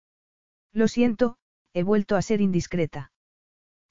[0.73, 1.36] Lo siento,
[1.73, 3.12] he vuelto a ser indiscreta.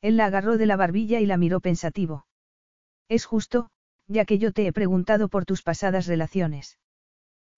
[0.01, 2.25] Él la agarró de la barbilla y la miró pensativo.
[3.09, 3.69] Es justo,
[4.07, 6.79] Ya que yo te he preguntado por tus pasadas relaciones.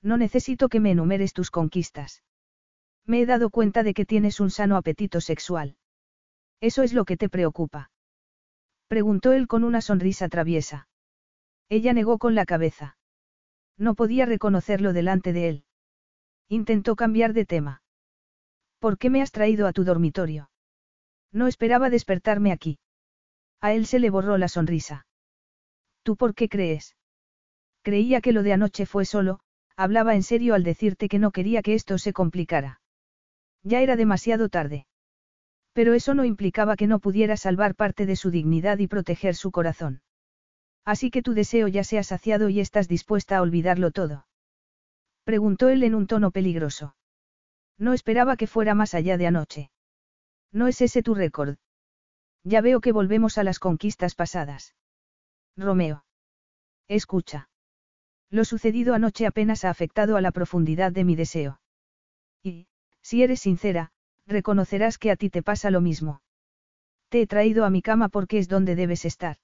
[0.01, 2.23] No necesito que me enumeres tus conquistas.
[3.05, 5.77] Me he dado cuenta de que tienes un sano apetito sexual.
[6.59, 7.91] ¿Eso es lo que te preocupa?
[8.87, 10.87] Preguntó él con una sonrisa traviesa.
[11.69, 12.97] Ella negó con la cabeza.
[13.77, 15.65] No podía reconocerlo delante de él.
[16.49, 17.81] Intentó cambiar de tema.
[18.79, 20.51] ¿Por qué me has traído a tu dormitorio?
[21.31, 22.79] No esperaba despertarme aquí.
[23.61, 25.05] A él se le borró la sonrisa.
[26.03, 26.95] ¿Tú por qué crees?
[27.83, 29.39] Creía que lo de anoche fue solo,
[29.81, 32.81] hablaba en serio al decirte que no quería que esto se complicara.
[33.63, 34.85] Ya era demasiado tarde.
[35.73, 39.51] Pero eso no implicaba que no pudiera salvar parte de su dignidad y proteger su
[39.51, 40.01] corazón.
[40.83, 44.25] Así que tu deseo ya se ha saciado y estás dispuesta a olvidarlo todo.
[45.23, 46.95] Preguntó él en un tono peligroso.
[47.77, 49.71] No esperaba que fuera más allá de anoche.
[50.51, 51.57] No es ese tu récord.
[52.43, 54.75] Ya veo que volvemos a las conquistas pasadas.
[55.55, 56.03] Romeo.
[56.87, 57.50] Escucha.
[58.31, 61.59] Lo sucedido anoche apenas ha afectado a la profundidad de mi deseo.
[62.41, 62.67] Y,
[63.01, 63.91] si eres sincera,
[64.25, 66.21] reconocerás que a ti te pasa lo mismo.
[67.09, 69.35] Te he traído a mi cama porque es donde debes estar.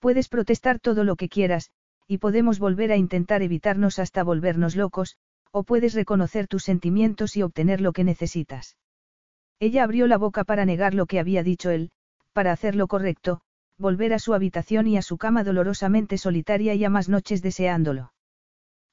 [0.00, 1.70] Puedes protestar todo lo que quieras,
[2.06, 5.16] y podemos volver a intentar evitarnos hasta volvernos locos,
[5.50, 8.76] o puedes reconocer tus sentimientos y obtener lo que necesitas.
[9.60, 11.90] Ella abrió la boca para negar lo que había dicho él,
[12.34, 13.40] para hacer lo correcto,
[13.78, 18.12] volver a su habitación y a su cama dolorosamente solitaria y a más noches deseándolo.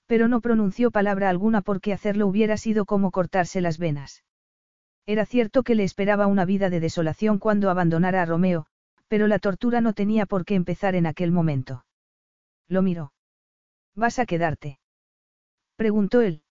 [0.08, 4.24] Pero no pronunció palabra alguna porque hacerlo hubiera sido como cortarse las venas.
[5.06, 8.68] Era cierto que le esperaba una vida de desolación cuando abandonara a Romeo,
[9.08, 11.86] pero la tortura no tenía por qué empezar en aquel momento.
[12.68, 13.14] Lo miró.
[13.96, 14.80] ¿Vas a quedarte?
[15.76, 16.44] preguntó él.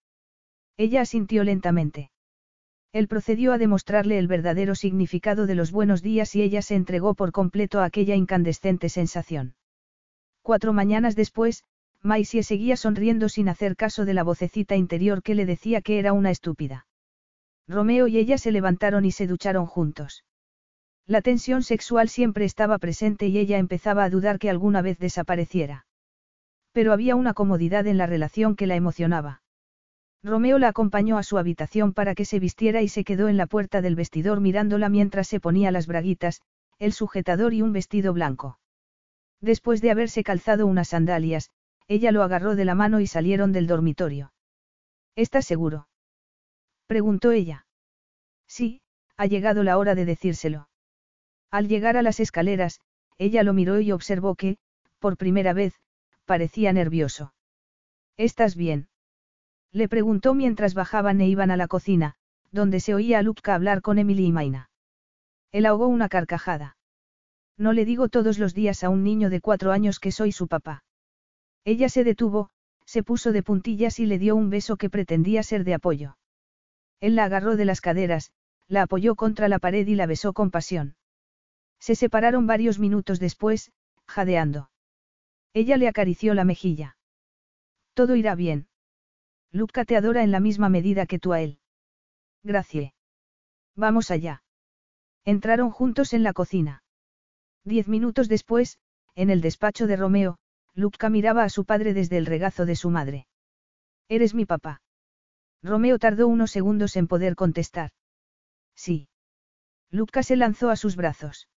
[0.77, 2.10] Ella asintió lentamente.
[2.93, 7.13] Él procedió a demostrarle el verdadero significado de los buenos días y ella se entregó
[7.13, 9.55] por completo a aquella incandescente sensación.
[10.41, 11.63] Cuatro mañanas después,
[12.01, 16.13] Maisie seguía sonriendo sin hacer caso de la vocecita interior que le decía que era
[16.13, 16.87] una estúpida.
[17.67, 20.25] Romeo y ella se levantaron y se ducharon juntos.
[21.07, 25.85] La tensión sexual siempre estaba presente y ella empezaba a dudar que alguna vez desapareciera.
[26.73, 29.41] Pero había una comodidad en la relación que la emocionaba.
[30.23, 33.47] Romeo la acompañó a su habitación para que se vistiera y se quedó en la
[33.47, 36.41] puerta del vestidor mirándola mientras se ponía las braguitas,
[36.77, 38.59] el sujetador y un vestido blanco.
[39.39, 41.49] Después de haberse calzado unas sandalias,
[41.87, 44.31] ella lo agarró de la mano y salieron del dormitorio.
[45.15, 45.87] ¿Estás seguro?
[46.85, 47.65] preguntó ella.
[48.47, 48.81] Sí,
[49.17, 50.69] ha llegado la hora de decírselo.
[51.49, 52.79] Al llegar a las escaleras,
[53.17, 54.57] ella lo miró y observó que,
[54.99, 55.73] por primera vez,
[56.25, 57.33] parecía nervioso.
[58.17, 58.87] ¿Estás bien?
[59.71, 62.15] Le preguntó mientras bajaban e iban a la cocina,
[62.51, 64.69] donde se oía a Lupka hablar con Emily y Maina.
[65.51, 66.77] Él ahogó una carcajada.
[67.57, 70.47] No le digo todos los días a un niño de cuatro años que soy su
[70.47, 70.83] papá.
[71.63, 72.49] Ella se detuvo,
[72.85, 76.17] se puso de puntillas y le dio un beso que pretendía ser de apoyo.
[76.99, 78.31] Él la agarró de las caderas,
[78.67, 80.95] la apoyó contra la pared y la besó con pasión.
[81.79, 83.71] Se separaron varios minutos después,
[84.07, 84.69] jadeando.
[85.53, 86.97] Ella le acarició la mejilla.
[87.93, 88.67] Todo irá bien.
[89.51, 91.59] Luca te adora en la misma medida que tú a él.
[92.43, 92.93] Gracie.
[93.75, 94.43] Vamos allá.
[95.25, 96.83] Entraron juntos en la cocina.
[97.63, 98.79] Diez minutos después,
[99.15, 100.37] en el despacho de Romeo,
[100.73, 103.27] Luca miraba a su padre desde el regazo de su madre.
[104.07, 104.81] Eres mi papá.
[105.61, 107.91] Romeo tardó unos segundos en poder contestar.
[108.75, 109.09] Sí.
[109.91, 111.49] Luca se lanzó a sus brazos.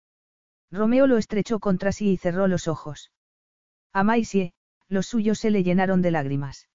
[0.70, 3.12] Romeo lo estrechó contra sí y cerró los ojos.
[3.92, 4.54] A Maisie,
[4.88, 6.68] los suyos se le llenaron de lágrimas.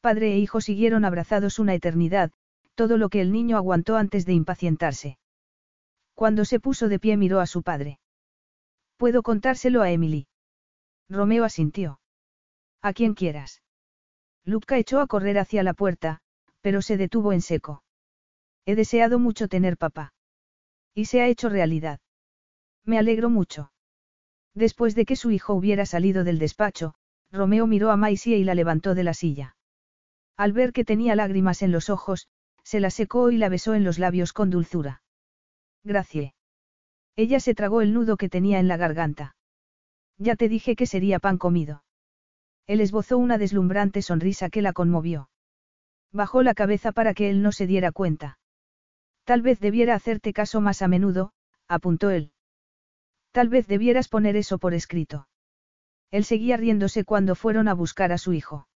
[0.00, 2.30] Padre e hijo siguieron abrazados una eternidad,
[2.74, 5.18] todo lo que el niño aguantó antes de impacientarse.
[6.14, 7.98] Cuando se puso de pie miró a su padre.
[8.96, 10.26] Puedo contárselo a Emily.
[11.08, 12.00] Romeo asintió.
[12.80, 13.62] A quien quieras.
[14.44, 16.20] Luca echó a correr hacia la puerta,
[16.60, 17.82] pero se detuvo en seco.
[18.66, 20.12] He deseado mucho tener papá.
[20.94, 22.00] Y se ha hecho realidad.
[22.84, 23.72] Me alegro mucho.
[24.54, 26.94] Después de que su hijo hubiera salido del despacho,
[27.30, 29.56] Romeo miró a Maisie y la levantó de la silla.
[30.38, 32.28] Al ver que tenía lágrimas en los ojos,
[32.62, 35.02] se la secó y la besó en los labios con dulzura.
[35.82, 36.34] Gracie.
[37.16, 39.34] Ella se tragó el nudo que tenía en la garganta.
[40.16, 41.82] Ya te dije que sería pan comido.
[42.68, 45.28] Él esbozó una deslumbrante sonrisa que la conmovió.
[46.12, 48.38] Bajó la cabeza para que él no se diera cuenta.
[49.24, 51.32] Tal vez debiera hacerte caso más a menudo,
[51.66, 52.30] apuntó él.
[53.32, 55.26] Tal vez debieras poner eso por escrito.
[56.12, 58.67] Él seguía riéndose cuando fueron a buscar a su hijo.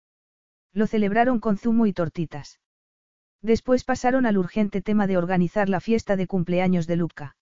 [0.74, 2.60] Lo celebraron con zumo y tortitas.
[3.42, 7.36] Después pasaron al urgente tema de organizar la fiesta de cumpleaños de Luca.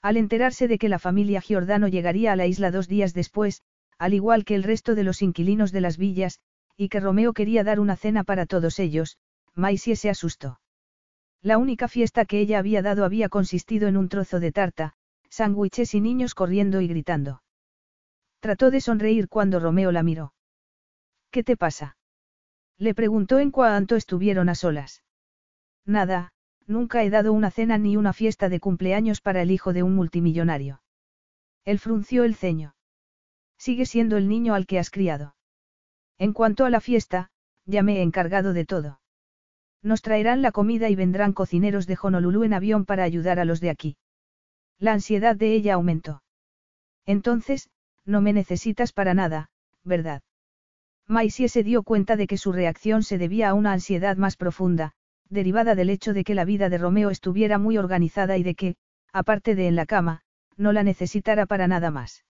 [0.00, 3.62] Al enterarse de que la familia Giordano llegaría a la isla dos días después,
[3.98, 6.40] al igual que el resto de los inquilinos de las villas,
[6.76, 9.18] y que Romeo quería dar una cena para todos ellos,
[9.54, 10.60] Maisie se asustó.
[11.42, 14.94] La única fiesta que ella había dado había consistido en un trozo de tarta,
[15.28, 17.42] sándwiches y niños corriendo y gritando.
[18.40, 20.34] Trató de sonreír cuando Romeo la miró.
[21.30, 21.96] ¿Qué te pasa?
[22.78, 25.02] Le preguntó en cuanto estuvieron a solas.
[25.84, 26.32] Nada,
[26.66, 29.94] nunca he dado una cena ni una fiesta de cumpleaños para el hijo de un
[29.94, 30.82] multimillonario.
[31.64, 32.74] Él frunció el ceño.
[33.56, 35.36] Sigue siendo el niño al que has criado.
[36.18, 37.30] En cuanto a la fiesta,
[37.64, 39.00] ya me he encargado de todo.
[39.82, 43.60] Nos traerán la comida y vendrán cocineros de Honolulu en avión para ayudar a los
[43.60, 43.96] de aquí.
[44.78, 46.22] La ansiedad de ella aumentó.
[47.06, 47.70] Entonces,
[48.04, 49.50] no me necesitas para nada,
[49.84, 50.22] ¿verdad?
[51.08, 54.92] Maisie se dio cuenta de que su reacción se debía a una ansiedad más profunda,
[55.28, 58.76] derivada del hecho de que la vida de Romeo estuviera muy organizada y de que,
[59.12, 60.22] aparte de en la cama,
[60.56, 62.24] no la necesitara para nada más.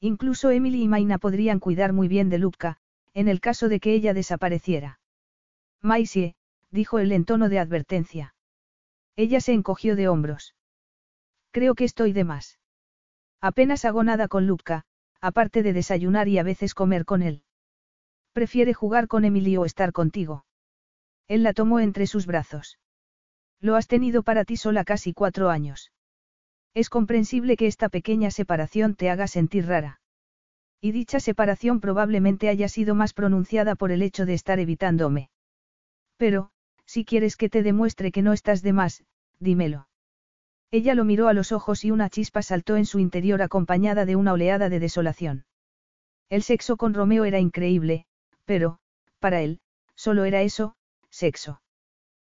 [0.00, 2.78] Incluso Emily y Maina podrían cuidar muy bien de Lupka,
[3.12, 4.98] en el caso de que ella desapareciera.
[5.82, 6.36] Maisie,
[6.70, 8.34] dijo él en tono de advertencia.
[9.16, 10.54] Ella se encogió de hombros.
[11.50, 12.58] Creo que estoy de más.
[13.40, 14.84] Apenas hago nada con Lupka,
[15.20, 17.42] aparte de desayunar y a veces comer con él.
[18.40, 20.46] Prefiere jugar con Emily o estar contigo.
[21.28, 22.78] Él la tomó entre sus brazos.
[23.60, 25.92] Lo has tenido para ti sola casi cuatro años.
[26.72, 30.00] Es comprensible que esta pequeña separación te haga sentir rara.
[30.80, 35.28] Y dicha separación probablemente haya sido más pronunciada por el hecho de estar evitándome.
[36.16, 36.50] Pero,
[36.86, 39.04] si quieres que te demuestre que no estás de más,
[39.38, 39.86] dímelo.
[40.70, 44.16] Ella lo miró a los ojos y una chispa saltó en su interior acompañada de
[44.16, 45.44] una oleada de desolación.
[46.30, 48.06] El sexo con Romeo era increíble,
[48.50, 48.78] pero,
[49.20, 49.60] para él,
[49.94, 50.74] solo era eso,
[51.08, 51.62] sexo.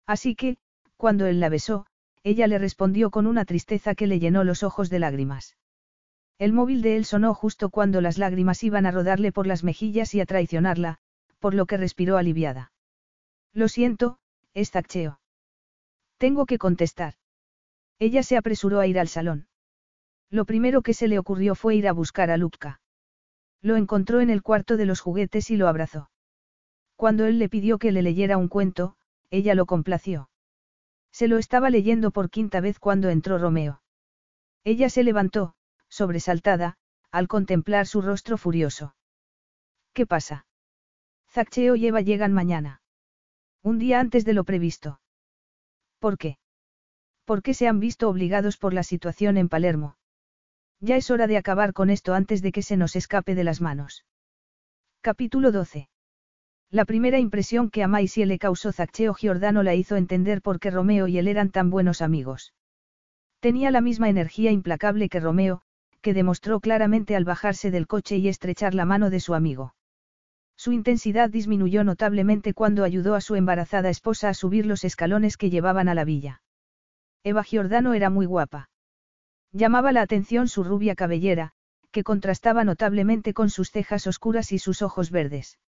[0.05, 0.57] Así que,
[0.95, 1.87] cuando él la besó,
[2.21, 5.57] ella le respondió con una tristeza que le llenó los ojos de lágrimas.
[6.37, 10.13] El móvil de él sonó justo cuando las lágrimas iban a rodarle por las mejillas
[10.13, 10.99] y a traicionarla,
[11.39, 12.71] por lo que respiró aliviada.
[13.51, 14.19] Lo siento,
[14.53, 15.19] es Zaccheo.
[16.19, 17.15] Tengo que contestar.
[17.97, 19.47] Ella se apresuró a ir al salón.
[20.29, 22.81] Lo primero que se le ocurrió fue ir a buscar a Lupka.
[23.63, 26.11] Lo encontró en el cuarto de los juguetes y lo abrazó.
[26.97, 28.97] Cuando él le pidió que le leyera un cuento,
[29.31, 30.29] ella lo complació.
[31.11, 33.81] Se lo estaba leyendo por quinta vez cuando entró Romeo.
[34.65, 35.55] Ella se levantó,
[35.87, 36.77] sobresaltada,
[37.09, 38.95] al contemplar su rostro furioso.
[39.93, 40.45] ¿Qué pasa?
[41.29, 42.81] Zaccheo y Eva llegan mañana.
[43.61, 44.99] Un día antes de lo previsto.
[45.99, 46.37] ¿Por qué?
[47.23, 49.95] Porque se han visto obligados por la situación en Palermo.
[50.85, 53.61] Ya es hora de acabar con esto antes de que se nos escape de las
[53.61, 54.03] manos.
[54.99, 55.87] Capítulo 12.
[56.71, 60.71] La primera impresión que a Maisie le causó Zaccheo Giordano la hizo entender por qué
[60.71, 62.53] Romeo y él eran tan buenos amigos.
[63.39, 65.61] Tenía la misma energía implacable que Romeo,
[66.01, 69.75] que demostró claramente al bajarse del coche y estrechar la mano de su amigo.
[70.57, 75.49] Su intensidad disminuyó notablemente cuando ayudó a su embarazada esposa a subir los escalones que
[75.49, 76.41] llevaban a la villa.
[77.23, 78.67] Eva Giordano era muy guapa.
[79.53, 81.51] Llamaba la atención su rubia cabellera,
[81.91, 85.59] que contrastaba notablemente con sus cejas oscuras y sus ojos verdes.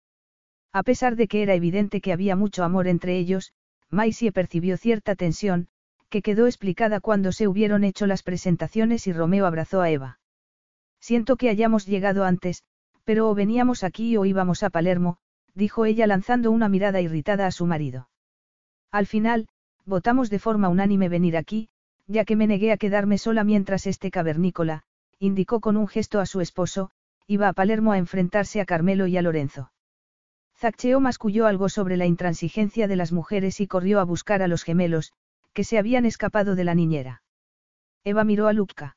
[0.73, 3.53] A pesar de que era evidente que había mucho amor entre ellos,
[3.91, 5.69] Maisie percibió cierta tensión,
[6.09, 10.19] que quedó explicada cuando se hubieron hecho las presentaciones y Romeo abrazó a Eva.
[10.99, 12.65] Siento que hayamos llegado antes,
[13.05, 15.19] pero o veníamos aquí o íbamos a Palermo,
[15.55, 18.09] dijo ella lanzando una mirada irritada a su marido.
[18.91, 19.47] Al final,
[19.85, 21.69] votamos de forma unánime venir aquí,
[22.07, 24.83] ya que me negué a quedarme sola mientras este cavernícola,
[25.19, 26.91] indicó con un gesto a su esposo,
[27.27, 29.73] iba a Palermo a enfrentarse a Carmelo y a Lorenzo.
[30.57, 34.63] Zaccheo masculló algo sobre la intransigencia de las mujeres y corrió a buscar a los
[34.63, 35.13] gemelos,
[35.53, 37.23] que se habían escapado de la niñera.
[38.05, 38.97] Eva miró a Lupka.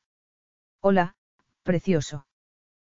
[0.80, 1.14] Hola,
[1.62, 2.26] precioso.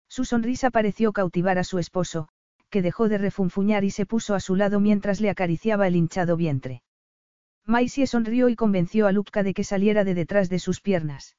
[0.09, 2.28] Su sonrisa pareció cautivar a su esposo,
[2.70, 6.37] que dejó de refunfuñar y se puso a su lado mientras le acariciaba el hinchado
[6.37, 6.83] vientre.
[7.69, 11.37] Maisie sonrió y convenció a Lupka de que saliera de detrás de sus piernas.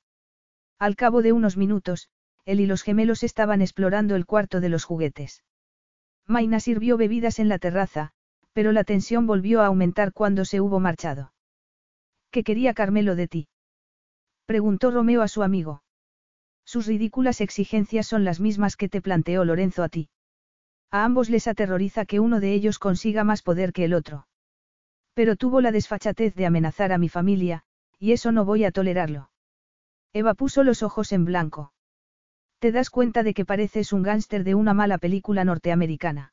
[0.77, 2.07] Al cabo de unos minutos,
[2.45, 5.43] él y los gemelos estaban explorando el cuarto de los juguetes.
[6.27, 8.11] Maina sirvió bebidas en la terraza,
[8.53, 11.33] pero la tensión volvió a aumentar cuando se hubo marchado.
[12.29, 13.47] ¿Qué quería Carmelo de ti?
[14.45, 15.81] Preguntó Romeo a su amigo.
[16.63, 20.09] Sus ridículas exigencias son las mismas que te planteó Lorenzo a ti.
[20.91, 24.27] A ambos les aterroriza que uno de ellos consiga más poder que el otro.
[25.19, 27.63] Pero tuvo la desfachatez de amenazar a mi familia,
[27.99, 29.31] y eso no voy a tolerarlo.
[30.13, 31.73] Eva puso los ojos en blanco.
[32.59, 36.31] Te das cuenta de que pareces un gángster de una mala película norteamericana.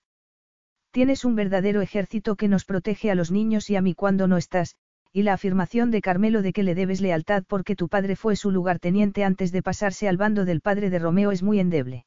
[0.93, 4.37] Tienes un verdadero ejército que nos protege a los niños y a mí cuando no
[4.37, 4.77] estás,
[5.13, 8.53] y la afirmación de Carmelo de que le debes lealtad porque tu padre fue su
[8.53, 12.07] lugarteniente antes de pasarse al bando del padre de Romeo es muy endeble.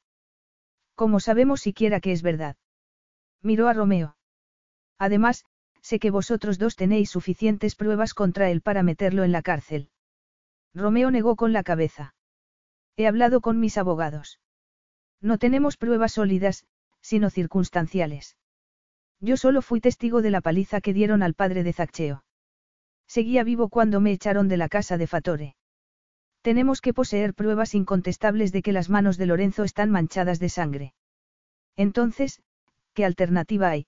[0.95, 2.55] ¿Cómo sabemos siquiera que es verdad?
[3.41, 4.15] Miró a Romeo.
[4.97, 5.43] Además,
[5.81, 9.89] sé que vosotros dos tenéis suficientes pruebas contra él para meterlo en la cárcel.
[10.73, 12.13] Romeo negó con la cabeza.
[12.95, 14.39] He hablado con mis abogados.
[15.21, 16.65] No tenemos pruebas sólidas,
[17.01, 18.37] sino circunstanciales.
[19.19, 22.23] Yo solo fui testigo de la paliza que dieron al padre de Zaccheo.
[23.07, 25.55] Seguía vivo cuando me echaron de la casa de Fatore.
[26.41, 30.93] Tenemos que poseer pruebas incontestables de que las manos de Lorenzo están manchadas de sangre.
[31.75, 32.41] Entonces,
[32.93, 33.87] ¿qué alternativa hay?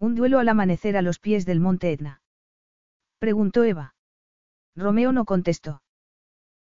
[0.00, 2.22] Un duelo al amanecer a los pies del monte Etna.
[3.18, 3.94] Preguntó Eva.
[4.74, 5.82] Romeo no contestó.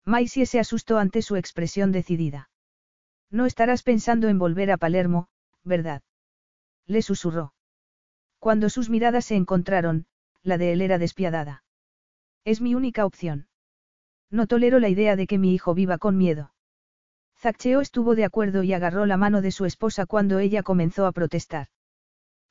[0.04, 2.50] Maisie se asustó ante su expresión decidida.
[3.32, 5.30] No estarás pensando en volver a Palermo,
[5.64, 6.02] ¿verdad?
[6.86, 7.54] Le susurró.
[8.40, 10.06] Cuando sus miradas se encontraron,
[10.44, 11.64] la de él era despiadada.
[12.44, 13.48] Es mi única opción.
[14.30, 16.54] No tolero la idea de que mi hijo viva con miedo.
[17.38, 21.14] Zaccheo estuvo de acuerdo y agarró la mano de su esposa cuando ella comenzó a
[21.14, 21.70] protestar.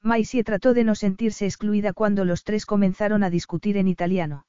[0.02, 4.46] Maisie trató de no sentirse excluida cuando los tres comenzaron a discutir en italiano.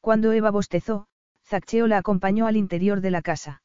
[0.00, 1.06] Cuando Eva bostezó,
[1.44, 3.62] Zaccheo la acompañó al interior de la casa.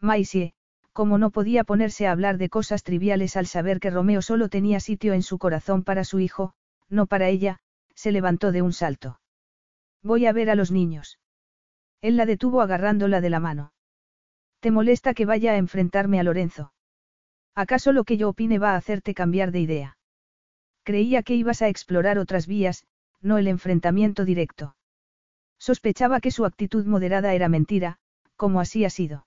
[0.00, 0.54] Maisie,
[0.92, 4.78] como no podía ponerse a hablar de cosas triviales al saber que Romeo solo tenía
[4.80, 6.52] sitio en su corazón para su hijo,
[6.88, 7.58] no para ella,
[7.94, 9.20] se levantó de un salto.
[10.02, 11.18] Voy a ver a los niños.
[12.00, 13.72] Él la detuvo agarrándola de la mano.
[14.60, 16.72] ¿Te molesta que vaya a enfrentarme a Lorenzo?
[17.54, 19.96] ¿Acaso lo que yo opine va a hacerte cambiar de idea?
[20.84, 22.84] Creía que ibas a explorar otras vías,
[23.20, 24.76] no el enfrentamiento directo.
[25.58, 27.98] Sospechaba que su actitud moderada era mentira,
[28.36, 29.26] como así ha sido.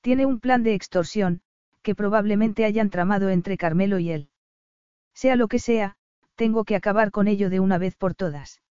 [0.00, 1.42] Tiene un plan de extorsión,
[1.82, 4.28] que probablemente hayan tramado entre Carmelo y él.
[5.12, 5.96] Sea lo que sea,
[6.36, 8.62] tengo que acabar con ello de una vez por todas.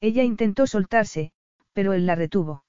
[0.00, 1.32] Ella intentó soltarse,
[1.72, 2.64] pero él la retuvo.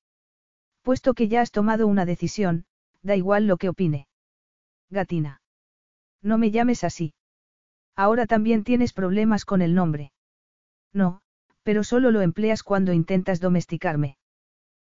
[0.82, 2.66] Puesto que ya has tomado una decisión,
[3.03, 4.08] da igual lo que opine.
[4.90, 5.42] Gatina.
[6.22, 7.14] No me llames así.
[7.98, 10.11] Ahora también tienes problemas con el nombre.
[10.93, 11.19] No,
[11.64, 14.17] pero solo lo empleas cuando intentas domesticarme.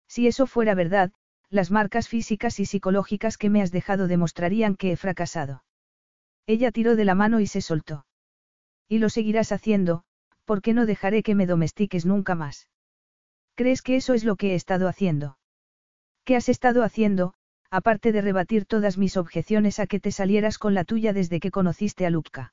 [0.09, 1.13] Si eso fuera verdad,
[1.49, 5.63] las marcas físicas y psicológicas que me has dejado demostrarían que he fracasado.
[6.47, 8.07] Ella tiró de la mano y se soltó.
[8.89, 10.03] Y lo seguirás haciendo,
[10.45, 12.69] porque no dejaré que me domestiques nunca más.
[13.55, 15.39] ¿Crees que eso es lo que he estado haciendo?
[16.25, 17.35] ¿Qué has estado haciendo,
[17.71, 21.53] aparte de rebatir todas mis objeciones a que te salieras con la tuya desde que
[21.53, 22.53] conociste a Lupka?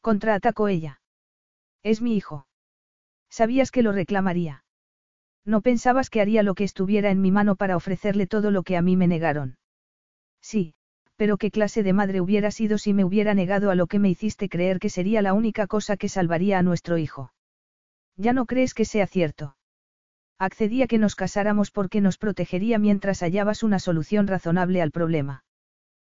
[0.00, 1.00] Contraatacó ella.
[1.82, 2.46] Es mi hijo.
[3.30, 4.64] Sabías que lo reclamaría.
[5.44, 8.76] No pensabas que haría lo que estuviera en mi mano para ofrecerle todo lo que
[8.76, 9.56] a mí me negaron.
[10.40, 10.74] Sí,
[11.16, 14.08] pero qué clase de madre hubiera sido si me hubiera negado a lo que me
[14.08, 17.32] hiciste creer que sería la única cosa que salvaría a nuestro hijo.
[18.16, 19.56] Ya no crees que sea cierto.
[20.38, 25.44] Accedí a que nos casáramos porque nos protegería mientras hallabas una solución razonable al problema.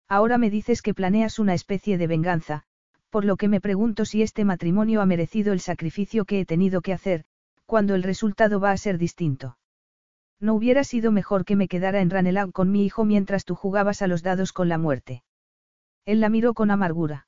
[0.08, 2.64] Ahora me dices que planeas una especie de venganza,
[3.12, 6.82] por lo que me pregunto si este matrimonio ha merecido el sacrificio que he tenido
[6.82, 7.26] que hacer,
[7.66, 9.58] cuando el resultado va a ser distinto.
[10.40, 14.02] No hubiera sido mejor que me quedara en Ranelagh con mi hijo mientras tú jugabas
[14.02, 15.24] a los dados con la muerte.
[16.06, 17.28] Él la miró con amargura.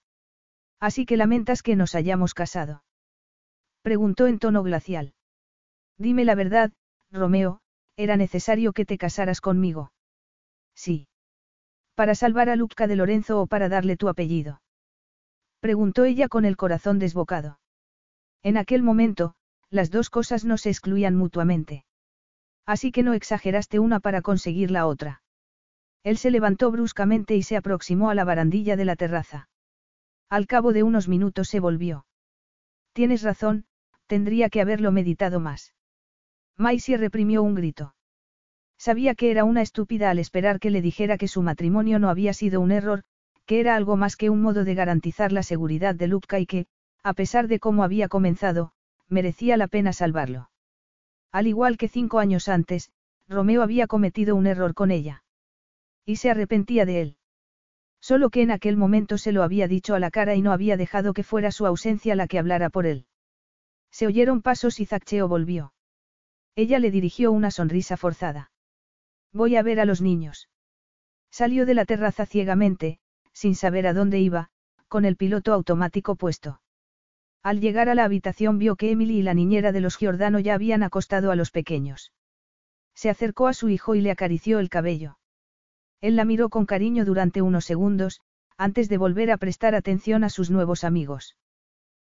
[0.79, 2.83] Así que lamentas que nos hayamos casado.
[3.81, 5.13] Preguntó en tono glacial.
[5.97, 6.71] Dime la verdad,
[7.11, 7.59] Romeo,
[7.97, 9.91] ¿era necesario que te casaras conmigo?
[10.73, 11.07] Sí.
[11.93, 14.62] ¿Para salvar a Lucca de Lorenzo o para darle tu apellido?
[15.63, 17.57] Preguntó ella con el corazón desbocado.
[18.43, 19.35] En aquel momento,
[19.69, 21.85] las dos cosas no se excluían mutuamente.
[22.65, 25.21] Así que no exageraste una para conseguir la otra.
[26.03, 29.47] Él se levantó bruscamente y se aproximó a la barandilla de la terraza.
[30.29, 32.05] Al cabo de unos minutos se volvió.
[32.91, 33.63] Tienes razón,
[34.05, 35.73] tendría que haberlo meditado más.
[36.57, 37.95] Maisie reprimió un grito.
[38.77, 42.33] Sabía que era una estúpida al esperar que le dijera que su matrimonio no había
[42.33, 43.05] sido un error,
[43.45, 46.67] que era algo más que un modo de garantizar la seguridad de Lupka y que,
[47.03, 48.71] a pesar de cómo había comenzado,
[49.09, 50.49] merecía la pena salvarlo.
[51.31, 52.91] Al igual que cinco años antes,
[53.27, 55.23] Romeo había cometido un error con ella.
[56.05, 57.17] Y se arrepentía de él.
[57.99, 60.77] Solo que en aquel momento se lo había dicho a la cara y no había
[60.77, 63.05] dejado que fuera su ausencia la que hablara por él.
[63.91, 65.73] Se oyeron pasos y Zaccheo volvió.
[66.55, 68.51] Ella le dirigió una sonrisa forzada.
[69.31, 70.49] Voy a ver a los niños.
[71.31, 72.99] Salió de la terraza ciegamente,
[73.33, 74.49] sin saber a dónde iba,
[74.87, 76.61] con el piloto automático puesto.
[77.41, 80.53] Al llegar a la habitación vio que Emily y la niñera de los Giordano ya
[80.53, 82.13] habían acostado a los pequeños.
[82.95, 85.17] Se acercó a su hijo y le acarició el cabello.
[85.99, 88.21] Él la miró con cariño durante unos segundos,
[88.57, 91.35] antes de volver a prestar atención a sus nuevos amigos.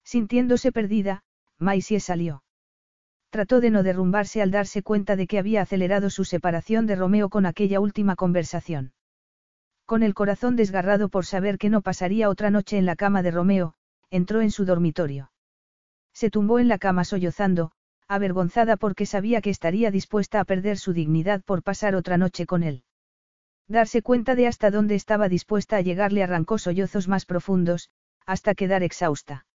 [0.03, 1.23] Sintiéndose perdida,
[1.57, 2.43] Maisie salió.
[3.30, 7.30] Trató de no derrumbarse al darse cuenta de que había acelerado su separación de Romeo
[7.30, 8.93] con aquella última conversación.
[9.90, 13.32] Con el corazón desgarrado por saber que no pasaría otra noche en la cama de
[13.32, 13.74] Romeo,
[14.11, 15.32] entró en su dormitorio.
[16.14, 17.72] Se tumbó en la cama sollozando,
[18.08, 22.61] avergonzada porque sabía que estaría dispuesta a perder su dignidad por pasar otra noche con
[22.61, 22.84] él.
[23.68, 27.90] Darse cuenta de hasta dónde estaba dispuesta a llegar le arrancó sollozos más profundos,
[28.27, 29.48] hasta quedar exhausta.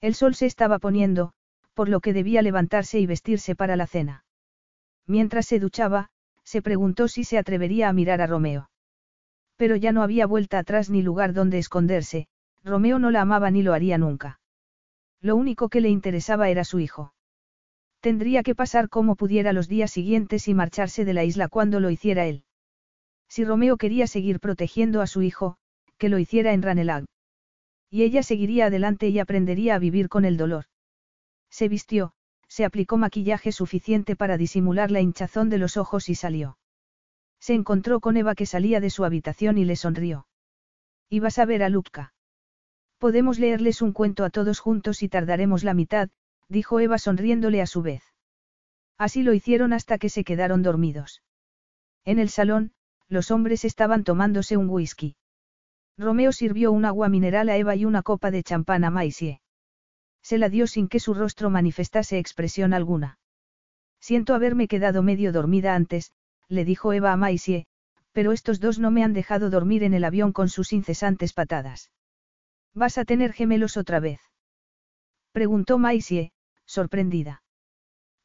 [0.00, 1.34] El sol se estaba poniendo,
[1.72, 4.24] por lo que debía levantarse y vestirse para la cena.
[5.06, 6.10] Mientras se duchaba,
[6.42, 8.71] se preguntó si se atrevería a mirar a Romeo.
[9.62, 12.26] Pero ya no había vuelta atrás ni lugar donde esconderse,
[12.64, 14.40] Romeo no la amaba ni lo haría nunca.
[15.20, 17.14] Lo único que le interesaba era su hijo.
[18.00, 21.90] Tendría que pasar como pudiera los días siguientes y marcharse de la isla cuando lo
[21.90, 22.42] hiciera él.
[23.28, 25.58] Si Romeo quería seguir protegiendo a su hijo,
[25.96, 27.04] que lo hiciera en Ranelag.
[27.88, 30.64] Y ella seguiría adelante y aprendería a vivir con el dolor.
[31.50, 32.14] Se vistió,
[32.48, 36.58] se aplicó maquillaje suficiente para disimular la hinchazón de los ojos y salió.
[37.42, 40.28] Se encontró con Eva que salía de su habitación y le sonrió.
[41.10, 42.14] Ibas a ver a Lupka.
[42.98, 46.08] Podemos leerles un cuento a todos juntos y tardaremos la mitad,
[46.48, 48.04] dijo Eva sonriéndole a su vez.
[48.96, 51.24] Así lo hicieron hasta que se quedaron dormidos.
[52.04, 52.74] En el salón,
[53.08, 55.16] los hombres estaban tomándose un whisky.
[55.98, 59.40] Romeo sirvió un agua mineral a Eva y una copa de champán a Maisie.
[60.22, 63.18] Se la dio sin que su rostro manifestase expresión alguna.
[63.98, 66.12] Siento haberme quedado medio dormida antes,
[66.52, 67.66] le dijo Eva a Maisie,
[68.12, 71.90] pero estos dos no me han dejado dormir en el avión con sus incesantes patadas.
[72.74, 74.20] ¿Vas a tener gemelos otra vez?
[75.32, 76.30] Preguntó Maisie,
[76.66, 77.42] sorprendida.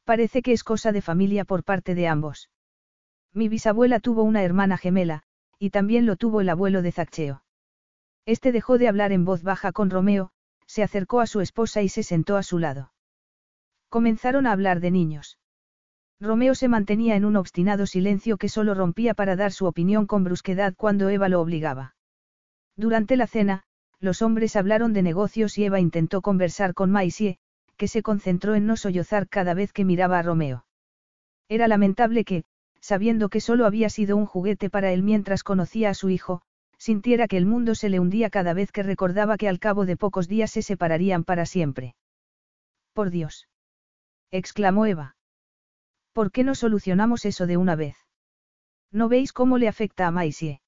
[0.03, 2.49] Parece que es cosa de familia por parte de ambos.
[3.33, 5.23] Mi bisabuela tuvo una hermana gemela,
[5.57, 7.43] y también lo tuvo el abuelo de Zaccheo.
[8.25, 10.31] Este dejó de hablar en voz baja con Romeo,
[10.65, 12.91] se acercó a su esposa y se sentó a su lado.
[13.89, 15.39] Comenzaron a hablar de niños.
[16.19, 20.23] Romeo se mantenía en un obstinado silencio que solo rompía para dar su opinión con
[20.23, 21.95] brusquedad cuando Eva lo obligaba.
[22.75, 23.63] Durante la cena,
[23.99, 27.37] los hombres hablaron de negocios y Eva intentó conversar con Maisie,
[27.77, 30.65] que se concentró en no sollozar cada vez que miraba a Romeo.
[31.49, 32.43] Era lamentable que,
[32.81, 36.41] sabiendo que solo había sido un juguete para él mientras conocía a su hijo,
[36.77, 39.97] sintiera que el mundo se le hundía cada vez que recordaba que al cabo de
[39.97, 41.95] pocos días se separarían para siempre.
[42.93, 43.47] Por Dios.
[44.31, 45.16] exclamó Eva.
[46.17, 47.95] ¿Por qué no solucionamos eso de una vez?
[48.91, 50.63] ¿No veis cómo le afecta a Maisie?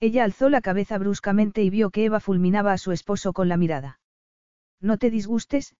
[0.00, 3.56] Ella alzó la cabeza bruscamente y vio que Eva fulminaba a su esposo con la
[3.56, 4.00] mirada.
[4.80, 5.76] No te disgustes,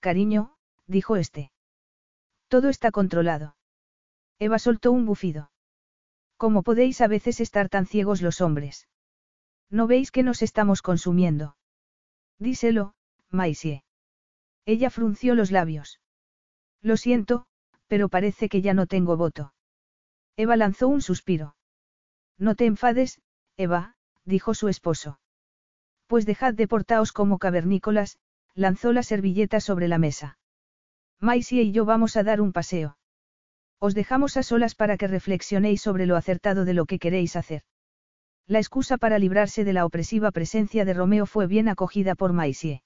[0.00, 1.52] Cariño, dijo este.
[2.48, 3.54] Todo está controlado.
[4.38, 5.50] Eva soltó un bufido.
[6.38, 8.88] ¿Cómo podéis a veces estar tan ciegos los hombres?
[9.68, 11.58] ¿No veis que nos estamos consumiendo?
[12.38, 12.94] Díselo,
[13.28, 13.84] Maisie.
[14.64, 16.00] Ella frunció los labios.
[16.80, 17.46] Lo siento,
[17.88, 19.52] pero parece que ya no tengo voto.
[20.36, 21.56] Eva lanzó un suspiro.
[22.38, 23.20] No te enfades,
[23.56, 25.18] Eva, dijo su esposo.
[26.06, 28.18] Pues dejad de portaos como cavernícolas,
[28.54, 30.38] lanzó la servilleta sobre la mesa.
[31.20, 32.96] Maisie y yo vamos a dar un paseo.
[33.80, 37.62] Os dejamos a solas para que reflexionéis sobre lo acertado de lo que queréis hacer.
[38.46, 42.82] La excusa para librarse de la opresiva presencia de Romeo fue bien acogida por Maisie.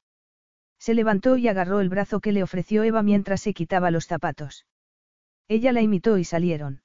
[0.79, 4.67] Se levantó y agarró el brazo que le ofreció Eva mientras se quitaba los zapatos.
[5.49, 6.83] Ella la imitó y salieron.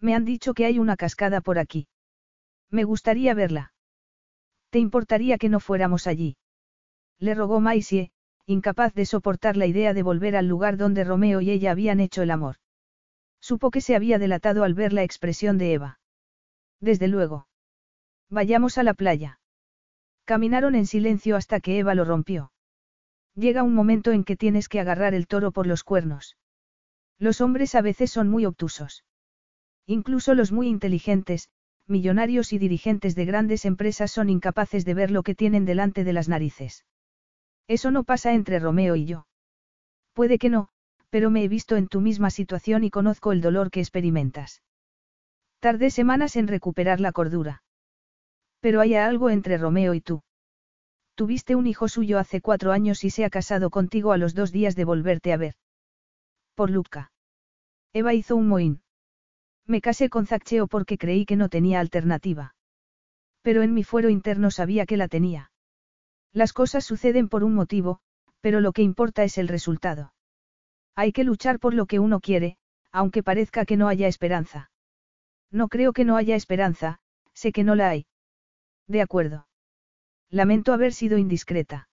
[0.00, 1.88] Me han dicho que hay una cascada por aquí.
[2.70, 3.72] Me gustaría verla.
[4.70, 6.36] ¿Te importaría que no fuéramos allí?
[7.18, 8.10] le rogó Maisie,
[8.46, 12.22] incapaz de soportar la idea de volver al lugar donde Romeo y ella habían hecho
[12.22, 12.56] el amor.
[13.40, 16.00] Supo que se había delatado al ver la expresión de Eva.
[16.80, 17.48] Desde luego.
[18.28, 19.40] Vayamos a la playa.
[20.24, 22.52] Caminaron en silencio hasta que Eva lo rompió.
[23.34, 26.36] Llega un momento en que tienes que agarrar el toro por los cuernos.
[27.18, 29.04] Los hombres a veces son muy obtusos.
[29.86, 31.48] Incluso los muy inteligentes,
[31.86, 36.12] millonarios y dirigentes de grandes empresas son incapaces de ver lo que tienen delante de
[36.12, 36.84] las narices.
[37.68, 39.26] Eso no pasa entre Romeo y yo.
[40.12, 40.68] Puede que no,
[41.10, 44.62] pero me he visto en tu misma situación y conozco el dolor que experimentas.
[45.60, 47.62] Tardé semanas en recuperar la cordura.
[48.60, 50.22] Pero hay algo entre Romeo y tú.
[51.14, 54.52] Tuviste un hijo suyo hace cuatro años y se ha casado contigo a los dos
[54.52, 55.54] días de volverte a ver.
[56.56, 57.12] Por Luca.
[57.92, 58.80] Eva hizo un mohín.
[59.66, 62.54] Me casé con Zaccheo porque creí que no tenía alternativa.
[63.42, 65.50] Pero en mi fuero interno sabía que la tenía.
[66.32, 68.00] Las cosas suceden por un motivo,
[68.40, 70.14] pero lo que importa es el resultado.
[70.94, 72.56] Hay que luchar por lo que uno quiere,
[72.90, 74.70] aunque parezca que no haya esperanza.
[75.50, 77.00] No creo que no haya esperanza,
[77.34, 78.06] sé que no la hay.
[78.86, 79.46] De acuerdo.
[80.30, 81.90] Lamento haber sido indiscreta.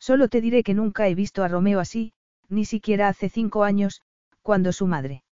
[0.00, 2.14] Solo te diré que nunca he visto a Romeo así,
[2.48, 4.02] ni siquiera hace cinco años,
[4.42, 5.24] cuando su madre.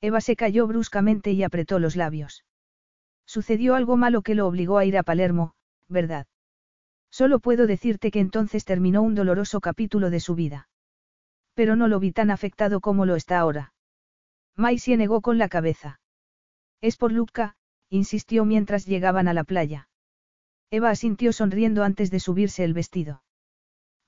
[0.00, 2.44] Eva se cayó bruscamente y apretó los labios.
[3.24, 5.54] Sucedió algo malo que lo obligó a ir a Palermo,
[5.88, 6.26] ¿verdad?
[7.10, 10.68] Solo puedo decirte que entonces terminó un doloroso capítulo de su vida.
[11.54, 13.74] Pero no lo vi tan afectado como lo está ahora.
[14.56, 16.00] Maisie negó con la cabeza.
[16.80, 17.54] Es por Luca,
[17.90, 19.88] insistió mientras llegaban a la playa.
[20.70, 23.22] Eva asintió sonriendo antes de subirse el vestido.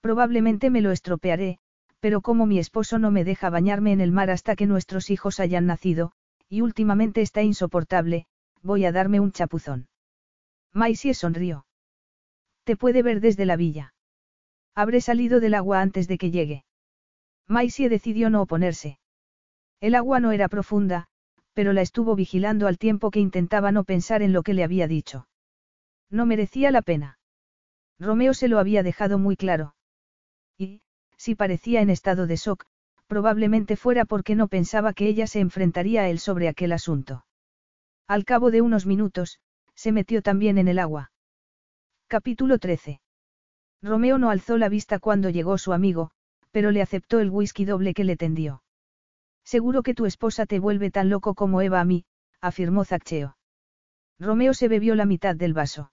[0.00, 1.58] Probablemente me lo estropearé,
[2.04, 5.40] pero como mi esposo no me deja bañarme en el mar hasta que nuestros hijos
[5.40, 6.12] hayan nacido,
[6.50, 8.26] y últimamente está insoportable,
[8.60, 9.88] voy a darme un chapuzón.
[10.74, 11.64] Maisie sonrió.
[12.64, 13.94] Te puede ver desde la villa.
[14.74, 16.66] Habré salido del agua antes de que llegue.
[17.48, 18.98] Maisie decidió no oponerse.
[19.80, 21.06] El agua no era profunda,
[21.54, 24.86] pero la estuvo vigilando al tiempo que intentaba no pensar en lo que le había
[24.86, 25.26] dicho.
[26.10, 27.18] No merecía la pena.
[27.98, 29.74] Romeo se lo había dejado muy claro.
[31.24, 32.66] Si parecía en estado de shock,
[33.06, 37.24] probablemente fuera porque no pensaba que ella se enfrentaría a él sobre aquel asunto.
[38.06, 39.40] Al cabo de unos minutos,
[39.74, 41.12] se metió también en el agua.
[42.08, 43.00] Capítulo 13.
[43.80, 46.10] Romeo no alzó la vista cuando llegó su amigo,
[46.50, 48.62] pero le aceptó el whisky doble que le tendió.
[49.44, 52.04] Seguro que tu esposa te vuelve tan loco como Eva a mí,
[52.42, 53.38] afirmó Zaccheo.
[54.18, 55.90] Romeo se bebió la mitad del vaso.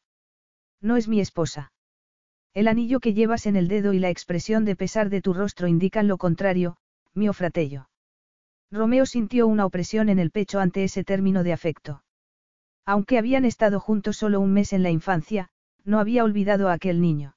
[0.82, 1.72] No es mi esposa.
[2.54, 5.68] El anillo que llevas en el dedo y la expresión de pesar de tu rostro
[5.68, 6.76] indican lo contrario,
[7.14, 7.88] mio fratello.
[8.72, 12.04] Romeo sintió una opresión en el pecho ante ese término de afecto.
[12.86, 15.50] Aunque habían estado juntos solo un mes en la infancia,
[15.86, 17.36] no había olvidado a aquel niño.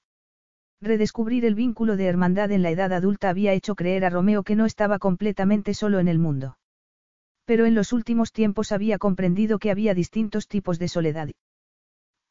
[0.80, 4.56] Redescubrir el vínculo de hermandad en la edad adulta había hecho creer a Romeo que
[4.56, 6.58] no estaba completamente solo en el mundo.
[7.44, 11.30] Pero en los últimos tiempos había comprendido que había distintos tipos de soledad.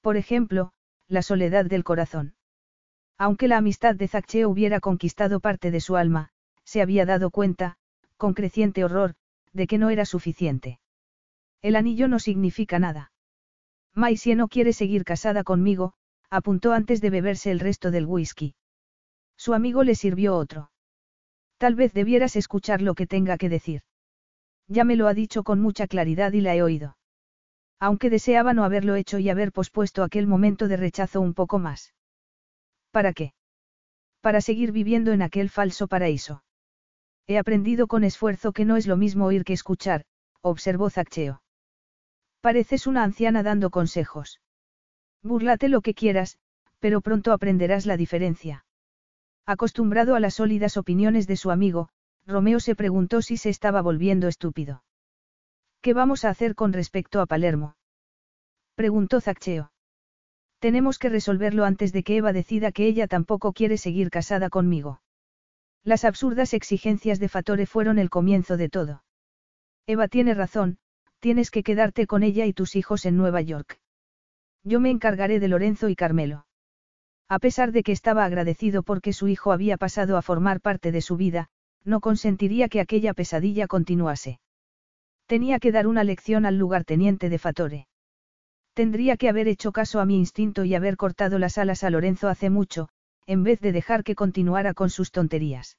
[0.01, 0.73] Por ejemplo,
[1.07, 2.35] la soledad del corazón.
[3.25, 6.33] Aunque la amistad de Zaccheo hubiera conquistado parte de su alma,
[6.65, 7.77] se había dado cuenta,
[8.17, 9.15] con creciente horror,
[9.53, 10.81] de que no era suficiente.
[11.61, 13.13] El anillo no significa nada.
[13.93, 15.93] Maisie no quiere seguir casada conmigo,
[16.29, 18.55] apuntó antes de beberse el resto del whisky.
[19.37, 20.69] Su amigo le sirvió otro.
[21.57, 23.83] Tal vez debieras escuchar lo que tenga que decir.
[24.67, 26.97] Ya me lo ha dicho con mucha claridad y la he oído.
[27.79, 31.93] Aunque deseaba no haberlo hecho y haber pospuesto aquel momento de rechazo un poco más.
[32.93, 33.33] ¿Para qué?
[34.21, 36.43] Para seguir viviendo en aquel falso paraíso.
[37.25, 40.05] He aprendido con esfuerzo que no es lo mismo oír que escuchar,
[40.41, 41.41] observó Zaccheo.
[42.39, 44.41] Pareces una anciana dando consejos.
[45.23, 46.37] Búrlate lo que quieras,
[46.77, 48.63] pero pronto aprenderás la diferencia.
[49.47, 51.89] Acostumbrado a las sólidas opiniones de su amigo,
[52.27, 54.83] Romeo se preguntó si se estaba volviendo estúpido.
[55.81, 57.75] ¿Qué vamos a hacer con respecto a Palermo?
[58.75, 59.72] preguntó Zaccheo.
[60.63, 65.01] Tenemos que resolverlo antes de que Eva decida que ella tampoco quiere seguir casada conmigo.
[65.83, 69.03] Las absurdas exigencias de Fatore fueron el comienzo de todo.
[69.87, 70.77] Eva tiene razón,
[71.19, 73.77] tienes que quedarte con ella y tus hijos en Nueva York.
[74.63, 76.45] Yo me encargaré de Lorenzo y Carmelo.
[77.27, 81.01] A pesar de que estaba agradecido porque su hijo había pasado a formar parte de
[81.01, 81.49] su vida,
[81.83, 84.39] no consentiría que aquella pesadilla continuase.
[85.25, 87.87] Tenía que dar una lección al lugarteniente de Fatore.
[88.73, 92.27] Tendría que haber hecho caso a mi instinto y haber cortado las alas a Lorenzo
[92.27, 92.89] hace mucho,
[93.27, 95.77] en vez de dejar que continuara con sus tonterías.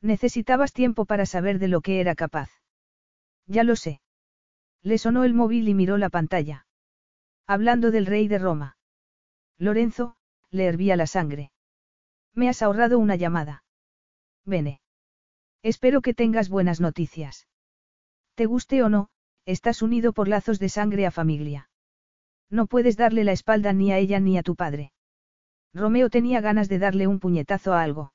[0.00, 2.50] Necesitabas tiempo para saber de lo que era capaz.
[3.46, 4.00] Ya lo sé.
[4.82, 6.66] Le sonó el móvil y miró la pantalla.
[7.46, 8.76] Hablando del rey de Roma.
[9.58, 10.16] Lorenzo,
[10.50, 11.52] le hervía la sangre.
[12.32, 13.64] Me has ahorrado una llamada.
[14.44, 14.80] Vene.
[15.62, 17.48] Espero que tengas buenas noticias.
[18.34, 19.08] Te guste o no,
[19.46, 21.70] estás unido por lazos de sangre a familia.
[22.54, 24.92] No puedes darle la espalda ni a ella ni a tu padre.
[25.74, 28.12] Romeo tenía ganas de darle un puñetazo a algo.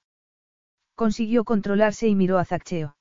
[0.96, 2.96] Consiguió controlarse y miró a Zaccheo.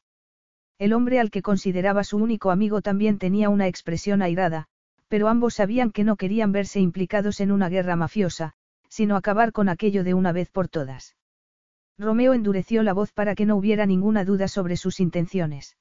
[0.81, 4.67] El hombre al que consideraba su único amigo también tenía una expresión airada,
[5.07, 8.55] pero ambos sabían que no querían verse implicados en una guerra mafiosa,
[8.89, 11.15] sino acabar con aquello de una vez por todas.
[11.99, 15.77] Romeo endureció la voz para que no hubiera ninguna duda sobre sus intenciones.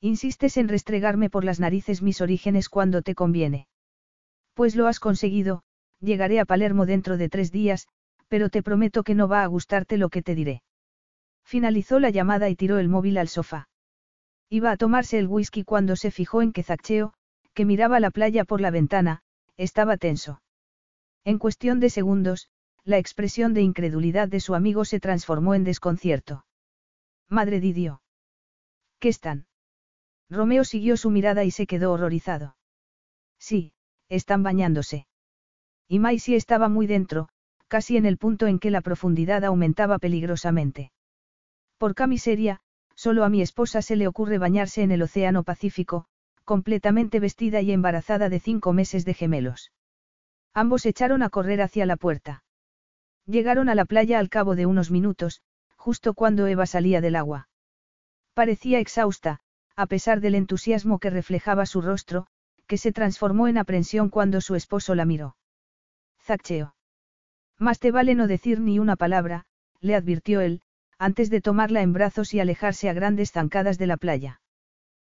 [0.00, 3.68] Insistes en restregarme por las narices mis orígenes cuando te conviene.
[4.54, 5.62] Pues lo has conseguido,
[6.00, 7.88] llegaré a Palermo dentro de tres días,
[8.28, 10.62] pero te prometo que no va a gustarte lo que te diré.
[11.44, 13.68] Finalizó la llamada y tiró el móvil al sofá.
[14.48, 17.12] Iba a tomarse el whisky cuando se fijó en que Zaccheo,
[17.54, 19.22] que miraba la playa por la ventana,
[19.56, 20.42] estaba tenso.
[21.24, 22.48] En cuestión de segundos,
[22.84, 26.44] la expresión de incredulidad de su amigo se transformó en desconcierto.
[27.28, 28.02] Madre Didio.
[28.98, 29.46] ¿Qué están?
[30.28, 32.56] Romeo siguió su mirada y se quedó horrorizado.
[33.38, 33.72] Sí,
[34.10, 35.06] están bañándose.
[35.88, 37.30] Y Maisie estaba muy dentro,
[37.68, 40.92] casi en el punto en que la profundidad aumentaba peligrosamente.
[41.78, 42.60] Por camiseria,
[42.94, 46.04] solo a mi esposa se le ocurre bañarse en el Océano Pacífico,
[46.44, 49.72] completamente vestida y embarazada de cinco meses de gemelos.
[50.52, 52.44] Ambos echaron a correr hacia la puerta.
[53.24, 55.42] Llegaron a la playa al cabo de unos minutos,
[55.76, 57.48] justo cuando Eva salía del agua.
[58.34, 59.40] Parecía exhausta,
[59.76, 62.26] a pesar del entusiasmo que reflejaba su rostro,
[62.70, 65.34] que se transformó en aprensión cuando su esposo la miró.
[66.20, 66.76] Zaccheo.
[67.58, 69.44] Más te vale no decir ni una palabra,
[69.80, 70.62] le advirtió él,
[70.96, 74.40] antes de tomarla en brazos y alejarse a grandes zancadas de la playa.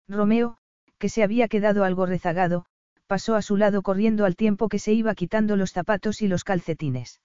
[0.07, 0.59] Romeo,
[0.99, 2.67] que se había quedado algo rezagado,
[3.07, 6.45] pasó a su lado corriendo al tiempo que se iba quitando los zapatos y los
[6.45, 7.23] calcetines.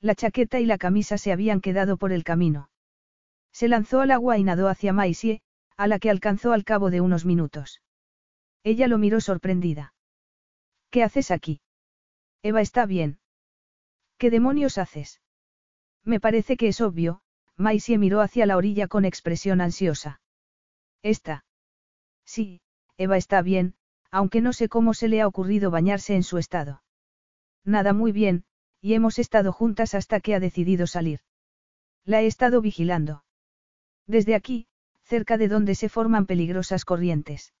[0.00, 2.70] La chaqueta y la camisa se habían quedado por el camino.
[3.52, 5.42] Se lanzó al agua y nadó hacia Maisie,
[5.76, 7.83] a la que alcanzó al cabo de unos minutos.
[8.64, 9.94] Ella lo miró sorprendida.
[10.90, 11.60] ¿Qué haces aquí?
[12.42, 13.20] Eva está bien.
[14.18, 15.20] ¿Qué demonios haces?
[16.02, 17.20] Me parece que es obvio,
[17.56, 20.20] Maisie miró hacia la orilla con expresión ansiosa.
[21.02, 21.44] Está.
[22.24, 22.62] Sí,
[22.96, 23.74] Eva está bien,
[24.10, 26.82] aunque no sé cómo se le ha ocurrido bañarse en su estado.
[27.64, 28.44] Nada muy bien,
[28.80, 31.20] y hemos estado juntas hasta que ha decidido salir.
[32.04, 33.24] La he estado vigilando.
[34.06, 34.68] Desde aquí,
[35.02, 37.52] cerca de donde se forman peligrosas corrientes.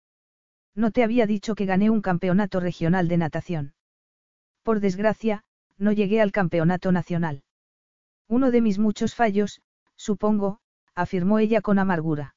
[0.74, 3.74] No te había dicho que gané un campeonato regional de natación.
[4.62, 5.44] Por desgracia,
[5.78, 7.42] no llegué al campeonato nacional.
[8.28, 9.60] Uno de mis muchos fallos,
[9.96, 10.58] supongo,
[10.94, 12.34] afirmó ella con amargura.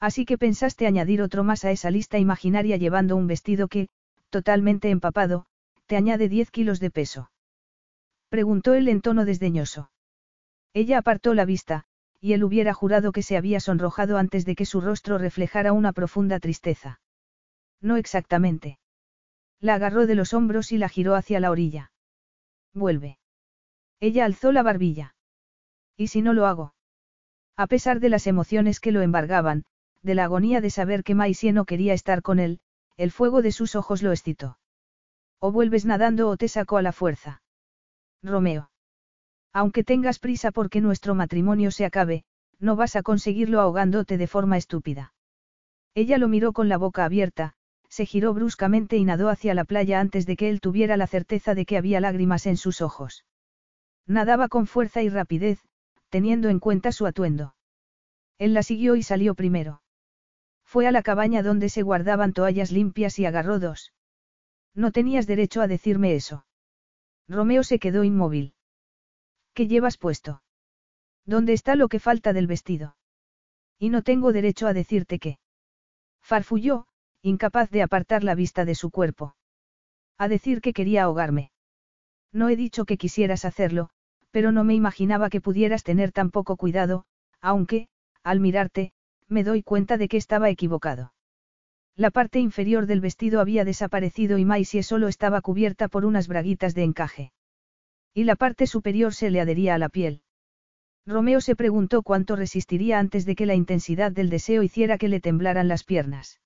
[0.00, 3.88] Así que pensaste añadir otro más a esa lista imaginaria llevando un vestido que,
[4.30, 5.46] totalmente empapado,
[5.86, 7.30] te añade 10 kilos de peso.
[8.28, 9.90] Preguntó él en tono desdeñoso.
[10.74, 11.84] Ella apartó la vista,
[12.20, 15.92] y él hubiera jurado que se había sonrojado antes de que su rostro reflejara una
[15.92, 17.00] profunda tristeza.
[17.80, 18.78] No exactamente.
[19.60, 21.92] La agarró de los hombros y la giró hacia la orilla.
[22.74, 23.18] Vuelve.
[24.00, 25.14] Ella alzó la barbilla.
[25.96, 26.74] ¿Y si no lo hago?
[27.56, 29.64] A pesar de las emociones que lo embargaban,
[30.02, 32.60] de la agonía de saber que Maisie no quería estar con él,
[32.96, 34.58] el fuego de sus ojos lo excitó.
[35.40, 37.42] O vuelves nadando o te saco a la fuerza.
[38.22, 38.70] Romeo.
[39.52, 42.24] Aunque tengas prisa porque nuestro matrimonio se acabe,
[42.60, 45.14] no vas a conseguirlo ahogándote de forma estúpida.
[45.94, 47.54] Ella lo miró con la boca abierta,
[47.88, 51.54] se giró bruscamente y nadó hacia la playa antes de que él tuviera la certeza
[51.54, 53.24] de que había lágrimas en sus ojos.
[54.06, 55.60] Nadaba con fuerza y rapidez,
[56.08, 57.54] teniendo en cuenta su atuendo.
[58.38, 59.82] Él la siguió y salió primero.
[60.64, 63.92] Fue a la cabaña donde se guardaban toallas limpias y agarró dos.
[64.74, 66.46] No tenías derecho a decirme eso.
[67.26, 68.54] Romeo se quedó inmóvil.
[69.54, 70.42] ¿Qué llevas puesto?
[71.24, 72.96] ¿Dónde está lo que falta del vestido?
[73.78, 75.38] Y no tengo derecho a decirte qué.
[76.22, 76.86] Farfulló,
[77.22, 79.34] incapaz de apartar la vista de su cuerpo.
[80.16, 81.50] A decir que quería ahogarme.
[82.32, 83.90] No he dicho que quisieras hacerlo,
[84.30, 87.04] pero no me imaginaba que pudieras tener tan poco cuidado,
[87.40, 87.88] aunque,
[88.22, 88.92] al mirarte,
[89.28, 91.12] me doy cuenta de que estaba equivocado.
[91.96, 96.74] La parte inferior del vestido había desaparecido y Maisie solo estaba cubierta por unas braguitas
[96.74, 97.32] de encaje.
[98.14, 100.22] Y la parte superior se le adhería a la piel.
[101.06, 105.20] Romeo se preguntó cuánto resistiría antes de que la intensidad del deseo hiciera que le
[105.20, 106.38] temblaran las piernas.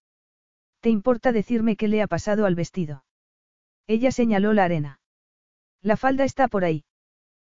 [0.83, 3.05] ¿Te importa decirme qué le ha pasado al vestido?
[3.87, 5.01] Ella señaló la arena.
[5.81, 6.85] La falda está por ahí.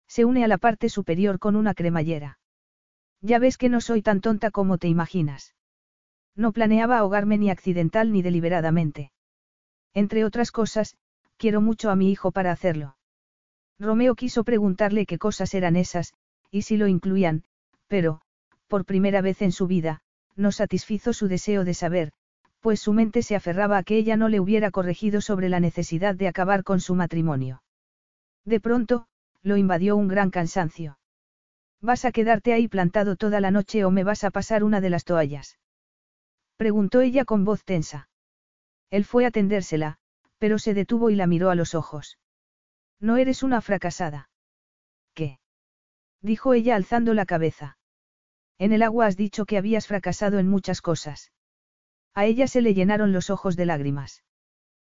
[0.09, 2.37] Se une a la parte superior con una cremallera.
[3.21, 5.55] Ya ves que no soy tan tonta como te imaginas.
[6.35, 9.13] No planeaba ahogarme ni accidental ni deliberadamente.
[9.93, 10.97] Entre otras cosas,
[11.37, 12.97] quiero mucho a mi hijo para hacerlo.
[13.79, 16.13] Romeo quiso preguntarle qué cosas eran esas,
[16.51, 17.45] y si lo incluían,
[17.87, 18.19] pero,
[18.67, 20.01] por primera vez en su vida,
[20.35, 22.11] no satisfizo su deseo de saber,
[22.63, 26.15] pues su mente se aferraba a que ella no le hubiera corregido sobre la necesidad
[26.15, 27.61] de acabar con su matrimonio.
[28.45, 29.05] De pronto,
[29.41, 30.97] lo invadió un gran cansancio.
[31.81, 34.89] ¿Vas a quedarte ahí plantado toda la noche o me vas a pasar una de
[34.89, 35.59] las toallas?
[36.55, 38.07] Preguntó ella con voz tensa.
[38.89, 39.97] Él fue a tendérsela,
[40.37, 42.17] pero se detuvo y la miró a los ojos.
[43.01, 44.29] No eres una fracasada.
[45.13, 45.39] ¿Qué?
[46.21, 47.77] Dijo ella alzando la cabeza.
[48.57, 51.33] En el agua has dicho que habías fracasado en muchas cosas.
[52.15, 54.23] A ella se le llenaron los ojos de lágrimas.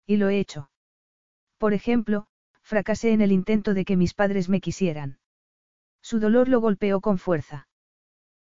[0.06, 0.70] Y lo he hecho.
[1.58, 2.26] Por ejemplo,
[2.62, 5.18] fracasé en el intento de que mis padres me quisieran.
[6.02, 7.68] Su dolor lo golpeó con fuerza.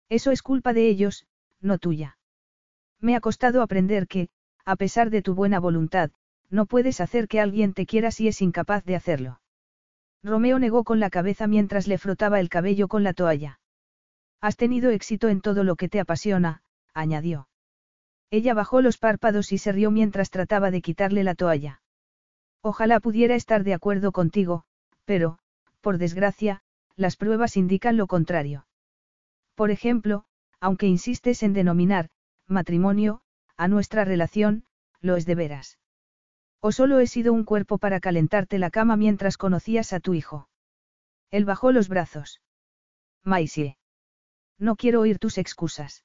[0.08, 1.26] Eso es culpa de ellos,
[1.60, 2.18] no tuya.
[3.00, 4.28] Me ha costado aprender que,
[4.64, 6.10] a pesar de tu buena voluntad,
[6.50, 9.40] no puedes hacer que alguien te quiera si es incapaz de hacerlo.
[10.22, 13.60] Romeo negó con la cabeza mientras le frotaba el cabello con la toalla.
[14.40, 16.62] Has tenido éxito en todo lo que te apasiona,
[16.92, 17.48] añadió.
[18.34, 21.80] Ella bajó los párpados y se rió mientras trataba de quitarle la toalla.
[22.62, 24.64] Ojalá pudiera estar de acuerdo contigo,
[25.04, 25.38] pero,
[25.80, 26.60] por desgracia,
[26.96, 28.66] las pruebas indican lo contrario.
[29.54, 30.24] Por ejemplo,
[30.58, 32.10] aunque insistes en denominar,
[32.48, 33.20] matrimonio,
[33.56, 34.64] a nuestra relación,
[35.00, 35.78] lo es de veras.
[36.58, 40.48] O solo he sido un cuerpo para calentarte la cama mientras conocías a tu hijo.
[41.30, 42.40] Él bajó los brazos.
[43.22, 43.78] Maisie.
[44.58, 46.02] No quiero oír tus excusas.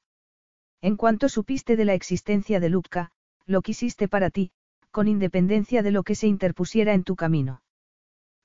[0.82, 3.12] En cuanto supiste de la existencia de Lupka,
[3.46, 4.52] lo quisiste para ti,
[4.92, 7.62] con independencia de lo que se interpusiera en tu camino.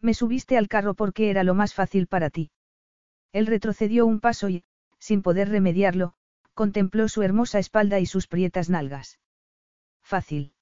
[0.01, 2.51] Me subiste al carro porque era lo más fácil para ti.
[3.33, 4.65] Él retrocedió un paso y,
[4.99, 6.15] sin poder remediarlo,
[6.55, 9.19] contempló su hermosa espalda y sus prietas nalgas.
[10.03, 10.53] Fácil.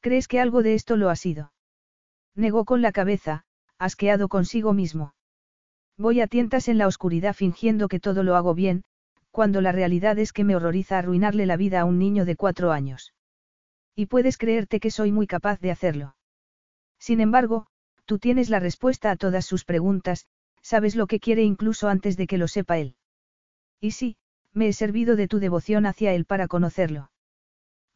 [0.00, 1.52] ¿Crees que algo de esto lo ha sido?
[2.34, 3.44] Negó con la cabeza,
[3.78, 5.14] asqueado consigo mismo.
[5.96, 8.84] Voy a tientas en la oscuridad fingiendo que todo lo hago bien,
[9.32, 12.70] cuando la realidad es que me horroriza arruinarle la vida a un niño de cuatro
[12.70, 13.14] años.
[13.96, 16.14] Y puedes creerte que soy muy capaz de hacerlo.
[16.98, 17.66] Sin embargo,
[18.04, 20.26] tú tienes la respuesta a todas sus preguntas,
[20.60, 22.94] sabes lo que quiere incluso antes de que lo sepa él.
[23.80, 24.16] Y sí,
[24.52, 27.10] me he servido de tu devoción hacia él para conocerlo.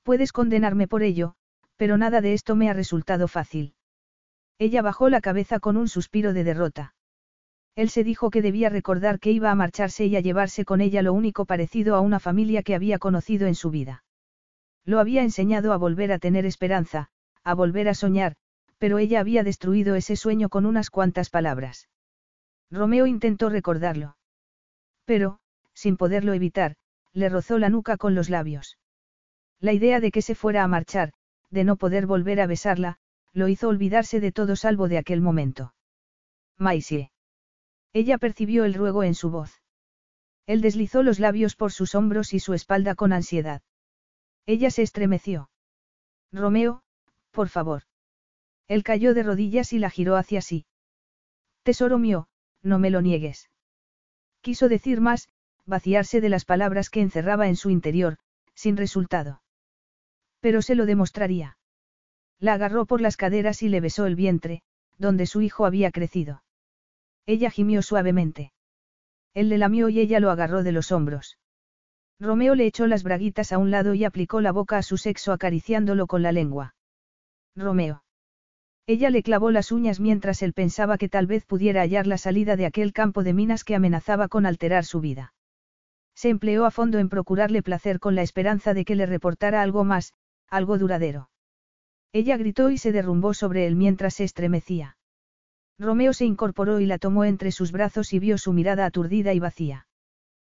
[0.02, 1.34] Puedes condenarme por ello,
[1.76, 3.74] pero nada de esto me ha resultado fácil.
[4.58, 6.95] Ella bajó la cabeza con un suspiro de derrota.
[7.76, 11.02] Él se dijo que debía recordar que iba a marcharse y a llevarse con ella
[11.02, 14.02] lo único parecido a una familia que había conocido en su vida.
[14.86, 17.08] Lo había enseñado a volver a tener esperanza,
[17.44, 18.34] a volver a soñar,
[18.78, 21.90] pero ella había destruido ese sueño con unas cuantas palabras.
[22.70, 24.16] Romeo intentó recordarlo.
[25.04, 25.38] Pero,
[25.74, 26.76] sin poderlo evitar,
[27.12, 28.78] le rozó la nuca con los labios.
[29.60, 31.12] La idea de que se fuera a marchar,
[31.50, 32.96] de no poder volver a besarla,
[33.34, 35.74] lo hizo olvidarse de todo salvo de aquel momento.
[36.58, 37.10] Maisie.
[37.96, 39.62] Ella percibió el ruego en su voz.
[40.46, 43.62] Él deslizó los labios por sus hombros y su espalda con ansiedad.
[44.44, 45.48] Ella se estremeció.
[46.30, 46.82] Romeo,
[47.30, 47.84] por favor.
[48.68, 50.66] Él cayó de rodillas y la giró hacia sí.
[51.62, 52.28] Tesoro mío,
[52.60, 53.48] no me lo niegues.
[54.42, 55.30] Quiso decir más,
[55.64, 58.18] vaciarse de las palabras que encerraba en su interior,
[58.54, 59.40] sin resultado.
[60.40, 61.56] Pero se lo demostraría.
[62.40, 64.60] La agarró por las caderas y le besó el vientre,
[64.98, 66.42] donde su hijo había crecido.
[67.26, 68.52] Ella gimió suavemente.
[69.34, 71.38] Él le lamió y ella lo agarró de los hombros.
[72.18, 75.32] Romeo le echó las braguitas a un lado y aplicó la boca a su sexo
[75.32, 76.74] acariciándolo con la lengua.
[77.54, 78.04] Romeo.
[78.86, 82.56] Ella le clavó las uñas mientras él pensaba que tal vez pudiera hallar la salida
[82.56, 85.34] de aquel campo de minas que amenazaba con alterar su vida.
[86.14, 89.84] Se empleó a fondo en procurarle placer con la esperanza de que le reportara algo
[89.84, 90.14] más,
[90.48, 91.28] algo duradero.
[92.12, 94.96] Ella gritó y se derrumbó sobre él mientras se estremecía.
[95.78, 99.38] Romeo se incorporó y la tomó entre sus brazos y vio su mirada aturdida y
[99.38, 99.86] vacía.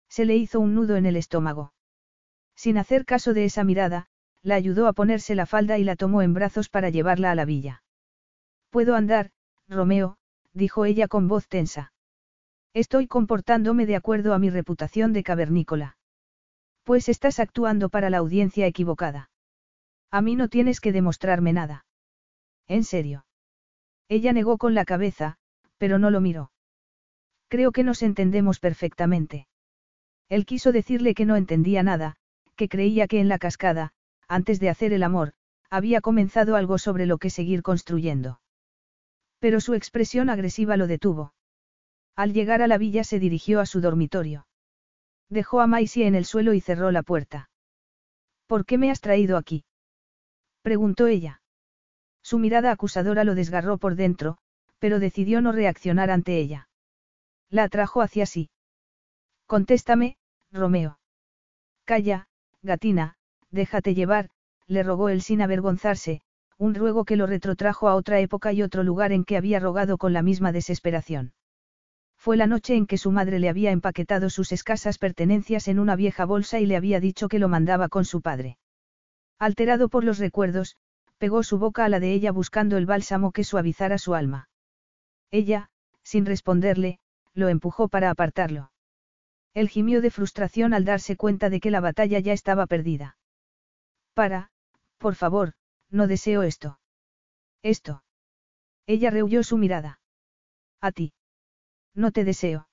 [0.08, 1.72] Se le hizo un nudo en el estómago.
[2.54, 4.08] Sin hacer caso de esa mirada,
[4.42, 7.44] la ayudó a ponerse la falda y la tomó en brazos para llevarla a la
[7.44, 7.82] villa.
[8.70, 9.30] Puedo andar,
[9.68, 10.18] Romeo,
[10.52, 11.92] dijo ella con voz tensa.
[12.72, 15.96] Estoy comportándome de acuerdo a mi reputación de cavernícola.
[16.84, 19.30] Pues estás actuando para la audiencia equivocada.
[20.10, 21.84] A mí no tienes que demostrarme nada.
[22.68, 23.25] ¿En serio?
[24.08, 25.36] Ella negó con la cabeza,
[25.78, 26.52] pero no lo miró.
[27.48, 29.46] Creo que nos entendemos perfectamente.
[30.28, 32.16] Él quiso decirle que no entendía nada,
[32.56, 33.92] que creía que en la cascada,
[34.28, 35.34] antes de hacer el amor,
[35.70, 38.40] había comenzado algo sobre lo que seguir construyendo.
[39.38, 41.34] Pero su expresión agresiva lo detuvo.
[42.16, 44.46] Al llegar a la villa se dirigió a su dormitorio.
[45.28, 47.50] Dejó a Maisie en el suelo y cerró la puerta.
[48.46, 49.64] ¿Por qué me has traído aquí?
[50.62, 51.42] preguntó ella.
[52.26, 54.36] Su mirada acusadora lo desgarró por dentro,
[54.80, 56.68] pero decidió no reaccionar ante ella.
[57.50, 58.50] La atrajo hacia sí.
[59.46, 60.16] Contéstame,
[60.50, 60.98] Romeo.
[61.84, 62.26] Calla,
[62.62, 63.14] gatina,
[63.52, 64.30] déjate llevar,
[64.66, 66.20] le rogó él sin avergonzarse,
[66.58, 69.96] un ruego que lo retrotrajo a otra época y otro lugar en que había rogado
[69.96, 71.32] con la misma desesperación.
[72.16, 75.94] Fue la noche en que su madre le había empaquetado sus escasas pertenencias en una
[75.94, 78.58] vieja bolsa y le había dicho que lo mandaba con su padre.
[79.38, 80.76] Alterado por los recuerdos,
[81.18, 84.48] pegó su boca a la de ella buscando el bálsamo que suavizara su alma.
[85.30, 85.70] Ella,
[86.02, 86.98] sin responderle,
[87.34, 88.70] lo empujó para apartarlo.
[89.54, 93.16] Él gimió de frustración al darse cuenta de que la batalla ya estaba perdida.
[94.14, 94.50] Para,
[94.98, 95.54] por favor,
[95.90, 96.78] no deseo esto.
[97.62, 98.02] Esto.
[98.86, 100.00] Ella rehuyó su mirada.
[100.80, 101.12] A ti.
[101.94, 102.68] No te deseo.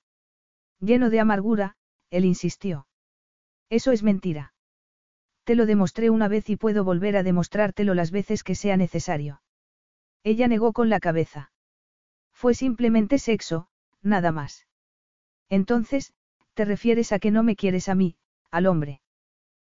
[0.80, 1.76] Lleno de amargura,
[2.10, 2.86] él insistió.
[3.68, 4.53] Eso es mentira.
[5.44, 9.42] Te lo demostré una vez y puedo volver a demostrártelo las veces que sea necesario.
[10.22, 11.52] Ella negó con la cabeza.
[12.32, 13.68] Fue simplemente sexo,
[14.02, 14.66] nada más.
[15.50, 16.14] Entonces,
[16.54, 18.16] te refieres a que no me quieres a mí,
[18.50, 19.02] al hombre.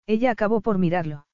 [0.07, 1.27] Ella acabó por mirarlo.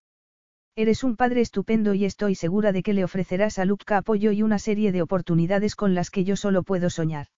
[0.77, 4.43] Eres un padre estupendo y estoy segura de que le ofrecerás a Lupka apoyo y
[4.43, 7.29] una serie de oportunidades con las que yo solo puedo soñar.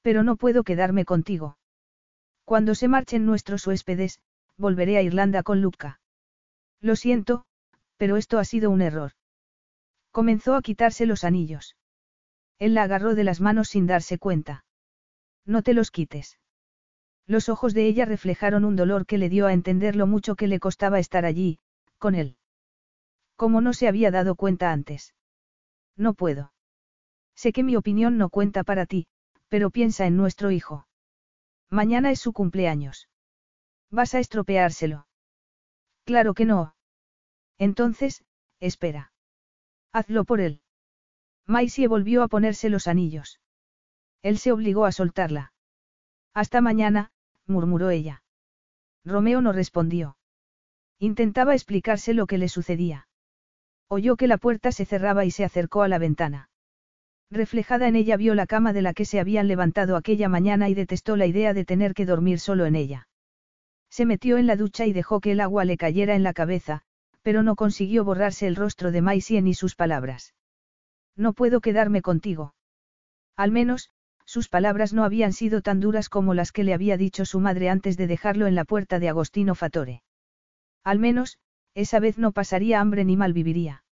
[0.00, 1.58] Pero no puedo quedarme contigo.
[2.46, 4.20] Cuando se marchen nuestros huéspedes,
[4.58, 6.00] volveré a Irlanda con Luca.
[6.80, 7.44] Lo siento,
[7.96, 9.12] Pero esto ha sido un error.
[10.12, 11.76] Comenzó a quitarse los anillos.
[12.58, 14.64] Él la agarró de las manos sin darse cuenta.
[15.44, 16.38] No te los quites.
[17.26, 20.46] Los ojos de ella reflejaron un dolor que le dio a entender lo mucho que
[20.46, 21.58] le costaba estar allí,
[21.98, 22.36] con él.
[23.36, 25.14] Como no se había dado cuenta antes.
[25.96, 26.52] No puedo.
[27.34, 29.06] Sé que mi opinión no cuenta para ti,
[29.48, 30.86] pero piensa en nuestro hijo.
[31.70, 33.08] Mañana es su cumpleaños.
[33.90, 35.06] Vas a estropeárselo.
[36.04, 36.74] Claro que no.
[37.58, 38.24] Entonces,
[38.60, 39.12] espera.
[39.92, 40.60] Hazlo por él.
[41.46, 43.40] Maisie volvió a ponerse los anillos.
[44.22, 45.52] Él se obligó a soltarla.
[46.34, 47.10] Hasta mañana,
[47.46, 48.22] murmuró ella.
[49.04, 50.16] Romeo no respondió.
[50.98, 53.08] Intentaba explicarse lo que le sucedía.
[53.88, 56.50] Oyó que la puerta se cerraba y se acercó a la ventana.
[57.30, 60.74] Reflejada en ella vio la cama de la que se habían levantado aquella mañana y
[60.74, 63.08] detestó la idea de tener que dormir solo en ella.
[63.90, 66.82] Se metió en la ducha y dejó que el agua le cayera en la cabeza,
[67.22, 70.34] pero no consiguió borrarse el rostro de Maisie ni sus palabras.
[71.16, 72.54] No puedo quedarme contigo.
[73.36, 73.90] Al menos,
[74.24, 77.70] sus palabras no habían sido tan duras como las que le había dicho su madre
[77.70, 80.02] antes de dejarlo en la puerta de Agostino Fatore.
[80.84, 81.38] Al menos,
[81.74, 83.84] esa vez no pasaría hambre ni mal viviría.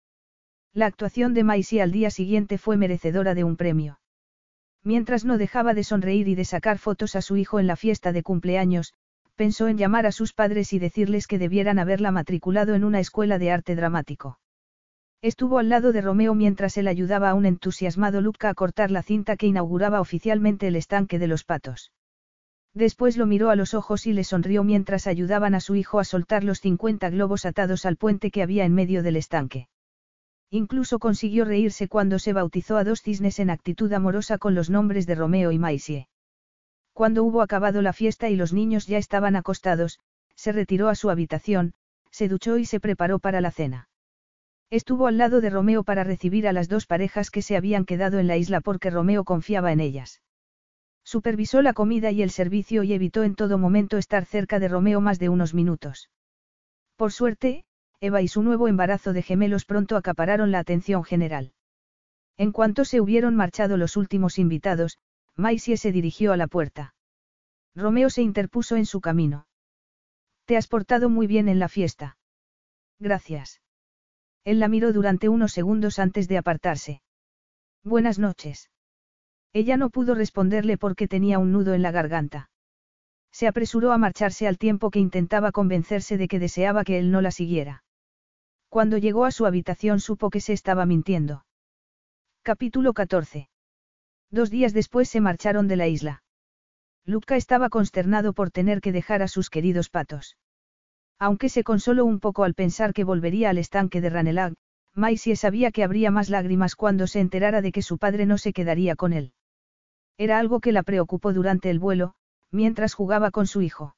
[0.72, 3.98] La actuación de Maisie al día siguiente fue merecedora de un premio.
[4.82, 8.12] Mientras no dejaba de sonreír y de sacar fotos a su hijo en la fiesta
[8.12, 8.92] de cumpleaños,
[9.36, 13.38] pensó en llamar a sus padres y decirles que debieran haberla matriculado en una escuela
[13.38, 14.38] de arte dramático.
[15.22, 19.02] Estuvo al lado de Romeo mientras él ayudaba a un entusiasmado Luca a cortar la
[19.02, 21.92] cinta que inauguraba oficialmente el estanque de los patos.
[22.74, 26.04] Después lo miró a los ojos y le sonrió mientras ayudaban a su hijo a
[26.04, 29.68] soltar los 50 globos atados al puente que había en medio del estanque.
[30.50, 35.06] Incluso consiguió reírse cuando se bautizó a dos cisnes en actitud amorosa con los nombres
[35.06, 36.08] de Romeo y Maisie.
[36.96, 40.00] Cuando hubo acabado la fiesta y los niños ya estaban acostados,
[40.34, 41.74] se retiró a su habitación,
[42.10, 43.90] se duchó y se preparó para la cena.
[44.70, 48.18] Estuvo al lado de Romeo para recibir a las dos parejas que se habían quedado
[48.18, 50.22] en la isla porque Romeo confiaba en ellas.
[51.04, 55.02] Supervisó la comida y el servicio y evitó en todo momento estar cerca de Romeo
[55.02, 56.08] más de unos minutos.
[56.96, 57.66] Por suerte,
[58.00, 61.52] Eva y su nuevo embarazo de gemelos pronto acapararon la atención general.
[62.38, 64.96] En cuanto se hubieron marchado los últimos invitados,
[65.36, 66.94] Maisie se dirigió a la puerta.
[67.74, 69.46] Romeo se interpuso en su camino.
[70.46, 72.16] Te has portado muy bien en la fiesta.
[72.98, 73.60] Gracias.
[74.44, 77.02] Él la miró durante unos segundos antes de apartarse.
[77.84, 78.70] Buenas noches.
[79.52, 82.50] Ella no pudo responderle porque tenía un nudo en la garganta.
[83.30, 87.20] Se apresuró a marcharse al tiempo que intentaba convencerse de que deseaba que él no
[87.20, 87.84] la siguiera.
[88.70, 91.44] Cuando llegó a su habitación supo que se estaba mintiendo.
[92.42, 93.50] Capítulo 14.
[94.30, 96.22] Dos días después se marcharon de la isla.
[97.04, 100.36] Luca estaba consternado por tener que dejar a sus queridos patos.
[101.18, 104.54] Aunque se consoló un poco al pensar que volvería al estanque de Ranelag,
[104.94, 108.52] Maisie sabía que habría más lágrimas cuando se enterara de que su padre no se
[108.52, 109.32] quedaría con él.
[110.18, 112.14] Era algo que la preocupó durante el vuelo,
[112.50, 113.94] mientras jugaba con su hijo.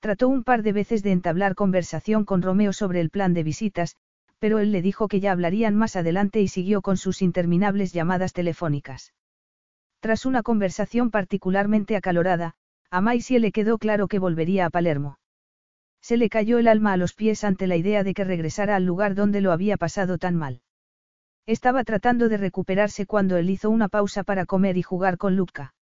[0.00, 3.96] Trató un par de veces de entablar conversación con Romeo sobre el plan de visitas,
[4.38, 8.32] pero él le dijo que ya hablarían más adelante y siguió con sus interminables llamadas
[8.32, 9.12] telefónicas.
[10.00, 12.54] Tras una conversación particularmente acalorada,
[12.90, 15.18] a Maisie le quedó claro que volvería a Palermo.
[16.00, 18.84] Se le cayó el alma a los pies ante la idea de que regresara al
[18.84, 20.62] lugar donde lo había pasado tan mal.
[21.46, 25.74] Estaba tratando de recuperarse cuando él hizo una pausa para comer y jugar con Luca.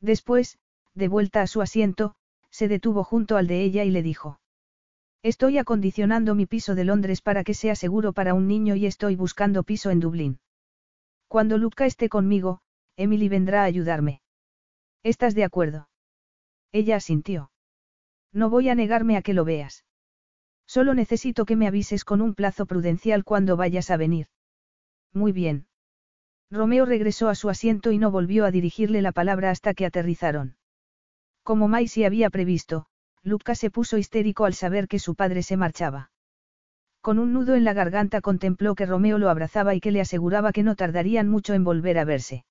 [0.00, 0.58] Después,
[0.94, 2.14] de vuelta a su asiento,
[2.50, 4.40] se detuvo junto al de ella y le dijo.
[5.22, 9.16] Estoy acondicionando mi piso de Londres para que sea seguro para un niño y estoy
[9.16, 10.38] buscando piso en Dublín.
[11.28, 12.60] Cuando Luca esté conmigo,
[12.96, 14.20] Emily vendrá a ayudarme.
[15.02, 15.88] ¿Estás de acuerdo?
[16.72, 17.50] Ella asintió.
[18.32, 19.84] No voy a negarme a que lo veas.
[20.66, 24.28] Solo necesito que me avises con un plazo prudencial cuando vayas a venir.
[25.12, 25.66] Muy bien.
[26.50, 30.56] Romeo regresó a su asiento y no volvió a dirigirle la palabra hasta que aterrizaron.
[31.42, 32.86] Como Maisie había previsto,
[33.22, 36.10] Luca se puso histérico al saber que su padre se marchaba.
[37.00, 40.52] Con un nudo en la garganta contempló que Romeo lo abrazaba y que le aseguraba
[40.52, 42.44] que no tardarían mucho en volver a verse.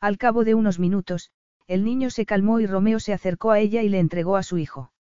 [0.00, 1.30] Al cabo de unos minutos,
[1.66, 4.58] el niño se calmó y Romeo se acercó a ella y le entregó a su
[4.58, 4.92] hijo.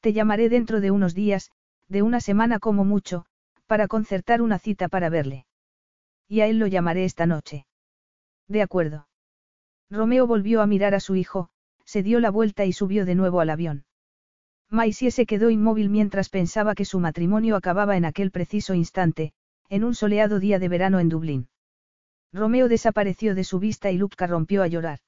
[0.00, 1.50] Te llamaré dentro de unos días,
[1.88, 3.26] de una semana como mucho,
[3.66, 5.46] para concertar una cita para verle.
[6.28, 7.66] Y a él lo llamaré esta noche.
[8.46, 9.08] De acuerdo.
[9.90, 11.50] Romeo volvió a mirar a su hijo,
[11.84, 13.84] se dio la vuelta y subió de nuevo al avión.
[14.68, 19.32] Maisie se quedó inmóvil mientras pensaba que su matrimonio acababa en aquel preciso instante,
[19.68, 21.48] en un soleado día de verano en Dublín.
[22.32, 25.00] Romeo desapareció de su vista y Lupka rompió a llorar.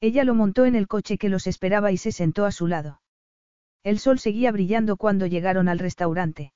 [0.00, 3.00] Ella lo montó en el coche que los esperaba y se sentó a su lado.
[3.82, 6.52] El sol seguía brillando cuando llegaron al restaurante.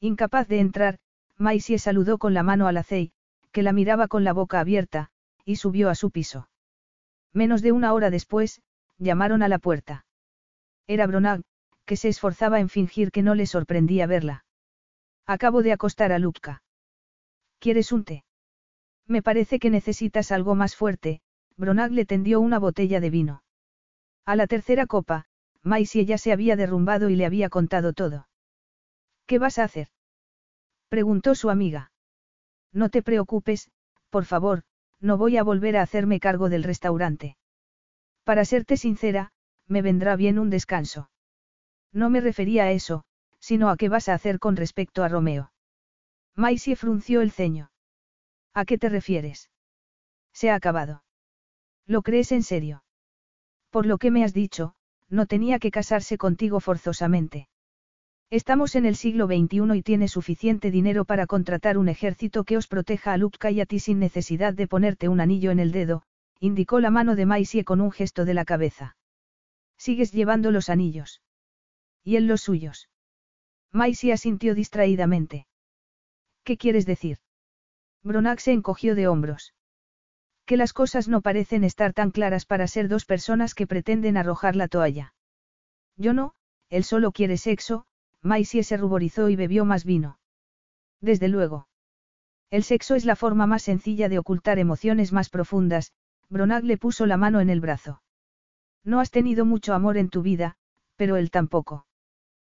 [0.00, 0.98] Incapaz de entrar,
[1.36, 5.10] Maisie saludó con la mano a la que la miraba con la boca abierta,
[5.44, 6.48] y subió a su piso.
[7.32, 8.62] Menos de una hora después,
[8.98, 10.06] llamaron a la puerta.
[10.86, 11.42] Era Bronag,
[11.84, 14.44] que se esforzaba en fingir que no le sorprendía verla.
[15.26, 16.62] Acabo de acostar a Lupka.
[17.58, 18.24] ¿Quieres un té?
[19.06, 21.20] Me parece que necesitas algo más fuerte,
[21.56, 23.42] Bronag le tendió una botella de vino.
[24.24, 25.26] A la tercera copa,
[25.62, 28.28] Maisie ya se había derrumbado y le había contado todo.
[29.26, 29.88] ¿Qué vas a hacer?
[30.88, 31.92] preguntó su amiga.
[32.72, 33.70] No te preocupes,
[34.10, 34.62] por favor,
[35.00, 37.36] no voy a volver a hacerme cargo del restaurante.
[38.24, 39.32] Para serte sincera,
[39.66, 41.10] me vendrá bien un descanso.
[41.92, 43.04] No me refería a eso,
[43.40, 45.52] sino a qué vas a hacer con respecto a Romeo.
[46.36, 47.71] Maisie frunció el ceño.
[48.54, 49.50] ¿A qué te refieres?
[50.32, 51.04] Se ha acabado.
[51.86, 52.84] ¿Lo crees en serio?
[53.70, 54.74] Por lo que me has dicho,
[55.08, 57.48] no tenía que casarse contigo forzosamente.
[58.30, 62.66] Estamos en el siglo XXI y tienes suficiente dinero para contratar un ejército que os
[62.66, 66.02] proteja a Lupka y a ti sin necesidad de ponerte un anillo en el dedo,
[66.40, 68.96] indicó la mano de Maisie con un gesto de la cabeza.
[69.76, 71.20] Sigues llevando los anillos.
[72.04, 72.88] ¿Y él los suyos?
[73.70, 75.46] Maisie asintió distraídamente.
[76.42, 77.18] ¿Qué quieres decir?
[78.02, 79.54] Bronac se encogió de hombros.
[80.44, 84.56] Que las cosas no parecen estar tan claras para ser dos personas que pretenden arrojar
[84.56, 85.14] la toalla.
[85.96, 86.34] Yo no,
[86.68, 87.86] él solo quiere sexo,
[88.22, 90.18] Maisie se ruborizó y bebió más vino.
[91.00, 91.68] Desde luego.
[92.50, 95.92] El sexo es la forma más sencilla de ocultar emociones más profundas,
[96.28, 98.02] Bronag le puso la mano en el brazo.
[98.84, 100.56] No has tenido mucho amor en tu vida,
[100.96, 101.86] pero él tampoco.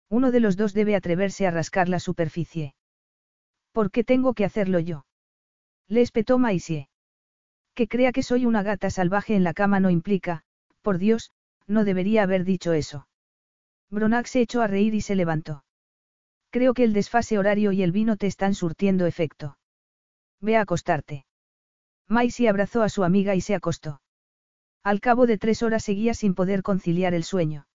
[0.09, 2.75] Uno de los dos debe atreverse a rascar la superficie.
[3.71, 5.05] ¿Por qué tengo que hacerlo yo?
[5.87, 6.89] Le espetó Maisie.
[7.75, 10.43] Que crea que soy una gata salvaje en la cama no implica,
[10.81, 11.31] por Dios,
[11.67, 13.07] no debería haber dicho eso.
[13.89, 15.63] Bronac se echó a reír y se levantó.
[16.49, 19.57] Creo que el desfase horario y el vino te están surtiendo efecto.
[20.39, 21.25] Ve a acostarte.
[22.07, 24.01] Maisie abrazó a su amiga y se acostó.
[24.83, 27.65] Al cabo de tres horas seguía sin poder conciliar el sueño.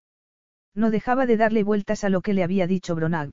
[0.75, 3.31] No dejaba de darle vueltas a lo que le había dicho Bronag.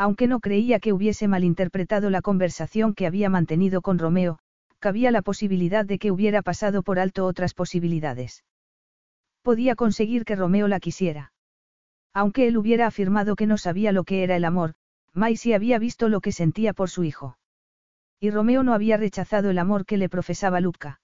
[0.00, 4.38] Aunque no creía que hubiese malinterpretado la conversación que había mantenido con Romeo,
[4.78, 8.42] cabía la posibilidad de que hubiera pasado por alto otras posibilidades.
[9.42, 11.34] Podía conseguir que Romeo la quisiera.
[12.14, 14.72] Aunque él hubiera afirmado que no sabía lo que era el amor,
[15.12, 17.36] Maisie había visto lo que sentía por su hijo.
[18.18, 21.02] Y Romeo no había rechazado el amor que le profesaba Luca.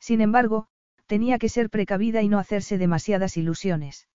[0.00, 0.66] Sin embargo,
[1.06, 4.08] tenía que ser precavida y no hacerse demasiadas ilusiones.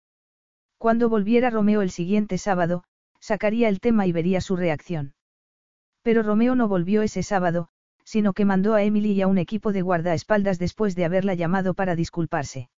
[0.78, 2.84] Cuando volviera Romeo el siguiente sábado,
[3.24, 5.14] sacaría el tema y vería su reacción.
[6.02, 7.70] Pero Romeo no volvió ese sábado,
[8.04, 11.74] sino que mandó a Emily y a un equipo de guardaespaldas después de haberla llamado
[11.74, 12.70] para disculparse.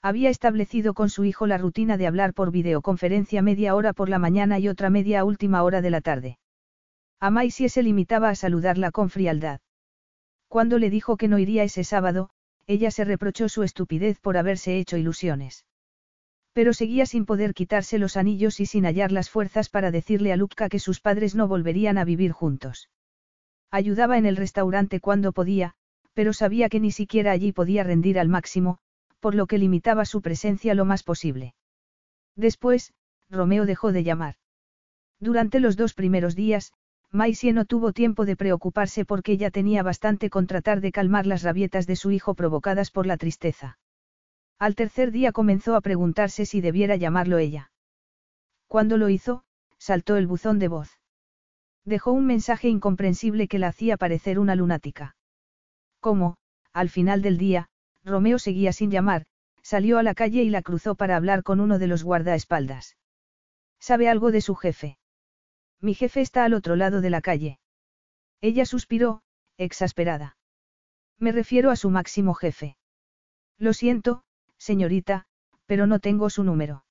[0.00, 4.20] Había establecido con su hijo la rutina de hablar por videoconferencia media hora por la
[4.20, 6.38] mañana y otra media última hora de la tarde.
[7.18, 9.60] A Maisie se limitaba a saludarla con frialdad.
[10.46, 12.30] Cuando le dijo que no iría ese sábado,
[12.68, 15.64] ella se reprochó su estupidez por haberse hecho ilusiones.
[16.54, 20.36] Pero seguía sin poder quitarse los anillos y sin hallar las fuerzas para decirle a
[20.36, 22.88] Lupka que sus padres no volverían a vivir juntos.
[23.70, 25.74] Ayudaba en el restaurante cuando podía,
[26.12, 28.78] pero sabía que ni siquiera allí podía rendir al máximo,
[29.18, 31.54] por lo que limitaba su presencia lo más posible.
[32.36, 32.94] Después,
[33.28, 34.36] Romeo dejó de llamar.
[35.18, 36.72] Durante los dos primeros días,
[37.10, 41.42] Maisie no tuvo tiempo de preocuparse porque ya tenía bastante con tratar de calmar las
[41.42, 43.78] rabietas de su hijo provocadas por la tristeza.
[44.58, 47.70] Al tercer día comenzó a preguntarse si debiera llamarlo ella.
[48.66, 49.44] Cuando lo hizo,
[49.78, 50.98] saltó el buzón de voz.
[51.84, 55.16] Dejó un mensaje incomprensible que la hacía parecer una lunática.
[56.00, 56.36] Como,
[56.72, 57.68] al final del día,
[58.04, 59.26] Romeo seguía sin llamar,
[59.62, 62.96] salió a la calle y la cruzó para hablar con uno de los guardaespaldas.
[63.78, 64.98] ¿Sabe algo de su jefe?
[65.80, 67.58] Mi jefe está al otro lado de la calle.
[68.40, 69.22] Ella suspiró,
[69.58, 70.36] exasperada.
[71.18, 72.76] Me refiero a su máximo jefe.
[73.58, 74.24] Lo siento,
[74.58, 75.26] señorita,
[75.66, 76.84] pero no tengo su número.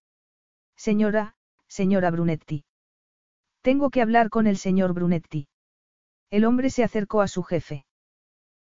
[0.76, 1.36] Señora,
[1.68, 2.66] señora Brunetti.
[3.62, 5.48] Tengo que hablar con el señor Brunetti.
[6.30, 7.86] El hombre se acercó a su jefe.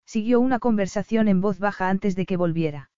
[0.06, 2.90] Siguió una conversación en voz baja antes de que volviera.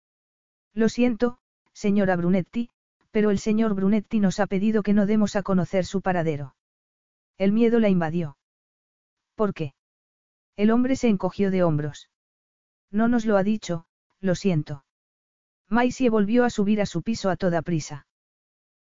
[0.75, 1.39] Lo siento,
[1.73, 2.71] señora Brunetti,
[3.11, 6.57] pero el señor Brunetti nos ha pedido que no demos a conocer su paradero.
[7.39, 8.37] El miedo la invadió.
[9.37, 9.75] ¿Por qué?
[10.57, 12.11] El hombre se encogió de hombros.
[12.91, 13.87] No nos lo ha dicho,
[14.21, 14.84] lo siento.
[15.69, 18.07] Maisie volvió a subir a su piso a toda prisa.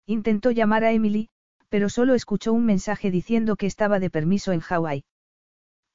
[0.06, 1.30] Intentó llamar a Emily,
[1.70, 5.06] pero solo escuchó un mensaje diciendo que estaba de permiso en Hawái.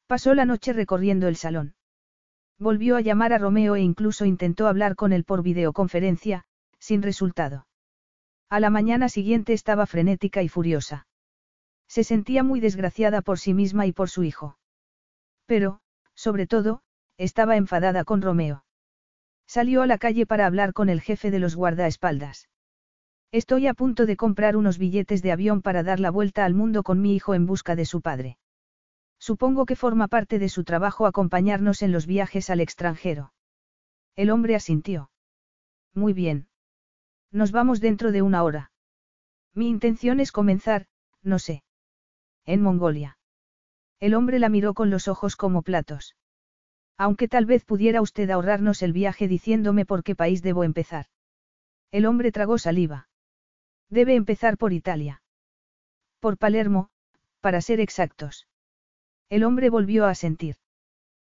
[0.06, 1.74] Pasó la noche recorriendo el salón.
[2.58, 6.44] Volvió a llamar a Romeo e incluso intentó hablar con él por videoconferencia,
[6.78, 7.66] sin resultado.
[8.50, 11.06] A la mañana siguiente estaba frenética y furiosa.
[11.86, 14.58] Se sentía muy desgraciada por sí misma y por su hijo.
[15.46, 15.80] Pero,
[16.14, 16.82] sobre todo,
[17.18, 18.64] estaba enfadada con Romeo.
[19.48, 22.50] Salió a la calle para hablar con el jefe de los guardaespaldas.
[23.32, 26.82] Estoy a punto de comprar unos billetes de avión para dar la vuelta al mundo
[26.82, 28.36] con mi hijo en busca de su padre.
[29.18, 33.32] Supongo que forma parte de su trabajo acompañarnos en los viajes al extranjero.
[34.16, 35.10] El hombre asintió.
[35.94, 36.48] Muy bien.
[37.32, 38.70] Nos vamos dentro de una hora.
[39.54, 40.86] Mi intención es comenzar,
[41.22, 41.62] no sé.
[42.44, 43.18] En Mongolia.
[43.98, 46.16] El hombre la miró con los ojos como platos.
[46.98, 51.06] Aunque tal vez pudiera usted ahorrarnos el viaje diciéndome por qué país debo empezar.
[51.92, 53.08] El hombre tragó saliva.
[53.88, 55.22] Debe empezar por Italia.
[56.20, 56.90] Por Palermo,
[57.40, 58.48] para ser exactos.
[59.30, 60.56] El hombre volvió a sentir.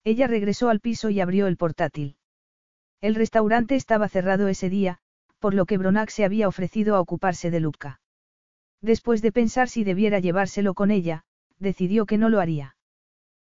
[0.04, 2.18] Ella regresó al piso y abrió el portátil.
[3.00, 4.98] El restaurante estaba cerrado ese día,
[5.40, 8.02] por lo que Bronac se había ofrecido a ocuparse de Luca.
[8.82, 11.24] Después de pensar si debiera llevárselo con ella,
[11.60, 12.76] decidió que no lo haría.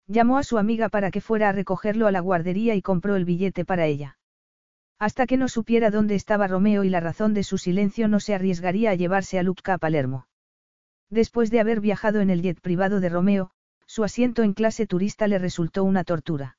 [0.10, 3.26] Llamó a su amiga para que fuera a recogerlo a la guardería y compró el
[3.26, 4.18] billete para ella.
[4.98, 8.34] Hasta que no supiera dónde estaba Romeo y la razón de su silencio no se
[8.34, 10.28] arriesgaría a llevarse a Luca a Palermo.
[11.12, 13.52] Después de haber viajado en el jet privado de Romeo,
[13.86, 16.58] su asiento en clase turista le resultó una tortura.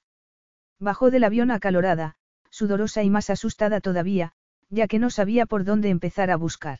[0.79, 2.15] Bajó del avión acalorada,
[2.51, 4.33] sudorosa y más asustada todavía,
[4.69, 6.79] ya que no sabía por dónde empezar a buscar.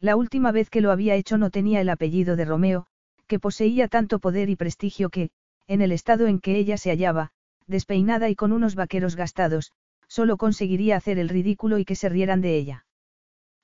[0.00, 2.88] La última vez que lo había hecho no tenía el apellido de Romeo,
[3.28, 5.30] que poseía tanto poder y prestigio que,
[5.66, 7.30] en el estado en que ella se hallaba,
[7.66, 9.72] despeinada y con unos vaqueros gastados,
[10.08, 12.86] solo conseguiría hacer el ridículo y que se rieran de ella.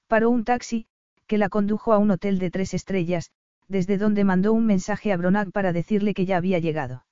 [0.09, 0.87] Paró un taxi,
[1.27, 3.31] que la condujo a un hotel de tres estrellas,
[3.69, 7.07] desde donde mandó un mensaje a Bronac para decirle que ya había llegado.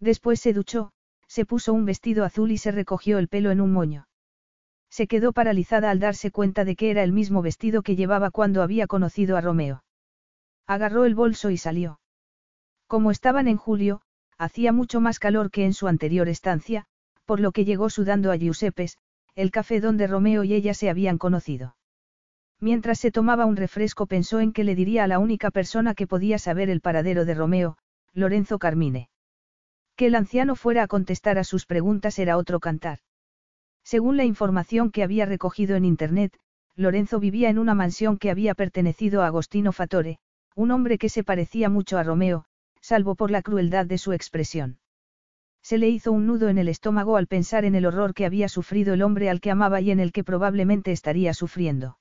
[0.00, 0.92] Después se duchó,
[1.26, 4.06] se puso un vestido azul y se recogió el pelo en un moño.
[4.88, 8.62] Se quedó paralizada al darse cuenta de que era el mismo vestido que llevaba cuando
[8.62, 9.82] había conocido a Romeo.
[10.66, 11.98] Agarró el bolso y salió.
[12.86, 14.02] Como estaban en julio,
[14.38, 16.86] hacía mucho más calor que en su anterior estancia,
[17.24, 18.98] por lo que llegó sudando a Giuseppes,
[19.34, 21.76] el café donde Romeo y ella se habían conocido.
[22.60, 26.06] Mientras se tomaba un refresco pensó en que le diría a la única persona que
[26.06, 27.76] podía saber el paradero de Romeo,
[28.12, 29.08] Lorenzo Carmine.
[29.96, 33.00] Que el anciano fuera a contestar a sus preguntas era otro cantar.
[33.82, 36.38] Según la información que había recogido en Internet,
[36.74, 40.18] Lorenzo vivía en una mansión que había pertenecido a Agostino Fatore,
[40.56, 42.46] un hombre que se parecía mucho a Romeo,
[42.84, 44.78] salvo por la crueldad de su expresión.
[45.62, 48.46] Se le hizo un nudo en el estómago al pensar en el horror que había
[48.46, 51.98] sufrido el hombre al que amaba y en el que probablemente estaría sufriendo.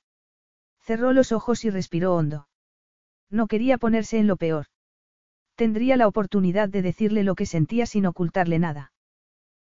[0.81, 2.49] Cerró los ojos y respiró hondo.
[3.29, 4.65] No quería ponerse en lo peor.
[5.55, 8.91] Tendría la oportunidad de decirle lo que sentía sin ocultarle nada.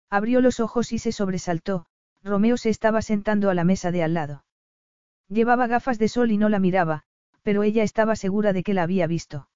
[0.08, 1.84] Abrió los ojos y se sobresaltó,
[2.22, 4.46] Romeo se estaba sentando a la mesa de al lado.
[5.28, 7.02] Llevaba gafas de sol y no la miraba,
[7.42, 9.49] pero ella estaba segura de que la había visto.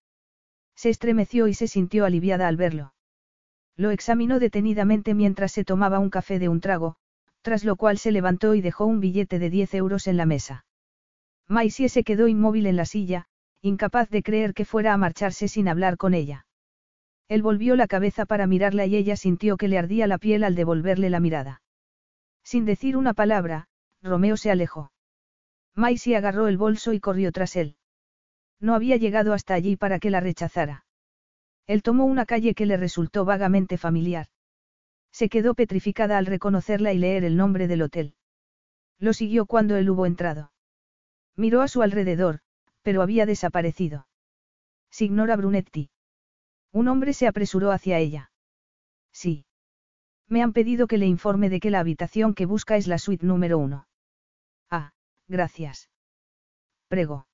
[0.75, 2.95] Se estremeció y se sintió aliviada al verlo.
[3.77, 6.97] Lo examinó detenidamente mientras se tomaba un café de un trago,
[7.43, 10.65] tras lo cual se levantó y dejó un billete de 10 euros en la mesa.
[11.49, 13.27] Maisie se quedó inmóvil en la silla,
[13.61, 16.47] incapaz de creer que fuera a marcharse sin hablar con ella.
[17.29, 20.55] Él volvió la cabeza para mirarla y ella sintió que le ardía la piel al
[20.55, 21.63] devolverle la mirada.
[22.43, 23.69] Sin decir una palabra,
[24.03, 24.93] Romeo se alejó.
[25.75, 27.77] Maisie agarró el bolso y corrió tras él.
[28.65, 30.87] No había llegado hasta allí para que la rechazara.
[31.67, 34.29] Él tomó una calle que le resultó vagamente familiar.
[35.13, 38.15] Se quedó petrificada al reconocerla y leer el nombre del hotel.
[38.99, 40.51] Lo siguió cuando él hubo entrado.
[41.37, 42.41] Miró a su alrededor,
[42.81, 44.09] pero había desaparecido.
[44.91, 45.91] Signora Brunetti.
[46.73, 48.33] Un hombre se apresuró hacia ella.
[49.13, 49.45] Sí.
[50.27, 53.27] Me han pedido que le informe de que la habitación que busca es la suite
[53.27, 53.89] número uno.
[54.71, 54.95] Ah,
[55.29, 55.91] gracias.
[56.89, 57.27] Prego.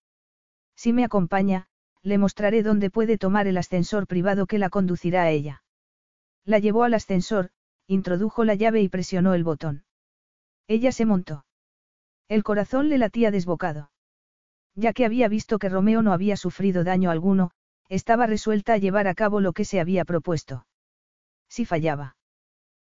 [0.82, 1.66] Si me acompaña,
[2.00, 5.62] le mostraré dónde puede tomar el ascensor privado que la conducirá a ella.
[6.46, 7.50] La llevó al ascensor,
[7.86, 9.84] introdujo la llave y presionó el botón.
[10.68, 11.44] Ella se montó.
[12.28, 13.90] El corazón le latía desbocado.
[14.74, 17.50] Ya que había visto que Romeo no había sufrido daño alguno,
[17.90, 20.66] estaba resuelta a llevar a cabo lo que se había propuesto.
[21.50, 22.16] Si fallaba.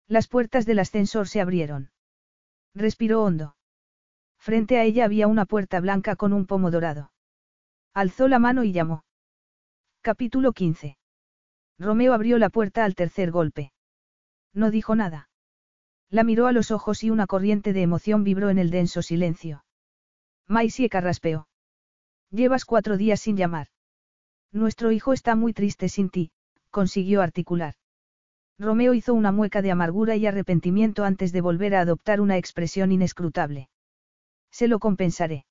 [0.06, 1.90] Las puertas del ascensor se abrieron.
[2.72, 3.56] Respiró hondo.
[4.38, 7.10] Frente a ella había una puerta blanca con un pomo dorado.
[7.94, 9.04] Alzó la mano y llamó.
[10.00, 10.96] Capítulo 15.
[11.78, 13.72] Romeo abrió la puerta al tercer golpe.
[14.54, 15.28] No dijo nada.
[16.08, 19.64] La miró a los ojos y una corriente de emoción vibró en el denso silencio.
[20.46, 21.48] Maisie carraspeó.
[22.30, 23.68] Llevas cuatro días sin llamar.
[24.52, 26.30] Nuestro hijo está muy triste sin ti,
[26.70, 27.74] consiguió articular.
[28.58, 32.92] Romeo hizo una mueca de amargura y arrepentimiento antes de volver a adoptar una expresión
[32.92, 33.68] inescrutable.
[34.50, 35.46] Se lo compensaré.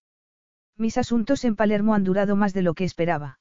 [0.80, 3.38] Mis asuntos en Palermo han durado más de lo que esperaba.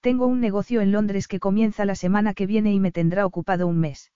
[0.00, 3.68] Tengo un negocio en Londres que comienza la semana que viene y me tendrá ocupado
[3.68, 4.10] un mes.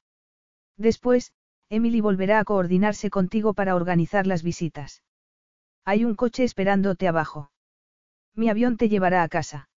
[0.77, 1.33] Después,
[1.71, 5.05] Emily volverá a coordinarse contigo para organizar las visitas.
[5.85, 7.53] Hay un coche esperándote abajo.
[8.35, 9.69] Mi avión te llevará a casa.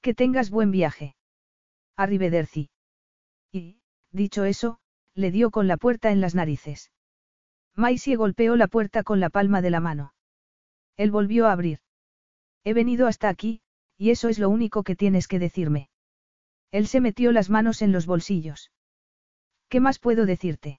[0.00, 1.14] Que tengas buen viaje.
[1.96, 2.70] Arrivederci.
[3.52, 3.78] Y,
[4.10, 4.80] dicho eso,
[5.14, 6.90] le dio con la puerta en las narices.
[7.76, 10.14] Maisie golpeó la puerta con la palma de la mano.
[11.00, 11.78] Él volvió a abrir.
[12.62, 13.62] He venido hasta aquí,
[13.96, 15.88] y eso es lo único que tienes que decirme.
[16.72, 18.70] Él se metió las manos en los bolsillos.
[19.70, 20.78] ¿Qué más puedo decirte?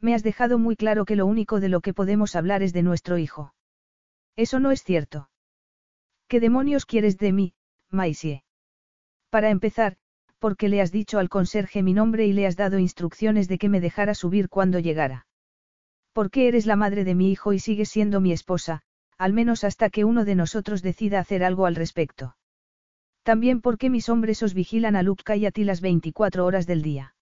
[0.00, 2.82] Me has dejado muy claro que lo único de lo que podemos hablar es de
[2.82, 3.54] nuestro hijo.
[4.34, 5.30] Eso no es cierto.
[6.26, 7.54] ¿Qué demonios quieres de mí,
[7.90, 8.42] Maisie?
[9.30, 9.98] Para empezar,
[10.40, 13.68] porque le has dicho al conserje mi nombre y le has dado instrucciones de que
[13.68, 15.28] me dejara subir cuando llegara.
[16.12, 18.82] Porque eres la madre de mi hijo y sigues siendo mi esposa,
[19.18, 22.36] al menos hasta que uno de nosotros decida hacer algo al respecto.
[23.22, 26.82] También porque mis hombres os vigilan a Lupka y a ti las 24 horas del
[26.82, 27.14] día.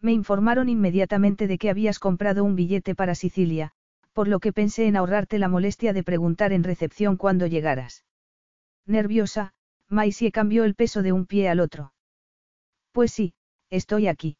[0.00, 3.72] Me informaron inmediatamente de que habías comprado un billete para Sicilia,
[4.12, 8.04] por lo que pensé en ahorrarte la molestia de preguntar en recepción cuando llegaras.
[8.84, 9.54] Nerviosa,
[9.88, 11.94] Maisie cambió el peso de un pie al otro.
[12.90, 13.34] Pues sí,
[13.70, 14.36] estoy aquí.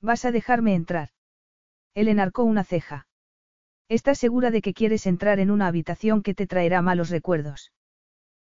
[0.00, 1.08] ¿Vas a dejarme entrar?
[1.94, 3.06] Él enarcó una ceja.
[3.88, 7.72] ¿Estás segura de que quieres entrar en una habitación que te traerá malos recuerdos?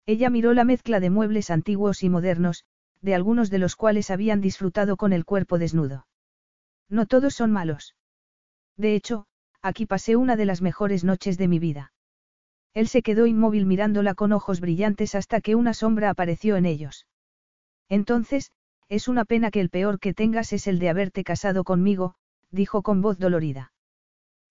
[0.06, 2.64] Ella miró la mezcla de muebles antiguos y modernos,
[3.02, 6.06] de algunos de los cuales habían disfrutado con el cuerpo desnudo.
[6.88, 7.96] No todos son malos.
[8.76, 9.26] De hecho,
[9.62, 11.92] aquí pasé una de las mejores noches de mi vida.
[12.72, 17.06] Él se quedó inmóvil mirándola con ojos brillantes hasta que una sombra apareció en ellos.
[17.88, 18.52] Entonces,
[18.88, 22.14] es una pena que el peor que tengas es el de haberte casado conmigo,
[22.50, 23.72] dijo con voz dolorida.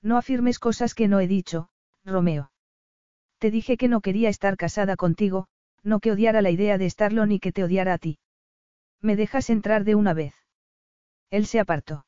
[0.06, 1.70] No afirmes cosas que no he dicho,
[2.04, 2.52] Romeo.
[3.40, 5.48] Te dije que no quería estar casada contigo,
[5.82, 8.20] no que odiara la idea de estarlo ni que te odiara a ti.
[9.02, 10.36] ¿Me dejas entrar de una vez?
[11.32, 12.06] Él se apartó.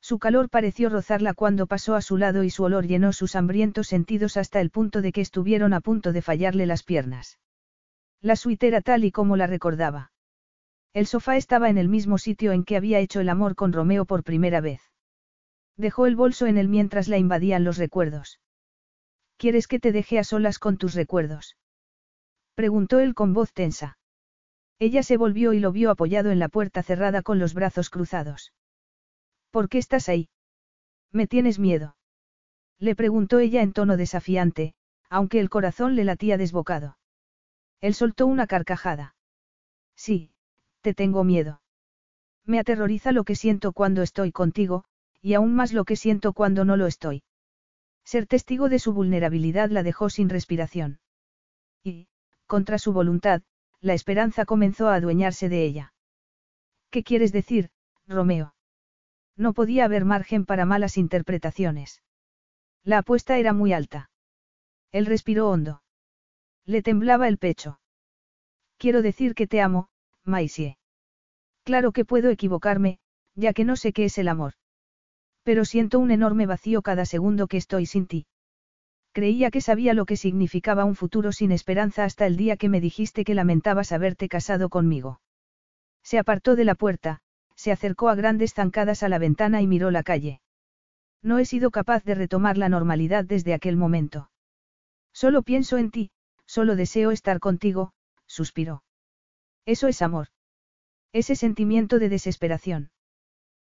[0.00, 3.88] Su calor pareció rozarla cuando pasó a su lado y su olor llenó sus hambrientos
[3.88, 7.40] sentidos hasta el punto de que estuvieron a punto de fallarle las piernas.
[8.20, 10.12] La suite era tal y como la recordaba.
[10.92, 14.04] El sofá estaba en el mismo sitio en que había hecho el amor con Romeo
[14.04, 14.82] por primera vez.
[15.78, 18.40] Dejó el bolso en él mientras la invadían los recuerdos.
[19.36, 21.56] ¿Quieres que te deje a solas con tus recuerdos?
[22.56, 23.96] Preguntó él con voz tensa.
[24.80, 28.52] Ella se volvió y lo vio apoyado en la puerta cerrada con los brazos cruzados.
[29.52, 30.28] ¿Por qué estás ahí?
[31.12, 31.96] ¿Me tienes miedo?
[32.80, 34.74] Le preguntó ella en tono desafiante,
[35.08, 36.98] aunque el corazón le latía desbocado.
[37.80, 39.14] Él soltó una carcajada.
[39.94, 40.32] Sí,
[40.80, 41.62] te tengo miedo.
[42.44, 44.84] Me aterroriza lo que siento cuando estoy contigo,
[45.20, 47.22] y aún más lo que siento cuando no lo estoy.
[48.04, 51.00] Ser testigo de su vulnerabilidad la dejó sin respiración.
[51.82, 52.08] Y,
[52.46, 53.42] contra su voluntad,
[53.80, 55.92] la esperanza comenzó a adueñarse de ella.
[56.90, 57.70] ¿Qué quieres decir,
[58.06, 58.54] Romeo?
[59.36, 62.02] No podía haber margen para malas interpretaciones.
[62.82, 64.10] La apuesta era muy alta.
[64.90, 65.82] Él respiró hondo.
[66.64, 67.80] Le temblaba el pecho.
[68.78, 69.90] Quiero decir que te amo,
[70.24, 70.78] Maisie.
[71.64, 72.98] Claro que puedo equivocarme,
[73.34, 74.54] ya que no sé qué es el amor.
[75.48, 78.26] Pero siento un enorme vacío cada segundo que estoy sin ti.
[79.12, 82.82] Creía que sabía lo que significaba un futuro sin esperanza hasta el día que me
[82.82, 85.22] dijiste que lamentabas haberte casado conmigo.
[86.02, 87.22] Se apartó de la puerta,
[87.54, 90.42] se acercó a grandes zancadas a la ventana y miró la calle.
[91.22, 94.30] No he sido capaz de retomar la normalidad desde aquel momento.
[95.14, 96.10] Solo pienso en ti,
[96.44, 97.94] solo deseo estar contigo,
[98.26, 98.82] suspiró.
[99.64, 100.28] Eso es amor.
[101.14, 102.90] Ese sentimiento de desesperación.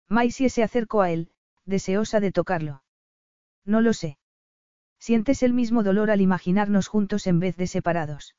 [0.08, 1.32] Maisie se acercó a él,
[1.72, 2.84] deseosa de tocarlo.
[3.66, 4.20] No lo sé.
[5.00, 8.36] Sientes el mismo dolor al imaginarnos juntos en vez de separados.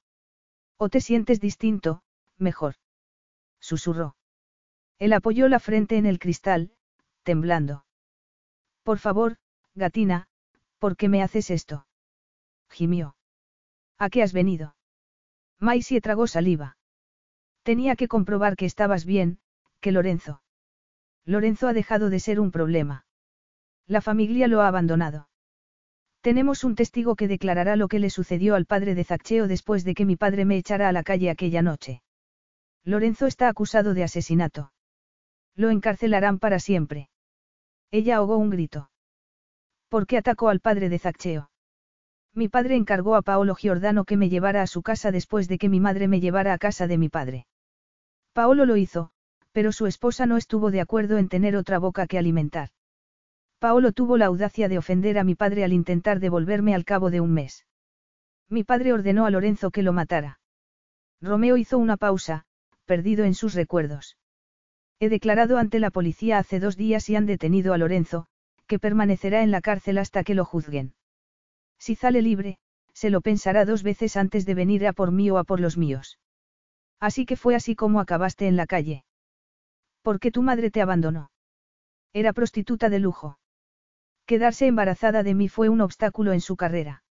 [0.77, 2.03] O te sientes distinto,
[2.39, 2.77] mejor.
[3.59, 4.15] Susurró.
[5.01, 6.73] Él apoyó la frente en el cristal,
[7.25, 7.85] temblando.
[8.85, 9.39] Por favor,
[9.75, 10.29] gatina,
[10.79, 11.87] ¿por qué me haces esto?
[12.69, 13.17] Gimió.
[13.99, 14.77] ¿A qué has venido?
[15.59, 16.77] Maisie tragó saliva.
[17.63, 19.39] Tenía que comprobar que estabas bien,
[19.81, 20.43] que Lorenzo.
[21.25, 23.05] Lorenzo ha dejado de ser un problema.
[23.87, 25.29] La familia lo ha abandonado.
[26.21, 29.95] Tenemos un testigo que declarará lo que le sucedió al padre de Zaccheo después de
[29.95, 32.03] que mi padre me echara a la calle aquella noche.
[32.85, 34.73] Lorenzo está acusado de asesinato.
[35.57, 37.09] Lo encarcelarán para siempre.
[37.91, 38.91] Ella ahogó un grito.
[39.89, 41.51] ¿Por qué atacó al padre de Zaccheo?
[42.35, 45.69] Mi padre encargó a Paolo Giordano que me llevara a su casa después de que
[45.69, 47.47] mi madre me llevara a casa de mi padre.
[48.33, 49.11] Paolo lo hizo,
[49.53, 52.71] pero su esposa no estuvo de acuerdo en tener otra boca que alimentar.
[53.63, 57.21] Paolo tuvo la audacia de ofender a mi padre al intentar devolverme al cabo de
[57.21, 57.65] un mes.
[58.49, 60.41] Mi padre ordenó a Lorenzo que lo matara.
[61.21, 62.45] Romeo hizo una pausa,
[62.87, 64.17] perdido en sus recuerdos.
[64.99, 68.27] He declarado ante la policía hace dos días y han detenido a Lorenzo,
[68.67, 70.95] que permanecerá en la cárcel hasta que lo juzguen.
[71.79, 72.59] Si sale libre,
[72.93, 75.79] se lo pensará dos veces antes de venir a por mí o a por los
[75.79, 76.19] míos.
[76.99, 79.05] Así que fue así como acabaste en la calle.
[80.03, 81.31] ¿Por qué tu madre te abandonó?
[82.13, 83.39] Era prostituta de lujo.
[84.27, 87.03] Quedarse embarazada de mí fue un obstáculo en su carrera.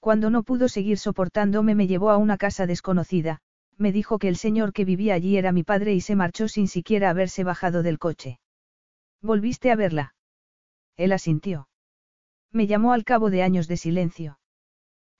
[0.00, 3.40] Cuando no pudo seguir soportándome me llevó a una casa desconocida,
[3.76, 6.68] me dijo que el señor que vivía allí era mi padre y se marchó sin
[6.68, 8.38] siquiera haberse bajado del coche.
[9.22, 10.14] ¿Volviste a verla?
[10.96, 11.68] Él asintió.
[12.52, 14.38] Me llamó al cabo de años de silencio.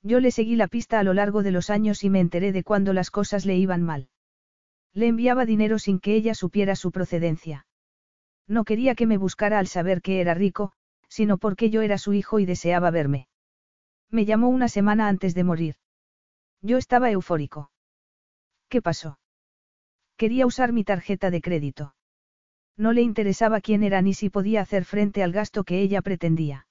[0.02, 2.62] Yo le seguí la pista a lo largo de los años y me enteré de
[2.62, 4.08] cuando las cosas le iban mal.
[4.92, 7.66] Le enviaba dinero sin que ella supiera su procedencia.
[8.46, 10.72] No quería que me buscara al saber que era rico,
[11.14, 13.28] sino porque yo era su hijo y deseaba verme.
[14.10, 15.76] Me llamó una semana antes de morir.
[16.60, 17.70] Yo estaba eufórico.
[18.68, 19.20] ¿Qué pasó?
[20.16, 21.94] Quería usar mi tarjeta de crédito.
[22.76, 26.66] No le interesaba quién era ni si podía hacer frente al gasto que ella pretendía.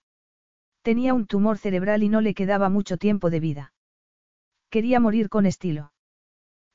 [0.82, 3.74] Tenía un tumor cerebral y no le quedaba mucho tiempo de vida.
[4.70, 5.94] Quería morir con estilo.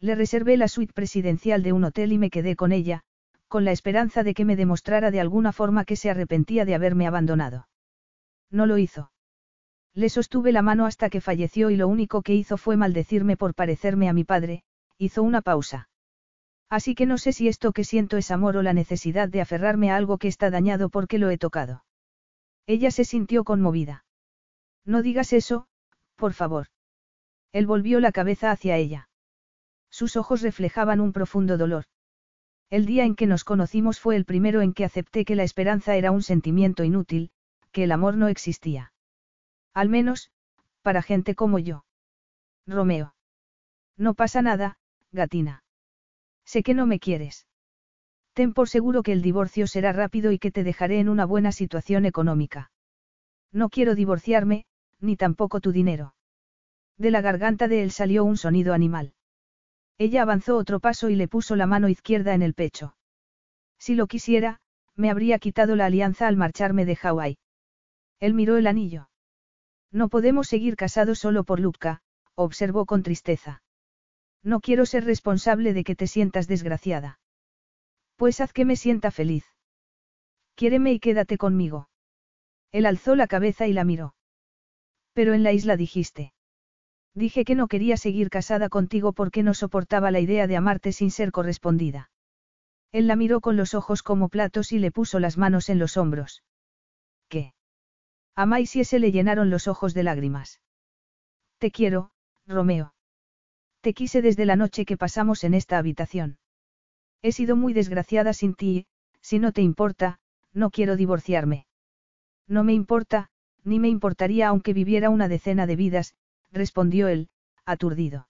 [0.00, 3.02] Le reservé la suite presidencial de un hotel y me quedé con ella,
[3.48, 7.06] con la esperanza de que me demostrara de alguna forma que se arrepentía de haberme
[7.06, 7.68] abandonado.
[8.50, 9.10] No lo hizo.
[9.94, 13.54] Le sostuve la mano hasta que falleció y lo único que hizo fue maldecirme por
[13.54, 14.62] parecerme a mi padre,
[14.98, 15.88] hizo una pausa.
[16.70, 19.90] Así que no sé si esto que siento es amor o la necesidad de aferrarme
[19.90, 21.84] a algo que está dañado porque lo he tocado.
[22.66, 24.04] Ella se sintió conmovida.
[24.84, 25.66] No digas eso,
[26.16, 26.66] por favor.
[27.52, 29.08] Él volvió la cabeza hacia ella.
[29.90, 31.84] Sus ojos reflejaban un profundo dolor.
[32.70, 35.96] El día en que nos conocimos fue el primero en que acepté que la esperanza
[35.96, 37.30] era un sentimiento inútil,
[37.72, 38.92] que el amor no existía.
[39.72, 40.30] Al menos,
[40.82, 41.84] para gente como yo.
[42.66, 43.14] Romeo.
[43.96, 44.78] No pasa nada,
[45.12, 45.62] gatina.
[46.44, 47.46] Sé que no me quieres.
[48.34, 51.52] Ten por seguro que el divorcio será rápido y que te dejaré en una buena
[51.52, 52.70] situación económica.
[53.50, 54.66] No quiero divorciarme,
[55.00, 56.14] ni tampoco tu dinero.
[56.98, 59.14] De la garganta de él salió un sonido animal.
[59.98, 62.96] Ella avanzó otro paso y le puso la mano izquierda en el pecho.
[63.78, 64.60] Si lo quisiera,
[64.94, 67.38] me habría quitado la alianza al marcharme de Hawái.
[68.20, 69.10] Él miró el anillo.
[69.90, 72.00] No podemos seguir casados solo por Luca,
[72.34, 73.62] observó con tristeza.
[74.42, 77.18] No quiero ser responsable de que te sientas desgraciada.
[78.16, 79.44] Pues haz que me sienta feliz.
[80.54, 81.88] Quiéreme y quédate conmigo.
[82.70, 84.14] Él alzó la cabeza y la miró.
[85.12, 86.32] Pero en la isla dijiste.
[87.18, 91.10] Dije que no quería seguir casada contigo porque no soportaba la idea de amarte sin
[91.10, 92.10] ser correspondida.
[92.92, 95.96] Él la miró con los ojos como platos y le puso las manos en los
[95.96, 96.44] hombros.
[97.28, 97.54] ¿Qué?
[98.36, 100.60] A Maisie se le llenaron los ojos de lágrimas.
[101.58, 102.12] Te quiero,
[102.46, 102.94] Romeo.
[103.80, 106.38] Te quise desde la noche que pasamos en esta habitación.
[107.20, 108.86] He sido muy desgraciada sin ti,
[109.20, 110.20] si no te importa,
[110.52, 111.66] no quiero divorciarme.
[112.46, 113.30] No me importa,
[113.64, 116.14] ni me importaría aunque viviera una decena de vidas,
[116.50, 117.28] respondió él,
[117.64, 118.28] aturdido.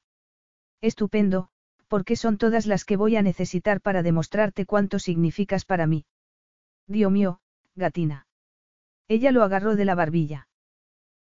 [0.80, 1.50] Estupendo,
[1.88, 6.04] porque son todas las que voy a necesitar para demostrarte cuánto significas para mí.
[6.86, 7.40] Dios mío,
[7.74, 8.26] gatina.
[9.08, 10.48] Ella lo agarró de la barbilla.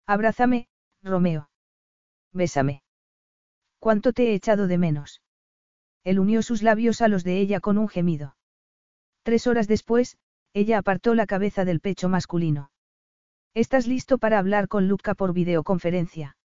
[0.07, 0.67] Abrázame,
[1.03, 1.49] Romeo.
[2.31, 2.83] Bésame.
[3.79, 5.21] ¿Cuánto te he echado de menos?
[6.03, 8.35] Él unió sus labios a los de ella con un gemido.
[9.23, 10.17] Tres horas después,
[10.53, 12.71] ella apartó la cabeza del pecho masculino.
[13.53, 16.37] ¿Estás listo para hablar con Luca por videoconferencia?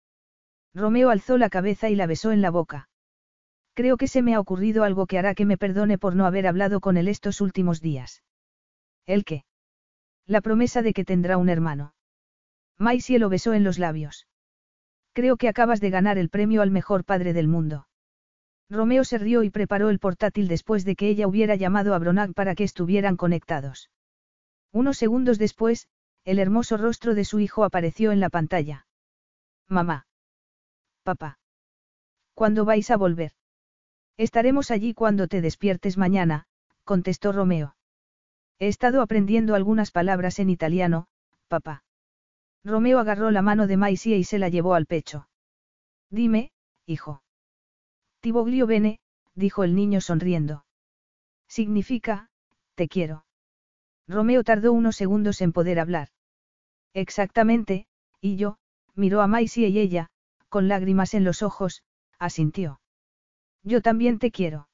[0.73, 2.89] Romeo alzó la cabeza y la besó en la boca.
[3.73, 6.47] Creo que se me ha ocurrido algo que hará que me perdone por no haber
[6.47, 8.23] hablado con él estos últimos días.
[9.05, 9.45] ¿El qué?
[10.25, 11.93] La promesa de que tendrá un hermano.
[12.77, 14.27] Maisie lo besó en los labios.
[15.13, 17.87] Creo que acabas de ganar el premio al mejor padre del mundo.
[18.69, 22.33] Romeo se rió y preparó el portátil después de que ella hubiera llamado a Bronag
[22.33, 23.89] para que estuvieran conectados.
[24.71, 25.89] Unos segundos después,
[26.23, 28.87] el hermoso rostro de su hijo apareció en la pantalla.
[29.67, 30.05] Mamá.
[31.03, 31.39] Papá.
[32.33, 33.31] ¿Cuándo vais a volver?
[34.17, 36.45] Estaremos allí cuando te despiertes mañana,
[36.83, 37.75] contestó Romeo.
[38.59, 41.07] He estado aprendiendo algunas palabras en italiano,
[41.47, 41.83] papá.
[42.63, 45.27] Romeo agarró la mano de Maisie y se la llevó al pecho.
[46.11, 46.51] Dime,
[46.85, 47.23] hijo.
[48.19, 48.99] Tiboglio bene,
[49.33, 50.65] dijo el niño sonriendo.
[51.47, 52.29] Significa,
[52.75, 53.25] te quiero.
[54.07, 56.09] Romeo tardó unos segundos en poder hablar.
[56.93, 57.87] Exactamente,
[58.19, 58.57] y yo,
[58.93, 60.11] miró a Maisie y ella,
[60.51, 61.81] con lágrimas en los ojos,
[62.19, 62.81] asintió.
[63.63, 64.67] Yo también te quiero.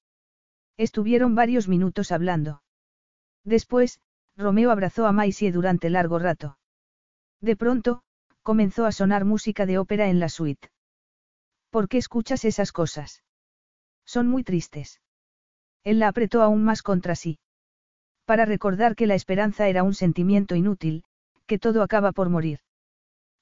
[0.76, 2.64] Estuvieron varios minutos hablando.
[3.44, 4.02] Después,
[4.36, 6.58] Romeo abrazó a Maisie durante largo rato.
[7.42, 8.02] De pronto,
[8.42, 10.72] comenzó a sonar música de ópera en la suite.
[11.70, 13.24] ¿Por qué escuchas esas cosas?
[14.04, 15.00] Son muy tristes.
[15.84, 17.38] Él la apretó aún más contra sí.
[18.26, 21.04] Para recordar que la esperanza era un sentimiento inútil,
[21.46, 22.62] que todo acaba por morir.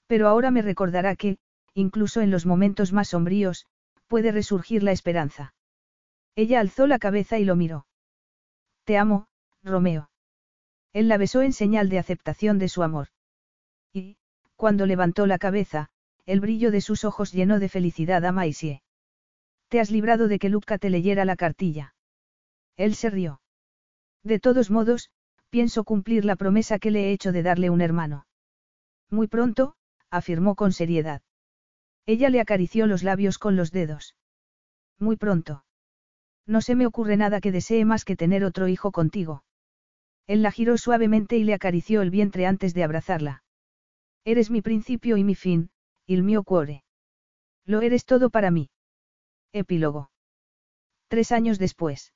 [0.08, 1.38] Pero ahora me recordará que,
[1.76, 3.68] incluso en los momentos más sombríos,
[4.08, 5.54] puede resurgir la esperanza.
[6.36, 7.86] Ella alzó la cabeza y lo miró.
[8.86, 9.28] Te amo,
[9.64, 10.10] Romeo.
[10.94, 13.10] Él la besó en señal de aceptación de su amor.
[13.94, 14.18] Y,
[14.56, 15.90] cuando levantó la cabeza,
[16.26, 18.82] el brillo de sus ojos llenó de felicidad a Maisie.
[19.68, 21.96] Te has librado de que Luca te leyera la cartilla.
[22.78, 23.42] Él se rió.
[24.24, 25.12] De todos modos,
[25.50, 28.28] pienso cumplir la promesa que le he hecho de darle un hermano.
[29.10, 29.76] Muy pronto,
[30.10, 31.22] afirmó con seriedad.
[32.06, 34.16] Ella le acarició los labios con los dedos.
[35.00, 35.66] Muy pronto.
[36.46, 39.44] No se me ocurre nada que desee más que tener otro hijo contigo.
[40.28, 43.44] Él la giró suavemente y le acarició el vientre antes de abrazarla.
[44.24, 45.70] Eres mi principio y mi fin,
[46.06, 46.84] il mio cuore.
[47.66, 48.70] Lo eres todo para mí.
[49.54, 50.12] Epílogo.
[51.08, 52.14] Tres años después.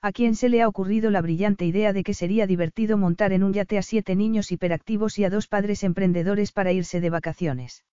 [0.00, 3.42] ¿A quién se le ha ocurrido la brillante idea de que sería divertido montar en
[3.42, 7.84] un yate a siete niños hiperactivos y a dos padres emprendedores para irse de vacaciones?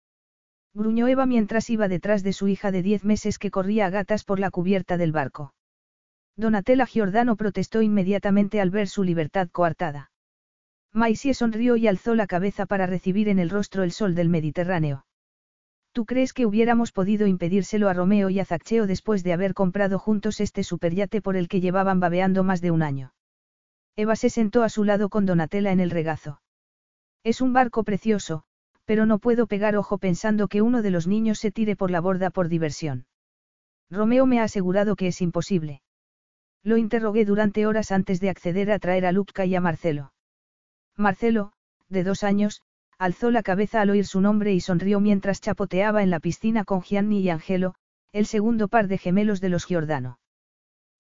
[0.78, 4.24] Gruñó Eva mientras iba detrás de su hija de diez meses que corría a gatas
[4.24, 5.56] por la cubierta del barco.
[6.36, 10.12] Donatella Giordano protestó inmediatamente al ver su libertad coartada.
[10.94, 15.08] Maisie sonrió y alzó la cabeza para recibir en el rostro el sol del Mediterráneo.
[15.94, 19.98] ¿Tú crees que hubiéramos podido impedírselo a Romeo y a Zaccheo después de haber comprado
[19.98, 23.16] juntos este superyate por el que llevaban babeando más de un año?
[23.96, 26.40] Eva se sentó a su lado con Donatella en el regazo.
[27.24, 28.44] Es un barco precioso,
[28.88, 32.00] pero no puedo pegar ojo pensando que uno de los niños se tire por la
[32.00, 33.06] borda por diversión.
[33.92, 35.82] Romeo me ha asegurado que es imposible.
[36.64, 40.14] Lo interrogué durante horas antes de acceder a traer a Lupka y a Marcelo.
[40.96, 41.52] Marcelo,
[41.90, 42.62] de dos años,
[42.98, 46.82] alzó la cabeza al oír su nombre y sonrió mientras chapoteaba en la piscina con
[46.82, 47.76] Gianni y Angelo,
[48.14, 50.18] el segundo par de gemelos de los Giordano.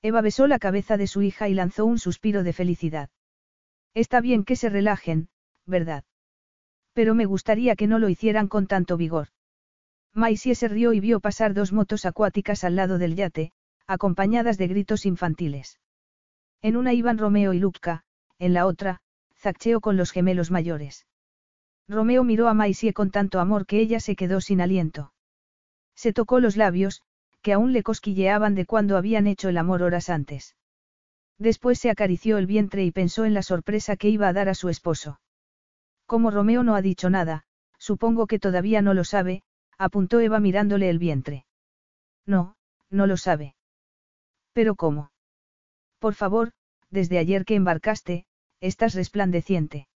[0.01, 3.09] Eva besó la cabeza de su hija y lanzó un suspiro de felicidad.
[3.93, 5.29] Está bien que se relajen,
[5.65, 6.03] ¿verdad?
[6.97, 9.27] Pero me gustaría que no lo hicieran con tanto vigor.
[10.15, 13.51] Maisie se rió y vio pasar dos motos acuáticas al lado del yate,
[13.85, 15.79] acompañadas de gritos infantiles.
[16.63, 18.03] En una iban Romeo y Lupka,
[18.39, 19.01] en la otra,
[19.35, 21.05] Zaccheo con los gemelos mayores.
[21.87, 25.13] Romeo miró a Maisie con tanto amor que ella se quedó sin aliento.
[25.93, 27.03] Se tocó los labios,
[27.43, 30.55] que aún le cosquilleaban de cuando habían hecho el amor horas antes.
[31.37, 34.55] Después se acarició el vientre y pensó en la sorpresa que iba a dar a
[34.55, 35.19] su esposo.
[36.07, 37.43] Como Romeo no ha dicho nada,
[37.77, 39.43] supongo que todavía no lo sabe,
[39.77, 41.45] apuntó Eva mirándole el vientre.
[42.25, 42.55] No,
[42.89, 43.55] no lo sabe.
[44.53, 45.11] ¿Pero cómo?
[45.99, 46.53] Por favor,
[46.89, 48.25] desde ayer que embarcaste,
[48.61, 49.87] estás resplandeciente.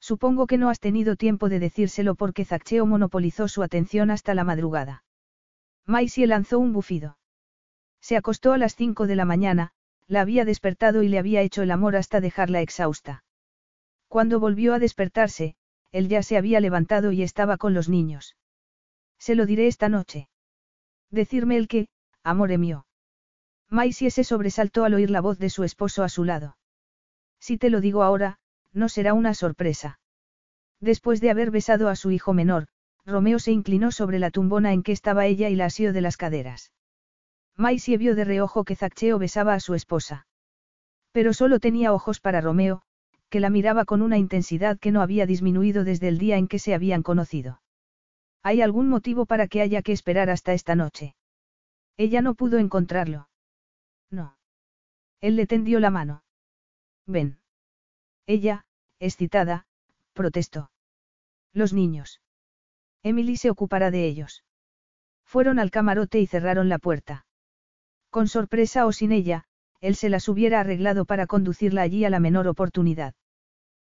[0.00, 4.44] Supongo que no has tenido tiempo de decírselo porque Zaccheo monopolizó su atención hasta la
[4.44, 5.04] madrugada.
[5.86, 7.18] Maisie lanzó un bufido.
[8.00, 9.70] Se acostó a las cinco de la mañana,
[10.06, 13.24] la había despertado y le había hecho el amor hasta dejarla exhausta.
[14.08, 15.54] Cuando volvió a despertarse,
[15.92, 18.36] él ya se había levantado y estaba con los niños.
[19.18, 20.28] Se lo diré esta noche.
[21.10, 21.88] Decirme el que,
[22.22, 22.86] amore mío.
[23.70, 26.56] Maisie se sobresaltó al oír la voz de su esposo a su lado.
[27.38, 28.38] Si te lo digo ahora,
[28.72, 30.00] no será una sorpresa.
[30.80, 32.68] Después de haber besado a su hijo menor,
[33.04, 36.16] Romeo se inclinó sobre la tumbona en que estaba ella y la asió de las
[36.16, 36.72] caderas.
[37.56, 40.26] Maisie vio de reojo que Zaccheo besaba a su esposa.
[41.12, 42.82] Pero solo tenía ojos para Romeo,
[43.28, 46.58] que la miraba con una intensidad que no había disminuido desde el día en que
[46.58, 47.60] se habían conocido.
[48.42, 51.14] ¿Hay algún motivo para que haya que esperar hasta esta noche?
[51.96, 53.28] Ella no pudo encontrarlo.
[54.10, 54.36] No.
[55.20, 56.22] Él le tendió la mano.
[57.06, 57.40] Ven.
[58.26, 58.64] Ella,
[59.00, 59.66] excitada,
[60.12, 60.70] protestó.
[61.52, 62.20] Los niños.
[63.02, 64.44] Emily se ocupará de ellos.
[65.24, 67.26] Fueron al camarote y cerraron la puerta.
[68.10, 69.44] Con sorpresa o sin ella,
[69.80, 73.14] él se las hubiera arreglado para conducirla allí a la menor oportunidad.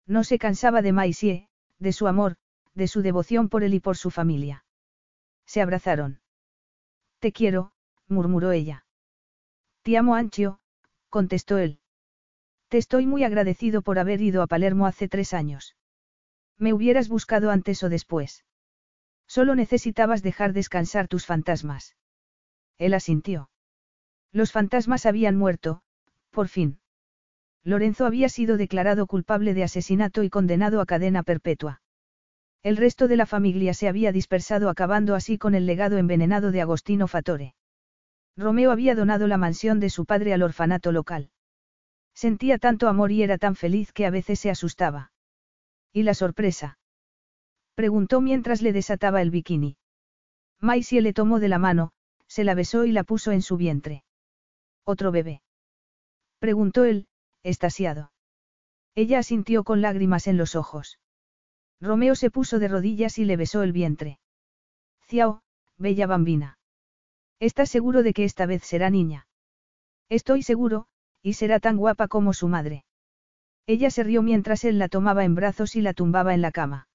[0.06, 1.48] No se cansaba de Maisie,
[1.78, 2.36] de su amor,
[2.74, 4.65] de su devoción por él y por su familia.
[5.47, 6.20] Se abrazaron.
[7.18, 7.73] Te quiero,
[8.08, 8.84] murmuró ella.
[9.82, 10.60] Te amo Anchio,
[11.08, 11.81] contestó él.
[12.68, 15.76] Te estoy muy agradecido por haber ido a Palermo hace tres años.
[16.58, 18.44] Me hubieras buscado antes o después.
[19.26, 21.97] Solo necesitabas dejar descansar tus fantasmas.
[22.78, 23.50] Él asintió.
[24.36, 25.81] Los fantasmas habían muerto,
[26.31, 26.78] por fin.
[27.65, 31.81] Lorenzo había sido declarado culpable de asesinato y condenado a cadena perpetua.
[32.62, 36.60] El resto de la familia se había dispersado acabando así con el legado envenenado de
[36.60, 37.55] Agostino Fatore.
[38.36, 41.31] Romeo había donado la mansión de su padre al orfanato local.
[42.12, 45.12] Sentía tanto amor y era tan feliz que a veces se asustaba.
[45.94, 46.78] ¿Y la sorpresa?
[47.74, 49.78] Preguntó mientras le desataba el bikini.
[50.60, 51.92] Maisie le tomó de la mano,
[52.26, 54.02] se la besó y la puso en su vientre.
[54.89, 55.42] ¿Otro bebé?
[56.39, 57.08] Preguntó él,
[57.42, 58.12] estasiado.
[58.94, 61.00] Ella asintió con lágrimas en los ojos.
[61.81, 64.20] Romeo se puso de rodillas y le besó el vientre.
[65.08, 65.42] Ciao,
[65.76, 66.58] bella bambina.
[67.40, 69.26] ¿Estás seguro de que esta vez será niña?
[70.08, 70.86] Estoy seguro,
[71.20, 72.84] y será tan guapa como su madre.
[73.66, 76.89] Ella se rió mientras él la tomaba en brazos y la tumbaba en la cama.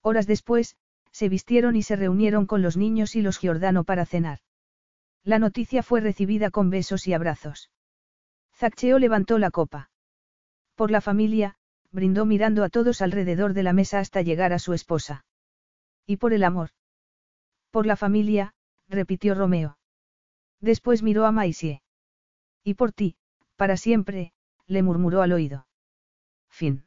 [0.00, 0.76] Horas después,
[1.12, 4.40] se vistieron y se reunieron con los niños y los Giordano para cenar.
[5.24, 7.70] La noticia fue recibida con besos y abrazos.
[8.54, 9.90] Zaccheo levantó la copa.
[10.74, 11.56] Por la familia,
[11.90, 15.24] brindó mirando a todos alrededor de la mesa hasta llegar a su esposa.
[16.06, 16.70] Y por el amor.
[17.70, 18.54] Por la familia,
[18.88, 19.78] repitió Romeo.
[20.60, 21.82] Después miró a Maisie.
[22.64, 23.16] Y por ti,
[23.56, 24.32] para siempre,
[24.66, 25.66] le murmuró al oído.
[26.48, 26.84] Fin.